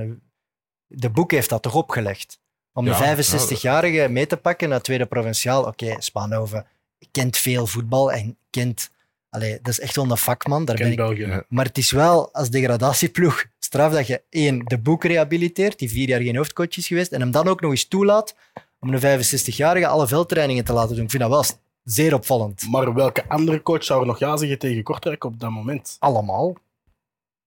de 0.87 1.11
boek 1.11 1.31
heeft 1.31 1.49
dat 1.49 1.63
toch 1.63 1.75
opgelegd. 1.75 2.41
Om 2.73 2.87
Ja, 2.87 3.15
de 3.15 3.25
65-jarige 3.25 4.09
mee 4.09 4.27
te 4.27 4.37
pakken 4.37 4.69
naar 4.69 4.81
tweede 4.83 5.07
provinciaal. 5.07 5.65
Oké, 5.65 5.95
Spaanhoven 5.99 6.67
kent 7.11 7.37
veel 7.37 7.67
voetbal 7.67 8.13
en 8.13 8.37
kent... 8.51 8.91
Allee, 9.31 9.59
dat 9.63 9.69
is 9.69 9.81
echt 9.81 9.97
wel 9.97 10.11
een 10.11 10.17
vakman. 10.17 10.65
Daar 10.65 10.77
ben 10.77 10.91
ik 10.91 10.97
België. 10.97 11.27
Ja. 11.27 11.45
Maar 11.49 11.65
het 11.65 11.79
is 11.79 11.91
wel 11.91 12.33
als 12.35 12.51
degradatieploeg 12.51 13.45
straf 13.73 13.93
dat 13.93 14.07
je 14.07 14.23
één, 14.29 14.59
de 14.65 14.79
boek 14.79 15.05
rehabiliteert, 15.05 15.79
die 15.79 15.91
vier 15.91 16.09
jaar 16.09 16.21
geen 16.21 16.37
hoofdcoach 16.37 16.77
is 16.77 16.87
geweest, 16.87 17.13
en 17.13 17.21
hem 17.21 17.31
dan 17.31 17.49
ook 17.49 17.61
nog 17.61 17.71
eens 17.71 17.89
toelaat 17.89 18.35
om 18.81 18.93
een 18.93 19.01
65-jarige 19.01 19.87
alle 19.87 20.07
veldtrainingen 20.07 20.65
te 20.65 20.73
laten 20.73 20.95
doen. 20.95 21.05
Ik 21.05 21.11
vind 21.11 21.23
dat 21.23 21.31
wel 21.31 21.45
zeer 21.83 22.15
opvallend. 22.15 22.69
Maar 22.71 22.95
welke 22.95 23.29
andere 23.29 23.63
coach 23.63 23.85
zou 23.85 24.01
er 24.01 24.07
nog 24.07 24.19
ja 24.19 24.37
zeggen 24.37 24.59
tegen 24.59 24.83
Kortrijk 24.83 25.25
op 25.25 25.41
dat 25.41 25.51
moment? 25.51 25.97
Allemaal. 25.99 26.57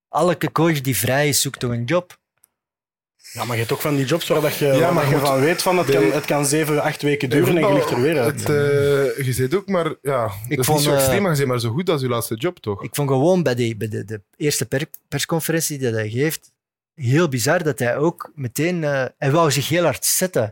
Elke 0.08 0.52
coach 0.52 0.80
die 0.80 0.96
vrij 0.96 1.28
is, 1.28 1.40
zoekt 1.40 1.60
toch 1.60 1.70
een 1.70 1.84
job. 1.84 2.18
Ja, 3.36 3.44
maar 3.44 3.54
je 3.56 3.60
hebt 3.62 3.72
ook 3.72 3.80
van 3.80 3.96
die 3.96 4.04
jobs 4.06 4.28
waar 4.28 4.40
dat 4.40 4.56
je, 4.56 4.66
Ja, 4.66 4.90
maar 4.92 5.08
je 5.08 5.18
van 5.18 5.40
weet 5.40 5.62
van 5.62 5.78
het, 5.78 5.90
kan, 5.90 6.02
het 6.12 6.24
kan 6.24 6.46
zeven, 6.46 6.82
acht 6.82 7.02
weken 7.02 7.30
duren 7.30 7.56
en 7.58 7.66
je 7.68 7.72
ligt 7.74 7.90
er 7.90 8.00
weer 8.00 8.18
uit. 8.20 8.40
Het, 8.40 8.48
eh, 9.18 9.24
je 9.26 9.32
zit 9.32 9.54
ook 9.54 9.68
maar, 9.68 9.94
ja, 10.02 10.22
dat 10.48 10.58
is 10.58 10.66
vond, 10.66 10.78
niet 10.78 10.86
zo 10.86 10.92
eh, 10.92 10.96
extreem, 10.96 11.22
maar 11.22 11.30
je 11.30 11.36
bent 11.36 11.48
maar 11.48 11.60
zo 11.60 11.70
goed 11.70 11.90
als 11.90 12.00
je 12.00 12.08
laatste 12.08 12.34
job, 12.34 12.58
toch? 12.58 12.82
Ik 12.82 12.94
vond 12.94 13.08
gewoon 13.08 13.42
bij, 13.42 13.54
die, 13.54 13.76
bij 13.76 13.88
de, 13.88 14.04
de 14.04 14.22
eerste 14.36 14.66
per- 14.66 14.86
persconferentie 15.08 15.78
die 15.78 15.88
hij 15.88 16.08
geeft, 16.10 16.52
heel 16.94 17.28
bizar 17.28 17.62
dat 17.62 17.78
hij 17.78 17.96
ook 17.96 18.32
meteen... 18.34 18.84
eh, 18.84 19.04
hij 19.18 19.30
wou 19.30 19.50
zich 19.50 19.68
heel 19.68 19.84
hard 19.84 20.04
zetten. 20.04 20.42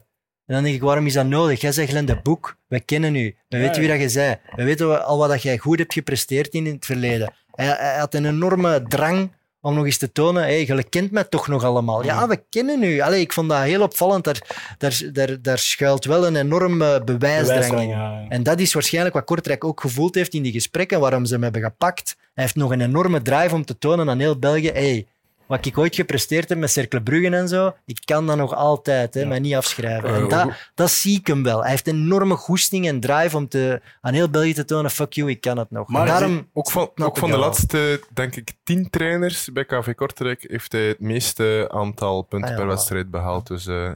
En 0.46 0.54
dan 0.54 0.62
denk 0.62 0.74
ik, 0.74 0.80
waarom 0.82 1.06
is 1.06 1.12
dat 1.12 1.26
nodig? 1.26 1.60
Jij 1.60 1.72
zegt 1.72 1.88
Glenn 1.90 2.06
de 2.06 2.16
Boek, 2.22 2.56
wij 2.68 2.80
kennen 2.80 3.14
u. 3.14 3.36
We 3.48 3.56
Ja, 3.56 3.62
weten 3.62 3.80
wie 3.80 3.88
dat 3.90 4.00
je 4.00 4.08
zei. 4.08 4.36
We 4.56 4.64
weten 4.64 5.04
al 5.04 5.18
wat 5.18 5.28
dat 5.28 5.42
jij 5.42 5.58
goed 5.58 5.78
hebt 5.78 5.92
gepresteerd 5.92 6.52
in 6.54 6.66
het 6.66 6.84
verleden. 6.84 7.32
Hij, 7.50 7.66
hij 7.66 7.98
had 7.98 8.14
een 8.14 8.26
enorme 8.26 8.82
drang 8.88 9.32
om 9.64 9.74
nog 9.74 9.84
eens 9.84 9.98
te 9.98 10.12
tonen, 10.12 10.42
hey, 10.42 10.66
je 10.66 10.84
kent 10.88 11.10
mij 11.10 11.24
toch 11.24 11.48
nog 11.48 11.64
allemaal. 11.64 12.04
Ja, 12.04 12.28
we 12.28 12.44
kennen 12.50 12.82
u. 12.82 13.00
Allee, 13.00 13.20
ik 13.20 13.32
vond 13.32 13.48
dat 13.48 13.62
heel 13.62 13.82
opvallend. 13.82 14.24
Daar, 14.24 14.40
daar, 14.78 15.02
daar, 15.12 15.42
daar 15.42 15.58
schuilt 15.58 16.04
wel 16.04 16.26
een 16.26 16.36
enorme 16.36 17.02
bewijsdrang 17.04 17.60
in. 17.60 17.68
Bewijsdrang, 17.68 17.90
ja. 17.90 18.24
En 18.28 18.42
dat 18.42 18.60
is 18.60 18.72
waarschijnlijk 18.72 19.14
wat 19.14 19.24
Kortrijk 19.24 19.64
ook 19.64 19.80
gevoeld 19.80 20.14
heeft 20.14 20.34
in 20.34 20.42
die 20.42 20.52
gesprekken, 20.52 21.00
waarom 21.00 21.24
ze 21.24 21.32
hem 21.32 21.42
hebben 21.42 21.62
gepakt. 21.62 22.16
Hij 22.34 22.44
heeft 22.44 22.56
nog 22.56 22.70
een 22.70 22.80
enorme 22.80 23.22
drive 23.22 23.54
om 23.54 23.64
te 23.64 23.78
tonen 23.78 24.10
aan 24.10 24.18
heel 24.18 24.38
België, 24.38 24.70
hey, 24.70 25.06
wat 25.46 25.66
ik 25.66 25.78
ooit 25.78 25.94
gepresteerd 25.94 26.48
heb 26.48 26.58
met 26.58 26.70
Cercle 26.70 27.02
Bruggen 27.02 27.34
en 27.34 27.48
zo, 27.48 27.72
ik 27.84 27.98
kan 28.04 28.26
dat 28.26 28.36
nog 28.36 28.54
altijd, 28.54 29.14
hè, 29.14 29.20
Ja. 29.20 29.26
mij 29.26 29.38
niet 29.38 29.54
afschrijven. 29.54 30.08
Eh, 30.08 30.16
en 30.16 30.28
dat, 30.28 30.50
dat 30.74 30.90
zie 30.90 31.18
ik 31.18 31.26
hem 31.26 31.42
wel. 31.42 31.60
Hij 31.60 31.70
heeft 31.70 31.86
enorme 31.86 32.34
goesting 32.36 32.86
en 32.88 33.00
drive 33.00 33.36
om 33.36 33.48
te, 33.48 33.80
aan 34.00 34.14
heel 34.14 34.28
België 34.30 34.52
te 34.54 34.64
tonen, 34.64 34.90
fuck 34.90 35.12
you, 35.12 35.30
ik 35.30 35.40
kan 35.40 35.58
het 35.58 35.70
nog. 35.70 35.88
Maar 35.88 36.06
daarom, 36.06 36.48
Ook 36.52 36.70
van, 36.70 36.90
ook 36.94 37.16
van 37.18 37.30
de 37.30 37.36
laatste, 37.38 38.02
denk 38.14 38.36
ik, 38.36 38.52
tien 38.62 38.90
trainers 38.90 39.52
bij 39.52 39.64
KV 39.64 39.94
Kortrijk 39.94 40.44
heeft 40.48 40.72
hij 40.72 40.86
het 40.88 41.00
meeste 41.00 41.68
aantal 41.72 42.22
punten 42.22 42.48
Ah, 42.50 42.54
ja, 42.56 42.60
per 42.60 42.70
wedstrijd 42.70 43.10
behaald. 43.10 43.46
Dus 43.46 43.66
eh, 43.66 43.92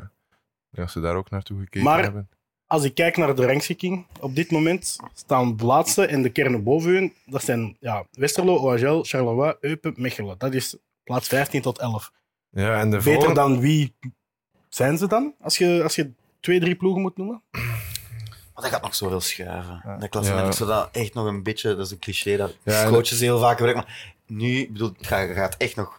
ja, 0.70 0.82
als 0.82 0.92
ze 0.92 1.00
daar 1.00 1.14
ook 1.16 1.30
naartoe 1.30 1.58
gekeken 1.58 1.82
Maar- 1.82 2.02
hebben. 2.02 2.28
als 2.66 2.84
ik 2.84 2.94
kijk 2.94 3.16
naar 3.16 3.34
de 3.34 3.46
rangschikking, 3.46 4.06
op 4.20 4.34
dit 4.34 4.50
moment 4.50 4.96
staan 5.14 5.56
de 5.56 5.64
laatste 5.64 6.06
en 6.06 6.22
de 6.22 6.30
kernen 6.30 6.62
boven 6.62 6.90
hun. 6.90 7.12
Dat 7.26 7.42
zijn 7.42 7.76
ja, 7.80 8.04
Westerlo, 8.12 8.56
OHL, 8.56 9.02
Charleroi, 9.02 9.54
Eupen, 9.60 9.92
Mechelen. 9.96 10.34
Dat 10.38 10.54
is 10.54 10.76
plaats 11.08 11.28
15 11.28 11.62
tot 11.62 11.78
11. 11.78 12.12
Ja, 12.50 12.80
en 12.80 12.90
de 12.90 12.96
Beter 12.96 13.12
volgende- 13.12 13.34
dan 13.40 13.60
wie 13.60 13.94
zijn 14.68 14.98
ze 14.98 15.06
dan? 15.06 15.34
Als 15.40 15.58
je, 15.58 15.80
als 15.82 15.94
je 15.94 16.10
twee, 16.40 16.60
drie 16.60 16.76
ploegen 16.76 17.02
moet 17.02 17.16
noemen? 17.16 17.42
Maar 17.50 18.66
dat 18.66 18.66
gaat 18.72 18.82
nog 18.82 18.94
zoveel 18.94 19.20
schuiven. 19.20 19.80
Ja. 19.84 19.96
Dat 19.96 20.08
klassement 20.08 20.42
Ja. 20.42 20.48
is 20.48 20.56
zo 20.56 20.66
dat 20.66 20.88
echt 20.92 21.14
nog 21.14 21.26
een 21.26 21.42
beetje, 21.42 21.68
dat 21.76 21.86
is 21.86 21.92
een 21.92 21.98
cliché 21.98 22.36
dat 22.36 22.56
Ja, 22.62 22.88
coaches 22.88 23.20
heel 23.20 23.38
vaak 23.38 23.56
gebruiken. 23.56 23.84
Maar 23.86 24.14
nu, 24.26 24.58
ik 24.58 24.72
bedoel, 24.72 24.92
het 24.98 25.06
gaat, 25.06 25.30
gaat 25.30 25.56
echt 25.56 25.76
nog. 25.76 25.97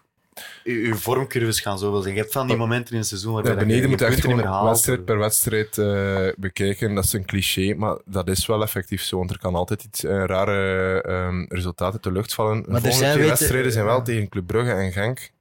Je, 0.64 0.96
vormcurves 0.96 1.60
gaan 1.62 1.80
zoveel 1.80 2.02
zijn. 2.02 2.14
Je 2.14 2.20
hebt 2.20 2.34
van 2.34 2.48
die 2.48 2.56
momenten 2.56 2.94
in 2.94 3.00
het 3.00 3.08
seizoen 3.08 3.34
waarbij 3.34 3.52
Ja, 3.52 3.58
dat 3.58 3.68
je 3.68 3.72
beneden 3.74 3.90
moet 3.90 4.00
je 4.00 4.06
echt 4.06 4.22
gewoon 4.22 4.44
haalt. 4.44 4.70
wedstrijd 4.70 5.06
per 5.06 5.18
wedstrijd 5.18 5.78
eh, 5.78 6.28
bekijken. 6.38 6.96
Dat 6.96 7.04
is 7.04 7.14
een 7.14 7.26
cliché, 7.26 7.74
maar 7.74 7.98
dat 8.06 8.28
is 8.28 8.46
wel 8.46 8.62
effectief 8.62 9.02
zo. 9.02 9.18
Want 9.18 9.32
er 9.32 9.40
kan 9.40 9.56
altijd 9.56 9.84
iets 9.84 10.04
eh, 10.04 10.24
rare 10.26 11.02
ehm, 11.02 11.46
resultaten 11.48 12.02
de 12.02 12.12
lucht 12.12 12.34
vallen. 12.34 12.64
De 12.64 12.68
er 12.68 12.72
volgende 12.72 12.92
zijn 12.98 13.14
twee 13.14 13.28
wedstrijden 13.28 13.72
zijn 13.72 13.86
wel 13.86 14.02
tegen 14.02 14.30
Club 14.30 14.48
Brugge 14.48 14.72
en 14.72 14.92
Genk. 14.92 15.32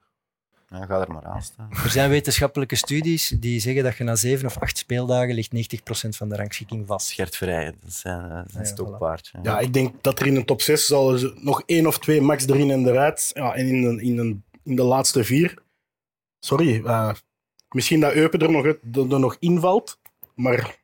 Ja, 0.70 0.86
ga 0.86 1.00
er 1.00 1.12
maar 1.12 1.24
aan 1.24 1.42
staan. 1.42 1.68
Er 1.84 1.90
zijn 1.90 2.10
wetenschappelijke 2.10 2.76
studies 2.76 3.28
die 3.28 3.60
zeggen 3.60 3.82
dat 3.84 3.96
je 3.96 4.04
na 4.04 4.16
zeven 4.16 4.46
of 4.46 4.58
acht 4.58 4.78
speeldagen 4.78 5.34
ligt 5.34 5.54
90% 5.54 6.08
van 6.08 6.28
de 6.28 6.36
rangschikking 6.36 6.86
vast. 6.86 7.12
Gert 7.12 7.38
dat 7.40 7.74
is 7.86 8.00
zijn, 8.00 8.20
eh, 8.20 8.30
zijn 8.30 8.64
Ja, 8.64 8.64
stokpaardje. 8.64 9.38
Ja, 9.42 9.58
ik 9.58 9.72
denk 9.72 9.94
dat 10.00 10.20
er 10.20 10.26
in 10.26 10.34
de 10.34 10.44
top 10.44 10.62
6 10.62 10.86
zal 10.86 11.14
er 11.14 11.32
nog 11.40 11.62
één 11.66 11.86
of 11.86 11.98
twee 11.98 12.20
max 12.20 12.46
erin 12.46 12.70
en 12.70 12.86
eruit. 12.86 13.30
Ja, 13.34 13.54
en 13.54 13.66
in 13.66 13.82
de, 13.82 14.02
in 14.02 14.16
de, 14.16 14.36
in 14.68 14.76
de 14.76 14.82
laatste 14.82 15.24
vier. 15.24 15.54
Sorry, 16.40 16.84
eh, 16.84 17.12
misschien 17.70 18.00
dat 18.00 18.12
Eupen 18.12 18.40
er 18.40 18.50
nog, 18.50 18.64
er 18.66 18.78
er 19.12 19.20
nog 19.20 19.36
invalt. 19.38 19.98
Maar 20.34 20.76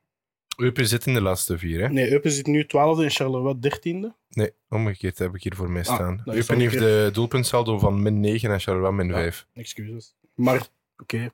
Eupen 0.57 0.87
zit 0.87 1.07
in 1.07 1.15
de 1.15 1.21
laatste 1.23 1.59
vier, 1.59 1.81
hè? 1.81 1.89
nee, 1.89 2.11
Eupen 2.11 2.31
zit 2.33 2.47
nu 2.47 2.63
12e 2.65 3.03
en 3.03 3.11
Charleroi 3.11 3.55
13e. 3.61 4.13
Nee, 4.29 4.53
omgekeerd 4.69 5.19
heb 5.19 5.35
ik 5.35 5.43
hier 5.43 5.55
voor 5.55 5.71
mij 5.71 5.85
Ah, 5.85 5.95
staan. 5.95 6.23
Eupen 6.25 6.61
heeft 6.61 6.79
de 6.79 7.11
doelpuntsaldo 7.13 7.79
van 7.79 8.03
min 8.03 8.21
9 8.21 8.51
en 8.51 8.61
Charleroi 8.61 8.93
min 8.93 9.07
Ja. 9.07 9.13
5. 9.13 9.47
Excuses. 9.55 10.15
Maar 10.35 10.69
oké, 10.99 11.33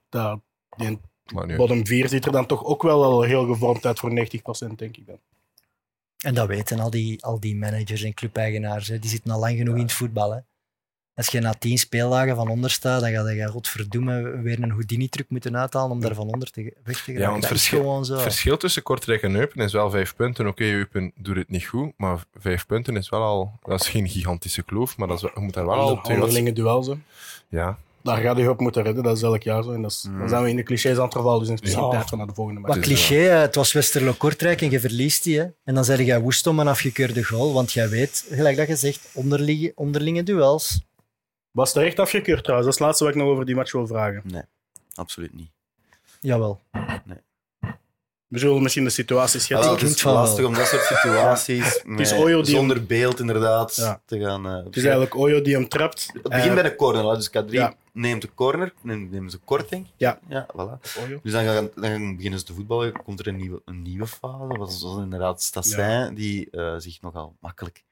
die 0.76 0.98
Maar 1.34 1.46
nu, 1.46 1.56
bottom 1.56 1.86
4 1.86 2.08
ziet 2.08 2.24
er 2.26 2.32
dan 2.32 2.46
toch 2.46 2.64
ook 2.64 2.82
wel 2.82 3.04
al 3.04 3.22
heel 3.22 3.46
gevormd 3.46 3.86
uit 3.86 3.98
voor 3.98 4.10
90%, 4.10 4.78
denk 4.78 4.96
ik 4.96 5.06
dan. 5.06 5.18
En 6.20 6.34
dat 6.34 6.48
weten 6.48 6.80
al 6.80 6.90
die, 6.90 7.24
al 7.24 7.40
die 7.40 7.56
managers 7.56 8.02
en 8.02 8.14
clubeigenaars. 8.14 8.88
Hè. 8.88 8.98
Die 8.98 9.10
zitten 9.10 9.30
al 9.30 9.40
lang 9.40 9.56
genoeg 9.56 9.74
in 9.76 9.82
het 9.82 9.92
voetbal. 9.92 10.30
Hè. 10.32 10.40
Als 11.20 11.28
je 11.28 11.40
na 11.40 11.54
tien 11.58 11.78
speeldagen 11.78 12.36
van 12.36 12.48
onder 12.48 12.70
staat, 12.70 13.00
dan 13.00 13.10
ga 13.12 13.28
je 13.30 13.46
godverdomme 13.46 14.40
weer 14.42 14.62
een 14.62 14.70
Houdini-truc 14.70 15.26
moeten 15.28 15.56
uithalen 15.56 15.90
om 15.90 16.00
daar 16.00 16.14
van 16.14 16.28
onder 16.32 16.50
te, 16.50 16.72
weg 16.84 17.04
te 17.04 17.18
want 17.18 17.46
verschil- 17.46 17.78
gewoon 17.78 18.04
zo. 18.04 18.12
Het 18.12 18.22
verschil 18.22 18.56
tussen 18.56 18.82
Kortrijk 18.82 19.22
en 19.22 19.34
Eupen 19.34 19.60
is 19.64 19.72
wel 19.72 19.90
vijf 19.90 20.14
punten. 20.16 20.46
Oké, 20.46 20.64
Eupen 20.64 21.12
doet 21.16 21.36
het 21.36 21.50
niet 21.50 21.64
goed, 21.64 21.92
maar 21.96 22.24
vijf 22.38 22.66
punten 22.66 22.96
is 22.96 23.08
wel 23.08 23.22
al... 23.22 23.52
Dat 23.62 23.80
is 23.80 23.88
geen 23.88 24.08
gigantische 24.08 24.62
kloof, 24.62 24.96
maar 24.96 25.08
dat 25.08 25.16
is, 25.16 25.22
wel- 25.22 25.30
je 25.34 25.40
moet 25.40 25.54
daar 25.54 25.66
wel 25.66 25.74
al 25.74 26.00
twee 26.00 26.16
onderlinge 26.16 26.52
duels. 26.52 26.86
Hè. 26.86 26.94
Ja, 27.48 27.78
Daar 28.02 28.20
ga 28.20 28.36
je 28.36 28.50
op 28.50 28.60
moeten 28.60 28.82
redden, 28.82 29.02
dat 29.02 29.16
is 29.16 29.22
elk 29.22 29.42
jaar 29.42 29.62
zo. 29.62 29.72
En 29.72 29.82
dat 29.82 29.90
is, 29.90 30.06
Mm. 30.10 30.18
Dan 30.18 30.28
zijn 30.28 30.42
we 30.42 30.48
in 30.50 30.56
de 30.56 30.62
clichés 30.62 30.96
aan 30.96 31.02
het 31.04 31.12
vervallen, 31.12 31.38
dus 31.40 31.48
het 31.48 31.56
is 31.58 31.64
misschien 31.64 31.84
Ja. 31.90 32.16
naar 32.16 32.26
de 32.26 32.34
volgende 32.34 32.60
match. 32.60 32.74
Wat 32.74 32.84
cliché, 32.84 33.14
hè. 33.14 33.28
het 33.38 33.54
was 33.54 33.72
Westerlo-Kortrijk 33.72 34.60
en 34.62 34.70
je 34.70 34.80
verliest 34.80 35.22
die. 35.24 35.38
Hè. 35.38 35.46
En 35.64 35.74
dan 35.74 35.84
zeg 35.84 35.98
je 36.04 36.20
woest 36.20 36.46
om 36.46 36.58
een 36.58 36.68
afgekeurde 36.68 37.24
goal, 37.24 37.52
want 37.52 37.72
jij 37.72 37.88
weet, 37.88 38.24
gelijk 38.30 38.56
dat 38.56 38.68
je 38.68 38.76
zegt, 38.76 39.08
onderlinge, 39.12 39.72
onderlinge 39.74 40.22
duels. 40.22 40.88
Was 41.50 41.72
terecht 41.72 41.98
afgekeurd 41.98 42.44
trouwens? 42.44 42.64
Dat 42.70 42.74
is 42.74 42.78
het 42.78 42.88
laatste 42.88 43.04
wat 43.04 43.12
ik 43.14 43.20
nog 43.20 43.28
over 43.28 43.44
die 43.46 43.54
match 43.54 43.72
wil 43.72 43.86
vragen. 43.86 44.46
Absoluut 44.94 45.34
niet. 45.34 45.50
Jawel. 46.20 46.60
We 48.26 48.38
zullen 48.38 48.62
misschien 48.62 48.84
de 48.84 48.90
situaties 48.90 49.40
Ah, 49.40 49.46
schetsen. 49.62 49.86
het 49.88 49.96
is 49.96 50.02
lastig 50.02 50.44
om 50.44 50.54
dat 50.54 50.66
soort 50.66 50.82
situaties 50.84 51.66
is 51.76 51.82
met- 51.84 52.12
Oyo 52.12 52.42
die 52.42 52.54
zonder 52.54 52.86
beeld 52.86 53.20
inderdaad 53.20 53.76
Ja. 53.76 54.00
te 54.04 54.18
gaan... 54.20 54.46
eh, 54.46 54.64
Het 54.64 54.76
is 54.76 54.82
eigenlijk 54.82 55.14
Oyo 55.16 55.40
die 55.42 55.54
hem 55.54 55.68
trapt. 55.68 56.10
Het 56.12 56.22
begint 56.22 56.44
Eh, 56.46 56.54
bij 56.54 56.62
de 56.62 56.76
corner, 56.76 57.14
dus 57.16 57.28
K3 57.30 57.44
ja. 57.50 57.74
neemt 57.92 58.22
de 58.22 58.34
corner, 58.34 58.72
neemt 58.82 59.10
neemt 59.10 59.30
ze 59.30 59.38
korting. 59.38 59.86
Ja. 59.96 60.18
ja 60.28 60.46
voilà. 60.52 60.98
Oyo. 61.06 61.20
Dus 61.22 61.32
dan, 61.32 61.44
gaan, 61.44 61.70
dan 61.74 62.16
beginnen 62.16 62.38
ze 62.38 62.44
te 62.44 62.54
voetballen, 62.54 63.02
komt 63.02 63.20
er 63.20 63.26
een 63.26 63.36
nieuwe, 63.36 63.62
een 63.64 63.82
nieuwe 63.82 64.06
fase. 64.06 64.48
Dat 64.48 64.56
was, 64.56 64.82
was 64.82 64.98
inderdaad 64.98 65.42
Stassin, 65.42 66.14
die 66.14 66.50
eh, 66.50 66.74
zich 66.78 67.00
nogal 67.00 67.36
makkelijk 67.40 67.84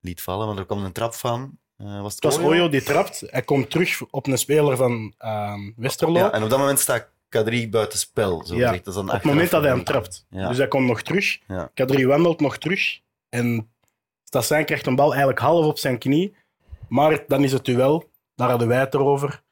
liet 0.00 0.22
vallen, 0.22 0.46
want 0.46 0.58
er 0.58 0.66
kwam 0.66 0.84
een 0.84 0.92
trap 0.92 1.14
van. 1.14 1.58
Eh, 1.82 2.02
was 2.02 2.14
het 2.14 2.22
Het 2.22 2.34
was 2.34 2.44
Oyo? 2.44 2.48
Oyo 2.48 2.68
die 2.68 2.82
trapt. 2.82 3.22
Hij 3.26 3.42
komt 3.42 3.70
terug 3.70 4.02
op 4.10 4.26
een 4.26 4.38
speler 4.38 4.76
van 4.76 5.14
ehm, 5.18 5.70
Westerlo. 5.76 6.18
Ja, 6.18 6.32
en 6.32 6.42
op 6.42 6.50
dat 6.50 6.58
moment 6.58 6.78
staat 6.78 7.08
K3 7.08 7.68
buiten 7.70 7.98
spel. 7.98 8.44
Zo 8.46 8.54
Ja. 8.54 8.70
Dat 8.70 8.86
is 8.86 8.94
dan 8.94 9.08
op 9.08 9.12
het 9.14 9.24
moment 9.24 9.50
dat 9.50 9.62
hij 9.62 9.70
hem 9.70 9.84
trapt. 9.84 10.26
Ja. 10.30 10.48
Dus 10.48 10.56
hij 10.56 10.68
komt 10.68 10.86
nog 10.86 11.02
terug. 11.02 11.38
Ja. 11.46 11.70
Kadri 11.74 12.06
wandelt 12.06 12.40
nog 12.40 12.58
terug. 12.58 13.00
En 13.28 13.72
Stassin 14.24 14.64
krijgt 14.64 14.86
een 14.86 14.96
bal 14.96 15.08
eigenlijk 15.08 15.38
half 15.38 15.66
op 15.66 15.78
zijn 15.78 15.98
knie. 15.98 16.36
Maar 16.88 17.24
dan 17.26 17.44
is 17.44 17.52
het 17.52 17.64
duel, 17.64 18.10
daar 18.34 18.48
hadden 18.50 18.68
wij 18.68 18.78
het 18.78 18.94
erover. 18.94 19.42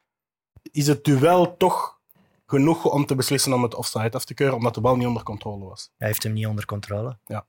Is 0.70 0.86
het 0.86 1.04
duel 1.04 1.56
toch 1.56 2.00
genoeg 2.46 2.84
om 2.84 3.06
te 3.06 3.14
beslissen 3.14 3.52
om 3.52 3.62
het 3.62 3.74
offside 3.74 4.10
af 4.10 4.24
te 4.24 4.34
keuren, 4.34 4.56
omdat 4.56 4.74
de 4.74 4.80
bal 4.80 4.96
niet 4.96 5.06
onder 5.06 5.22
controle 5.22 5.64
was? 5.64 5.92
Hij 5.96 6.06
heeft 6.08 6.22
hem 6.22 6.32
niet 6.32 6.46
onder 6.46 6.64
controle. 6.64 7.18
Ja. 7.24 7.46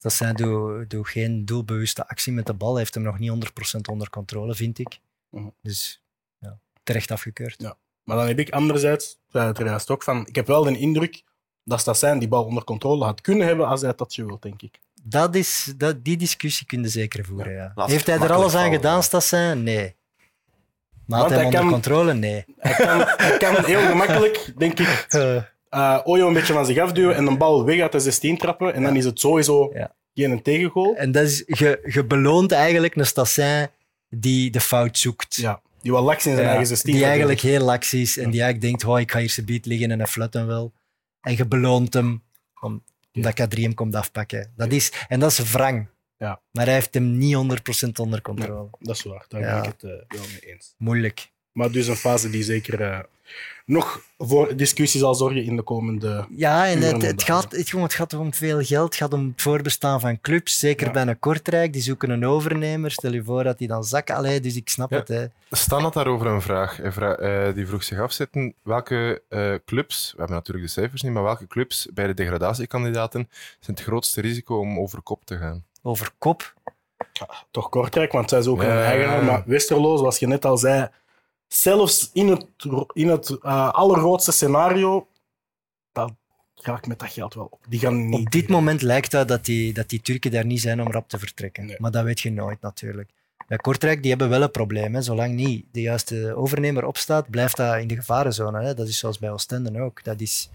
Dat 0.00 0.12
zijn 0.12 0.34
doe, 0.34 0.84
doe 0.86 1.06
geen 1.06 1.44
doelbewuste 1.44 2.08
actie 2.08 2.32
met 2.32 2.46
de 2.46 2.54
bal. 2.54 2.70
Hij 2.70 2.78
heeft 2.78 2.94
hem 2.94 3.02
nog 3.02 3.18
niet 3.18 3.30
100% 3.76 3.80
onder 3.90 4.10
controle, 4.10 4.54
vind 4.54 4.78
ik. 4.78 4.98
Mhm. 5.30 5.48
Dus 5.62 6.02
ja, 6.38 6.58
terecht 6.82 7.10
afgekeurd. 7.10 7.54
Ja. 7.58 7.76
Maar 8.04 8.16
dan 8.16 8.26
heb 8.26 8.38
ik 8.38 8.50
anderzijds, 8.50 9.18
zei 9.28 9.46
het 9.46 9.58
er 9.58 9.66
juist 9.66 9.90
ook, 9.90 10.02
van, 10.02 10.26
ik 10.26 10.34
heb 10.34 10.46
wel 10.46 10.62
de 10.64 10.78
indruk 10.78 11.22
dat 11.64 11.80
Stassin 11.80 12.18
die 12.18 12.28
bal 12.28 12.44
onder 12.44 12.64
controle 12.64 13.04
had 13.04 13.20
kunnen 13.20 13.46
hebben 13.46 13.66
als 13.66 13.80
hij 13.80 13.92
dat 13.96 14.14
wil, 14.14 14.36
denk 14.40 14.62
ik. 14.62 14.78
Dat 15.02 15.34
is, 15.34 15.72
dat, 15.76 16.04
die 16.04 16.16
discussie 16.16 16.66
kun 16.66 16.82
je 16.82 16.88
zeker 16.88 17.24
voeren. 17.24 17.52
Ja. 17.52 17.72
Heeft 17.86 18.06
hij 18.06 18.18
er 18.20 18.32
alles 18.32 18.54
aan 18.54 18.60
vallen, 18.60 18.72
gedaan, 18.76 18.94
ja. 18.94 19.00
Stassin? 19.02 19.62
Nee. 19.62 19.96
Maar 21.06 21.20
had 21.20 21.30
hij 21.30 21.38
hem 21.38 21.50
hij 21.52 21.60
onder 21.60 21.60
kan- 21.60 21.70
controle? 21.82 22.14
Nee. 22.14 22.44
Hij 22.56 22.74
kan, 22.74 22.98
hij 23.06 23.36
kan 23.38 23.64
heel 23.64 23.86
gemakkelijk, 23.88 24.52
denk 24.56 24.78
ik, 24.78 25.06
eh 25.70 26.00
Oyo 26.04 26.26
een 26.26 26.32
beetje 26.32 26.52
van 26.52 26.66
zich 26.66 26.78
afduwen 26.78 27.16
en 27.16 27.26
een 27.26 27.38
bal 27.38 27.64
weg 27.64 27.80
uit 27.80 27.92
de 27.92 28.00
16 28.00 28.36
trappen. 28.36 28.74
En 28.74 28.82
dan 28.82 28.96
is 28.96 29.04
het 29.04 29.20
sowieso 29.20 29.72
geen 30.14 30.42
tegengoal. 30.42 30.96
En 30.96 31.12
dat 31.12 31.24
is, 31.24 31.42
je, 31.46 31.80
je 31.84 32.04
beloont 32.04 32.52
eigenlijk 32.52 32.94
een 32.94 33.06
Stassin 33.06 33.68
die 34.08 34.50
de 34.50 34.60
fout 34.60 34.98
zoekt. 34.98 35.36
Ja, 35.36 35.60
die 35.82 35.92
wel 35.92 36.02
laks 36.02 36.26
in 36.26 36.34
zijn 36.34 36.46
eigen 36.46 36.66
16 36.66 36.94
die 36.94 37.04
eigenlijk 37.04 37.40
heel 37.40 37.64
laks 37.64 37.94
is 37.94 38.16
en 38.16 38.30
die 38.30 38.42
eigenlijk 38.42 38.60
denkt, 38.60 38.84
oh, 38.84 39.00
ik 39.00 39.10
ga 39.10 39.18
hier 39.18 39.30
zijn 39.30 39.46
beat 39.46 39.66
liggen 39.66 39.90
en 39.90 39.98
hij 39.98 40.06
fluit 40.06 40.34
hem 40.34 40.46
wel. 40.46 40.72
En 41.20 41.36
je 41.36 41.46
beloont 41.46 41.94
hem 41.94 42.22
om, 42.60 42.82
omdat 43.12 43.40
K3 43.40 43.60
hem 43.60 43.74
komt 43.74 43.94
afpakken. 43.94 44.52
Dat 44.56 44.72
is, 44.72 44.92
en 45.08 45.20
dat 45.20 45.30
is 45.30 45.52
wrang. 45.52 45.88
Ja. 46.18 46.40
Maar 46.50 46.64
hij 46.64 46.74
heeft 46.74 46.94
hem 46.94 47.18
niet 47.18 47.36
100% 47.84 47.88
onder 48.00 48.22
controle. 48.22 48.68
Dat 48.78 48.96
is 48.96 49.02
waar, 49.02 49.24
daar 49.28 49.40
ben 49.40 49.58
ik 49.58 49.64
het 49.64 49.82
eh, 49.82 49.90
wel 50.18 50.26
mee 50.30 50.52
eens. 50.52 50.74
Moeilijk. 50.78 51.30
Maar 51.52 51.70
dus 51.70 51.86
een 51.86 51.96
fase 51.96 52.30
die 52.30 52.42
zeker 52.42 52.80
eh, 52.80 52.98
nog 53.66 54.00
voor 54.18 54.56
discussie 54.56 55.00
zal 55.00 55.14
zorgen 55.14 55.44
in 55.44 55.56
de 55.56 55.62
komende... 55.62 56.26
Ja, 56.36 56.66
en 56.66 56.80
het, 56.80 57.02
het, 57.02 57.22
gaat, 57.22 57.52
het, 57.52 57.68
gewoon, 57.68 57.84
het 57.84 57.94
gaat 57.94 58.14
om 58.14 58.34
veel 58.34 58.62
geld. 58.62 58.84
Het 58.84 58.94
gaat 58.94 59.12
om 59.12 59.26
het 59.26 59.42
voorbestaan 59.42 60.00
van 60.00 60.20
clubs. 60.20 60.58
Zeker 60.58 60.86
Ja. 60.86 60.92
bij 60.92 61.06
een 61.06 61.18
Kortrijk. 61.18 61.72
Die 61.72 61.82
zoeken 61.82 62.10
een 62.10 62.26
overnemer. 62.26 62.90
Stel 62.90 63.12
je 63.12 63.24
voor 63.24 63.44
dat 63.44 63.58
die 63.58 63.68
dan 63.68 63.84
zak... 63.84 64.10
Allee, 64.10 64.40
dus 64.40 64.56
ik 64.56 64.68
snap 64.68 64.90
Ja. 64.90 64.96
het. 64.98 65.08
Hè. 65.08 65.26
Stan 65.50 65.82
had 65.82 65.92
daarover 65.92 66.26
een 66.26 66.42
vraag. 66.42 66.80
Eh, 66.80 67.54
die 67.54 67.66
vroeg 67.66 67.82
zich 67.82 67.98
af 68.00 68.12
zitten, 68.12 68.54
welke 68.62 69.22
eh, 69.28 69.54
clubs, 69.64 70.10
we 70.12 70.18
hebben 70.18 70.36
natuurlijk 70.36 70.66
de 70.66 70.72
cijfers 70.72 71.02
niet, 71.02 71.12
maar 71.12 71.22
welke 71.22 71.46
clubs 71.46 71.88
bij 71.94 72.06
de 72.06 72.14
degradatiekandidaten 72.14 73.28
zijn 73.60 73.76
het 73.76 73.86
grootste 73.86 74.20
risico 74.20 74.58
om 74.58 74.78
over 74.78 75.02
kop 75.02 75.24
te 75.24 75.36
gaan? 75.38 75.64
Over 75.82 76.10
kop. 76.18 76.54
Toch 77.50 77.68
Kortrijk, 77.68 78.12
want 78.12 78.28
zij 78.30 78.42
zoeken 78.42 78.66
Ja, 78.66 78.72
een 78.72 78.78
ja, 78.78 78.84
eigenaar. 78.84 79.18
ja. 79.18 79.24
Maar 79.24 79.42
Westerlo, 79.46 79.96
zoals 79.96 80.18
je 80.18 80.26
net 80.26 80.44
al 80.44 80.58
zei, 80.58 80.88
zelfs 81.54 82.10
in 82.12 82.28
het, 82.28 82.46
in 82.92 83.08
het 83.08 83.38
eh, 83.42 83.70
allergrootste 83.70 84.32
scenario, 84.32 85.06
dat 85.92 86.12
raakt 86.54 86.86
met 86.86 86.98
dat 86.98 87.10
geld 87.10 87.34
wel 87.34 87.48
op. 87.50 87.60
Die 87.68 87.80
gaan 87.80 88.08
niet... 88.08 88.26
Op 88.26 88.30
dit 88.30 88.48
moment 88.48 88.82
lijkt 88.82 89.12
het 89.12 89.28
dat 89.28 89.44
die, 89.44 89.72
dat 89.72 89.88
die 89.88 90.00
Turken 90.00 90.30
daar 90.30 90.46
niet 90.46 90.60
zijn 90.60 90.80
om 90.80 90.92
rap 90.92 91.08
te 91.08 91.18
vertrekken. 91.18 91.66
Nee. 91.66 91.76
Maar 91.78 91.90
dat 91.90 92.04
weet 92.04 92.20
je 92.20 92.30
nooit 92.32 92.60
natuurlijk. 92.60 93.10
Bij 93.46 93.58
Kortrijk 93.58 94.00
die 94.00 94.10
hebben 94.10 94.28
wel 94.28 94.42
een 94.42 94.50
probleem. 94.50 94.94
Hè. 94.94 95.02
Zolang 95.02 95.34
niet 95.34 95.64
de 95.72 95.80
juiste 95.80 96.34
overnemer 96.36 96.84
opstaat, 96.84 97.30
blijft 97.30 97.56
dat 97.56 97.78
in 97.78 97.88
de 97.88 97.96
gevarenzone. 97.96 98.62
Hè. 98.62 98.74
Dat 98.74 98.88
is 98.88 98.98
zoals 98.98 99.18
bij 99.18 99.30
Oostende 99.30 99.80
ook. 99.80 100.04
Dat 100.04 100.20
is, 100.20 100.50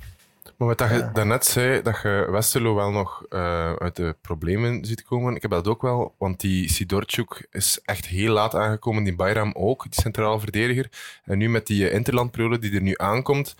Maar 0.57 0.67
wat 0.67 0.77
dat 0.77 0.89
je 0.89 1.09
daarnet 1.13 1.45
zei, 1.45 1.81
dat 1.81 2.01
je 2.01 2.27
Westerlo 2.31 2.75
wel 2.75 2.91
nog 2.91 3.25
eh, 3.29 3.73
uit 3.73 3.95
de 3.95 4.15
problemen 4.21 4.85
ziet 4.85 5.03
komen. 5.03 5.35
Ik 5.35 5.41
heb 5.41 5.51
dat 5.51 5.67
ook 5.67 5.81
wel, 5.81 6.15
want 6.17 6.39
die 6.39 6.69
Sidorchuk 6.69 7.47
is 7.51 7.79
echt 7.83 8.05
heel 8.05 8.33
laat 8.33 8.55
aangekomen. 8.55 9.03
Die 9.03 9.15
Bayram 9.15 9.51
ook, 9.53 9.83
die 9.83 10.01
centrale 10.01 10.39
verdediger. 10.39 10.89
En 11.23 11.37
nu 11.37 11.49
met 11.49 11.67
die 11.67 11.87
eh, 11.89 11.95
interlandperiode 11.95 12.59
die 12.59 12.75
er 12.75 12.81
nu 12.81 12.93
aankomt, 12.97 13.55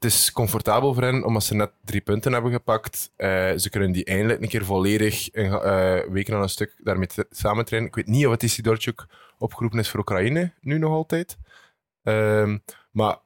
het 0.00 0.12
is 0.12 0.32
comfortabel 0.32 0.94
voor 0.94 1.02
hen, 1.02 1.24
omdat 1.24 1.44
ze 1.44 1.54
net 1.54 1.70
drie 1.84 2.00
punten 2.00 2.32
hebben 2.32 2.52
gepakt. 2.52 3.12
Eh, 3.16 3.52
ze 3.56 3.70
kunnen 3.70 3.92
die 3.92 4.04
eindelijk 4.04 4.42
een 4.42 4.48
keer 4.48 4.64
volledig 4.64 5.30
eh, 5.30 5.98
weken 6.08 6.34
aan 6.34 6.42
een 6.42 6.48
stuk 6.48 6.74
daarmee 6.78 7.08
samen 7.30 7.64
trainen. 7.64 7.88
Ik 7.90 7.96
weet 7.96 8.06
niet 8.06 8.24
of 8.24 8.30
het 8.30 8.40
die 8.40 8.48
Sidorchuk 8.48 9.06
opgeroepen 9.38 9.78
is 9.78 9.88
voor 9.88 10.00
Oekraïne, 10.00 10.52
nu 10.60 10.78
nog 10.78 10.92
altijd. 10.92 11.38
Ehm, 12.02 12.58
maar 12.90 13.18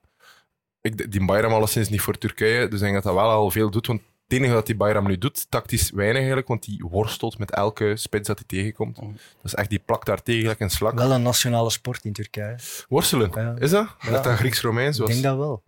ik, 0.84 1.12
die 1.12 1.24
Bayram 1.24 1.52
alleszins 1.52 1.88
niet 1.88 2.00
voor 2.00 2.18
Turkije, 2.18 2.68
dus 2.68 2.74
ik 2.78 2.80
denk 2.80 2.94
dat 2.94 3.02
dat 3.02 3.14
wel 3.14 3.30
al 3.30 3.50
veel 3.50 3.70
doet, 3.70 3.86
want 3.86 4.00
Het 4.28 4.32
enige 4.38 4.52
dat 4.52 4.66
die 4.66 4.76
Bayram 4.76 5.06
nu 5.06 5.18
doet, 5.18 5.50
tactisch 5.50 5.90
weinig 5.90 6.16
eigenlijk, 6.18 6.48
want 6.48 6.62
die 6.64 6.84
worstelt 6.90 7.38
met 7.38 7.50
elke 7.50 7.96
spits 7.96 8.26
dat 8.28 8.38
hij 8.38 8.46
tegenkomt. 8.46 8.96
Mhm. 9.00 9.10
Dat 9.12 9.44
is 9.44 9.54
echt, 9.54 9.70
die 9.70 9.78
plakt 9.78 10.06
daar 10.06 10.22
tegen 10.22 10.40
gelijk 10.40 10.60
een 10.60 10.70
slak. 10.70 10.94
Wel 10.94 11.10
een 11.12 11.22
nationale 11.22 11.70
sport 11.70 12.04
in 12.04 12.12
Turkije. 12.12 12.58
Worstelen, 12.88 13.30
Ja. 13.34 13.54
is 13.58 13.70
dat? 13.70 13.88
Ja. 14.00 14.10
Net 14.10 14.24
dat 14.24 14.36
Grieks-Romeins 14.36 14.96
Ik 14.96 15.02
was. 15.02 15.10
denk 15.12 15.22
dat 15.22 15.36
wel. 15.36 15.62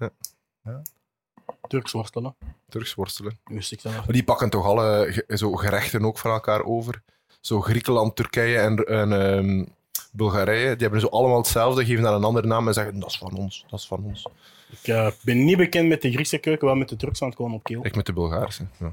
Turks 1.68 1.92
worstelen. 1.92 2.36
Turks 2.68 2.94
worstelen. 2.94 3.38
Wist 3.44 3.72
ik 3.72 3.82
dat 3.82 3.92
nog. 3.92 4.04
Maar 4.04 4.14
die 4.14 4.24
pakken 4.24 4.50
toch 4.50 4.64
alle 4.64 5.24
zo 5.28 5.52
gerechten 5.52 6.04
ook 6.04 6.18
van 6.18 6.30
elkaar 6.30 6.64
over. 6.64 7.02
Zo 7.40 7.60
Griekenland, 7.60 8.16
Turkije 8.16 8.58
en, 8.58 8.76
en 8.76 9.12
ehm, 9.12 9.64
Bulgarije, 10.16 10.70
die 10.70 10.82
hebben 10.82 11.00
zo 11.00 11.06
allemaal 11.06 11.36
hetzelfde, 11.36 11.84
geven 11.84 12.02
daar 12.02 12.14
een 12.14 12.24
andere 12.24 12.46
naam 12.46 12.66
en 12.66 12.74
zeggen 12.74 13.00
dat 13.00 13.10
is 13.10 13.18
van 13.18 13.36
ons, 13.36 13.64
dat 13.70 13.78
is 13.80 13.86
van 13.86 14.04
ons. 14.04 14.26
Ik 14.82 14.88
eh, 14.88 15.08
ben 15.22 15.44
niet 15.44 15.56
bekend 15.56 15.88
met 15.88 16.02
de 16.02 16.12
Griekse 16.12 16.38
keuken, 16.38 16.66
wel 16.66 16.76
met 16.76 16.88
de 16.88 16.96
Turks, 16.96 17.18
want 17.18 17.32
het 17.32 17.42
gewoon 17.42 17.58
op 17.58 17.64
keel. 17.64 17.86
Ik 17.86 17.96
met 17.96 18.06
de 18.06 18.12
Bulgaarse. 18.12 18.66
Ja. 18.78 18.92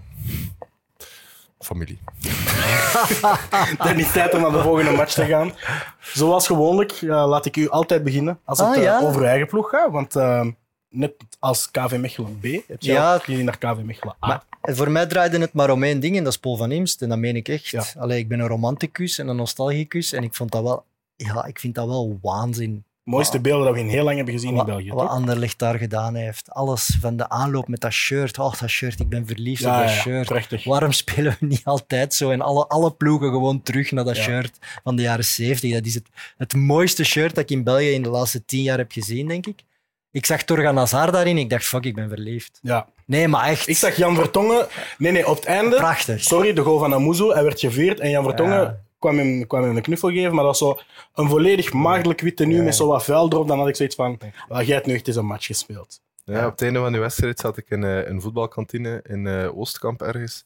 Familie. 1.59 1.99
Het 3.78 3.97
is 3.99 4.11
tijd 4.11 4.34
om 4.34 4.41
naar 4.41 4.51
de 4.51 4.61
volgende 4.61 4.91
match 4.91 5.13
te 5.13 5.26
gaan. 5.26 5.51
Zoals 5.99 6.47
gewoonlijk 6.47 6.91
ja, 6.91 7.28
laat 7.28 7.45
ik 7.45 7.57
u 7.57 7.69
altijd 7.69 8.03
beginnen 8.03 8.39
als 8.45 8.59
het 8.59 8.67
Ah, 8.67 8.86
eh, 8.86 9.03
over 9.03 9.21
uw 9.21 9.28
eigen 9.28 9.47
ploeg 9.47 9.69
gaat. 9.69 9.91
Want 9.91 10.15
eh, 10.15 10.45
net 10.89 11.13
als 11.39 11.71
KV 11.71 11.97
Mechelen 11.99 12.39
B 12.39 12.43
heb 12.43 12.82
je 12.82 12.91
Ja. 12.91 13.17
gezien 13.17 13.45
naar 13.45 13.57
KV 13.57 13.78
Mechelen 13.84 14.15
A. 14.24 14.28
Maar 14.28 14.43
voor 14.76 14.91
mij 14.91 15.05
draaide 15.05 15.39
het 15.39 15.53
maar 15.53 15.69
om 15.69 15.84
één 15.84 15.99
ding 15.99 16.17
en 16.17 16.24
dat 16.24 16.34
is 16.34 16.39
Paul 16.39 16.55
van 16.57 16.71
Imst. 16.71 17.01
En 17.01 17.09
dat 17.09 17.17
meen 17.17 17.36
ik 17.36 17.47
echt. 17.47 17.67
Ja. 17.67 17.84
Allee, 17.97 18.19
ik 18.19 18.28
ben 18.28 18.39
een 18.39 18.47
romanticus 18.47 19.17
en 19.19 19.28
een 19.28 19.36
nostalgicus. 19.36 20.13
En 20.13 20.24
ik, 20.24 20.34
vond 20.34 20.51
dat 20.51 20.63
wel, 20.63 20.84
ja, 21.16 21.45
ik 21.45 21.59
vind 21.59 21.76
dat 21.76 21.88
wel 21.88 22.20
waanzin. 22.22 22.86
mooiste 23.03 23.39
beelden 23.39 23.66
dat 23.66 23.74
we 23.74 23.80
in 23.80 23.88
heel 23.88 24.03
lang 24.03 24.16
hebben 24.16 24.34
gezien 24.34 24.55
in 24.57 24.66
België. 24.66 24.89
wat 24.89 24.99
toch? 24.99 25.09
Anderlecht 25.09 25.59
daar 25.59 25.78
gedaan 25.78 26.16
heeft. 26.16 26.51
Alles 26.51 26.97
van 27.01 27.18
de 27.18 27.30
aanloop 27.30 27.68
met 27.68 27.82
dat 27.82 27.91
shirt. 27.91 28.39
Oh, 28.39 28.59
dat 28.59 28.70
shirt, 28.70 28.99
ik 28.99 29.09
ben 29.09 29.28
verliefd 29.28 29.66
op 29.66 29.72
dat 29.72 29.82
ja, 29.82 29.88
shirt. 29.88 30.26
prachtig. 30.28 30.64
Waarom 30.64 30.91
spelen 30.91 31.36
we 31.39 31.45
niet 31.53 31.64
altijd 31.64 32.14
zo 32.14 32.30
en 32.32 32.41
alle, 32.41 32.68
alle 32.68 32.91
ploegen 32.91 33.30
gewoon 33.30 33.61
terug 33.61 33.91
naar 33.91 34.03
dat 34.05 34.18
Ja. 34.18 34.24
shirt 34.24 34.57
van 34.84 34.95
de 34.95 35.01
jaren 35.01 35.26
70? 35.26 35.72
Dat 35.74 35.86
is 35.86 35.93
het, 35.93 36.07
het 36.38 36.53
mooiste 36.55 37.03
shirt 37.03 37.36
dat 37.36 37.43
ik 37.43 37.49
in 37.49 37.64
België 37.64 37.91
in 37.91 38.03
de 38.03 38.09
laatste 38.09 38.45
tien 38.45 38.61
jaar 38.61 38.78
heb 38.78 38.91
gezien, 38.91 39.28
denk 39.28 39.45
ik. 39.47 39.64
Ik 40.11 40.26
zag 40.26 40.43
Torgan 40.43 40.78
Hazard 40.78 41.14
daarin. 41.14 41.38
Ik 41.38 41.49
dacht, 41.49 41.66
fuck, 41.66 41.84
ik 41.86 41.95
ben 41.95 42.09
verliefd. 42.09 42.59
Ja. 42.61 42.88
Nee, 43.05 43.28
maar 43.28 43.45
echt. 43.47 43.68
Ik 43.68 43.78
zag 43.78 43.95
Jan 43.95 44.16
Vertongen... 44.16 44.68
Nee, 44.97 45.11
nee, 45.11 45.28
op 45.28 45.36
het 45.36 45.45
einde... 45.45 45.76
Prachtig. 45.76 46.24
Sorry, 46.24 46.53
de 46.53 46.61
goal 46.61 46.80
van 46.80 46.93
Amuzu. 46.93 47.32
Hij 47.32 47.43
werd 47.43 47.59
geveerd 47.59 47.99
en 47.99 48.09
Jan 48.09 48.24
Vertongen. 48.24 48.82
Kwam, 49.03 49.17
hem, 49.17 49.47
kwam 49.47 49.63
hem 49.63 49.75
een 49.75 49.81
knuffel 49.81 50.09
geven. 50.09 50.35
Maar 50.35 50.43
dat 50.43 50.59
was 50.59 50.69
zo 50.69 50.79
een 51.13 51.29
volledig 51.29 51.73
maagdelijk 51.73 52.21
witte 52.21 52.45
nu 52.45 52.63
met 52.63 52.75
zo 52.75 52.87
wat 52.87 53.03
vuil 53.03 53.29
erop. 53.29 53.47
Dan 53.47 53.59
had 53.59 53.67
ik 53.67 53.75
zoiets 53.75 53.95
van, 53.95 54.19
well, 54.47 54.65
jij 54.65 54.75
hebt 54.75 54.87
nu 54.87 54.93
echt 54.93 55.07
eens 55.07 55.15
een 55.15 55.25
match 55.25 55.45
gespeeld. 55.45 56.01
Ja, 56.25 56.45
op 56.45 56.51
het 56.51 56.61
einde 56.61 56.79
van 56.79 56.91
de 56.91 56.97
wedstrijd 56.97 57.39
zat 57.39 57.57
ik 57.57 57.69
in 57.69 57.83
eh, 57.83 58.07
een 58.07 58.21
voetbalkantine 58.21 59.03
in 59.03 59.27
eh, 59.27 59.57
Oostkamp 59.57 60.01
ergens. 60.01 60.45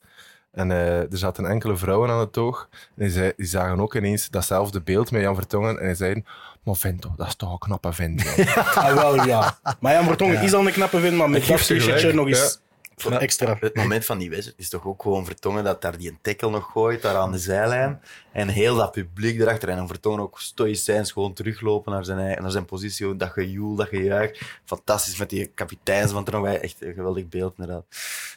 En 0.51 0.71
eh, 0.71 0.99
er 0.99 1.17
zaten 1.17 1.45
enkele 1.45 1.77
vrouwen 1.77 2.09
aan 2.09 2.19
het 2.19 2.33
toog. 2.33 2.67
En 2.71 3.03
die, 3.03 3.09
zei, 3.09 3.31
die 3.35 3.45
zagen 3.45 3.79
ook 3.79 3.95
ineens 3.95 4.29
datzelfde 4.29 4.81
beeld 4.81 5.11
met 5.11 5.21
Jan 5.21 5.35
Vertongen. 5.35 5.79
En 5.79 5.85
die 5.87 5.95
zeiden, 5.95 6.25
maar 6.63 6.75
vent, 6.75 7.01
dat 7.17 7.27
is 7.27 7.35
toch 7.35 7.51
een 7.51 7.57
knappe 7.57 7.93
vent. 7.93 8.21
joh." 8.21 8.57
Ah, 8.77 8.93
wel, 8.93 9.25
ja. 9.25 9.57
Maar 9.79 9.93
Jan 9.93 10.05
Vertongen 10.05 10.41
is 10.41 10.53
al 10.53 10.65
een 10.67 10.71
knappe 10.71 10.99
vent, 10.99 11.17
maar 11.17 11.29
met 11.29 11.47
dat 11.47 11.61
gelijk, 11.61 12.13
nog 12.13 12.27
eens 12.27 12.59
Maar- 13.05 13.21
extra. 13.21 13.57
Het 13.59 13.75
moment 13.75 14.05
van 14.05 14.17
die 14.17 14.29
wedstrijd 14.29 14.59
is 14.59 14.69
toch 14.69 14.85
ook 14.85 15.01
gewoon 15.01 15.25
Vertongen 15.25 15.63
dat 15.63 15.81
daar 15.81 15.97
die 15.97 16.09
een 16.09 16.17
tackle 16.21 16.49
nog 16.49 16.71
gooit, 16.71 17.01
daar 17.01 17.15
aan 17.15 17.31
de 17.31 17.37
zijlijn. 17.37 18.01
En 18.31 18.47
heel 18.47 18.75
dat 18.75 18.91
publiek 18.91 19.39
erachter. 19.39 19.69
En 19.69 19.75
dan 19.77 19.87
Vertongen 19.87 20.19
ook 20.19 20.39
stoïcijns 20.39 21.11
gewoon 21.11 21.33
teruglopen 21.33 21.91
naar 21.91 22.05
zijn, 22.05 22.19
eigen- 22.19 22.41
naar 22.41 22.51
zijn 22.51 22.65
positie. 22.65 23.15
Dat 23.15 23.29
gejoel, 23.29 23.75
dat 23.75 23.87
gejuich. 23.87 24.59
Fantastisch 24.65 25.17
met 25.17 25.29
die 25.29 25.45
kapiteins 25.45 26.11
van 26.11 26.23
Tronwij. 26.23 26.59
Echt 26.59 26.75
een 26.81 26.93
geweldig 26.93 27.27
beeld, 27.27 27.53
inderdaad. 27.57 27.85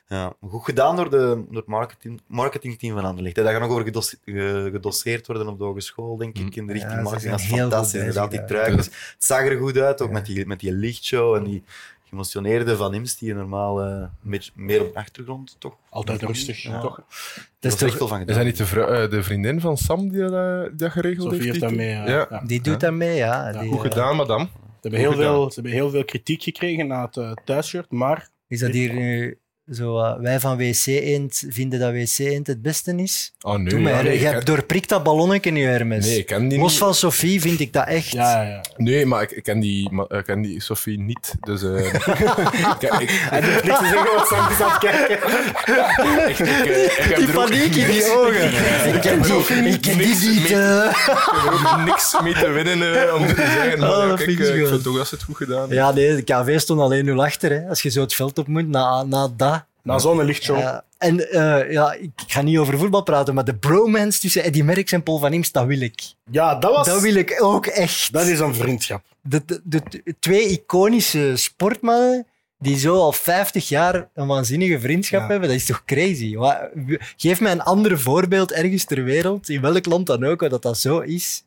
Ja, 0.09 0.33
goed 0.49 0.65
gedaan 0.65 0.97
door, 0.97 1.11
de, 1.11 1.45
door 1.49 1.57
het 1.57 1.67
marketing, 1.67 2.21
marketingteam 2.27 2.95
van 2.95 3.05
Anderlecht. 3.05 3.35
Dat 3.37 3.47
gaat 3.49 3.61
nog 3.61 3.71
over 3.71 3.85
gedos, 3.85 4.17
ge- 4.25 4.69
gedosseerd 4.73 5.27
worden 5.27 5.49
op 5.49 5.59
de 5.59 5.65
hogeschool, 5.65 6.17
denk 6.17 6.39
ik, 6.39 6.57
in 6.57 6.67
de 6.67 6.73
richting 6.73 6.93
Ja, 6.95 7.01
marketing. 7.03 7.31
Dat 7.31 7.41
is 7.41 7.47
fantastisch, 7.47 8.01
inderdaad. 8.01 8.31
Die 8.31 8.39
daar. 8.39 8.49
trui. 8.49 8.77
Dus 8.77 8.87
het 8.87 9.15
zag 9.19 9.41
er 9.41 9.59
goed 9.59 9.77
uit, 9.79 10.01
ook 10.01 10.11
met, 10.11 10.27
die, 10.27 10.47
met 10.47 10.61
die 10.61 10.73
lichtshow 10.73 11.35
en 11.35 11.45
die 11.45 11.65
geëmotioneerde 12.11 12.77
Van 12.77 12.95
Imst, 12.95 13.19
die 13.19 13.35
normaal 13.35 13.81
eh, 13.83 13.87
een 14.25 14.31
beetje 14.31 14.51
meer 14.55 14.81
op 14.83 14.93
de 14.93 14.99
achtergrond 14.99 15.57
toch 15.59 15.77
Altijd 15.91 16.23
rustig, 16.23 16.63
Ja. 16.63 16.81
toch? 16.81 16.97
Dat 16.97 17.07
Dat 17.59 17.73
is 17.73 17.97
toch- 17.97 18.09
van 18.09 18.21
Is 18.27 18.35
dat 18.35 18.45
niet 18.45 18.57
de, 18.57 18.67
vrou- 18.67 18.95
eh, 19.05 19.11
de 19.11 19.23
vriendin 19.23 19.61
van 19.61 19.77
Sam 19.77 20.09
die 20.09 20.21
dat, 20.21 20.33
eh, 20.33 20.63
die 20.69 20.75
dat 20.77 20.91
geregeld 20.93 21.31
heeft 21.33 21.61
die- 21.61 21.77
mee. 21.77 21.91
eh, 21.93 22.07
Ja. 22.09 22.27
ja. 22.31 22.43
Die 22.47 22.61
doet 22.61 22.81
dat 22.81 22.93
mee, 22.93 23.17
ja. 23.17 23.53
Die, 23.53 23.69
Goed 23.71 23.77
eh, 23.85 23.91
gedaan, 23.91 24.17
madame. 24.17 24.45
Ze, 24.45 24.51
hebben 24.81 25.01
heel 25.01 25.11
gedaan. 25.13 25.27
veel, 25.35 25.49
ze 25.49 25.55
hebben 25.55 25.73
heel 25.73 25.91
veel 25.91 26.05
kritiek 26.05 26.43
gekregen 26.43 26.87
na 26.87 27.05
het 27.05 27.17
eh, 27.17 27.33
thuisshirt, 27.45 27.91
maar 27.91 28.29
Is 28.49 28.61
dat 28.61 28.71
hier 28.71 28.95
nu 28.95 29.39
zo... 29.73 29.99
eh, 29.99 30.19
wij 30.21 30.41
van 30.41 30.57
WC 30.57 30.87
Eend 30.87 31.45
vinden 31.49 31.81
dat 31.81 31.93
WC 31.93 32.19
Eend 32.19 32.47
het 32.47 32.63
beste 32.63 32.95
is? 32.97 33.33
Oh 33.41 33.55
nee, 33.55 33.65
Doe 33.69 33.81
maar, 33.81 33.93
ja, 33.93 34.03
nee, 34.03 34.19
je 34.19 34.25
hebt 34.25 34.37
ken- 34.37 34.45
doorprikt 34.45 34.89
dat 34.89 35.03
ballonnetje 35.03 35.51
nu, 35.51 35.65
Hermes. 35.65 36.07
nee, 36.07 36.19
ik 36.19 36.27
ken 36.27 36.49
die 36.49 36.59
Los 36.59 36.71
niet. 36.71 36.79
van 36.79 36.95
Sophie 36.95 37.41
vind 37.41 37.61
ik 37.61 37.73
dat 37.73 37.87
echt... 37.87 38.11
ja, 38.11 38.43
ja, 38.43 38.49
ja. 38.49 38.61
Nee, 38.77 39.07
maar 39.07 39.23
ik, 39.23 39.31
ik 39.31 39.43
ken 39.43 39.61
die, 39.61 39.91
ma- 39.93 40.07
ik 40.09 40.25
ken 40.25 40.43
die 40.43 40.63
Sophie 40.63 40.99
niet. 41.01 41.35
Dus 41.41 41.63
eh, 41.63 41.79
ik, 41.95 41.95
ik, 43.01 43.11
Hij 43.31 43.41
durft 43.41 43.65
niks 43.65 43.79
te 43.79 43.85
zeggen, 43.87 44.15
want 44.15 44.27
Sam 44.27 44.51
is 44.51 44.61
aan 44.61 44.71
het 44.71 44.79
kijken. 44.79 45.17
ik, 46.31 46.39
ik, 46.39 46.67
eh, 46.67 46.85
ik 46.85 46.91
heb 46.99 47.17
Die 47.17 47.27
er 47.29 47.39
ook 47.39 47.45
paniek 47.49 47.63
in 47.65 47.71
die 47.73 47.87
niks- 47.87 48.11
ogen. 48.11 48.45
Ik 48.95 49.01
ken 49.01 49.23
die, 49.23 49.73
ik 49.73 49.81
ken 49.81 49.99
die 49.99 50.07
niet. 50.07 50.49
mee- 50.51 50.59
eh. 50.59 50.91
Ik 50.91 51.61
heb 51.61 51.79
er 51.79 51.85
niks 51.85 52.17
mee 52.23 52.33
te 52.33 52.49
winnen 52.51 53.09
eh, 53.09 53.15
om 53.15 53.27
te 53.27 53.35
zeggen. 53.35 53.79
Maar 53.79 53.91
Oh, 53.91 53.97
ja, 54.03 54.07
dat 54.09 54.17
kijk, 54.17 54.29
vind 54.31 54.49
ik 54.49 54.63
eh, 54.63 54.69
vind 54.69 54.83
toch 54.83 54.97
dat 54.97 55.09
ze 55.09 55.15
het 55.15 55.25
goed 55.25 55.37
gedaan. 55.37 55.69
Ja, 55.69 55.93
nee, 55.93 56.17
de 56.17 56.23
KV 56.23 56.61
stond 56.61 56.81
alleen 56.81 57.05
nul 57.05 57.25
achter. 57.25 57.51
Hè. 57.51 57.69
Als 57.69 57.83
je 57.83 57.91
zo 57.91 58.01
het 58.01 58.15
veld 58.15 58.39
op 58.39 58.47
moet, 58.47 58.69
na, 58.69 59.03
na 59.03 59.29
dat. 59.37 59.60
Na 59.83 59.99
zo'n 59.99 60.25
lichtshow. 60.25 60.59
Ja, 60.59 60.85
en 60.99 61.31
eh, 61.31 61.73
ja, 61.73 61.93
ik 61.93 62.11
ga 62.27 62.43
niet 62.43 62.59
over 62.59 62.79
voetbal 62.79 63.03
praten, 63.03 63.35
maar 63.35 63.45
de 63.45 63.57
bromance 63.57 64.21
tussen 64.21 64.43
Eddie 64.45 64.65
Merckx 64.65 64.93
en 64.93 65.03
Paul 65.03 65.19
van 65.19 65.33
Imst, 65.33 65.53
dat 65.53 65.67
wil 65.67 65.81
ik. 65.81 66.03
Ja, 66.31 66.55
dat 66.55 66.75
was... 66.75 66.87
Dat 66.87 67.01
wil 67.01 67.15
ik 67.15 67.37
ook 67.43 67.67
echt. 67.67 68.13
Dat 68.13 68.27
is 68.27 68.39
een 68.41 68.55
vriendschap. 68.55 69.03
de, 69.23 69.43
de, 69.65 69.83
twee 70.19 70.49
iconische 70.49 71.33
sportmannen 71.37 72.27
die 72.59 72.79
zo 72.79 72.95
al 72.95 73.13
50 73.13 73.69
jaar 73.69 74.09
een 74.15 74.27
waanzinnige 74.27 74.81
vriendschap 74.81 75.21
Ja. 75.21 75.27
hebben, 75.27 75.49
dat 75.49 75.59
is 75.59 75.65
toch 75.67 75.85
crazy? 75.85 76.37
Geef 77.17 77.41
mij 77.41 77.53
een 77.53 77.63
ander 77.63 78.01
voorbeeld 78.01 78.53
ergens 78.53 78.85
ter 78.85 79.05
wereld, 79.05 79.49
in 79.49 79.61
welk 79.61 79.87
land 79.87 80.07
dan 80.07 80.25
ook, 80.25 80.41
waar 80.41 80.51
dat, 80.51 80.63
dat 80.63 80.79
zo 80.79 80.99
is. 80.99 81.45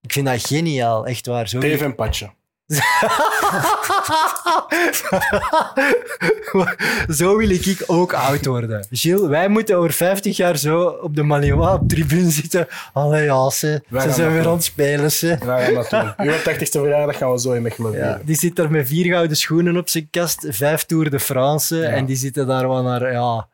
Ik 0.00 0.12
vind 0.12 0.26
dat 0.26 0.46
geniaal, 0.46 1.06
echt 1.06 1.26
waar. 1.26 1.48
Zo 1.48 1.60
Dave 1.60 1.84
en 1.84 1.94
Patje. 1.94 2.30
zo 7.18 7.36
wil 7.36 7.50
ik 7.50 7.82
ook 7.86 8.12
oud 8.12 8.46
worden. 8.46 8.86
Gilles, 8.90 9.28
wij 9.28 9.48
moeten 9.48 9.76
over 9.76 9.92
50 9.92 10.36
jaar 10.36 10.56
zo 10.56 10.82
op 10.82 11.16
de 11.16 11.22
Malinois 11.22 11.78
op 11.78 11.88
tribune 11.88 12.30
zitten. 12.30 12.66
Allee, 12.92 13.24
ja, 13.24 13.50
ze, 13.50 13.82
Wij 13.88 14.08
ze 14.08 14.12
zijn 14.12 14.32
weer 14.32 14.46
aan 14.46 14.52
het 14.52 14.64
spelen. 14.64 15.12
Ze. 15.12 15.26
Ja, 15.26 15.58
gaan 15.58 15.74
dat 15.74 15.90
doen. 15.90 16.12
Uw 16.26 16.32
80ste 16.32 16.70
verjaardag 16.70 17.16
gaan 17.16 17.32
we 17.32 17.40
zo 17.40 17.52
in 17.52 17.62
Mechelen 17.62 17.92
Ja, 17.92 18.20
die 18.24 18.36
zit 18.36 18.56
daar 18.56 18.70
met 18.70 18.88
vier 18.88 19.12
gouden 19.12 19.36
schoenen 19.36 19.76
op 19.76 19.88
zijn 19.88 20.08
kast, 20.10 20.46
vijf 20.48 20.84
Tour 20.84 21.10
de 21.10 21.20
France. 21.20 21.76
Ja. 21.76 21.88
En 21.88 22.04
die 22.04 22.16
zitten 22.16 22.46
daar 22.46 22.68
wel 22.68 22.82
naar, 22.82 23.12
ja, 23.12 23.48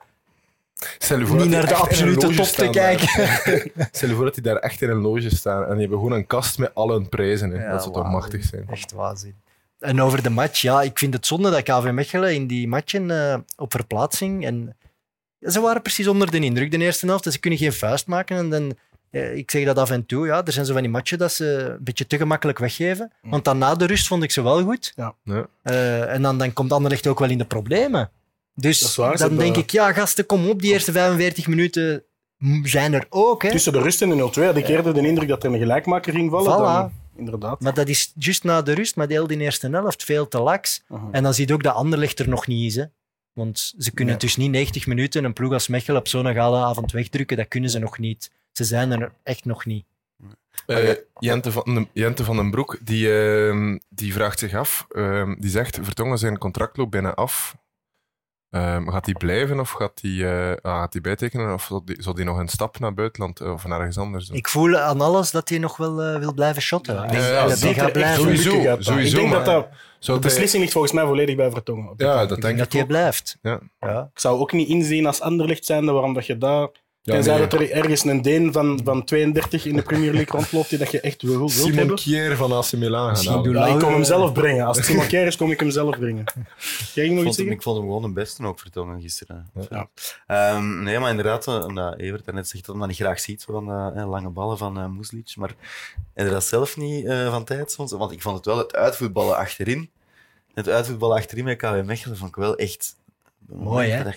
Stel 0.99 1.19
je 1.19 1.27
voor 1.27 1.37
niet 1.37 1.51
dat 1.51 1.61
naar 1.61 1.67
de 1.67 1.75
echt 1.75 2.01
in 2.01 2.07
een 2.07 2.15
absolute 2.15 2.37
top 2.37 2.47
te 2.47 2.71
kijken. 2.71 3.09
Stel 3.93 4.09
je 4.09 4.15
voor 4.15 4.25
dat 4.25 4.35
die 4.35 4.43
daar 4.43 4.57
echt 4.57 4.83
in 4.83 4.91
een 4.91 5.01
loge 5.01 5.35
staan 5.35 5.63
en 5.63 5.71
die 5.71 5.81
hebben 5.81 5.99
gewoon 5.99 6.13
een 6.13 6.27
kast 6.27 6.59
met 6.59 6.75
al 6.75 6.91
hun 6.91 7.09
prijzen. 7.09 7.51
Hè. 7.51 7.65
Ja, 7.65 7.71
dat 7.71 7.83
zou 7.83 7.95
toch 7.95 8.03
waanzin. 8.03 8.21
machtig 8.21 8.45
zijn. 8.45 8.69
Echt 8.69 8.93
waanzin. 8.93 9.35
En 9.79 10.03
over 10.03 10.23
de 10.23 10.31
match, 10.31 10.61
ja, 10.61 10.83
ik 10.83 10.99
vind 10.99 11.15
het 11.15 11.27
zonde 11.27 11.51
dat 11.51 11.63
KV 11.63 11.91
Mechelen 11.91 12.35
in 12.35 12.47
die 12.47 12.69
matchen 12.69 13.11
eh, 13.11 13.39
op 13.57 13.73
verplaatsing. 13.73 14.45
En 14.45 14.77
ze 15.41 15.61
waren 15.61 15.83
precies 15.83 16.09
onder 16.09 16.31
de 16.31 16.39
indruk 16.39 16.71
de 16.71 16.79
eerste 16.79 17.07
helft. 17.07 17.25
Dus 17.25 17.33
ze 17.33 17.41
kunnen 17.41 17.59
geen 17.59 17.73
vuist 17.73 18.07
maken. 18.07 18.37
En 18.37 18.51
dan, 18.51 18.77
eh, 19.11 19.37
ik 19.37 19.51
zeg 19.51 19.65
dat 19.65 19.79
af 19.79 19.91
en 19.91 20.07
toe, 20.07 20.27
ja, 20.27 20.45
er 20.45 20.53
zijn 20.53 20.67
zo 20.67 20.73
van 20.73 20.83
die 20.83 20.91
matchen 20.91 21.19
dat 21.19 21.33
ze 21.33 21.75
een 21.79 21.85
beetje 21.85 22.07
te 22.07 22.17
gemakkelijk 22.17 22.59
weggeven. 22.59 23.13
Want 23.23 23.45
dan 23.45 23.59
na 23.59 23.75
de 23.75 23.87
rust 23.87 24.07
vond 24.07 24.23
ik 24.23 24.31
ze 24.31 24.43
wel 24.43 24.63
goed. 24.63 24.93
Ja. 24.97 25.15
Eh, 25.63 26.13
en 26.13 26.23
dan, 26.23 26.39
dan 26.39 26.53
komt 26.53 26.73
Anderlecht 26.73 27.07
ook 27.07 27.19
wel 27.19 27.31
in 27.31 27.39
de 27.39 27.45
problemen. 27.45 28.11
Dus 28.59 28.97
waar, 28.97 29.17
dan 29.17 29.37
denk 29.37 29.57
ik, 29.57 29.71
ja, 29.71 29.93
gasten, 29.93 30.27
kom 30.27 30.49
op, 30.49 30.63
die 30.63 30.73
eerste 30.73 30.93
45 30.93 31.47
minuten 31.47 32.05
zijn 32.63 32.93
er 32.93 33.07
ook. 33.09 33.43
Hè. 33.43 33.51
Tussen 33.51 33.73
de 33.73 33.81
rust 33.83 34.03
en 34.03 34.09
de 34.09 34.31
0-2 34.39 34.43
had 34.45 34.57
ik 34.57 34.69
eerder 34.69 34.95
de 34.95 35.07
indruk 35.07 35.29
dat 35.29 35.45
er 35.45 35.53
een 35.53 35.59
gelijkmaker 35.59 36.13
ging 36.13 36.31
vallen. 36.31 36.53
Voilà. 36.53 36.91
Dan, 36.91 36.93
inderdaad. 37.17 37.61
Maar 37.61 37.75
dat 37.75 37.89
is 37.89 38.13
juist 38.15 38.45
na 38.45 38.63
de 38.63 38.73
rust, 38.73 38.97
maar 38.97 39.09
de 39.09 39.15
hele 39.15 39.37
eerste 39.37 39.69
helft 39.69 40.05
veel 40.05 40.29
te 40.29 40.41
laks. 40.41 40.83
Mhm. 40.89 41.05
En 41.13 41.23
dan 41.23 41.35
zie 41.35 41.47
je 41.47 41.53
ook 41.55 41.63
dat 41.63 41.75
Anderlecht 41.75 42.19
er 42.19 42.29
nog 42.29 42.47
niet 42.47 42.71
is. 42.71 42.77
Hè. 42.77 42.85
Want 43.33 43.75
ze 43.79 43.91
kunnen 43.93 44.15
Nee. 44.15 44.23
dus 44.25 44.37
niet 44.37 44.51
90 44.51 44.87
minuten 44.87 45.25
een 45.25 45.33
ploeg 45.33 45.53
als 45.53 45.69
Mechelen 45.69 46.01
op 46.01 46.09
zo'n 46.09 46.35
gale 46.35 46.59
avond 46.59 46.93
wegdrukken. 46.93 47.37
Dat 47.37 47.49
kunnen 47.49 47.71
ze 47.71 47.79
nog 47.79 47.99
niet. 47.99 48.31
Ze 48.53 48.65
zijn 48.65 48.91
er 48.93 49.13
echt 49.23 49.45
nog 49.45 49.67
niet. 49.67 49.85
Eh, 50.67 50.91
Jente, 51.19 51.53
van 51.53 51.63
den, 51.65 51.89
Jente 51.93 52.25
van 52.25 52.37
den 52.37 52.51
Broek 52.51 52.79
die, 52.83 53.13
ehm, 53.21 53.79
die 53.89 54.13
vraagt 54.13 54.39
zich 54.39 54.55
af, 54.55 54.87
ehm, 54.89 55.35
die 55.39 55.51
zegt, 55.51 55.79
Vertongen 55.83 56.19
zijn 56.19 56.39
contract 56.39 56.77
loopt 56.77 56.91
bijna 56.91 57.15
af. 57.15 57.57
Um, 58.57 58.91
gaat 58.91 59.05
hij 59.05 59.15
blijven 59.15 59.61
of 59.61 59.71
gaat 59.71 59.99
hij, 60.03 60.11
uh, 60.11 60.53
gaat 60.63 60.93
hij 60.93 61.03
bijtekenen? 61.03 61.53
Of 61.53 61.71
zal 61.87 62.15
hij 62.15 62.25
nog 62.25 62.39
een 62.39 62.49
stap 62.49 62.79
naar 62.79 62.95
buitenland 62.95 63.41
uh, 63.41 63.53
of 63.53 63.67
naar 63.67 63.79
ergens 63.79 63.99
anders 63.99 64.27
doen? 64.27 64.37
Ik 64.37 64.49
voel 64.49 64.77
aan 64.77 65.01
alles 65.01 65.31
dat 65.31 65.49
hij 65.49 65.59
nog 65.59 65.77
wel 65.77 66.05
uh, 66.05 66.19
wil 66.19 66.35
blijven 66.35 66.63
shotten. 66.63 67.05
Ik 67.05 67.13
ja, 67.13 67.47
dat 67.47 67.61
hij 67.61 67.75
gaat 67.75 67.93
blijven. 67.93 68.23
Sowieso, 68.23 68.63
gaat 68.63 68.85
sowieso, 68.85 69.17
ik 69.17 69.23
denk 69.23 69.33
dat 69.33 69.45
dat... 69.45 69.69
De 70.01 70.19
beslissing 70.19 70.61
ligt 70.61 70.73
volgens 70.73 70.93
mij 70.93 71.05
volledig 71.05 71.37
bij 71.37 71.51
Vertongen. 71.51 71.93
Ja, 71.97 72.27
dat 72.27 72.37
ik 72.37 72.43
denk 72.43 72.59
dat 72.59 72.73
hij 72.73 72.87
blijft. 72.87 73.39
Ja. 73.43 73.61
Ja. 73.81 74.11
Ik 74.13 74.21
zou 74.21 74.39
ook 74.41 74.53
niet 74.53 74.69
inzien 74.69 75.07
als 75.07 75.21
Anderlecht 75.21 75.65
zijn 75.65 75.85
waarom 75.85 76.15
dat 76.15 76.27
je 76.27 76.39
daar 76.39 76.69
ja, 77.07 77.13
Tenzij 77.15 77.39
nee. 77.39 77.47
dat 77.47 77.61
er 77.61 77.71
ergens 77.71 78.05
een 78.05 78.23
Deen 78.23 78.53
van, 78.53 78.81
van 78.85 79.05
32 79.05 79.65
in 79.65 79.77
de 79.77 79.83
Premier 79.83 80.13
League 80.13 80.41
rondloopt 80.41 80.69
die 80.69 80.79
dat 80.79 80.91
je 80.91 81.01
echt 81.01 81.23
wil, 81.23 81.37
wilt 81.37 81.51
Simon 81.51 81.73
hebben. 81.73 81.97
Kier 81.97 82.37
van 82.37 82.53
AC 82.53 82.73
Milan 82.73 83.17
gaan. 83.17 83.43
Ja, 83.43 83.67
ik 83.67 83.79
kom 83.79 83.93
hem 83.93 84.05
zelf 84.05 84.33
brengen. 84.33 84.67
Als 84.67 84.77
het 84.77 84.87
Simon 84.87 85.07
Kier 85.07 85.27
is, 85.27 85.37
kom 85.37 85.51
ik 85.51 85.61
hem 85.61 85.71
zelf 85.71 85.99
brengen. 85.99 86.25
Jij 86.95 87.05
ging 87.05 87.15
nog 87.15 87.23
ik, 87.23 87.29
iets 87.29 87.37
vond, 87.37 87.51
ik 87.51 87.63
vond 87.63 87.77
hem 87.77 87.87
gewoon 87.87 88.03
de 88.03 88.13
beste 88.13 88.47
ook 88.47 88.59
vertongen 88.59 89.01
gisteren. 89.01 89.51
Ja. 89.71 89.89
Um, 90.57 90.83
nee, 90.83 90.99
maar 90.99 91.11
inderdaad, 91.11 91.47
omdat 91.47 91.99
Evert 91.99 92.33
net 92.33 92.49
zegt 92.49 92.67
dat 92.67 92.77
hij 92.77 92.87
niet 92.87 92.97
graag 92.97 93.21
ziet, 93.21 93.45
van 93.45 93.71
uh, 93.71 94.09
lange 94.09 94.29
ballen 94.29 94.59
van 94.59 94.79
uh, 94.79 94.89
Muslic. 94.89 95.33
Maar 95.37 95.55
en 96.15 96.31
dat 96.31 96.45
zelf 96.45 96.77
niet 96.77 97.05
uh, 97.05 97.31
van 97.31 97.45
tijd 97.45 97.73
soms? 97.73 97.93
Want 97.93 98.13
ik 98.13 98.23
vond 98.23 98.37
het 98.37 98.47
wel 98.47 98.59
het 98.59 98.75
uitvoetballen 98.75 99.37
achterin. 99.37 99.91
Het 100.55 100.69
uitvoetballen 100.69 101.17
achterin 101.17 101.45
met 101.45 101.57
KW 101.57 101.83
Mechelen 101.85 102.17
vond 102.17 102.31
ik 102.31 102.37
wel 102.37 102.57
echt 102.57 102.97
Mooi, 103.49 103.91
hè? 103.91 104.03
Dat 104.05 104.15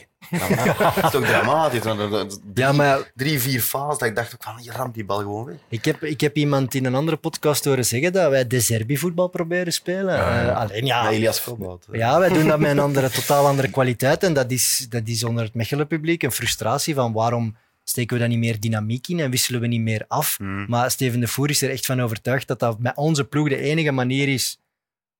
is 1.03 1.11
toch 1.11 1.25
dramatisch? 1.25 1.81
Drie, 1.81 2.39
ja, 2.53 2.71
maar... 2.71 3.11
drie, 3.15 3.39
vier 3.39 3.61
fases 3.61 3.97
dat 3.97 4.07
ik 4.07 4.15
dacht, 4.15 4.33
ook 4.33 4.43
van, 4.43 4.63
je 4.63 4.71
ramt 4.71 4.93
die 4.93 5.05
bal 5.05 5.17
gewoon 5.17 5.45
weg. 5.45 5.55
Ik 5.67 5.85
heb, 5.85 6.03
ik 6.03 6.21
heb 6.21 6.35
iemand 6.35 6.73
in 6.73 6.85
een 6.85 6.95
andere 6.95 7.17
podcast 7.17 7.65
horen 7.65 7.85
zeggen 7.85 8.13
dat 8.13 8.29
wij 8.29 8.47
de 8.47 8.59
Serbi-voetbal 8.59 9.27
proberen 9.27 9.73
spelen. 9.73 10.15
Ja, 10.15 10.41
ja. 10.41 10.49
Uh, 10.49 10.57
alleen 10.57 10.85
ja... 10.85 11.03
Met 11.03 11.11
Elias. 11.11 11.49
Ja, 11.91 12.19
wij 12.19 12.29
doen 12.29 12.47
dat 12.47 12.59
met 12.59 12.71
een 12.71 12.79
andere, 12.79 13.09
totaal 13.09 13.47
andere 13.47 13.69
kwaliteit. 13.69 14.23
En 14.23 14.33
dat 14.33 14.51
is, 14.51 14.87
dat 14.89 15.07
is 15.07 15.23
onder 15.23 15.43
het 15.43 15.53
Mechelen-publiek 15.53 16.23
een 16.23 16.31
frustratie 16.31 16.93
van 16.93 17.13
waarom 17.13 17.55
steken 17.83 18.13
we 18.13 18.19
daar 18.19 18.29
niet 18.29 18.39
meer 18.39 18.59
dynamiek 18.59 19.07
in 19.07 19.19
en 19.19 19.31
wisselen 19.31 19.61
we 19.61 19.67
niet 19.67 19.81
meer 19.81 20.05
af. 20.07 20.37
Hmm. 20.37 20.65
Maar 20.67 20.91
Steven 20.91 21.19
de 21.19 21.27
Voer 21.27 21.49
is 21.49 21.61
er 21.61 21.69
echt 21.69 21.85
van 21.85 22.01
overtuigd 22.01 22.47
dat 22.47 22.59
dat 22.59 22.79
met 22.79 22.95
onze 22.95 23.25
ploeg 23.25 23.49
de 23.49 23.57
enige 23.57 23.91
manier 23.91 24.27
is 24.27 24.59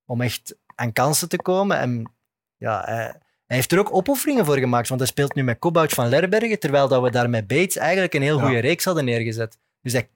om 0.06 0.20
echt 0.20 0.54
aan 0.74 0.92
kansen 0.92 1.28
te 1.28 1.36
komen. 1.36 1.78
En 1.78 2.12
ja... 2.56 2.82
Hij, 2.84 3.20
hij 3.50 3.58
heeft 3.58 3.72
er 3.72 3.78
ook 3.78 3.94
opofferingen 3.94 4.44
voor 4.44 4.58
gemaakt, 4.58 4.88
want 4.88 5.00
hij 5.00 5.08
speelt 5.08 5.34
nu 5.34 5.42
met 5.42 5.58
Kobout 5.58 5.92
van 5.92 6.08
Lerbergen, 6.08 6.58
terwijl 6.58 6.88
dat 6.88 7.02
we 7.02 7.10
daar 7.10 7.30
met 7.30 7.46
Bates 7.46 7.76
eigenlijk 7.76 8.14
een 8.14 8.22
heel 8.22 8.38
goede 8.38 8.54
Ja. 8.54 8.60
reeks 8.60 8.84
hadden 8.84 9.04
neergezet. 9.04 9.58
Dus 9.82 9.92
hij, 9.92 10.08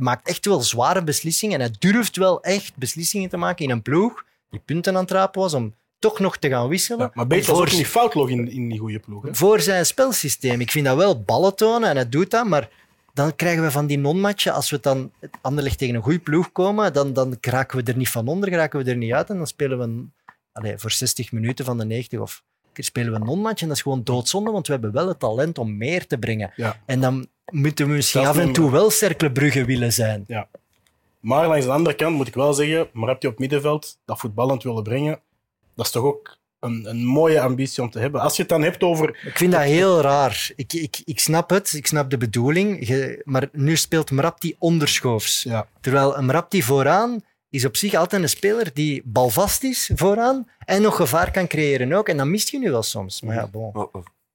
maakt 0.00 0.28
echt 0.28 0.46
wel 0.46 0.60
zware 0.60 1.04
beslissingen 1.04 1.60
en 1.60 1.66
hij 1.66 1.76
durft 1.78 2.16
wel 2.16 2.42
echt 2.42 2.76
beslissingen 2.76 3.28
te 3.28 3.36
maken 3.36 3.64
in 3.64 3.70
een 3.70 3.82
ploeg 3.82 4.24
die 4.50 4.60
punten 4.64 4.96
aan 4.96 5.02
het 5.02 5.10
rapen 5.10 5.40
was 5.40 5.54
om 5.54 5.74
toch 5.98 6.18
nog 6.18 6.36
te 6.36 6.48
gaan 6.48 6.68
wisselen. 6.68 6.98
Ja, 6.98 7.10
maar 7.14 7.26
Beets 7.26 7.46
was 7.46 7.58
ook 7.58 7.72
niet 7.72 7.86
foutloos 7.86 8.30
in, 8.30 8.50
in 8.50 8.68
die 8.68 8.78
goede 8.78 8.98
ploeg. 8.98 9.22
Hè? 9.24 9.34
voor 9.34 9.60
zijn 9.60 9.86
spelsysteem. 9.86 10.60
Ik 10.60 10.70
vind 10.70 10.86
dat 10.86 10.96
wel 10.96 11.22
ballen 11.22 11.54
tonen 11.56 11.88
en 11.88 11.96
hij 11.96 12.08
doet 12.08 12.30
dat, 12.30 12.46
maar 12.46 12.70
dan 13.14 13.36
krijgen 13.36 13.62
we 13.62 13.70
van 13.70 13.86
die 13.86 13.98
non-matchen, 13.98 14.52
als 14.52 14.70
we 14.70 14.80
dan 14.80 15.12
Anderlecht 15.40 15.78
tegen 15.78 15.94
een 15.94 16.02
goede 16.02 16.18
ploeg 16.18 16.52
komen, 16.52 16.92
dan, 16.92 17.12
dan 17.12 17.36
raken 17.40 17.84
we 17.84 17.92
er 17.92 17.96
niet 17.96 18.10
van 18.10 18.28
onder, 18.28 18.50
raken 18.50 18.84
we 18.84 18.90
er 18.90 18.96
niet 18.96 19.12
uit 19.12 19.30
en 19.30 19.36
dan 19.36 19.46
spelen 19.46 19.78
we 19.78 19.84
een, 19.84 20.12
allee, 20.52 20.78
voor 20.78 20.90
60 20.90 21.32
minuten 21.32 21.64
van 21.64 21.78
de 21.78 21.84
90 21.84 22.20
of 22.20 22.42
spelen 22.84 23.12
we 23.12 23.18
een 23.18 23.24
non-match 23.26 23.62
en 23.62 23.68
dat 23.68 23.76
is 23.76 23.82
gewoon 23.82 24.04
doodzonde, 24.04 24.50
want 24.50 24.66
we 24.66 24.72
hebben 24.72 24.92
wel 24.92 25.08
het 25.08 25.18
talent 25.18 25.58
om 25.58 25.76
meer 25.76 26.06
te 26.06 26.18
brengen. 26.18 26.52
Ja. 26.56 26.80
En 26.86 27.00
dan 27.00 27.26
moeten 27.52 27.86
we 27.88 27.92
misschien 27.94 28.22
Dat 28.22 28.30
af 28.36 28.38
en 28.38 28.52
toe 28.52 28.70
wel 28.70 28.90
Cercle 28.90 29.64
willen 29.64 29.92
zijn. 29.92 30.24
Maar 31.20 31.48
langs 31.48 31.64
de 31.66 31.72
andere 31.72 31.96
kant 31.96 32.16
moet 32.16 32.26
ik 32.28 32.34
wel 32.34 32.54
zeggen, 32.54 32.88
maar 32.92 33.08
heb 33.08 33.22
je 33.22 33.28
op 33.28 33.38
middenveld 33.38 33.98
dat 34.04 34.18
voetballend 34.18 34.62
willen 34.62 34.82
brengen, 34.82 35.20
dat 35.74 35.86
is 35.86 35.92
toch 35.92 36.04
ook 36.04 36.38
een, 36.60 36.86
een 36.88 37.04
mooie 37.04 37.40
ambitie 37.40 37.82
om 37.82 37.90
te 37.90 37.98
hebben. 37.98 38.20
Als 38.20 38.36
je 38.36 38.42
het 38.42 38.50
dan 38.50 38.62
hebt 38.62 38.82
over... 38.82 39.08
Ik 39.26 39.36
vind 39.36 39.52
dat 39.52 39.62
heel 39.62 40.00
raar. 40.00 40.50
Ik, 40.56 40.72
ik, 40.72 41.02
ik 41.04 41.20
snap 41.20 41.50
het, 41.50 41.72
ik 41.72 41.86
snap 41.86 42.10
de 42.10 42.16
bedoeling, 42.16 42.86
Je- 42.88 43.20
maar 43.24 43.48
nu 43.52 43.76
speelt 43.76 44.10
Mrapti 44.10 44.54
onderschoofs. 44.58 45.42
Ja, 45.42 45.66
Terwijl 45.80 46.16
een 46.18 46.26
Mrapti 46.26 46.62
vooraan 46.62 47.20
is 47.50 47.64
op 47.64 47.76
zich 47.76 47.94
altijd 47.94 48.22
een 48.22 48.28
speler 48.28 48.70
die 48.74 49.02
balvast 49.04 49.62
is 49.62 49.90
vooraan 49.94 50.48
en 50.58 50.82
nog 50.82 50.96
gevaar 50.96 51.30
kan 51.30 51.46
creëren 51.46 51.92
ook. 51.92 52.08
En 52.08 52.16
dat 52.16 52.26
mist 52.26 52.48
je 52.48 52.58
nu 52.58 52.70
wel 52.70 52.82
soms. 52.82 53.20
Maar 53.22 53.34
ja, 53.34 53.46
bon. 53.46 53.70
Maar, 53.72 53.86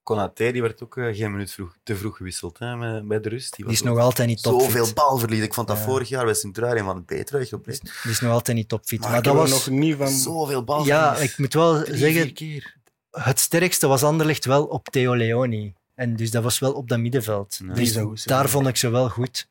Konaté 0.03 0.51
die 0.51 0.61
werd 0.61 0.83
ook 0.83 0.97
eh, 0.97 1.15
geen 1.15 1.31
minuut 1.31 1.51
vroeg, 1.51 1.75
te 1.83 1.95
vroeg 1.95 2.17
gewisseld 2.17 2.59
hè, 2.59 2.75
met- 2.75 3.07
bij 3.07 3.19
de 3.19 3.29
rust. 3.29 3.55
Die 3.55 3.65
was 3.65 3.73
is 3.73 3.81
nog 3.81 3.97
altijd 3.99 4.27
niet 4.27 4.43
topfit. 4.43 4.71
Zoveel 4.71 4.93
balverlies. 4.93 5.43
Ik 5.43 5.53
vond 5.53 5.67
dat 5.67 5.77
Ja. 5.77 5.83
vorig 5.83 6.09
jaar 6.09 6.25
bij 6.25 6.33
Sint-Truiden 6.33 6.83
van 6.85 6.95
het 6.95 7.05
beter 7.05 7.35
uitgepleit. 7.35 7.81
Die 8.03 8.11
is 8.11 8.19
nog 8.19 8.31
altijd 8.31 8.57
niet 8.57 8.67
topfit. 8.69 8.99
Maar 8.99 9.21
dat 9.21 9.33
er 9.33 9.39
was... 9.39 9.49
nog 9.49 9.69
niet 9.69 9.95
van... 9.95 10.07
Zoveel 10.09 10.63
balverlies. 10.63 10.93
Ja, 10.99 11.15
ik 11.15 11.37
moet 11.37 11.53
wel 11.53 11.83
Drie, 11.83 11.97
zeggen, 11.97 12.33
keer. 12.33 12.75
het 13.11 13.39
sterkste 13.39 13.87
was 13.87 14.03
Anderlecht 14.03 14.45
wel 14.45 14.65
op 14.65 14.87
Theo 14.89 15.15
Leoni. 15.15 15.73
En 15.95 16.15
dus 16.15 16.31
dat 16.31 16.43
was 16.43 16.59
wel 16.59 16.73
op 16.73 16.87
dat 16.89 16.99
middenveld. 16.99 17.59
Ja. 17.67 17.73
Die 17.73 17.93
Dus 18.07 18.23
daar 18.23 18.49
vond 18.49 18.67
ik 18.67 18.77
ze 18.77 18.89
wel 18.89 19.09
goed. 19.09 19.47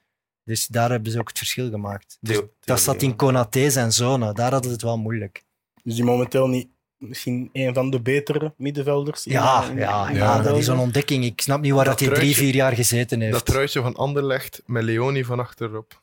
Dus 0.50 0.66
daar 0.66 0.90
hebben 0.90 1.12
ze 1.12 1.18
ook 1.18 1.28
het 1.28 1.38
verschil 1.38 1.70
gemaakt. 1.70 2.16
Dus 2.20 2.36
Theo- 2.36 2.48
dat 2.64 2.80
zat 2.80 3.02
in. 3.02 3.16
Konaté 3.16 3.70
zijn 3.70 3.92
zone. 3.92 4.32
Daar 4.32 4.50
hadden 4.50 4.64
ze 4.70 4.76
het 4.76 4.82
wel 4.84 4.98
moeilijk. 4.98 5.44
Dus 5.82 5.94
die 5.94 6.04
momenteel 6.04 6.48
niet 6.48 6.68
misschien 6.98 7.50
een 7.52 7.74
van 7.74 7.90
de 7.90 8.00
betere 8.00 8.54
middenvelders. 8.56 9.26
in- 9.26 9.32
Ja, 9.32 9.64
in- 9.64 9.76
ja, 9.76 10.08
in- 10.08 10.16
ja, 10.16 10.42
dat 10.42 10.58
is 10.58 10.66
een 10.66 10.78
ontdekking. 10.78 11.24
Ik 11.24 11.40
snap 11.40 11.60
niet 11.60 11.72
waar 11.72 11.84
dat, 11.84 11.98
Dat 11.98 12.08
hij 12.08 12.18
drie, 12.18 12.34
vier 12.34 12.54
jaar 12.54 12.72
gezeten 12.74 13.20
heeft. 13.20 13.32
Dat 13.32 13.44
truitje 13.46 13.80
van 13.82 13.94
Anderlecht 13.96 14.62
met 14.66 14.82
Leoni 14.82 15.24
van 15.24 15.38
achterop. 15.40 16.02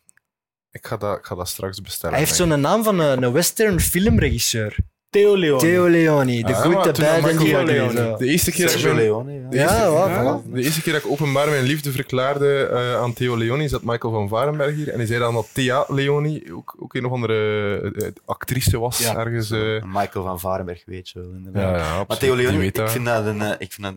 Ik 0.71 0.87
ga 0.87 0.97
dat, 0.97 1.17
ik 1.17 1.25
ga 1.25 1.35
dat 1.35 1.47
straks 1.47 1.81
bestellen. 1.81 2.15
hij 2.15 2.23
heeft 2.25 2.35
zo'n 2.37 2.61
naam 2.61 2.83
van 2.83 2.99
een, 2.99 3.23
een 3.23 3.31
western 3.31 3.79
filmregisseur. 3.79 4.77
Theo 5.17 5.35
Leon. 5.37 5.59
Theo 5.59 5.87
Leoni. 5.87 6.41
De 6.43 6.53
Ah, 6.55 6.61
goede, 6.61 6.75
maar 6.77 6.93
de 6.93 7.01
bad 7.01 7.29
en 7.29 7.35
ugly. 7.35 8.15
De 8.17 8.25
eerste 8.25 8.51
keer 8.51 8.65
dat 8.65 8.73
ik 8.75 8.79
Sergio 8.79 8.93
mijn- 8.93 9.05
Leone. 9.07 9.33
Ja. 9.33 9.49
De 9.49 9.57
eerste, 9.57 9.75
Ja, 9.75 9.91
wat, 9.91 10.07
Ja. 10.09 10.41
voilà. 10.43 10.51
de 10.51 10.61
eerste 10.63 10.81
keer 10.81 10.93
dat 10.93 11.03
ik 11.03 11.11
openbaar 11.11 11.49
mijn 11.49 11.63
liefde 11.63 11.91
verklaarde 11.91 12.65
eh, 12.71 12.95
aan 12.95 13.13
Theo 13.13 13.35
Leoni, 13.37 13.67
zat 13.67 13.83
Michael 13.83 14.13
van 14.13 14.27
Varenberg 14.27 14.75
hier. 14.75 14.89
En 14.89 14.97
hij 14.97 15.05
zei 15.05 15.19
dan 15.19 15.33
dat 15.33 15.47
Thea 15.53 15.85
Leoni 15.87 16.43
ook, 16.53 16.75
ook 16.79 16.93
een 16.93 17.05
of 17.05 17.11
andere 17.11 17.91
eh, 17.95 18.07
actrice 18.25 18.79
was. 18.79 18.97
Ja. 18.99 19.15
ergens. 19.17 19.51
eh. 19.51 19.83
Michael 19.83 20.25
van 20.25 20.39
Varenberg 20.39 20.83
weet 20.85 21.09
je 21.09 21.19
wel. 21.19 21.29
inderdaad. 21.37 21.79
ja, 21.79 21.85
ja, 21.97 22.03
Maar. 22.07 22.17
Theo 22.17 22.35
Leoni, 22.35 22.57
weet 22.57 22.77
ik 22.77 22.87
vind 22.89 23.05
dat 23.05 23.25
een... 23.25 23.41
eh, 23.41 23.51
Ik 23.57 23.71
vind 23.73 23.87
dat, 23.87 23.93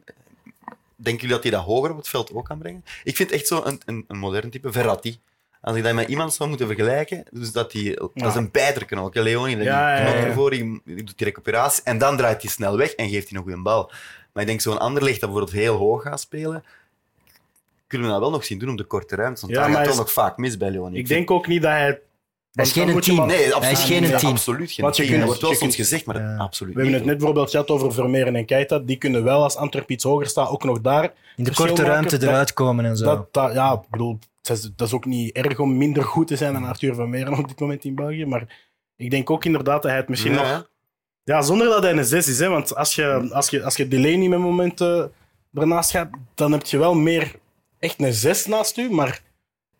denken 0.96 1.20
jullie 1.20 1.34
dat 1.34 1.42
hij 1.42 1.52
dat 1.52 1.62
hoger 1.64 1.90
op 1.90 1.96
het 1.96 2.08
veld 2.08 2.32
ook 2.34 2.44
kan 2.44 2.58
brengen? 2.58 2.84
Ik 3.04 3.16
vind 3.16 3.30
echt 3.30 3.46
zo 3.46 3.60
een, 3.64 3.80
een, 3.86 4.04
een 4.08 4.18
modern 4.18 4.50
type, 4.50 4.72
Verratti. 4.72 5.18
Als 5.60 5.76
ik 5.76 5.82
dat 5.82 5.94
met 5.94 6.08
iemand 6.08 6.34
zou 6.34 6.48
moeten 6.48 6.66
vergelijken, 6.66 7.24
dus 7.30 7.52
dat, 7.52 7.70
die, 7.72 7.94
dat 8.14 8.26
is 8.28 8.34
een 8.34 8.50
bijterken 8.50 8.98
ook. 8.98 9.14
hè, 9.14 9.22
Leoni, 9.22 9.54
die 9.54 9.64
Ja, 9.64 9.96
ja, 9.96 10.00
knalt 10.02 10.16
ja. 10.16 10.24
ervoor, 10.24 10.50
die, 10.50 10.80
die 10.84 10.96
doet 11.04 11.18
die 11.18 11.26
recuperatie 11.26 11.82
en 11.84 11.98
dan 11.98 12.16
draait 12.16 12.42
hij 12.42 12.50
snel 12.50 12.76
weg 12.76 12.92
en 12.92 13.08
geeft 13.08 13.28
hij 13.30 13.38
nog 13.38 13.48
een 13.54 13.62
bal. 13.62 13.90
Maar 14.32 14.42
ik 14.42 14.48
denk 14.48 14.60
zo'n 14.60 14.78
ander 14.78 15.02
ligt 15.02 15.20
dat 15.20 15.30
bijvoorbeeld 15.30 15.58
heel 15.60 15.76
hoog 15.76 16.02
gaat 16.02 16.20
spelen, 16.20 16.64
kunnen 17.86 18.06
we 18.06 18.12
dat 18.12 18.22
wel 18.22 18.30
nog 18.30 18.44
zien 18.44 18.58
doen 18.58 18.70
op 18.70 18.76
de 18.78 18.84
korte 18.84 19.16
ruimte. 19.16 19.40
Want 19.40 19.52
Ja, 19.52 19.58
daar 19.60 19.68
gaat 19.68 19.78
hij 19.78 19.86
toch 19.86 19.96
nog 19.96 20.12
vaak 20.12 20.36
mis 20.36 20.56
bij 20.56 20.70
Leoni. 20.70 20.98
Ik 20.98 21.08
denk 21.08 21.30
ook 21.30 21.46
niet 21.46 21.62
dat 21.62 21.70
hij... 21.70 22.00
Hij 22.52 22.64
is 22.64 22.72
geen 22.72 23.00
team. 23.00 23.26
Nee, 23.26 23.36
Hij 23.36 23.52
absoluut, 23.52 23.78
is 23.78 23.84
geen 23.84 24.02
nee, 24.02 24.14
team. 24.14 24.32
absoluut 24.32 24.70
geen 24.72 24.90
team. 24.92 25.06
kunt- 25.08 25.18
dat 25.18 25.26
wordt 25.26 25.40
wel 25.40 25.54
soms 25.54 25.76
gezegd, 25.76 26.04
maar 26.06 26.20
Ja. 26.20 26.36
absoluut 26.36 26.74
We 26.74 26.80
hebben 26.80 26.98
het 26.98 27.06
net 27.08 27.16
bijvoorbeeld 27.16 27.50
gehad 27.50 27.68
over 27.68 27.92
Vermeeren 27.92 28.36
en 28.36 28.44
Keita. 28.46 28.78
Die 28.78 28.96
kunnen 28.96 29.24
wel, 29.24 29.42
als 29.42 29.56
Antwerp 29.56 29.90
iets 29.90 30.04
hoger 30.04 30.26
staat, 30.26 30.48
ook 30.48 30.64
nog 30.64 30.80
daar 30.80 31.12
In 31.36 31.44
de 31.44 31.54
korte 31.54 31.82
ruimte 31.82 32.16
eruit 32.22 32.52
komen 32.52 32.84
en 32.84 32.96
zo. 32.96 33.04
Dat, 33.04 33.32
dat, 33.32 33.52
ja, 33.52 33.72
ik 33.72 33.80
bedoel, 33.90 34.18
dat 34.42 34.86
is 34.88 34.92
ook 34.92 35.04
niet 35.04 35.32
erg 35.36 35.58
om 35.58 35.76
minder 35.76 36.04
goed 36.04 36.26
te 36.26 36.36
zijn 36.36 36.52
dan 36.52 36.64
Arthur 36.64 36.94
Vermeeren 36.94 37.38
op 37.38 37.48
dit 37.48 37.60
moment 37.60 37.84
in 37.84 37.94
België. 37.94 38.26
Maar 38.26 38.68
ik 38.96 39.10
denk 39.10 39.30
ook 39.30 39.44
inderdaad 39.44 39.82
dat 39.82 39.90
hij 39.90 40.00
het 40.00 40.08
misschien 40.08 40.32
Ja, 40.32 40.52
nog... 40.52 40.68
Ja, 41.24 41.42
zonder 41.42 41.66
dat 41.68 41.82
hij 41.82 41.92
een 41.92 42.04
6 42.04 42.28
is. 42.28 42.38
Hè, 42.38 42.48
want 42.48 42.74
als 42.76 42.94
je, 42.94 43.28
als 43.32 43.50
je, 43.50 43.64
als 43.64 43.76
je 43.76 43.88
Delaney 43.88 44.28
met 44.28 44.38
momenten 44.38 45.12
ernaast 45.54 45.90
gaat, 45.90 46.10
dan 46.34 46.52
heb 46.52 46.66
je 46.66 46.78
wel 46.78 46.94
meer 46.94 47.34
echt 47.78 48.00
een 48.02 48.12
6 48.12 48.46
naast 48.46 48.76
u. 48.78 48.90
Maar 48.90 49.22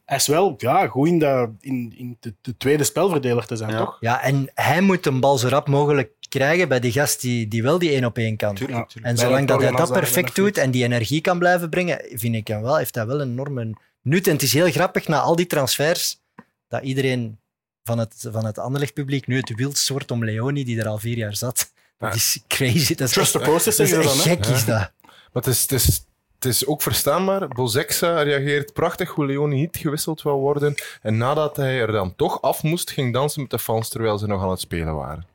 hij 0.05 0.17
is 0.17 0.27
wel 0.27 0.55
ja, 0.59 0.87
goed 0.87 1.09
in, 1.09 1.19
dat, 1.19 1.51
in, 1.61 1.95
in 1.97 2.17
de, 2.21 2.35
de 2.41 2.57
tweede 2.57 2.85
spelverdeler 2.85 3.47
te 3.47 3.57
zijn, 3.57 3.71
Ja. 3.71 3.79
toch? 3.79 3.97
Ja, 4.01 4.23
en 4.23 4.51
hij 4.55 4.81
moet 4.81 5.07
een 5.07 5.21
bal 5.21 5.39
zo 5.39 5.49
rap 5.49 5.69
mogelijk 5.69 6.11
krijgen 6.29 6.69
bij 6.69 6.81
die 6.81 6.93
gast 6.93 7.21
die, 7.21 7.49
die 7.49 7.63
wel 7.63 7.79
die 7.79 7.91
één 7.91 8.05
op 8.05 8.19
één 8.19 8.37
kan. 8.37 8.55
Tuurlijk, 8.55 8.79
Ja. 8.79 8.85
tuurlijk. 8.85 9.13
En 9.15 9.19
zolang 9.19 9.41
de 9.47 9.53
dat 9.53 9.63
hij 9.63 9.71
dat 9.71 9.93
perfect 9.93 10.35
doet 10.35 10.59
en 10.59 10.71
die 10.71 10.85
energie 10.85 11.21
kan 11.21 11.39
blijven 11.39 11.69
brengen, 11.71 12.05
vind 12.11 12.35
ik 12.35 12.47
hem 12.47 12.63
wel, 12.63 12.77
heeft 12.77 12.95
hij 12.95 13.07
wel 13.07 13.21
een 13.21 13.31
enorme 13.31 13.73
nut. 14.03 14.27
En 14.27 14.33
het 14.33 14.43
is 14.43 14.53
heel 14.53 14.71
grappig, 14.71 15.09
na 15.09 15.21
al 15.21 15.37
die 15.37 15.47
transfers, 15.47 16.21
dat 16.69 16.83
iedereen 16.83 17.39
van 17.85 17.99
het, 17.99 18.29
van 18.31 18.45
het 18.45 18.59
Anderlecht-publiek 18.59 19.27
nu 19.27 19.37
het 19.37 19.55
wildst 19.55 19.89
wordt 19.89 20.11
om 20.11 20.25
Leoni, 20.25 20.65
die 20.65 20.81
er 20.81 20.89
al 20.89 20.99
vier 20.99 21.17
jaar 21.17 21.37
zat. 21.37 21.73
Dat 21.99 22.15
is 22.15 22.41
crazy. 22.49 22.95
Dat 22.95 23.09
is 23.09 23.15
Trust 23.15 23.35
echt, 23.35 23.45
the 23.45 23.51
process, 23.51 23.77
dat 23.77 23.87
is 23.87 23.95
dan. 23.95 24.17
Gek, 24.17 24.47
is 24.47 24.65
dat. 24.65 24.93
Maar 25.03 25.43
het 25.43 25.47
is, 25.47 25.61
het, 25.61 25.73
is, 25.73 26.05
het 26.35 26.45
is 26.45 26.67
ook 26.67 26.83
verstaanbaar. 26.83 27.49
Bozeksa 27.49 28.23
reageert 28.23 28.73
prachtig 28.73 29.11
hoe 29.11 29.27
Leoni 29.27 29.57
niet 29.57 29.77
gewisseld 29.77 30.23
wou 30.23 30.41
worden. 30.41 30.75
En 31.03 31.17
nadat 31.17 31.57
hij 31.57 31.81
er 31.81 31.93
dan 31.93 32.17
toch 32.17 32.43
af 32.43 32.63
moest, 32.63 32.91
ging 32.91 33.13
dansen 33.13 33.41
met 33.41 33.51
de 33.51 33.59
fans 33.59 33.89
terwijl 33.89 34.19
ze 34.19 34.27
nog 34.27 34.43
aan 34.43 34.51
het 34.51 34.61
spelen 34.61 34.95
waren. 34.95 35.27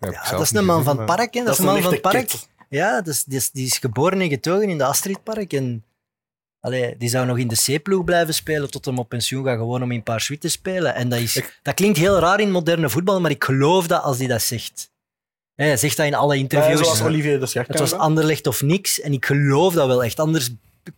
Ja, 0.00 0.30
dat 0.30 0.40
is 0.40 0.52
een 0.52 0.64
man 0.64 0.84
van 0.84 0.96
het 0.96 1.06
park. 1.06 1.34
Hè. 1.34 1.44
Dat, 1.44 1.52
is 1.52 1.58
een 1.58 1.64
man 1.64 1.82
van 1.82 1.92
het 1.92 2.00
park. 2.00 2.32
Ja, 2.68 3.00
dus, 3.00 3.24
die, 3.24 3.38
is, 3.38 3.50
die 3.50 3.66
is 3.66 3.78
geboren 3.78 4.20
en 4.20 4.28
getogen 4.28 4.68
in 4.68 4.78
de 4.78 4.84
Astridpark. 4.84 5.52
En 5.52 5.84
allee, 6.60 6.96
die 6.98 7.08
zou 7.08 7.26
nog 7.26 7.38
in 7.38 7.48
de 7.48 7.78
C-ploeg 7.78 8.04
blijven 8.04 8.34
spelen 8.34 8.70
tot 8.70 8.84
hem 8.84 8.98
op 8.98 9.08
pensioen 9.08 9.44
gaat, 9.44 9.58
gewoon 9.58 9.82
om 9.82 9.90
in 9.92 10.02
paar 10.02 10.20
te 10.38 10.48
spelen. 10.48 10.94
En 10.94 11.08
dat, 11.08 11.18
is, 11.18 11.36
Ik- 11.36 11.58
dat 11.62 11.74
klinkt 11.74 11.98
heel 11.98 12.18
raar 12.18 12.40
in 12.40 12.50
moderne 12.50 12.88
voetbal, 12.90 13.20
maar 13.20 13.30
ik 13.30 13.44
geloof 13.44 13.86
dat 13.86 14.02
als 14.02 14.18
hij 14.18 14.26
dat 14.26 14.42
zegt. 14.42 14.90
Hij 15.54 15.76
zegt 15.76 15.96
dat 15.96 16.06
in 16.06 16.14
alle 16.14 16.36
interviews. 16.36 16.78
Ja, 16.78 16.84
zoals 16.84 17.02
Olivier 17.02 17.40
de. 17.40 17.66
Het 17.66 17.78
was 17.78 17.92
Anderlecht 17.92 18.46
of 18.46 18.62
niks. 18.62 19.00
En 19.00 19.12
ik 19.12 19.24
geloof 19.26 19.74
dat 19.74 19.86
wel 19.86 20.04
echt. 20.04 20.20
Anders 20.20 20.50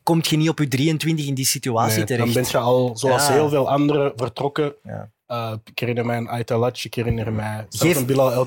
kom 0.02 0.18
je 0.22 0.36
niet 0.36 0.48
op 0.48 0.59
je 0.59 0.68
23 0.68 1.26
in 1.26 1.34
die 1.34 1.44
situatie 1.47 1.97
Nee, 1.97 2.06
terecht. 2.06 2.34
Dan 2.34 2.43
ben 2.43 2.51
je 2.52 2.59
al, 2.59 2.93
zoals 2.97 3.26
Ja. 3.26 3.32
heel 3.32 3.48
veel 3.48 3.70
anderen, 3.70 4.12
vertrokken. 4.16 4.74
Ja. 4.82 5.10
Eh, 5.26 5.52
ik 5.64 5.78
herinner 5.78 6.06
mij 6.06 6.16
een 6.16 6.28
Aitalat, 6.28 6.84
ik 6.84 6.94
herinner 6.94 7.32
mij 7.32 7.66
Geef- 7.70 8.05
Bilal 8.06 8.32
El. 8.32 8.47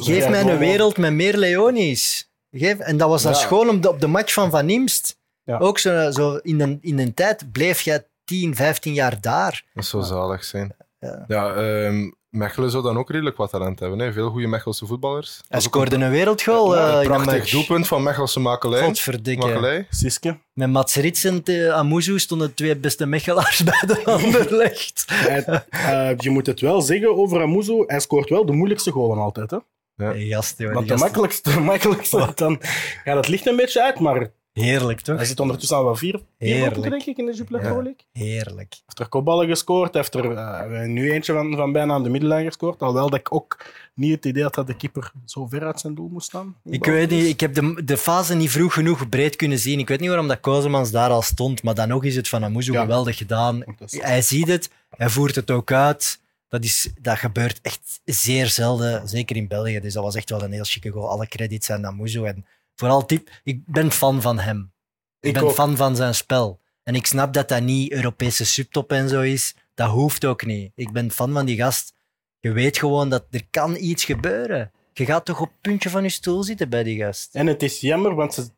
Geef 0.00 0.28
mij 0.28 0.40
een 0.40 0.58
wereld 0.58 0.96
met 0.96 1.12
meer 1.12 1.36
Leonis. 1.36 2.30
Geef, 2.50 2.78
en 2.78 2.96
dat 2.96 3.08
was 3.08 3.22
dan 3.22 3.34
schoon 3.34 3.68
op 3.68 3.82
de, 3.82 3.88
op 3.88 4.00
de 4.00 4.06
match 4.06 4.32
van 4.32 4.50
Van 4.50 4.70
Imst. 4.70 5.16
Ja. 5.52 5.58
Ook 5.58 5.78
zo, 5.78 6.10
zo 6.10 6.36
in, 6.36 6.60
een, 6.60 6.78
in 6.80 6.98
een 6.98 7.14
tijd 7.14 7.52
bleef 7.52 7.80
jij 7.80 8.06
10, 8.24 8.54
15 8.56 8.92
jaar 8.94 9.20
daar. 9.20 9.64
Dat 9.74 9.84
zou 9.84 10.02
zalig 10.02 10.44
zijn. 10.44 10.76
Ja. 10.98 11.24
Ja, 11.28 11.54
ehm, 11.54 12.10
Mechelen 12.28 12.70
zou 12.70 12.82
dan 12.82 12.98
ook 12.98 13.10
redelijk 13.10 13.36
wat 13.36 13.50
talent 13.50 13.80
hebben. 13.80 13.98
Hè? 13.98 14.12
Veel 14.12 14.30
goede 14.30 14.46
Mechelse 14.46 14.86
voetballers. 14.86 15.40
Hij 15.48 15.60
scoorde 15.60 15.96
een 15.96 16.10
wereldgoal 16.10 16.76
eh, 16.76 16.98
Een 16.98 17.06
prachtig 17.06 17.50
doelpunt 17.50 17.88
van 17.88 18.02
Mechelse 18.02 18.40
makelij. 18.40 18.82
Godverdikke. 18.84 19.46
makelij. 19.46 19.86
Siske. 19.90 20.38
Met 20.52 20.70
Mats 20.70 20.94
Rits 20.94 21.24
en 21.24 21.40
uh, 21.44 21.68
Amuzu 21.72 22.18
stonden 22.18 22.48
de 22.48 22.54
twee 22.54 22.76
beste 22.76 23.06
Mechelaars 23.06 23.62
bij 23.70 23.82
de 23.86 24.02
Anderlecht. 24.04 25.04
Hij- 25.06 25.44
eh, 25.70 26.16
je 26.18 26.30
moet 26.30 26.46
het 26.46 26.60
wel 26.60 26.80
zeggen 26.80 27.16
over 27.16 27.42
Amuzo, 27.42 27.84
hij 27.86 28.00
scoort 28.00 28.28
wel 28.28 28.46
de 28.46 28.52
moeilijkste 28.52 28.90
goalen 28.90 29.18
altijd. 29.18 29.50
Hè? 29.50 29.58
Ja. 29.94 30.10
Hey, 30.12 30.26
gast, 30.26 30.58
joh, 30.58 30.72
Want 30.74 30.88
de 30.88 30.96
makkelijkste, 30.96 31.50
de 31.50 31.60
makkelijkste 31.60 32.32
dan 32.34 32.58
gaat 33.04 33.16
het 33.16 33.28
licht 33.28 33.46
een 33.46 33.56
beetje 33.56 33.82
uit, 33.82 33.98
maar 33.98 34.30
Heerlijk, 34.52 35.00
toch? 35.00 35.16
hij 35.16 35.24
zit 35.26 35.40
ondertussen 35.40 35.76
al 35.76 35.84
wel 35.84 35.96
vier, 35.96 36.20
doelpunten, 36.38 36.90
denk 36.90 37.04
ik, 37.04 37.16
in 37.16 37.26
de 37.26 37.32
Jupiler. 37.34 37.60
Pro 37.60 37.74
League. 37.82 37.96
Heerlijk. 38.12 38.70
Hij 38.70 38.82
heeft 38.86 38.98
er 38.98 39.08
kopballen 39.08 39.48
gescoord, 39.48 39.92
hij 39.94 40.00
heeft 40.02 40.14
er 40.14 40.30
eh, 40.36 40.86
nu 40.88 41.12
eentje 41.12 41.32
van, 41.32 41.56
van 41.56 41.72
bijna 41.72 41.92
aan 41.94 42.02
de 42.02 42.08
middenlijn 42.08 42.44
gescoord. 42.46 42.80
Alhoewel 42.80 43.10
dat 43.10 43.18
ik 43.18 43.34
ook 43.34 43.64
niet 43.94 44.12
het 44.14 44.24
idee 44.24 44.42
had 44.42 44.54
dat 44.54 44.66
de 44.66 44.76
keeper 44.76 45.12
zo 45.24 45.46
ver 45.46 45.64
uit 45.64 45.80
zijn 45.80 45.94
doel 45.94 46.08
moest 46.08 46.26
staan. 46.26 46.56
Ik 46.64 46.84
weet 46.84 47.10
niet, 47.10 47.26
ik 47.26 47.40
heb 47.40 47.54
de, 47.54 47.84
de 47.84 47.96
fase 47.96 48.34
niet 48.34 48.50
vroeg 48.50 48.72
genoeg 48.72 49.08
breed 49.08 49.36
kunnen 49.36 49.58
zien. 49.58 49.78
Ik 49.78 49.88
weet 49.88 49.98
niet 50.00 50.08
waarom 50.08 50.28
dat 50.28 50.40
Kozemans 50.40 50.90
daar 50.90 51.10
al 51.10 51.22
stond, 51.22 51.62
maar 51.62 51.74
dan 51.74 51.88
nog 51.88 52.04
is 52.04 52.16
het 52.16 52.28
van 52.28 52.44
Amuzu 52.44 52.72
Ja. 52.72 52.80
geweldig 52.80 53.16
gedaan. 53.16 53.64
Is- 53.78 54.00
Hij 54.00 54.22
ziet 54.22 54.48
het, 54.48 54.70
hij 54.96 55.08
voert 55.08 55.34
het 55.34 55.50
ook 55.50 55.72
uit. 55.72 56.20
Dat, 56.48 56.64
is, 56.64 56.90
dat 57.00 57.18
gebeurt 57.18 57.58
echt 57.62 58.00
zeer 58.04 58.46
zelden, 58.46 59.08
zeker 59.08 59.36
in 59.36 59.48
België. 59.48 59.80
Dus 59.80 59.92
dat 59.94 60.02
was 60.04 60.14
echt 60.14 60.30
wel 60.30 60.42
een 60.42 60.52
heel 60.52 60.64
chique 60.64 60.90
goal. 60.90 61.08
Alle 61.08 61.26
credits 61.28 61.70
aan 61.70 61.86
Amuzu. 61.86 62.24
En 62.24 62.44
vooral 62.74 63.06
tip, 63.06 63.28
ik 63.44 63.62
ben 63.66 63.90
fan 63.90 64.20
van 64.22 64.38
hem. 64.38 64.72
Ik, 65.20 65.28
Ik 65.28 65.34
ben 65.34 65.42
ook. 65.42 65.52
fan 65.52 65.76
van 65.76 65.96
zijn 65.96 66.14
spel. 66.14 66.60
En 66.82 66.94
ik 66.94 67.06
snap 67.06 67.32
dat 67.32 67.48
dat 67.48 67.62
niet 67.62 67.92
Europese 67.92 68.44
subtop 68.44 68.92
en 68.92 69.08
zo 69.08 69.20
is. 69.20 69.54
Dat 69.74 69.90
hoeft 69.90 70.24
ook 70.24 70.44
niet. 70.44 70.72
Ik 70.74 70.92
ben 70.92 71.10
fan 71.10 71.32
van 71.32 71.44
die 71.46 71.56
gast. 71.56 71.94
Je 72.40 72.52
weet 72.52 72.78
gewoon 72.78 73.08
dat 73.08 73.24
er 73.30 73.46
kan 73.50 73.76
iets 73.76 74.04
gebeuren. 74.04 74.70
Je 74.92 75.04
gaat 75.04 75.24
toch 75.24 75.40
op 75.40 75.48
het 75.48 75.60
puntje 75.60 75.90
van 75.90 76.02
je 76.02 76.08
stoel 76.08 76.42
zitten 76.42 76.68
bij 76.68 76.82
die 76.82 76.98
gast. 77.02 77.34
En 77.34 77.46
het 77.46 77.62
is 77.62 77.80
jammer, 77.80 78.14
want 78.14 78.34
ze- 78.34 78.50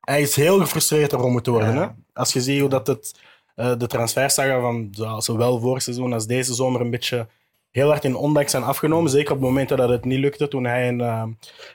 hij 0.00 0.20
is 0.22 0.36
heel 0.36 0.58
gefrustreerd 0.60 1.12
erom 1.12 1.32
moeten 1.32 1.52
worden. 1.52 1.74
Ja. 1.74 1.80
Hè? 1.80 1.88
Als 2.12 2.32
je 2.32 2.40
ziet 2.42 2.60
hoe 2.60 2.68
dat 2.68 2.86
het, 2.86 3.14
eh, 3.54 3.76
de 3.78 3.86
transfersaga 3.86 4.60
van 4.60 4.88
zowel 5.18 5.60
vorig 5.60 5.82
seizoen 5.82 6.12
als 6.12 6.26
deze 6.26 6.54
zomer 6.54 6.80
een 6.80 6.90
beetje 6.90 7.28
heel 7.70 7.88
hard 7.88 8.04
in 8.04 8.16
ondank 8.16 8.48
zijn 8.48 8.62
afgenomen. 8.62 9.10
Zeker 9.10 9.32
op 9.34 9.40
momenten 9.40 9.76
dat 9.76 9.88
het 9.88 10.04
niet 10.04 10.18
lukte, 10.18 10.48
toen 10.48 10.64
hij 10.64 10.86
en, 10.88 11.00
eh 11.00 11.22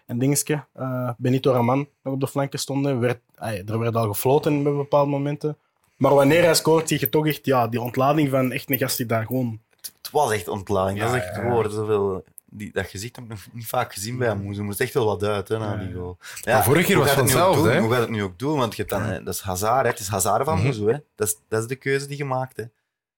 en 0.06 0.20
dingetje, 0.20 0.66
eh, 0.74 1.10
Benito 1.18 1.52
Raman 1.52 1.88
nog 2.04 2.14
op 2.14 2.20
de 2.20 2.28
flanken 2.28 2.60
stonden. 2.60 3.00
Werd, 3.00 3.20
ay, 3.36 3.64
er 3.66 3.80
werd 3.80 3.96
al 3.96 4.08
gefloten 4.08 4.64
bij 4.64 4.72
bepaalde 4.74 5.10
momenten. 5.12 5.58
Maar 5.98 6.14
wanneer 6.14 6.44
hij 6.44 6.54
scoort, 6.56 6.88
zie 6.88 7.00
je 7.00 7.10
toch 7.10 7.28
echt 7.28 7.46
ja, 7.46 7.68
die 7.68 7.82
ontlading 7.82 8.30
van 8.30 8.52
echt 8.52 8.70
een 8.72 8.78
gast 8.78 8.98
die 8.98 9.06
daar 9.06 9.26
gewoon... 9.26 9.60
Het 10.02 10.10
was 10.12 10.32
echt 10.32 10.48
ontlading. 10.48 11.00
dat 11.00 11.08
is 11.08 11.16
Ja, 11.16 11.22
echt 11.22 11.36
ja, 11.36 11.42
het 11.42 11.52
woord. 11.52 11.72
Zoveel, 11.72 12.24
die, 12.46 12.72
dat 12.72 12.86
gezicht 12.86 13.16
heb 13.16 13.26
ik 13.26 13.32
nog 13.32 13.48
niet 13.52 13.68
vaak 13.68 13.94
gezien 13.94 14.18
bij 14.18 14.28
hem. 14.28 14.54
Ze 14.54 14.62
moest 14.64 14.82
echt 14.82 14.94
wel 14.94 15.06
wat 15.06 15.24
uit 15.24 15.48
hè, 15.48 15.58
na 15.58 15.72
Ja, 15.72 15.78
die 15.78 15.88
ja. 15.88 15.94
goal. 15.94 16.18
Maar 16.46 16.64
vorige 16.64 16.86
keer 16.86 16.96
hoe 16.96 17.06
was 17.06 17.16
het 17.16 17.28
doen? 17.30 17.68
hè? 17.70 17.80
Hoe 17.80 17.92
gaat 17.92 18.00
het 18.02 18.10
nu 18.10 18.24
ook 18.24 18.40
doen? 18.40 18.58
Want 18.58 18.76
je 18.76 18.78
hebt 18.84 18.94
dan, 18.94 19.02
hè, 19.04 19.24
dat 19.24 19.34
is 19.34 19.40
Hazard, 19.42 19.84
hè. 19.84 19.90
het 19.90 20.00
is 20.00 20.08
Hazard 20.08 20.46
van 20.46 20.56
Mhm. 20.56 20.66
Moezo. 20.66 20.88
Hè. 20.88 20.98
Dat, 21.16 21.28
is, 21.28 21.36
dat 21.48 21.62
is 21.62 21.68
de 21.68 21.76
keuze 21.76 22.08
die 22.08 22.18
je 22.18 22.26
maakt. 22.26 22.58
Hè. 22.58 22.64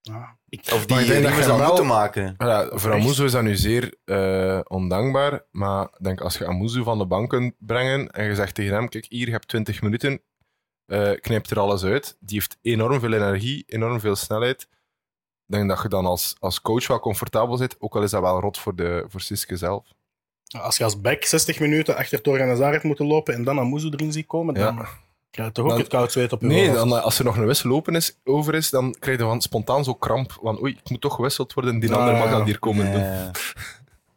Ja, 0.01 0.36
ik, 0.49 0.69
Of 0.73 0.85
die 0.85 0.97
je 0.97 1.43
zou 1.43 1.57
wel- 1.59 1.67
moeten 1.67 1.85
maken. 1.85 2.35
Ja, 2.37 2.69
voor? 2.71 2.93
Amuzu 2.93 3.23
is 3.23 3.31
dat 3.31 3.43
nu 3.43 3.55
zeer 3.55 3.93
eh, 4.05 4.59
ondankbaar. 4.63 5.45
Maar 5.51 5.87
denk 6.01 6.21
als 6.21 6.37
je 6.37 6.45
Amuzu 6.47 6.83
van 6.83 6.97
de 6.97 7.05
bank 7.05 7.29
kunt 7.29 7.53
brengen 7.59 8.11
en 8.11 8.25
je 8.25 8.35
zegt 8.35 8.55
tegen 8.55 8.73
hem: 8.75 8.89
Kijk, 8.89 9.05
hier, 9.09 9.25
je 9.25 9.31
hebt 9.31 9.47
20 9.47 9.81
minuten, 9.81 10.21
eh 10.85 11.11
knijpt 11.11 11.51
er 11.51 11.59
alles 11.59 11.83
uit. 11.83 12.17
Die 12.19 12.33
heeft 12.39 12.57
enorm 12.61 12.99
veel 12.99 13.13
energie, 13.13 13.63
enorm 13.67 13.99
veel 13.99 14.15
snelheid. 14.15 14.61
Ik 15.47 15.53
denk 15.55 15.69
dat 15.69 15.81
je 15.81 15.87
dan 15.89 16.05
als, 16.05 16.35
als 16.39 16.61
coach 16.61 16.87
wel 16.87 16.99
comfortabel 16.99 17.57
zit, 17.57 17.75
ook 17.79 17.95
al 17.95 18.03
is 18.03 18.11
dat 18.11 18.21
wel 18.21 18.39
rot 18.39 18.57
voor, 18.57 18.75
de, 18.75 19.05
voor 19.07 19.21
Siske 19.21 19.57
zelf. 19.57 19.85
als 20.59 20.77
je 20.77 20.83
als 20.83 21.01
back 21.01 21.23
60 21.23 21.59
minuten 21.59 21.95
achter 21.95 22.21
Torgan 22.21 22.47
Hazard 22.47 22.71
hebt 22.71 22.83
moeten 22.83 23.05
lopen 23.07 23.33
en 23.33 23.43
dan 23.43 23.59
Amuzu 23.59 23.89
erin 23.89 24.11
ziet 24.11 24.27
komen, 24.27 24.53
dan 24.53 24.75
Ja. 24.75 24.87
Krijg 25.31 25.47
je 25.47 25.53
toch 25.53 25.63
ook 25.63 25.69
Dan- 25.69 25.79
het 25.79 25.87
koud 25.87 26.11
zweet 26.11 26.33
op 26.33 26.41
je 26.41 26.47
Nee, 26.47 26.71
dan, 26.71 26.95
eh, 26.95 27.03
als 27.03 27.19
er 27.19 27.25
nog 27.25 27.37
een 27.37 27.45
wissel 27.45 27.71
open 27.71 27.95
is, 27.95 28.17
over 28.23 28.55
is, 28.55 28.69
dan 28.69 28.95
krijg 28.99 29.17
je 29.19 29.23
van 29.23 29.41
spontaan 29.41 29.83
zo 29.83 29.93
kramp. 29.93 30.37
Van 30.41 30.61
oei, 30.61 30.73
ik 30.83 30.89
moet 30.89 31.01
toch 31.01 31.15
gewisseld 31.15 31.53
worden, 31.53 31.79
die 31.79 31.91
Ah, 31.93 31.97
ander 31.99 32.13
mag 32.13 32.23
ja. 32.23 32.31
dan 32.31 32.45
hier 32.45 32.59
komen 32.59 32.91
doen. 32.91 33.03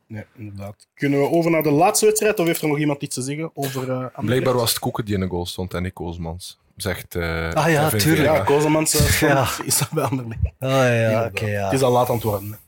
Nee, 0.07 0.25
inderdaad. 0.37 0.87
Kunnen 0.95 1.21
we 1.21 1.29
over 1.31 1.51
naar 1.51 1.63
de 1.63 1.71
laatste 1.71 2.07
wedstrijd 2.07 2.39
of 2.39 2.47
heeft 2.47 2.63
er 2.63 2.69
nog 2.69 2.79
iemand 2.79 3.03
iets 3.03 3.15
te 3.15 3.23
zeggen 3.23 3.51
over 3.55 3.89
uh, 3.89 4.05
Blijkbaar 4.17 4.55
was 4.55 4.71
het 4.71 4.79
Koeken 4.79 5.05
die 5.05 5.15
in 5.15 5.21
de 5.21 5.27
goal 5.27 5.47
stond 5.47 5.75
en 5.75 5.83
niet 5.83 5.93
Koosmans. 5.93 6.59
Zegt 6.77 7.15
eh 7.15 7.51
Ah 7.53 7.71
ja, 7.71 7.89
tuurlijk. 7.91 8.25
Ja, 8.29 8.41
Kozemans 8.41 8.95
uh, 8.95 9.21
Ja. 9.31 9.47
is 9.65 9.79
dat 9.79 9.91
bij 9.91 10.05
Anderlecht. 10.05 10.41
Oh 10.45 10.69
ja, 10.69 11.31
ja. 11.35 11.65
Het 11.65 11.73
is 11.73 11.83
al 11.83 11.93
laat 11.93 12.09
aan 12.09 12.15
het 12.15 12.25
worden. 12.25 12.59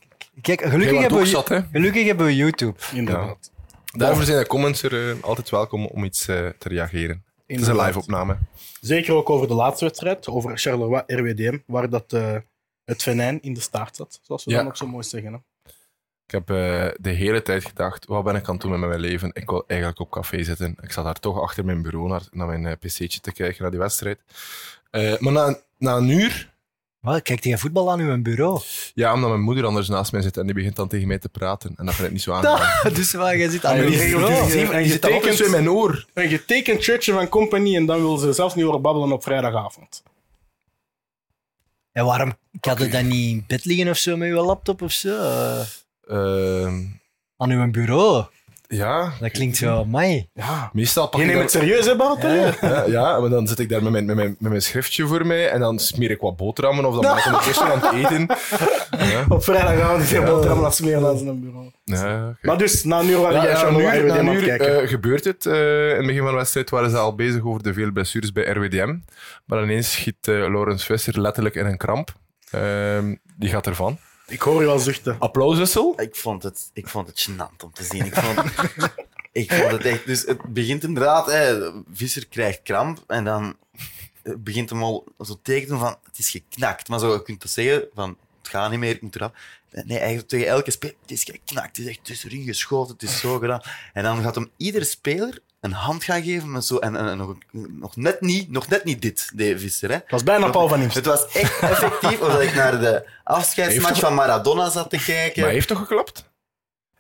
Kijk, 0.40 0.60
gelukkig 0.62 1.01
hebben, 1.01 1.19
we, 1.19 1.27
zat, 1.27 1.51
gelukkig 1.73 2.06
hebben 2.06 2.27
we 2.27 2.36
YouTube. 2.36 2.78
Inderdaad. 2.94 3.51
Daarvoor 3.97 4.24
zijn 4.24 4.39
de 4.39 4.47
comments 4.47 4.82
er 4.82 5.16
altijd 5.20 5.51
welkom 5.51 5.86
om 5.86 6.05
iets 6.05 6.24
te 6.24 6.55
reageren. 6.59 7.24
Het 7.52 7.60
is 7.60 7.66
een 7.66 7.72
Inderdaad. 7.72 7.94
live-opname. 7.94 8.36
Zeker 8.80 9.14
ook 9.14 9.30
over 9.30 9.48
de 9.48 9.54
laatste 9.54 9.84
wedstrijd, 9.84 10.28
over 10.28 10.58
Charleroi 10.58 11.02
RWDM, 11.06 11.58
waar 11.66 11.88
dat, 11.90 12.12
eh, 12.12 12.36
het 12.84 13.02
venijn 13.02 13.42
in 13.42 13.54
de 13.54 13.60
staart 13.60 13.96
zat, 13.96 14.18
zoals 14.22 14.44
we 14.44 14.50
Ja. 14.50 14.56
dan 14.56 14.66
ook 14.66 14.76
zo 14.76 14.86
mooi 14.86 15.04
zeggen. 15.04 15.32
Hè. 15.32 15.38
Ik 16.26 16.30
heb 16.30 16.50
eh, 16.50 16.88
de 17.00 17.10
hele 17.10 17.42
tijd 17.42 17.64
gedacht, 17.64 18.06
wat 18.06 18.24
ben 18.24 18.34
ik 18.36 18.46
aan 18.48 18.52
het 18.52 18.62
doen 18.62 18.70
met 18.80 18.88
mijn 18.88 19.00
leven? 19.00 19.30
Ik 19.32 19.50
wil 19.50 19.64
eigenlijk 19.66 20.00
op 20.00 20.10
café 20.10 20.42
zitten. 20.42 20.76
Ik 20.80 20.92
zat 20.92 21.04
daar 21.04 21.14
toch 21.20 21.40
achter 21.40 21.64
mijn 21.64 21.82
bureau 21.82 22.08
naar, 22.08 22.22
naar 22.30 22.46
mijn 22.46 22.66
eh, 22.66 22.72
pc'tje 22.78 23.20
te 23.20 23.32
kijken, 23.32 23.62
naar 23.62 23.70
die 23.70 23.80
wedstrijd. 23.80 24.20
Maar 25.20 25.32
na, 25.32 25.58
na 25.78 25.96
een 25.96 26.08
uur, 26.08 26.51
Wat, 27.02 27.22
kijkt 27.22 27.44
jij 27.44 27.58
voetbal 27.58 27.90
aan 27.90 28.00
uw 28.00 28.22
bureau? 28.22 28.60
ja, 28.94 29.12
omdat 29.14 29.28
mijn 29.30 29.42
moeder 29.42 29.64
anders 29.64 29.88
naast 29.88 30.12
mij 30.12 30.22
zit 30.22 30.36
en 30.36 30.44
die 30.46 30.54
begint 30.54 30.76
dan 30.76 30.88
tegen 30.88 31.08
mij 31.08 31.18
te 31.18 31.28
praten. 31.28 31.74
En 31.76 31.86
dat 31.86 31.94
vind 31.94 32.06
ik 32.06 32.12
niet 32.12 32.22
zo 32.22 32.32
aangenaam. 32.34 32.94
dus 32.94 33.12
waar, 33.12 33.36
jij 33.36 33.48
zit 33.48 33.64
aan 33.64 33.76
Ah, 33.76 33.82
uw 33.82 33.88
die 33.88 33.98
bureau. 33.98 34.50
en 34.72 34.82
je 34.82 34.88
zit 34.88 35.36
zo 35.36 35.44
in 35.44 35.50
mijn 35.50 35.70
oor. 35.70 36.06
Een 36.14 36.28
getekend 36.28 36.82
shirtje 36.82 37.12
van 37.12 37.28
Company 37.28 37.76
en 37.76 37.86
dan 37.86 37.98
wil 38.00 38.16
ze 38.16 38.32
zelfs 38.32 38.54
niet 38.54 38.64
horen 38.64 38.82
babbelen 38.82 39.12
op 39.12 39.22
vrijdagavond. 39.22 40.02
En 41.92 42.04
waarom 42.04 42.32
kan 42.60 42.78
je 42.78 42.88
dan 42.88 43.08
niet 43.08 43.30
in 43.32 43.44
bed 43.46 43.64
liggen 43.64 43.88
of 43.88 43.96
zo 43.96 44.16
met 44.16 44.28
uw 44.28 44.44
laptop 44.44 44.82
of 44.82 44.92
zo? 44.92 45.16
Ehm, 46.08 46.84
aan 47.36 47.50
uw 47.50 47.70
bureau? 47.70 48.24
Ja, 48.76 49.12
Dat 49.20 49.30
klinkt 49.30 49.56
zo, 49.56 49.84
mij. 49.84 50.28
Ja. 50.32 50.70
meestal 50.72 51.08
pak 51.08 51.20
Je 51.20 51.26
ik 51.26 51.32
neemt 51.32 51.42
het 51.42 51.50
serieus, 51.62 51.86
hè, 51.86 51.96
Bart? 51.96 52.22
Ja, 52.22 52.84
ja, 52.86 53.20
maar 53.20 53.30
dan 53.30 53.46
zit 53.46 53.58
ik 53.58 53.68
daar 53.68 53.82
met 53.82 53.92
mijn, 53.92 54.04
met, 54.04 54.16
mijn, 54.16 54.36
met 54.38 54.50
mijn 54.50 54.62
schriftje 54.62 55.06
voor 55.06 55.26
mij 55.26 55.48
en 55.50 55.60
dan 55.60 55.78
smeer 55.78 56.10
ik 56.10 56.20
wat 56.20 56.36
boterhammen 56.36 56.84
of 56.84 56.92
dan 56.94 57.02
ben 57.02 57.16
ik 57.18 57.26
ondertussen 57.26 57.64
aan 57.66 57.80
het 57.80 57.92
eten. 57.92 58.26
Ja, 59.12 59.24
Op 59.28 59.44
vrijdagavond 59.44 60.02
is 60.02 60.10
hij 60.10 60.24
boterham 60.24 60.64
aan 60.64 60.72
smeren 60.72 61.06
aan 61.08 61.18
zijn 61.18 61.40
bureau. 61.40 62.34
Maar 62.42 62.58
dus, 62.58 62.84
na 62.84 63.00
een 63.00 63.08
uur 63.08 63.18
waren 63.20 63.42
Ja, 63.42 63.44
jij 63.44 63.52
na 63.62 63.68
een 64.18 64.26
uur, 64.26 64.38
een 64.38 64.44
kijken. 64.44 64.82
eh, 64.82 64.88
gebeurt 64.88 65.24
het. 65.24 65.46
Eh, 65.46 65.88
in 65.90 65.96
het 65.96 66.06
begin 66.06 66.20
van 66.22 66.30
de 66.30 66.36
wedstrijd 66.36 66.70
waren 66.70 66.90
ze 66.90 66.96
al 66.96 67.14
bezig 67.14 67.44
over 67.44 67.62
de 67.62 67.72
veel 67.72 67.92
blessures 67.92 68.32
bij 68.32 68.44
RWDM. 68.44 68.96
Maar 69.46 69.62
ineens 69.62 69.92
schiet 69.92 70.16
eh 70.28 70.34
Laurens 70.34 70.84
Visser 70.84 71.20
letterlijk 71.20 71.54
in 71.54 71.66
een 71.66 71.76
kramp. 71.76 72.10
Ehm, 72.50 73.14
die 73.36 73.48
gaat 73.48 73.66
ervan. 73.66 73.98
Ik 74.26 74.40
hoor 74.40 74.60
je 74.60 74.66
wel 74.66 74.78
zuchten. 74.78 75.16
Applauswissel. 75.18 76.00
Ik 76.00 76.16
vond 76.16 76.42
het, 76.42 76.70
ik 76.72 76.88
vond 76.88 77.06
het 77.06 77.28
gênant 77.30 77.64
om 77.64 77.72
te 77.72 77.84
zien. 77.84 78.04
Ik 78.04 78.14
vond, 78.14 78.38
ik 79.32 79.52
vond 79.52 79.70
het 79.70 79.84
echt... 79.84 80.06
Dus 80.06 80.22
het 80.22 80.42
begint 80.42 80.84
inderdaad... 80.84 81.26
Hè, 81.26 81.70
Visser 81.92 82.26
krijgt 82.26 82.62
kramp 82.62 83.04
en 83.06 83.24
dan 83.24 83.56
begint 84.22 84.70
hem 84.70 84.82
al 84.82 85.04
zo 85.20 85.38
tegen 85.42 85.62
te 85.62 85.68
doen 85.68 85.80
van... 85.80 85.96
Het 86.04 86.18
is 86.18 86.30
geknakt. 86.30 86.88
Maar 86.88 86.98
zo, 86.98 87.12
je 87.12 87.22
kunt 87.22 87.42
dat 87.42 87.50
zeggen 87.50 87.88
van... 87.94 88.16
Het 88.38 88.50
gaat 88.50 88.70
niet 88.70 88.78
meer, 88.78 88.90
ik 88.90 89.02
moet 89.02 89.16
eraf. 89.16 89.32
Nee, 89.70 89.98
eigenlijk 89.98 90.28
tegen 90.28 90.46
elke 90.46 90.70
speler... 90.70 90.96
Het 91.00 91.10
is 91.10 91.24
geknakt. 91.24 91.76
Het 91.76 91.86
is 91.86 91.98
echt 91.98 92.24
erin 92.24 92.44
geschoten. 92.44 92.92
Het 92.92 93.02
is 93.02 93.20
zo 93.20 93.38
gedaan. 93.38 93.62
En 93.92 94.02
dan 94.02 94.22
gaat 94.22 94.34
hem 94.34 94.50
iedere 94.56 94.84
speler 94.84 95.42
een 95.62 95.72
hand 95.72 96.05
gaan 96.05 96.22
geven. 96.22 96.51
Met 96.51 96.64
zo, 96.64 96.76
en, 96.76 96.97
en, 96.97 97.09
en 97.09 97.16
nog, 97.16 97.34
nog, 97.68 97.97
net 97.97 98.20
niet, 98.20 98.51
nog 98.51 98.68
net 98.68 98.84
niet 98.84 99.02
dit, 99.02 99.30
de 99.34 99.59
Visser. 99.59 99.89
Hè. 99.89 99.94
Het 99.94 100.10
was 100.10 100.22
bijna 100.22 100.51
Paul 100.51 100.68
van 100.68 100.80
Imst. 100.80 100.94
Het 100.94 101.06
was 101.06 101.26
echt 101.26 101.60
effectief, 101.60 102.20
omdat 102.20 102.40
ik 102.40 102.55
naar 102.55 102.80
de 102.80 103.09
afscheidsmatch 103.24 104.01
van 104.01 104.14
Maradona 104.14 104.70
zat 104.70 104.90
te 104.90 105.05
kijken. 105.05 105.34
Maar 105.34 105.44
hij 105.44 105.55
heeft 105.55 105.68
toch 105.68 105.78
geklapt? 105.78 106.30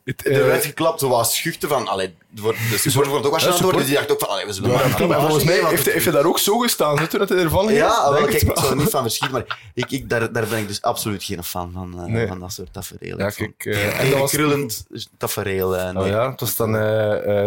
Het, 0.04 0.26
Er 0.26 0.32
eh, 0.40 0.46
werd 0.46 0.64
geklapt, 0.64 1.00
zo 1.00 1.08
was 1.08 1.36
schuchter 1.36 1.68
van... 1.68 1.88
Allee, 1.88 2.14
voor- 2.34 2.52
de 2.70 2.78
supporter 2.78 3.10
wordt 3.10 3.26
ook 3.26 3.40
aan 3.42 3.60
door, 3.60 3.72
dus 3.72 3.86
die 3.86 3.94
dacht 3.94 4.12
ook 4.12 4.18
van... 4.20 4.28
Allee, 4.28 4.46
we 4.46 4.52
zullen 4.52 4.70
ja, 4.70 5.06
maar... 5.06 5.20
volgens 5.20 5.44
mij 5.44 5.60
heeft, 5.64 6.04
hij 6.04 6.12
daar 6.12 6.24
ook 6.24 6.38
zo 6.38 6.58
gestaan, 6.58 6.98
hè, 6.98 7.06
toen 7.06 7.18
dat 7.18 7.28
hij 7.28 7.38
ervan 7.38 7.66
ging. 7.66 7.78
Ja, 7.78 8.12
wel, 8.12 8.24
kijk, 8.24 8.42
ik 8.42 8.50
zou 8.58 8.70
er 8.70 8.76
niet 8.76 8.90
van 8.90 9.02
verschieten, 9.02 9.36
maar 9.38 9.70
ik, 9.74 9.90
ik, 9.90 10.08
daar, 10.08 10.32
daar 10.32 10.46
ben 10.46 10.58
ik 10.58 10.68
dus 10.68 10.82
absoluut 10.82 11.24
geen 11.24 11.44
fan 11.44 11.70
van, 11.72 11.94
eh, 12.00 12.04
Nee. 12.04 12.26
van 12.26 12.40
dat 12.40 12.52
soort 12.52 12.72
tafereel. 12.72 13.18
Ja, 13.18 13.30
kijk, 13.30 13.64
het 13.64 13.76
en 13.76 14.10
dat 14.10 14.18
was- 14.18 14.30
krullend 14.30 14.84
tafereel. 15.18 15.68
Oh 15.96 16.06
ja, 16.06 16.30
het 16.30 16.40
was 16.40 16.56
dan 16.56 16.72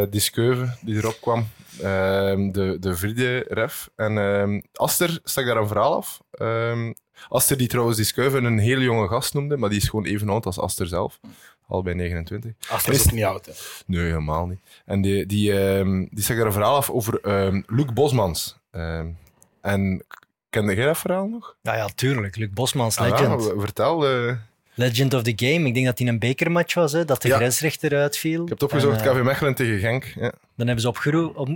die 0.10 0.22
Skeuve 0.22 0.76
die 0.82 0.96
erop 0.96 1.18
kwam. 1.22 1.48
Ehm, 1.82 2.52
de, 2.52 2.78
de 2.80 2.96
vierde 2.96 3.46
ref. 3.48 3.90
En 3.96 4.18
ehm, 4.18 4.62
Aster 4.74 5.20
stak 5.24 5.46
daar 5.46 5.58
een 5.58 5.68
verhaal 5.68 5.96
af. 5.96 6.20
Ehm, 6.32 6.94
Aster, 7.30 7.58
die 7.58 7.68
trouwens 7.68 7.98
die 7.98 8.06
Skeuve 8.06 8.38
een 8.38 8.60
heel 8.60 8.80
jonge 8.80 9.08
gast 9.08 9.34
noemde, 9.34 9.58
maar 9.58 9.70
die 9.70 9.80
is 9.82 9.88
gewoon 9.90 10.06
even 10.06 10.30
oud 10.30 10.46
als 10.46 10.60
Aster 10.60 10.88
zelf. 10.88 11.20
Al 11.68 11.82
bij 11.84 11.94
29. 11.94 12.52
Aster 12.70 12.94
is 12.94 13.06
ook 13.06 13.12
niet 13.12 13.24
oud. 13.24 13.46
Hè. 13.46 13.52
Nee, 13.86 14.06
helemaal 14.06 14.46
niet. 14.46 14.60
En 14.86 15.02
die, 15.02 15.26
die, 15.26 15.60
ehm, 15.60 16.06
die 16.10 16.24
stak 16.24 16.38
daar 16.38 16.46
een 16.46 16.52
verhaal 16.52 16.76
af 16.76 16.90
over 16.90 17.20
ehm 17.22 17.62
Luc 17.68 17.86
Bosmans. 17.94 18.58
Ehm, 18.72 19.08
en 19.62 20.04
kende 20.50 20.76
jij 20.76 20.86
dat 20.86 20.98
verhaal 20.98 21.28
nog? 21.28 21.56
Ja, 21.62 21.76
ja, 21.76 21.88
tuurlijk. 21.96 22.36
Luc 22.36 22.50
Bosmans, 22.54 22.98
Ah, 22.98 23.08
ja, 23.08 23.14
legend. 23.14 23.44
w- 23.44 23.60
vertel. 23.60 24.08
eh, 24.08 24.36
Legend 24.78 25.14
of 25.14 25.22
the 25.24 25.34
game. 25.36 25.68
Ik 25.68 25.74
denk 25.74 25.86
dat 25.86 26.00
hij 26.00 26.08
een 26.08 26.20
bekermatch 26.20 26.74
was, 26.74 26.92
hè, 26.92 27.06
dat 27.06 27.22
de 27.22 27.28
Ja. 27.28 27.36
grensrechter 27.36 27.96
uitviel. 27.96 28.42
ik 28.44 28.50
heb 28.50 28.60
het 28.60 28.64
opgezocht, 28.64 29.02
En, 29.02 29.08
eh, 29.08 29.14
KV 29.16 29.22
Mechelen 29.24 29.56
tegen 29.56 29.80
Genk. 29.80 30.04
Ja. 30.04 30.32
Dan 30.56 30.68
hebben 30.68 30.82
ze 30.82 30.88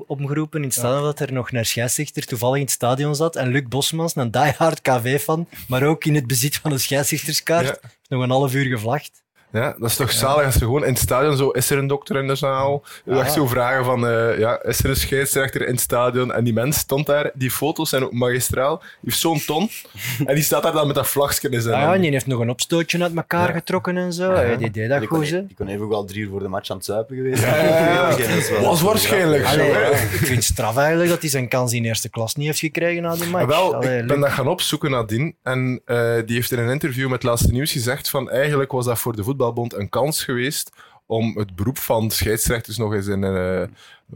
opgeroepen 0.07 0.60
in 0.60 0.65
het 0.65 0.73
stadion 0.73 1.03
dat 1.03 1.19
er 1.19 1.34
nog 1.34 1.52
een 1.52 1.65
scheidsrechter 1.65 2.26
toevallig 2.26 2.56
in 2.56 2.61
het 2.61 2.72
stadion 2.72 3.15
zat. 3.15 3.36
En 3.36 3.48
Luc 3.48 3.64
Bosmans, 3.68 4.15
een 4.15 4.31
diehard 4.31 4.81
KV-fan, 4.81 5.48
maar 5.68 5.84
ook 5.84 6.06
in 6.06 6.15
het 6.15 6.27
bezit 6.27 6.56
van 6.56 6.72
een 6.72 6.80
scheidsrechterskaart, 6.80 7.65
Ja. 7.65 7.77
heeft 7.81 8.10
nog 8.10 8.23
een 8.23 8.30
half 8.30 8.53
uur 8.53 8.65
gevlacht. 8.65 9.23
Ja, 9.51 9.76
dat 9.80 9.89
is 9.89 9.95
toch 9.95 10.11
zalig 10.11 10.45
als 10.45 10.53
je 10.53 10.59
gewoon 10.59 10.84
in 10.85 10.89
het 10.93 10.99
stadion 11.01 11.38
zo, 11.38 11.49
is 11.49 11.69
er 11.69 11.77
een 11.77 11.88
dokter 11.88 12.15
in 12.15 12.27
de 12.27 12.35
zaal? 12.35 12.84
Echt 13.05 13.34
zo 13.34 13.47
vragen 13.47 13.85
van, 13.85 14.07
eh, 14.07 14.39
ja, 14.39 14.63
is 14.63 14.80
er 14.84 14.89
een 14.89 14.95
scheidsrechter 14.95 15.61
in 15.65 15.71
het 15.71 15.80
stadion? 15.80 16.34
En 16.34 16.43
die 16.43 16.53
mens 16.53 16.77
stond 16.77 17.05
daar, 17.05 17.31
die 17.34 17.51
foto's 17.51 17.89
zijn 17.89 18.03
ook 18.03 18.11
magistraal, 18.13 18.77
die 18.77 18.88
heeft 19.01 19.17
zo'n 19.19 19.39
ton, 19.45 19.69
en 20.26 20.35
die 20.35 20.43
staat 20.43 20.63
daar 20.63 20.71
dan 20.71 20.88
met 20.88 20.95
dat 20.95 21.07
vlagje 21.07 21.49
in 21.49 21.61
zijn 21.61 21.88
Ah, 21.88 21.93
en 21.93 22.01
die 22.01 22.11
heeft 22.11 22.26
nog 22.27 22.39
een 22.39 22.49
opstootje 22.49 23.01
uit 23.03 23.15
elkaar 23.15 23.47
Ja. 23.47 23.53
getrokken 23.53 23.97
en 23.97 24.13
zo. 24.13 24.57
Die 24.57 24.71
deed 24.71 24.89
dat 24.89 25.05
goed, 25.05 25.30
die 25.30 25.55
kon 25.55 25.67
even 25.67 25.89
wel 25.89 26.05
drie 26.05 26.21
uur 26.23 26.30
voor 26.30 26.39
de 26.39 26.47
match 26.47 26.69
aan 26.69 26.77
het 26.77 26.85
zuipen 26.85 27.15
geweest 27.15 27.43
Ja, 27.43 27.55
ja, 27.57 27.63
ja. 27.63 28.11
zijn. 28.15 28.30
Dat 28.30 28.38
is 28.38 28.49
wel- 28.49 28.61
Was 28.63 28.81
waarschijnlijk 28.81 29.45
zo. 29.47 29.59
Ik 29.61 30.07
vind 30.09 30.35
het 30.35 30.43
straf 30.43 30.77
eigenlijk 30.77 31.09
dat 31.09 31.21
hij 31.21 31.30
zijn 31.30 31.47
kans 31.47 31.73
in 31.73 31.85
eerste 31.85 32.09
klas 32.09 32.35
niet 32.35 32.45
heeft 32.45 32.59
gekregen 32.59 33.01
na 33.01 33.15
die 33.15 33.30
match. 33.30 33.45
Wel, 33.45 33.76
Allee, 33.76 33.99
ik 34.01 34.07
ben 34.07 34.19
dat 34.19 34.30
gaan 34.31 34.47
opzoeken 34.47 34.91
nadien. 34.91 35.35
En 35.43 35.81
eh, 35.85 36.13
die 36.26 36.35
heeft 36.35 36.51
in 36.51 36.59
een 36.59 36.69
interview 36.69 37.09
met 37.09 37.23
Laatste 37.23 37.51
Nieuws 37.51 37.71
gezegd 37.71 38.09
van 38.09 38.30
eigenlijk 38.30 38.71
was 38.71 38.85
dat 38.85 38.99
voor 38.99 39.15
de 39.15 39.23
voetbalbond 39.40 39.74
een 39.74 39.90
kans 39.90 40.24
geweest 40.24 40.72
om 41.06 41.38
het 41.38 41.56
beroep 41.56 41.78
van 41.78 42.11
scheidsrechters 42.11 42.78
nog 42.78 42.94
eens 42.94 43.07
in, 43.07 43.24
eh, 43.24 43.64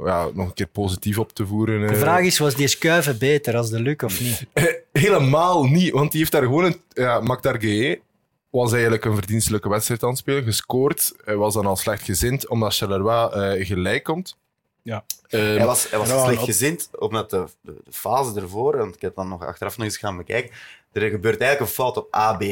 ja, 0.06 0.28
nog 0.34 0.48
een 0.48 0.54
keer 0.54 0.68
positief 0.68 1.18
op 1.20 1.34
te 1.34 1.46
voeren. 1.48 1.88
De 1.88 1.94
eh. 1.94 2.00
vraag 2.00 2.22
is, 2.24 2.38
was 2.38 2.56
die 2.56 2.68
schuiven 2.68 3.18
beter 3.18 3.56
als 3.58 3.70
de 3.70 3.80
Luc 3.82 3.96
of 4.04 4.20
niet? 4.22 4.46
Eh, 4.54 4.64
Helemaal 4.92 5.64
niet, 5.64 5.92
want 5.92 6.12
die 6.12 6.20
heeft 6.20 6.32
daar 6.32 6.42
gewoon 6.42 6.64
een... 6.66 6.82
Ja, 6.90 7.20
Makdar 7.20 7.60
Gueye 7.60 8.02
was 8.50 8.72
eigenlijk 8.72 9.06
een 9.06 9.16
verdienstelijke 9.16 9.70
wedstrijd 9.70 10.04
aan 10.04 10.10
het 10.10 10.18
spelen, 10.18 10.44
gescoord. 10.44 11.14
Hij 11.26 11.36
was 11.36 11.54
dan 11.54 11.66
al 11.66 11.76
slecht 11.76 12.04
gezind, 12.04 12.48
omdat 12.50 12.76
Charleroi 12.76 13.66
gelijk 13.66 14.04
komt. 14.04 14.38
Ja. 14.82 15.06
Ehm, 15.28 15.42
Hij 15.44 15.66
was, 15.66 15.90
hij 15.90 16.00
was 16.00 16.08
Ja, 16.10 16.24
slecht 16.24 16.40
op- 16.40 16.46
gezind, 16.46 16.90
omdat 17.00 17.30
de, 17.30 17.46
de, 17.62 17.76
de 17.84 17.92
fase 17.92 18.40
ervoor, 18.42 18.78
want 18.78 18.96
ik 18.96 19.02
heb 19.02 19.16
dan 19.16 19.28
nog 19.28 19.46
achteraf 19.46 19.78
nog 19.78 19.86
eens 19.88 19.98
gaan 19.98 20.18
bekijken, 20.18 20.52
er 20.92 21.10
gebeurt 21.10 21.42
eigenlijk 21.42 21.60
een 21.60 21.76
fout 21.76 21.98
op 21.98 22.08
AB, 22.12 22.44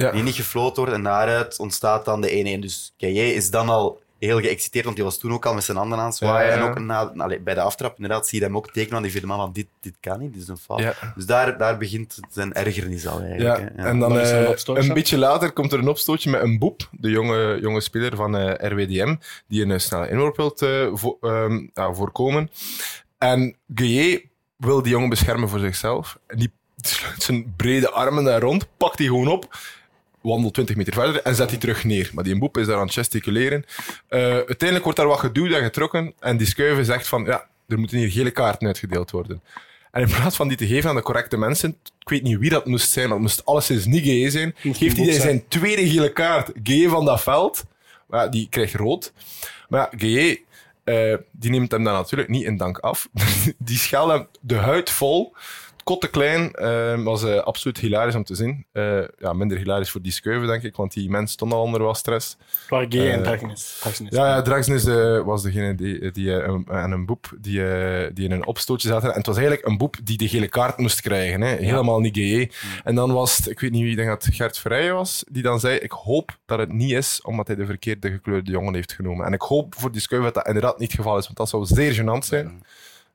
ja. 0.00 0.10
die 0.10 0.22
niet 0.22 0.34
gefloten 0.34 0.76
wordt 0.76 0.92
en 0.92 1.02
daaruit 1.02 1.58
ontstaat 1.58 2.04
dan 2.04 2.20
de 2.20 2.56
1-1. 2.56 2.60
Dus 2.60 2.92
Kaye 2.98 3.34
is 3.34 3.50
dan 3.50 3.68
al 3.68 4.00
heel 4.18 4.40
geëxciteerd, 4.40 4.84
want 4.84 4.96
die 4.96 5.04
was 5.04 5.18
toen 5.18 5.32
ook 5.32 5.46
al 5.46 5.54
met 5.54 5.64
zijn 5.64 5.76
handen 5.76 5.98
aan 5.98 6.04
het 6.06 6.16
zwaaien. 6.16 6.48
Ja, 6.50 6.56
ja. 6.56 6.62
En 6.64 6.70
ook 6.70 6.78
na, 6.78 7.12
allee, 7.24 7.40
bij 7.40 7.54
de 7.54 7.60
aftrap 7.60 7.94
inderdaad, 7.96 8.28
zie 8.28 8.38
je 8.38 8.44
hem 8.44 8.56
ook 8.56 8.70
tekenen 8.72 8.96
aan 8.96 9.02
die 9.02 9.10
vierde 9.12 9.26
man 9.26 9.38
van 9.38 9.52
dit, 9.52 9.66
dit 9.80 9.94
kan 10.00 10.20
niet, 10.20 10.32
dit 10.32 10.42
is 10.42 10.48
een 10.48 10.56
fout. 10.56 10.80
Ja. 10.80 10.94
Dus 11.14 11.26
daar, 11.26 11.58
daar 11.58 11.78
begint 11.78 12.18
zijn 12.30 12.52
ergernis 12.52 13.06
al 13.06 13.20
eigenlijk. 13.20 13.58
Ja, 13.58 13.64
hè. 13.64 13.82
Ja. 13.82 13.88
en 13.88 13.98
dan 13.98 14.08
Dan 14.12 14.20
is 14.20 14.30
er 14.30 14.36
een 14.38 14.44
eh, 14.44 14.50
opstootje. 14.50 14.88
een 14.88 14.94
beetje 14.94 15.18
later 15.18 15.52
komt 15.52 15.72
er 15.72 15.78
een 15.78 15.88
opstootje 15.88 16.30
met 16.30 16.42
een 16.42 16.58
boep, 16.58 16.88
de 16.90 17.10
jonge, 17.10 17.58
jonge 17.60 17.80
speler 17.80 18.16
van 18.16 18.36
eh, 18.36 18.70
RWDM, 18.70 19.14
die 19.46 19.62
een 19.62 19.70
eh, 19.70 19.78
snelle 19.78 20.08
inworp 20.10 20.36
wil 20.36 20.54
eh, 20.58 20.88
vo- 20.92 21.18
ehm, 21.20 21.66
ja, 21.74 21.92
voorkomen. 21.92 22.50
En 23.18 23.56
Gueye 23.74 24.28
wil 24.56 24.82
die 24.82 24.92
jongen 24.92 25.08
beschermen 25.08 25.48
voor 25.48 25.58
zichzelf. 25.58 26.18
En 26.26 26.38
die 26.38 26.50
sluit 26.76 27.22
zijn 27.22 27.54
brede 27.56 27.90
armen 27.90 28.24
daar 28.24 28.40
rond, 28.40 28.66
pakt 28.76 28.96
die 28.98 29.06
gewoon 29.08 29.28
op, 29.28 29.56
wandelt 30.20 30.54
20 30.54 30.76
meter 30.76 30.92
verder 30.92 31.22
en 31.22 31.34
zet 31.34 31.48
die 31.48 31.58
terug 31.58 31.84
neer. 31.84 32.10
Maar 32.14 32.24
die 32.24 32.38
boep 32.38 32.58
is 32.58 32.66
daar 32.66 32.76
aan 32.76 32.84
het 32.84 32.92
gesticuleren. 32.92 33.64
Eh, 34.08 34.20
uiteindelijk 34.20 34.82
wordt 34.82 34.98
daar 34.98 35.06
wat 35.06 35.18
geduwd 35.18 35.52
en 35.52 35.62
getrokken 35.62 36.12
en 36.18 36.36
die 36.36 36.46
schuiven 36.46 36.84
zegt 36.84 37.08
van, 37.08 37.24
ja, 37.24 37.46
er 37.68 37.78
moeten 37.78 37.98
hier 37.98 38.10
gele 38.10 38.30
kaarten 38.30 38.66
uitgedeeld 38.66 39.10
worden. 39.10 39.42
En 39.90 40.02
in 40.02 40.08
plaats 40.08 40.36
van 40.36 40.48
die 40.48 40.56
te 40.56 40.66
geven 40.66 40.90
aan 40.90 40.96
de 40.96 41.02
correcte 41.02 41.36
mensen, 41.36 41.76
ik 41.98 42.08
weet 42.08 42.22
niet 42.22 42.38
wie 42.38 42.50
dat 42.50 42.66
moest 42.66 42.90
zijn, 42.90 43.08
dat 43.08 43.18
moest 43.18 43.44
alleszins 43.44 43.84
niet 43.86 44.04
Gueye 44.04 44.30
zijn, 44.30 44.54
geeft 44.56 44.96
hij 44.96 45.12
zijn 45.12 45.48
tweede 45.48 45.88
gele 45.88 46.12
kaart. 46.12 46.50
Gueye 46.62 46.88
van 46.88 47.04
dat 47.04 47.22
veld, 47.22 47.64
maar 48.06 48.24
ja, 48.24 48.28
die 48.28 48.46
krijgt 48.50 48.74
rood. 48.74 49.12
Maar 49.68 49.92
ja, 49.96 50.36
eh, 50.84 51.14
die 51.30 51.50
neemt 51.50 51.70
hem 51.70 51.84
dan 51.84 51.92
natuurlijk 51.92 52.28
niet 52.28 52.44
in 52.44 52.56
dank 52.56 52.78
af. 52.78 53.08
die 53.58 53.78
scheldt 53.78 54.12
hem 54.12 54.26
de 54.40 54.56
huid 54.56 54.90
vol. 54.90 55.32
Kotte 55.84 56.08
klein 56.08 56.52
eh, 56.52 57.02
was 57.02 57.24
eh, 57.24 57.36
absoluut 57.38 57.78
hilarisch 57.78 58.14
om 58.14 58.24
te 58.24 58.34
zien. 58.34 58.66
Eh, 58.72 58.98
ja, 59.18 59.32
minder 59.32 59.58
hilarisch 59.58 59.90
voor 59.90 60.02
die 60.02 60.12
skeuven, 60.12 60.46
denk 60.48 60.62
ik, 60.62 60.76
want 60.76 60.92
die 60.92 61.10
mens 61.10 61.32
stond 61.32 61.52
al 61.52 61.62
onder 61.62 61.82
wat 61.82 61.96
stress. 61.96 62.36
Waar 62.68 62.86
Gay 62.88 63.10
en 63.10 63.18
Eh. 63.18 63.24
Ja, 64.10 64.26
ja 64.26 64.42
was 65.24 65.42
degene 65.42 65.74
die, 65.74 66.10
die, 66.10 66.30
een- 66.32 66.66
en 66.70 66.90
een 66.90 67.06
boep 67.06 67.32
die, 67.40 67.60
die 68.12 68.24
in 68.24 68.30
een 68.30 68.46
opstootje 68.46 68.88
zaten. 68.88 69.08
En 69.10 69.16
het 69.16 69.26
was 69.26 69.36
eigenlijk 69.36 69.66
een 69.66 69.78
boep 69.78 69.96
die 70.02 70.16
de 70.16 70.28
gele 70.28 70.48
kaart 70.48 70.78
moest 70.78 71.00
krijgen. 71.00 71.40
Hè. 71.40 71.54
Helemaal 71.56 72.00
niet 72.00 72.16
GE. 72.16 72.50
En 72.84 72.94
dan 72.94 73.12
was 73.12 73.36
het, 73.36 73.48
ik 73.48 73.60
weet 73.60 73.70
niet 73.70 73.82
wie, 73.82 73.90
ik 73.90 73.96
denk 73.96 74.08
dat 74.08 74.24
het 74.24 74.34
Gert 74.34 74.58
Verrijen 74.58 74.94
was, 74.94 75.24
die 75.30 75.42
dan 75.42 75.60
zei: 75.60 75.76
Ik 75.78 75.90
hoop 75.92 76.38
dat 76.46 76.58
het 76.58 76.72
niet 76.72 76.92
is 76.92 77.22
omdat 77.22 77.46
hij 77.46 77.56
de 77.56 77.66
verkeerde 77.66 78.10
gekleurde 78.10 78.50
jongen 78.50 78.74
heeft 78.74 78.92
genomen. 78.92 79.26
En 79.26 79.32
ik 79.32 79.42
hoop 79.42 79.74
voor 79.78 79.92
die 79.92 80.00
dat 80.08 80.34
dat 80.34 80.46
inderdaad 80.46 80.78
niet 80.78 80.88
het 80.92 81.00
geval 81.00 81.18
is, 81.18 81.24
want 81.24 81.36
dat 81.36 81.48
zou 81.48 81.64
zeer 81.66 81.94
gênant 81.94 82.24
zijn. 82.24 82.62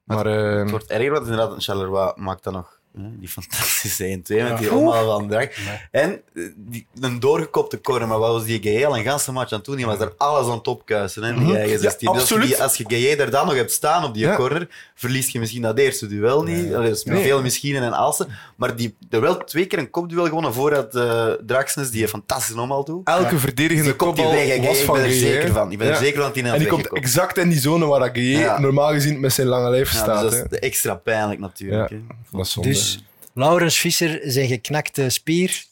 Maar 0.06 0.26
eh, 0.26 0.60
Het 0.60 0.72
wordt 0.72 0.90
erger, 0.90 1.12
want 1.12 1.24
inderdaad, 1.24 1.52
een 1.52 1.62
Charleroi 1.62 2.12
maakt 2.16 2.44
dan 2.44 2.54
nog 2.54 2.80
die 3.20 3.28
fantastische 3.30 4.04
1-2 4.04 4.08
met 4.28 4.28
Ja. 4.28 4.56
die 4.56 4.74
omhaal 4.74 5.06
van 5.06 5.28
Drag. 5.30 5.48
En 5.92 6.22
eh, 6.36 6.44
die, 6.56 6.88
een 7.00 7.20
doorgekopte 7.20 7.82
corner, 7.82 8.08
maar 8.08 8.20
wat 8.20 8.32
was 8.32 8.46
die 8.46 8.62
Gaye 8.64 8.86
een 8.98 9.04
ganse 9.04 9.32
match 9.32 9.52
aan 9.52 9.60
doen? 9.64 9.76
Die 9.76 9.86
was 9.86 10.00
er 10.00 10.14
alles 10.18 10.48
aan 10.48 10.58
het 10.58 10.68
opkuisen, 10.68 11.24
hè, 11.24 11.34
die 11.46 11.58
eigen 11.58 11.80
16. 11.80 12.12
Dus 12.12 12.20
als, 12.22 12.30
je 12.30 12.36
absoluut. 12.36 12.56
die, 12.56 12.64
als 12.64 12.76
je 12.78 12.84
Gaye 12.88 13.16
er 13.16 13.32
dan 13.32 13.46
nog 13.46 13.56
hebt 13.56 13.72
staan 13.72 14.04
op 14.04 14.14
die 14.14 14.24
Ja. 14.26 14.36
corner, 14.36 14.68
verlies 14.96 15.30
je 15.32 15.40
misschien 15.40 15.62
dat 15.62 15.78
eerste 15.78 16.08
duel 16.08 16.44
niet. 16.44 16.72
Dat 16.72 16.84
is 16.84 17.04
met 17.04 17.14
Nee. 17.14 17.24
veel 17.24 17.42
misschien 17.42 17.76
en 17.76 17.94
alsen. 17.94 18.28
Maar 18.56 18.76
die 18.76 18.96
er 19.10 19.22
wel 19.22 19.38
twee 19.38 19.66
keer 19.66 19.80
een 19.80 19.90
kopduel 19.90 20.26
gewonnen 20.26 20.54
voordat 20.54 20.96
uh, 20.96 21.26
Draxnes, 21.46 21.90
die 21.92 22.02
een 22.04 22.08
fantastische 22.10 22.62
omhaal 22.62 22.84
doet. 22.86 23.08
elke 23.08 23.40
verdedigende 23.40 23.84
Die 23.84 23.98
die 23.98 24.08
kopbal 24.08 24.32
weg, 24.32 24.48
hè, 24.48 24.62
was 24.68 24.80
ik 24.80 24.86
van 24.86 24.96
ben 24.96 25.04
er 25.06 25.12
zeker 25.12 25.52
van. 25.54 25.72
Ik 25.72 25.78
ben 25.78 25.88
er 25.88 25.96
zeker 25.96 26.22
van 26.22 26.32
dat 26.34 26.44
hij 26.44 26.52
En 26.54 26.60
die 26.60 26.68
komt 26.68 26.94
exact 26.94 27.38
in 27.38 27.50
die 27.50 27.60
zone 27.60 27.86
waar 27.86 28.20
Ja. 28.20 28.60
normaal 28.60 28.92
gezien 28.92 29.20
met 29.20 29.34
zijn 29.34 29.48
lange 29.48 29.70
lijf 29.70 29.92
Ja, 29.92 29.98
staat. 29.98 30.22
dus 30.22 30.34
hè. 30.34 30.42
dat 30.42 30.52
is 30.52 30.60
extra 30.60 30.96
pijnlijk 30.96 31.40
natuurlijk. 31.40 31.90
Ja. 31.90 31.96
hè. 31.96 32.02
Dat 32.32 32.46
is 32.46 32.52
zonde. 32.52 32.70
Dus 32.70 32.85
Laurens 33.34 33.78
Visser, 33.78 34.20
zijn 34.24 34.48
geknakte 34.48 35.10
spier, 35.10 35.64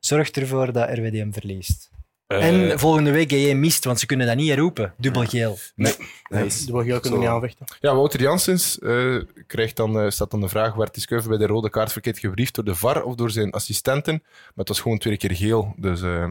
zorgt 0.00 0.36
ervoor 0.36 0.72
dat 0.72 0.88
RWDM 0.88 1.32
verliest. 1.32 1.90
Eh, 2.26 2.46
en 2.46 2.78
volgende 2.78 3.10
week 3.10 3.30
GE 3.30 3.54
mist, 3.54 3.84
want 3.84 4.00
ze 4.00 4.06
kunnen 4.06 4.26
dat 4.26 4.36
niet 4.36 4.48
herroepen. 4.48 4.94
Dubbel 4.96 5.24
geel. 5.24 5.58
nee. 5.74 5.94
Wil 6.66 6.80
je 6.80 7.00
kunnen 7.00 7.02
Zo. 7.02 7.18
niet 7.18 7.28
aanvechten. 7.28 7.66
Ja, 7.80 7.94
Wouter 7.94 8.20
Janssens 8.20 8.78
eh, 8.78 9.16
krijgt 9.46 9.76
dan, 9.76 10.00
eh, 10.00 10.10
staat 10.10 10.30
dan 10.30 10.40
de 10.40 10.48
vraag: 10.48 10.74
werd 10.74 10.94
die 10.94 11.02
schuiven 11.02 11.30
bij 11.30 11.38
de 11.38 11.46
rode 11.46 11.70
kaart 11.70 11.92
verkeerd 11.92 12.18
gebriefd 12.18 12.54
door 12.54 12.64
de 12.64 12.74
VAR 12.74 13.02
of 13.02 13.14
door 13.14 13.30
zijn 13.30 13.50
assistenten? 13.50 14.22
Maar 14.22 14.52
het 14.54 14.68
was 14.68 14.80
gewoon 14.80 14.98
twee 14.98 15.16
keer 15.16 15.34
geel. 15.34 15.74
Dus, 15.76 16.02
eh, 16.02 16.28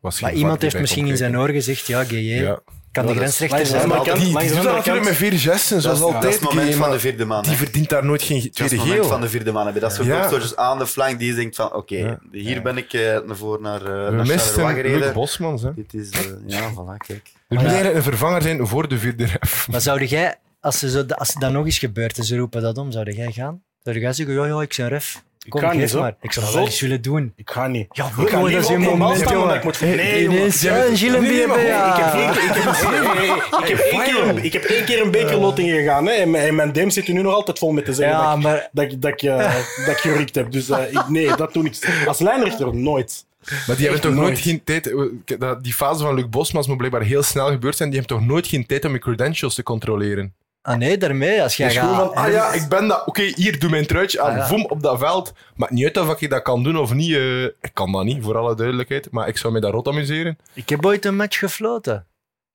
was 0.00 0.20
Maar 0.20 0.34
iemand 0.34 0.62
heeft 0.62 0.80
misschien 0.80 1.06
in 1.06 1.16
zijn 1.16 1.38
oor 1.38 1.48
gezegd, 1.48 1.86
ja, 1.86 2.04
GE 2.04 2.20
Ja. 2.20 2.60
Kan 2.94 3.06
de 3.06 3.14
grensrechter 3.14 3.66
zijn. 3.66 3.88
Maar 3.88 4.02
kant- 4.02 4.20
die, 4.20 4.32
doet 4.32 4.62
dat 4.62 4.74
natuurlijk 4.76 5.04
met 5.04 5.14
vier 5.16 5.32
gesten, 5.38 5.74
Dat 5.74 5.82
zoals 5.82 5.98
is, 5.98 6.04
dat 6.04 6.08
is 6.08 6.14
altijd. 6.14 6.32
het 6.34 6.42
moment 6.42 6.74
van 6.74 6.90
de 6.90 6.98
vierde 7.00 7.24
man. 7.24 7.42
die 7.42 7.56
verdient 7.56 7.88
daar 7.88 8.04
nooit 8.04 8.22
geen 8.22 8.36
Dat 8.36 8.46
is 8.46 8.52
tweede 8.52 8.74
het 8.74 8.84
moment 8.84 9.00
geel. 9.00 9.10
van 9.10 9.20
de 9.20 9.28
vierde 9.28 9.52
man. 9.52 9.64
Heb 9.66 9.74
je 9.74 9.80
dat 9.80 9.92
soort 9.92 10.06
Ja. 10.06 10.30
aan 10.54 10.78
de 10.78 10.86
flank 10.86 11.18
die 11.18 11.28
je 11.28 11.34
denkt 11.34 11.56
van 11.56 11.72
oké, 11.74 11.96
Ja. 11.96 12.18
hier 12.32 12.62
ben 12.62 12.76
ik 12.76 12.92
eh, 12.92 13.00
naar 13.26 13.36
voor 13.36 13.60
naar, 13.60 13.80
misten 14.12 14.38
Charleroi 14.38 14.82
Luc 14.82 14.92
gereden. 14.92 15.12
Bosmans. 15.12 15.62
Hè. 15.62 15.74
Dit 15.74 15.94
is, 15.94 16.10
eh, 16.10 16.20
ja, 16.46 16.70
voilà, 16.70 17.06
kijk. 17.06 17.32
Er 17.48 17.56
moet 17.56 17.64
eigenlijk 17.66 17.94
een 17.96 18.02
vervanger 18.02 18.42
zijn 18.42 18.66
voor 18.66 18.88
de 18.88 18.98
vierde 18.98 19.24
ref. 19.24 19.68
Maar 19.70 19.80
zou 19.80 20.04
jij, 20.04 20.34
als, 20.60 20.78
ze 20.78 20.90
zo, 20.90 21.04
als 21.08 21.34
dat 21.34 21.52
nog 21.52 21.64
eens 21.64 21.78
gebeurt 21.78 22.18
en 22.18 22.24
ze 22.24 22.36
roepen 22.36 22.62
dat 22.62 22.78
om, 22.78 22.92
zou 22.92 23.10
jij 23.12 23.32
gaan? 23.32 23.62
Zou 23.82 23.98
jij 23.98 24.12
zeggen, 24.12 24.34
ja, 24.34 24.46
ja, 24.46 24.60
ik 24.62 24.74
ben 24.76 24.88
ref. 24.88 25.22
Kom, 25.48 25.60
ga 25.60 25.72
niet, 25.72 25.90
zo. 25.90 26.00
maar. 26.00 26.16
Ik 26.20 26.32
Zo. 26.32 26.52
wel 26.54 26.68
willen 26.80 27.02
doen. 27.02 27.32
Ik 27.36 27.50
ga 27.50 27.66
niet. 27.66 27.86
Ja, 27.90 28.04
ik 28.06 28.12
ga 28.12 28.20
jongen, 28.24 28.44
niet 28.44 28.52
dat 28.52 28.62
is 28.62 28.68
een 28.68 28.80
moment, 28.80 29.30
jongen. 29.30 29.54
ik 29.54 29.64
moet... 29.64 29.80
Nee, 29.80 29.96
Nee, 29.96 30.46
Ik 30.46 30.52
ja. 30.54 30.84
één 30.84 30.94
keer- 30.94 32.44
ik 32.44 32.52
heb- 32.54 32.90
nee, 32.90 34.32
nee. 34.32 34.42
Ik 34.42 34.52
heb 34.52 34.62
één 34.64 34.84
keer 34.84 35.00
een- 35.00 35.04
ik 35.06 35.10
bekerloting 35.10 35.70
gegaan. 35.70 36.06
Hè, 36.06 36.12
en 36.12 36.30
mijn- 36.30 36.46
en 36.48 36.54
mijn 36.54 36.72
DM 36.72 36.88
zit 36.88 37.08
er 37.08 37.14
nu 37.14 37.22
nog 37.22 37.34
altijd 37.34 37.58
vol 37.58 37.72
met 37.72 37.84
te 37.84 37.92
zeggen 37.94 38.16
Ja, 38.16 38.28
dat, 38.28 38.36
ik- 38.36 38.42
maar 38.42 38.68
dat, 38.72 38.84
ik- 38.92 39.02
dat, 39.02 39.10
ik, 39.12 39.22
eh, 39.22 39.38
dat 39.86 39.94
ik 39.94 40.00
gerikt 40.00 40.34
heb. 40.34 40.52
Dus 40.52 40.68
eh, 40.70 40.92
ik, 40.92 41.08
nee, 41.08 41.36
dat 41.36 41.52
doe 41.52 41.64
ik. 41.64 42.04
Als 42.06 42.18
lijnrechter 42.18 42.76
nooit. 42.76 43.24
Maar 43.66 43.76
die 43.76 43.84
hebben 43.84 44.00
toch 44.02 44.12
nooit 44.14 44.26
nooit. 44.26 44.38
geen 44.38 44.64
tijd... 44.64 44.94
dat- 45.38 45.64
Die 45.64 45.74
fase 45.74 46.04
van 46.04 46.14
Luc 46.14 46.28
Bosmans 46.28 46.66
moet 46.66 46.76
blijkbaar 46.76 47.02
heel 47.02 47.22
snel 47.22 47.46
gebeurd 47.50 47.76
zijn. 47.76 47.90
Die 47.90 47.98
hebben 47.98 48.18
toch 48.18 48.26
nooit 48.26 48.46
geen 48.46 48.66
tijd 48.66 48.84
om 48.84 48.92
je 48.92 48.98
credentials 48.98 49.54
te 49.54 49.62
controleren? 49.62 50.34
Ah 50.64 50.76
nee, 50.76 50.98
daarmee. 50.98 51.42
Als 51.42 51.56
jij 51.56 51.66
Het 51.66 51.76
is 51.76 51.80
gewoon 51.82 51.96
gaat... 51.96 52.14
van, 52.14 52.24
ah 52.24 52.30
ja, 52.30 52.52
ik 52.52 52.68
ben 52.68 52.88
dat... 52.88 53.06
Oké, 53.06 53.22
hier, 53.22 53.58
doe 53.58 53.70
mijn 53.70 53.86
truitje 53.86 54.20
aan. 54.20 54.30
Ah, 54.30 54.36
ja. 54.36 54.46
Voem 54.46 54.64
op 54.64 54.82
dat 54.82 54.98
veld. 54.98 55.32
Maakt 55.56 55.72
niet 55.72 55.84
uit 55.84 55.96
of 56.08 56.20
ik 56.20 56.30
dat 56.30 56.42
kan 56.42 56.62
doen 56.62 56.76
of 56.78 56.92
niet. 56.94 57.12
eh, 57.14 57.42
ik 57.44 57.70
kan 57.72 57.92
dat 57.92 58.04
niet, 58.04 58.22
voor 58.24 58.36
alle 58.36 58.54
duidelijkheid. 58.54 59.08
Maar 59.10 59.28
ik 59.28 59.36
zou 59.36 59.52
me 59.52 59.60
daar 59.60 59.70
rot 59.70 59.88
amuseren. 59.88 60.38
Ik 60.52 60.68
heb 60.68 60.86
ooit 60.86 61.04
een 61.04 61.16
match 61.16 61.38
gefloten. 61.38 62.06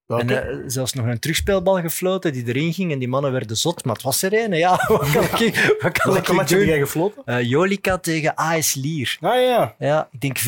Welke? 0.06 0.36
En 0.36 0.50
eh, 0.50 0.58
zelfs 0.68 0.94
nog 0.94 1.06
een 1.06 1.20
terugspeelbal 1.20 1.82
gefloten 1.82 2.34
die 2.34 2.48
erin 2.48 2.74
ging 2.74 2.92
en 2.92 3.00
die 3.00 3.08
mannen 3.08 3.32
werden 3.32 3.58
zot. 3.58 3.86
Maar 3.86 3.94
het 3.96 4.04
was 4.04 4.22
er 4.22 4.34
een. 4.34 4.54
Ja, 4.54 4.70
wat 4.88 5.10
kan 5.12 5.42
ik, 5.42 5.76
wat 5.82 5.92
kan 5.98 6.14
Welke 6.14 6.32
ik 6.32 6.38
match 6.38 6.50
heb 6.50 6.64
jij 6.64 6.80
gefloten? 6.80 7.22
Eh, 7.26 7.42
Jolika 7.44 7.98
tegen 7.98 8.36
AS 8.36 8.74
Lier. 8.74 9.18
Ah 9.22 9.42
ja. 9.42 9.76
Ja, 9.80 10.08
ik 10.12 10.22
denk 10.22 10.40
4-0 10.40 10.44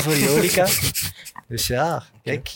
voor 0.00 0.16
Jolika. 0.16 0.66
dus 1.48 1.66
ja, 1.66 2.02
kijk. 2.22 2.50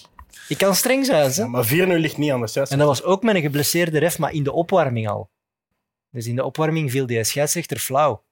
Ik 0.48 0.58
kan 0.58 0.74
streng 0.74 1.06
zijn, 1.06 1.30
hè. 1.30 1.42
ja 1.42 1.48
maar 1.48 1.66
4-0 1.66 1.68
ligt 2.00 2.16
niet 2.16 2.32
aan 2.32 2.40
de 2.40 2.46
6. 2.46 2.70
En 2.70 2.78
dat 2.78 2.86
was 2.86 3.02
ook 3.02 3.22
met 3.22 3.34
een 3.34 3.40
geblesseerde 3.40 3.98
ref, 3.98 4.18
maar 4.18 4.32
in 4.32 4.42
de 4.42 4.52
opwarming 4.52 5.08
al. 5.08 5.30
Dus 6.10 6.26
in 6.26 6.36
de 6.36 6.44
opwarming 6.44 6.90
viel 6.90 7.06
die 7.06 7.24
scheidsrechter 7.24 7.78
flauw. 7.78 8.22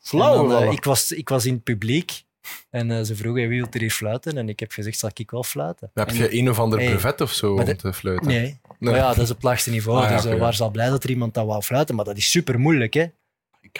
Flauw 0.00 0.48
dan, 0.48 0.62
eh, 0.62 0.72
ik, 0.72 0.84
was, 0.84 1.12
ik 1.12 1.28
was 1.28 1.46
in 1.46 1.54
het 1.54 1.62
publiek 1.62 2.22
en 2.70 2.90
eh, 2.90 3.02
ze 3.02 3.16
vroegen 3.16 3.48
wie 3.48 3.58
wil 3.58 3.68
er 3.70 3.80
hier 3.80 3.90
fluiten. 3.90 4.36
En 4.38 4.48
ik 4.48 4.60
heb 4.60 4.72
gezegd, 4.72 4.98
zal 4.98 5.10
ik 5.14 5.30
wel 5.30 5.42
fluiten? 5.44 5.90
Dan 5.94 6.06
heb 6.06 6.14
En- 6.14 6.20
je 6.22 6.38
een 6.38 6.50
of 6.50 6.58
ander 6.58 6.78
Hey, 6.78 6.88
brevet 6.88 7.20
of 7.20 7.32
zo 7.32 7.54
om 7.54 7.64
de- 7.64 7.76
te 7.76 7.92
fluiten. 7.92 8.26
Nee. 8.26 8.40
Nee. 8.40 8.58
Maar 8.78 8.94
ja, 8.94 9.08
dat 9.08 9.18
is 9.22 9.28
het 9.28 9.42
laagste 9.42 9.70
niveau. 9.70 9.98
Ah, 10.02 10.04
ja, 10.04 10.10
dus 10.10 10.20
oké, 10.20 10.28
we 10.28 10.34
ja. 10.34 10.40
waren 10.42 10.58
al 10.60 10.70
blij 10.70 10.88
dat 10.88 11.04
er 11.04 11.10
iemand 11.10 11.34
dat 11.34 11.46
wou 11.46 11.62
fluiten. 11.62 11.94
Maar 11.94 12.04
dat 12.04 12.16
is 12.16 12.30
super 12.30 12.58
moeilijk, 12.60 12.94
hè? 12.94 13.06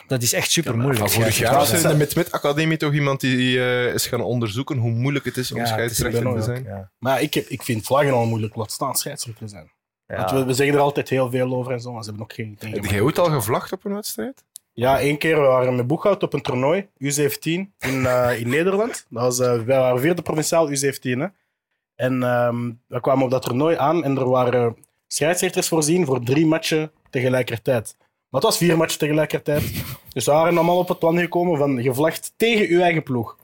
Dat 0.06 0.22
is 0.22 0.32
echt 0.32 0.50
super 0.50 0.76
moeilijk. 0.76 0.98
Van 0.98 1.10
vorig 1.10 1.36
Ja, 1.38 1.44
jaar 1.44 1.54
was 1.54 1.72
er 1.72 1.82
in 1.82 1.88
de 1.88 1.96
Mid-Mid 1.96 2.32
Academie 2.32 2.76
toch 2.76 2.92
iemand 2.92 3.20
die 3.20 3.58
eh, 3.58 3.94
is 3.94 4.06
gaan 4.06 4.20
onderzoeken 4.20 4.76
hoe 4.78 4.90
moeilijk 4.90 5.24
het 5.24 5.36
is 5.36 5.52
om 5.52 5.58
Ja, 5.58 5.66
scheidsrechter 5.66 6.34
te 6.34 6.42
zijn. 6.42 6.64
Ja. 6.64 6.90
Maar 6.98 7.22
ik, 7.22 7.34
heb, 7.34 7.46
ik 7.46 7.62
vind 7.62 7.84
vlaggen 7.86 8.12
al 8.12 8.26
moeilijk, 8.26 8.54
laat 8.56 8.72
staan 8.72 8.94
scheidsrechter 8.94 9.48
zijn. 9.48 9.70
Ja. 10.06 10.34
We, 10.34 10.44
we 10.44 10.52
zeggen 10.52 10.74
er 10.74 10.80
altijd 10.80 11.08
heel 11.08 11.30
veel 11.30 11.54
over 11.54 11.72
en 11.72 11.80
zo, 11.80 11.92
maar 11.92 12.02
ze 12.02 12.08
hebben 12.08 12.26
nog 12.28 12.36
geen 12.36 12.56
Heb 12.58 12.72
dingen. 12.72 12.90
jij 12.90 13.00
ooit 13.00 13.18
al 13.18 13.30
gevlacht 13.30 13.72
op 13.72 13.84
een 13.84 13.94
wedstrijd? 13.94 14.44
Ja, 14.72 15.00
één 15.00 15.18
keer 15.18 15.40
we 15.40 15.46
waren 15.46 15.76
met 15.76 15.86
Boeghout 15.86 16.22
op 16.22 16.32
een 16.32 16.42
toernooi, 16.42 16.86
U17, 16.98 17.38
in, 17.42 17.70
eh, 18.06 18.40
in 18.40 18.48
Nederland. 18.48 19.06
Dat 19.08 19.22
was, 19.22 19.38
eh, 19.40 19.60
wij 19.62 19.78
waren 19.78 20.00
vierde 20.00 20.22
provinciaal 20.22 20.68
U17. 20.70 21.18
Hè. 21.20 21.26
En 21.94 22.22
ehm, 22.22 22.70
we 22.86 23.00
kwamen 23.00 23.24
op 23.24 23.30
dat 23.30 23.42
toernooi 23.42 23.76
aan 23.76 24.04
en 24.04 24.16
er 24.16 24.28
waren 24.28 24.76
scheidsrechters 25.06 25.68
voorzien 25.68 26.06
voor 26.06 26.22
drie 26.24 26.46
matchen 26.46 26.90
tegelijkertijd. 27.10 27.96
Maar 28.32 28.40
het 28.40 28.50
was 28.50 28.58
vier 28.58 28.76
matchen 28.76 28.98
tegelijkertijd. 28.98 29.62
Dus 30.12 30.24
we 30.24 30.30
waren 30.30 30.56
allemaal 30.56 30.78
op 30.78 30.88
het 30.88 30.98
plan 30.98 31.18
gekomen 31.18 31.58
van 31.58 31.82
gevlacht 31.82 32.32
tegen 32.36 32.68
uw 32.68 32.80
eigen 32.80 33.02
ploeg. 33.02 33.36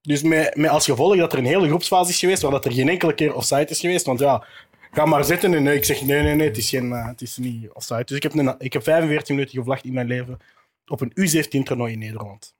Dus 0.00 0.22
met, 0.22 0.56
met 0.56 0.70
als 0.70 0.84
gevolg 0.84 1.16
dat 1.16 1.32
er 1.32 1.38
een 1.38 1.44
hele 1.44 1.66
groepsfase 1.66 2.10
is 2.10 2.18
geweest 2.18 2.42
waar 2.42 2.50
dat 2.50 2.64
er 2.64 2.72
geen 2.72 2.88
enkele 2.88 3.14
keer 3.14 3.34
offside 3.34 3.66
is 3.66 3.80
geweest. 3.80 4.06
Want 4.06 4.18
ja, 4.18 4.46
ga 4.90 5.04
maar 5.04 5.24
zitten. 5.24 5.54
En 5.54 5.62
nee, 5.62 5.76
ik 5.76 5.84
zeg 5.84 6.02
nee, 6.02 6.22
nee, 6.22 6.34
nee, 6.34 6.46
het 6.46 6.56
is, 6.56 6.68
geen, 6.68 6.92
eh, 6.92 7.06
het 7.06 7.20
is 7.20 7.36
niet 7.36 7.70
offside. 7.70 8.04
Dus 8.04 8.16
ik 8.16 8.22
heb, 8.22 8.34
een, 8.34 8.54
ik 8.58 8.72
heb 8.72 8.82
45 8.82 9.28
minuten 9.28 9.58
gevlacht 9.58 9.84
in 9.84 9.92
mijn 9.92 10.06
leven 10.06 10.38
op 10.86 11.00
een 11.00 11.12
U17-toernooi 11.20 11.92
in 11.92 11.98
Nederland. 11.98 12.54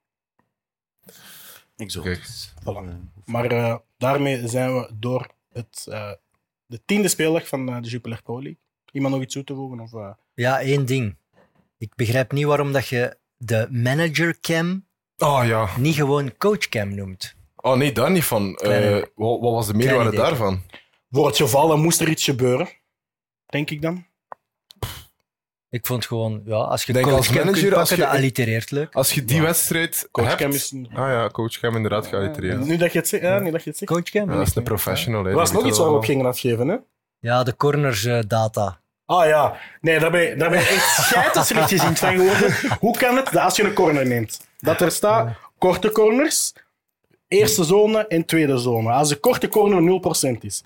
Exotisch. 1.75 2.53
Voilà. 2.59 3.09
Maar 3.25 3.45
eh, 3.45 3.77
daarmee 3.97 4.47
zijn 4.47 4.73
we 4.73 4.89
door 4.93 5.29
het, 5.53 5.85
eh, 5.89 6.11
de 6.65 6.81
tiende 6.85 7.07
speeldag 7.07 7.47
van 7.47 7.65
de 7.65 7.89
Jupiler 7.89 8.21
Pro 8.21 8.41
League. 8.41 8.59
Iemand 8.91 9.13
nog 9.13 9.23
iets 9.23 9.33
toe 9.33 9.43
te 9.43 9.55
voegen? 9.55 9.79
Of? 9.79 10.15
Ja, 10.35 10.59
één 10.61 10.85
ding. 10.85 11.17
Ik 11.77 11.95
begrijp 11.95 12.31
niet 12.31 12.45
waarom 12.45 12.71
dat 12.71 12.87
je 12.87 13.17
de 13.37 13.67
manager 13.71 14.39
cam 14.39 14.85
Oh 15.17 15.41
ja. 15.45 15.69
niet 15.77 15.95
gewoon 15.95 16.37
coach 16.37 16.69
cam 16.69 16.95
noemt. 16.95 17.35
Oh 17.55 17.75
nee, 17.77 17.91
daar 17.91 18.11
niet 18.11 18.23
van. 18.25 18.55
Eh, 18.55 18.93
wat, 19.15 19.39
wat 19.39 19.51
was 19.51 19.67
de 19.67 19.73
meerwaarde 19.73 20.15
daarvan? 20.17 20.61
Voor 21.09 21.27
het 21.27 21.35
geval, 21.37 21.67
dan 21.67 21.81
moest 21.81 22.01
er 22.01 22.09
iets 22.09 22.23
gebeuren. 22.23 22.67
Denk 23.45 23.69
ik 23.69 23.81
dan. 23.81 24.05
Ik 25.69 25.85
vond 25.85 26.05
gewoon, 26.05 26.41
ja, 26.45 26.55
als 26.55 26.83
je 26.83 26.93
Denk 26.93 27.05
als 27.05 27.29
manager, 27.29 27.61
kunt 27.61 27.73
als 27.73 27.89
je- 27.89 27.95
dat 27.95 28.07
allitereert 28.07 28.71
leuk. 28.71 28.93
Als 28.95 29.11
je 29.13 29.25
die 29.25 29.41
wedstrijd 29.41 30.07
Coach 30.11 30.27
hebt... 30.27 30.41
Cam 30.41 30.51
is 30.51 30.71
een- 30.71 30.87
Ah 30.93 31.09
ja, 31.09 31.29
coach 31.29 31.59
Cam 31.59 31.75
inderdaad 31.75 32.07
geallitereerd. 32.07 32.65
Nu 32.65 32.77
dat 32.77 32.91
je 32.91 32.99
het 32.99 33.07
zegt. 33.07 33.23
Ja, 33.23 33.39
nu 33.39 33.51
dat 33.51 33.63
je 33.63 33.69
het 33.69 33.77
zegt. 33.79 33.91
Coach 33.91 34.03
cam? 34.03 34.29
Ja, 34.29 34.37
dat 34.37 34.47
is 34.47 34.55
een 34.55 34.63
professional. 34.63 35.25
Er 35.25 35.33
was 35.35 35.51
nog 35.51 35.65
iets 35.65 35.77
waar 35.77 35.89
we 35.89 35.95
op 35.95 36.03
gingen 36.03 36.25
afgeven, 36.25 36.67
hè? 36.67 36.75
Ja, 37.19 37.43
de 37.43 37.55
corners 37.55 38.05
eh, 38.05 38.19
data. 38.27 38.81
Ah 39.05 39.27
ja, 39.27 39.57
nee, 39.81 39.99
daar 39.99 40.11
ben, 40.11 40.21
je- 40.21 40.35
daar 40.35 40.49
ben 40.49 40.59
je 40.59 40.65
echt 40.67 41.03
scheitersrecht 41.05 41.69
gezien 41.69 41.95
van 41.97 42.11
geworden. 42.17 42.55
Hoe 42.79 42.97
kan 42.97 43.15
het 43.15 43.25
dat 43.31 43.43
als 43.43 43.55
je 43.55 43.63
een 43.63 43.73
corner 43.73 44.07
neemt, 44.07 44.41
dat 44.59 44.81
er 44.81 44.91
staat 44.91 45.29
korte 45.57 45.91
corners, 45.91 46.53
eerste 47.27 47.63
zone 47.63 48.07
en 48.07 48.25
tweede 48.25 48.57
zone. 48.57 48.91
Als 48.91 49.09
de 49.09 49.15
korte 49.15 49.47
corner 49.47 49.81
0% 49.81 50.43
is 50.43 50.63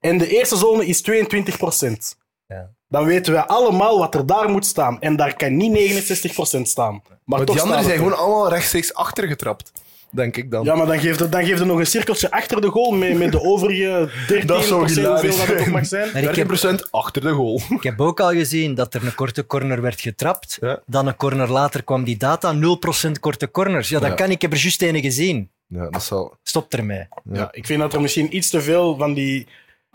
en 0.00 0.18
de 0.18 0.28
eerste 0.28 0.56
zone 0.56 0.86
is 0.86 1.02
22%, 1.02 2.16
Ja. 2.46 2.70
dan 2.88 3.04
weten 3.04 3.32
we 3.32 3.46
allemaal 3.46 3.98
wat 3.98 4.14
er 4.14 4.26
daar 4.26 4.48
moet 4.50 4.66
staan. 4.66 5.00
En 5.00 5.16
daar 5.16 5.36
kan 5.36 5.56
niet 5.56 5.72
69% 5.72 6.68
staan. 6.68 7.02
Maar, 7.08 7.18
Maar 7.24 7.44
toch 7.44 7.54
die 7.54 7.64
anderen 7.64 7.84
zijn 7.84 7.96
gewoon 7.96 8.16
allemaal 8.16 8.48
rechtstreeks 8.48 8.94
achtergetrapt. 8.94 9.72
Denk 10.14 10.36
ik 10.36 10.50
dan. 10.50 10.64
Ja, 10.64 10.74
maar 10.74 10.86
dan 10.86 10.98
geeft 11.00 11.20
er, 11.20 11.30
dan 11.30 11.44
geeft 11.44 11.60
er 11.60 11.66
nog 11.66 11.78
een 11.78 11.86
cirkeltje 11.86 12.30
achter 12.30 12.60
de 12.60 12.68
goal 12.68 12.90
met, 12.90 13.18
met 13.18 13.32
de 13.32 13.42
overige 13.42 14.08
13 14.28 14.46
Dat 14.46 14.64
zou 14.64 14.80
hoeveel 14.80 14.96
hilarisch 15.02 15.36
dat 15.38 15.46
het 15.46 15.60
ook 15.60 15.66
mag 15.66 15.86
zijn. 15.86 16.08
Maar 16.12 16.22
ik 16.22 16.34
heb, 16.36 16.48
30% 16.84 16.90
achter 16.90 17.22
de 17.22 17.30
goal. 17.30 17.60
ik 17.68 17.82
heb 17.82 18.00
ook 18.00 18.20
al 18.20 18.30
gezien 18.30 18.74
dat 18.74 18.94
er 18.94 19.04
een 19.04 19.14
korte 19.14 19.46
corner 19.46 19.80
werd 19.82 20.00
getrapt. 20.00 20.58
Ja. 20.60 20.80
Dan 20.86 21.06
een 21.06 21.16
corner 21.16 21.50
later 21.50 21.82
kwam 21.84 22.04
die 22.04 22.16
data 22.16 22.54
0% 22.54 23.10
korte 23.20 23.50
corners. 23.50 23.88
Ja, 23.88 23.98
dat 23.98 24.08
Ja. 24.08 24.14
kan. 24.14 24.30
Ik 24.30 24.42
heb 24.42 24.52
er 24.52 24.58
juist 24.58 24.82
ene 24.82 25.00
gezien. 25.00 25.50
Ja, 25.66 25.90
dat 25.90 26.02
zal... 26.02 26.36
Stop 26.42 26.72
ermee. 26.74 27.06
Ja, 27.32 27.48
ik 27.52 27.66
vind 27.66 27.80
dat 27.80 27.94
er 27.94 28.00
misschien 28.00 28.36
iets 28.36 28.50
te 28.50 28.60
veel 28.62 28.96
van 28.96 29.14
die 29.14 29.46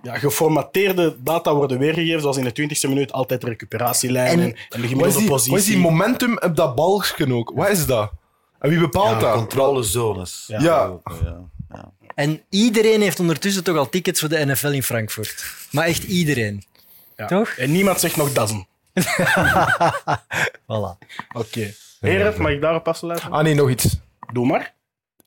ja, 0.03 0.17
geformateerde 0.17 1.15
data 1.23 1.53
worden 1.55 1.79
weergegeven, 1.79 2.21
zoals 2.21 2.37
in 2.37 2.43
de 2.43 2.69
20e 2.75 2.89
minuut 2.89 3.11
altijd 3.11 3.41
de 3.41 3.47
recuperatielijn 3.47 4.39
en, 4.39 4.39
En- 4.39 4.45
en, 4.45 4.51
de 4.51 4.57
Wat 4.69 4.79
is, 4.83 4.87
gemiddelde 4.89 5.19
die, 5.19 5.27
positie. 5.29 5.51
wat 5.51 5.59
is 5.61 5.65
die 5.67 5.77
momentum 5.77 6.37
op 6.37 6.55
dat 6.55 6.75
balsken 6.75 7.31
ook? 7.31 7.51
Wat 7.55 7.69
is 7.69 7.85
dat? 7.85 8.11
En 8.59 8.69
wie 8.69 8.79
bepaalt 8.79 9.21
Ja, 9.21 9.27
dat? 9.27 9.33
controlezones. 9.35 10.43
Ja. 10.47 10.59
Ja. 10.61 10.97
Ja. 11.23 11.39
ja. 11.69 11.91
En 12.15 12.41
iedereen 12.49 13.01
heeft 13.01 13.19
ondertussen 13.19 13.63
toch 13.63 13.77
al 13.77 13.89
tickets 13.89 14.19
voor 14.19 14.29
de 14.29 14.45
NFL 14.45 14.67
in 14.67 14.83
Frankfurt. 14.83 15.45
Maar 15.71 15.85
echt 15.85 16.03
iedereen. 16.03 16.63
Ja. 17.15 17.25
Toch? 17.25 17.49
En 17.49 17.71
niemand 17.71 17.99
zegt 17.99 18.15
nog 18.15 18.33
dazen. 18.33 18.67
Voilà. 20.61 20.97
Oké. 21.33 21.73
Heren, 21.99 22.41
mag 22.41 22.51
ik 22.51 22.61
daarop 22.61 22.87
afsluiten? 22.87 23.31
Ah 23.31 23.43
nee, 23.43 23.53
nog 23.55 23.69
iets. 23.69 23.99
Doe 24.33 24.45
maar. 24.45 24.73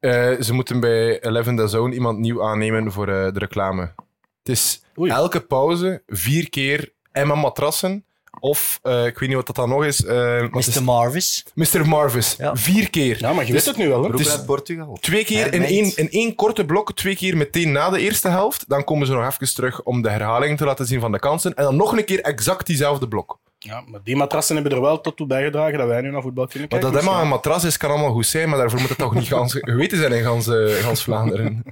Eh, 0.00 0.40
ze 0.40 0.52
moeten 0.52 0.80
bij 0.80 1.22
Eleven 1.22 1.56
The 1.56 1.66
Zone 1.68 1.94
iemand 1.94 2.18
nieuw 2.18 2.44
aannemen 2.44 2.92
voor 2.92 3.08
eh, 3.08 3.32
de 3.32 3.38
reclame. 3.38 3.82
Het 4.42 4.48
is 4.48 4.82
Oei. 4.98 5.10
elke 5.10 5.40
pauze 5.40 6.02
vier 6.06 6.50
keer 6.50 6.92
Emma 7.12 7.34
matrassen. 7.34 8.04
Of, 8.40 8.78
eh, 8.82 9.06
ik 9.06 9.18
weet 9.18 9.28
niet 9.28 9.36
wat 9.38 9.46
dat 9.46 9.56
dan 9.56 9.68
nog 9.68 9.84
is. 9.84 10.04
eh, 10.04 10.44
wat 10.50 10.66
is 10.66 10.78
Mr. 10.78 10.82
Marvis. 10.84 11.44
Mr. 11.54 11.88
Marvis. 11.88 12.34
Ja. 12.38 12.56
Vier 12.56 12.90
keer. 12.90 13.16
Ja, 13.18 13.32
maar 13.32 13.46
je 13.46 13.52
Dus 13.52 13.64
weet 13.64 13.74
het 13.74 13.84
nu 13.84 13.88
wel. 13.90 14.04
Hè? 14.04 14.18
Is- 14.18 14.30
uit 14.30 14.46
Portugal. 14.46 14.98
Twee 15.00 15.24
keer 15.24 15.54
in 15.54 15.62
één, 15.64 15.96
in 15.96 16.10
één 16.10 16.34
korte 16.34 16.64
blok, 16.64 16.94
twee 16.94 17.16
keer 17.16 17.36
meteen 17.36 17.72
na 17.72 17.90
de 17.90 18.00
eerste 18.00 18.28
helft. 18.28 18.64
Dan 18.68 18.84
komen 18.84 19.06
ze 19.06 19.12
nog 19.12 19.26
even 19.26 19.54
terug 19.54 19.82
om 19.82 20.02
de 20.02 20.10
herhaling 20.10 20.58
te 20.58 20.64
laten 20.64 20.86
zien 20.86 21.00
van 21.00 21.12
de 21.12 21.18
kansen. 21.18 21.54
En 21.54 21.64
dan 21.64 21.76
nog 21.76 21.96
een 21.96 22.04
keer 22.04 22.20
exact 22.20 22.66
diezelfde 22.66 23.08
blok. 23.08 23.38
Ja, 23.58 23.82
maar 23.86 24.00
die 24.04 24.16
matrassen 24.16 24.54
hebben 24.54 24.72
er 24.72 24.80
wel 24.80 25.00
tot 25.00 25.16
toe 25.16 25.26
bijgedragen 25.26 25.78
dat 25.78 25.86
wij 25.88 26.00
nu 26.00 26.10
naar 26.10 26.22
voetbal 26.22 26.46
kunnen 26.46 26.68
Maar 26.70 26.78
kijken. 26.80 26.92
dat 26.96 27.00
Dus 27.00 27.08
Emma 27.10 27.16
ja. 27.20 27.22
een 27.24 27.30
matras 27.36 27.64
is, 27.64 27.76
kan 27.76 27.90
allemaal 27.90 28.12
goed 28.12 28.26
zijn, 28.26 28.48
maar 28.48 28.58
daarvoor 28.58 28.80
moet 28.80 28.88
het 28.88 28.98
toch 28.98 29.14
niet 29.14 29.26
gans 29.28 29.52
geweten 29.60 29.98
zijn 29.98 30.12
in 30.12 30.22
gans, 30.24 30.46
eh, 30.48 30.66
gans 30.74 31.02
Vlaanderen. 31.02 31.64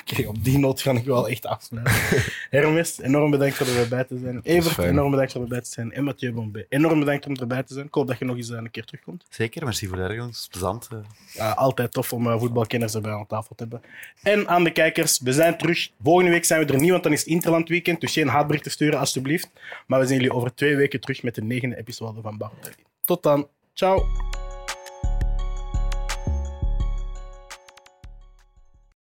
Oké, 0.00 0.28
op 0.28 0.44
die 0.44 0.58
noot 0.58 0.80
ga 0.82 0.90
ik 0.90 1.04
wel 1.04 1.28
echt 1.28 1.46
afsluiten. 1.46 1.94
Hermes, 2.50 3.00
enorm 3.00 3.30
bedankt 3.30 3.56
voor 3.56 3.66
erbij 3.66 4.04
te 4.04 4.18
zijn. 4.18 4.40
Evert, 4.42 4.78
enorm 4.78 5.10
bedankt 5.10 5.32
voor 5.32 5.42
erbij 5.42 5.60
te 5.60 5.70
zijn. 5.70 5.92
En 5.92 6.04
Mathieu 6.04 6.32
Bombay, 6.32 6.66
enorm 6.68 6.98
bedankt 6.98 7.26
om 7.26 7.36
erbij 7.36 7.62
te 7.62 7.74
zijn. 7.74 7.86
Ik 7.86 7.94
hoop 7.94 8.06
dat 8.06 8.18
je 8.18 8.24
nog 8.24 8.36
eens 8.36 8.50
eh, 8.50 8.56
een 8.56 8.70
keer 8.70 8.84
terugkomt. 8.84 9.24
Zeker, 9.28 9.64
merci 9.64 9.86
voor 9.86 9.96
de 9.96 10.28
is 10.30 10.46
plezant. 10.50 10.88
eh. 10.92 10.98
Ja, 11.32 11.50
altijd 11.50 11.92
tof 11.92 12.12
om 12.12 12.26
eh, 12.26 12.38
voetbalkenners 12.38 12.94
erbij 12.94 13.12
aan 13.12 13.26
tafel 13.26 13.54
te 13.54 13.62
hebben. 13.62 13.82
En 14.22 14.48
aan 14.48 14.64
de 14.64 14.70
kijkers, 14.70 15.20
we 15.20 15.32
zijn 15.32 15.58
terug. 15.58 15.90
Volgende 16.02 16.30
week 16.30 16.44
zijn 16.44 16.66
we 16.66 16.72
er 16.72 16.80
niet, 16.80 16.90
want 16.90 17.02
dan 17.02 17.12
is 17.12 17.20
het 17.20 17.28
Interland 17.28 17.68
Weekend. 17.68 18.00
Dus 18.00 18.12
geen 18.12 18.28
haatberichten 18.28 18.70
sturen, 18.70 18.98
alstublieft. 18.98 19.50
Maar 19.86 20.00
we 20.00 20.06
zien 20.06 20.16
jullie 20.16 20.32
over 20.32 20.54
twee 20.54 20.76
weken 20.76 21.00
terug 21.00 21.22
met 21.22 21.34
de 21.34 21.42
negende 21.42 21.76
episode 21.78 22.20
van 22.22 22.36
Bart. 22.36 22.76
Tot 23.04 23.22
dan. 23.22 23.48
Ciao. 23.74 24.06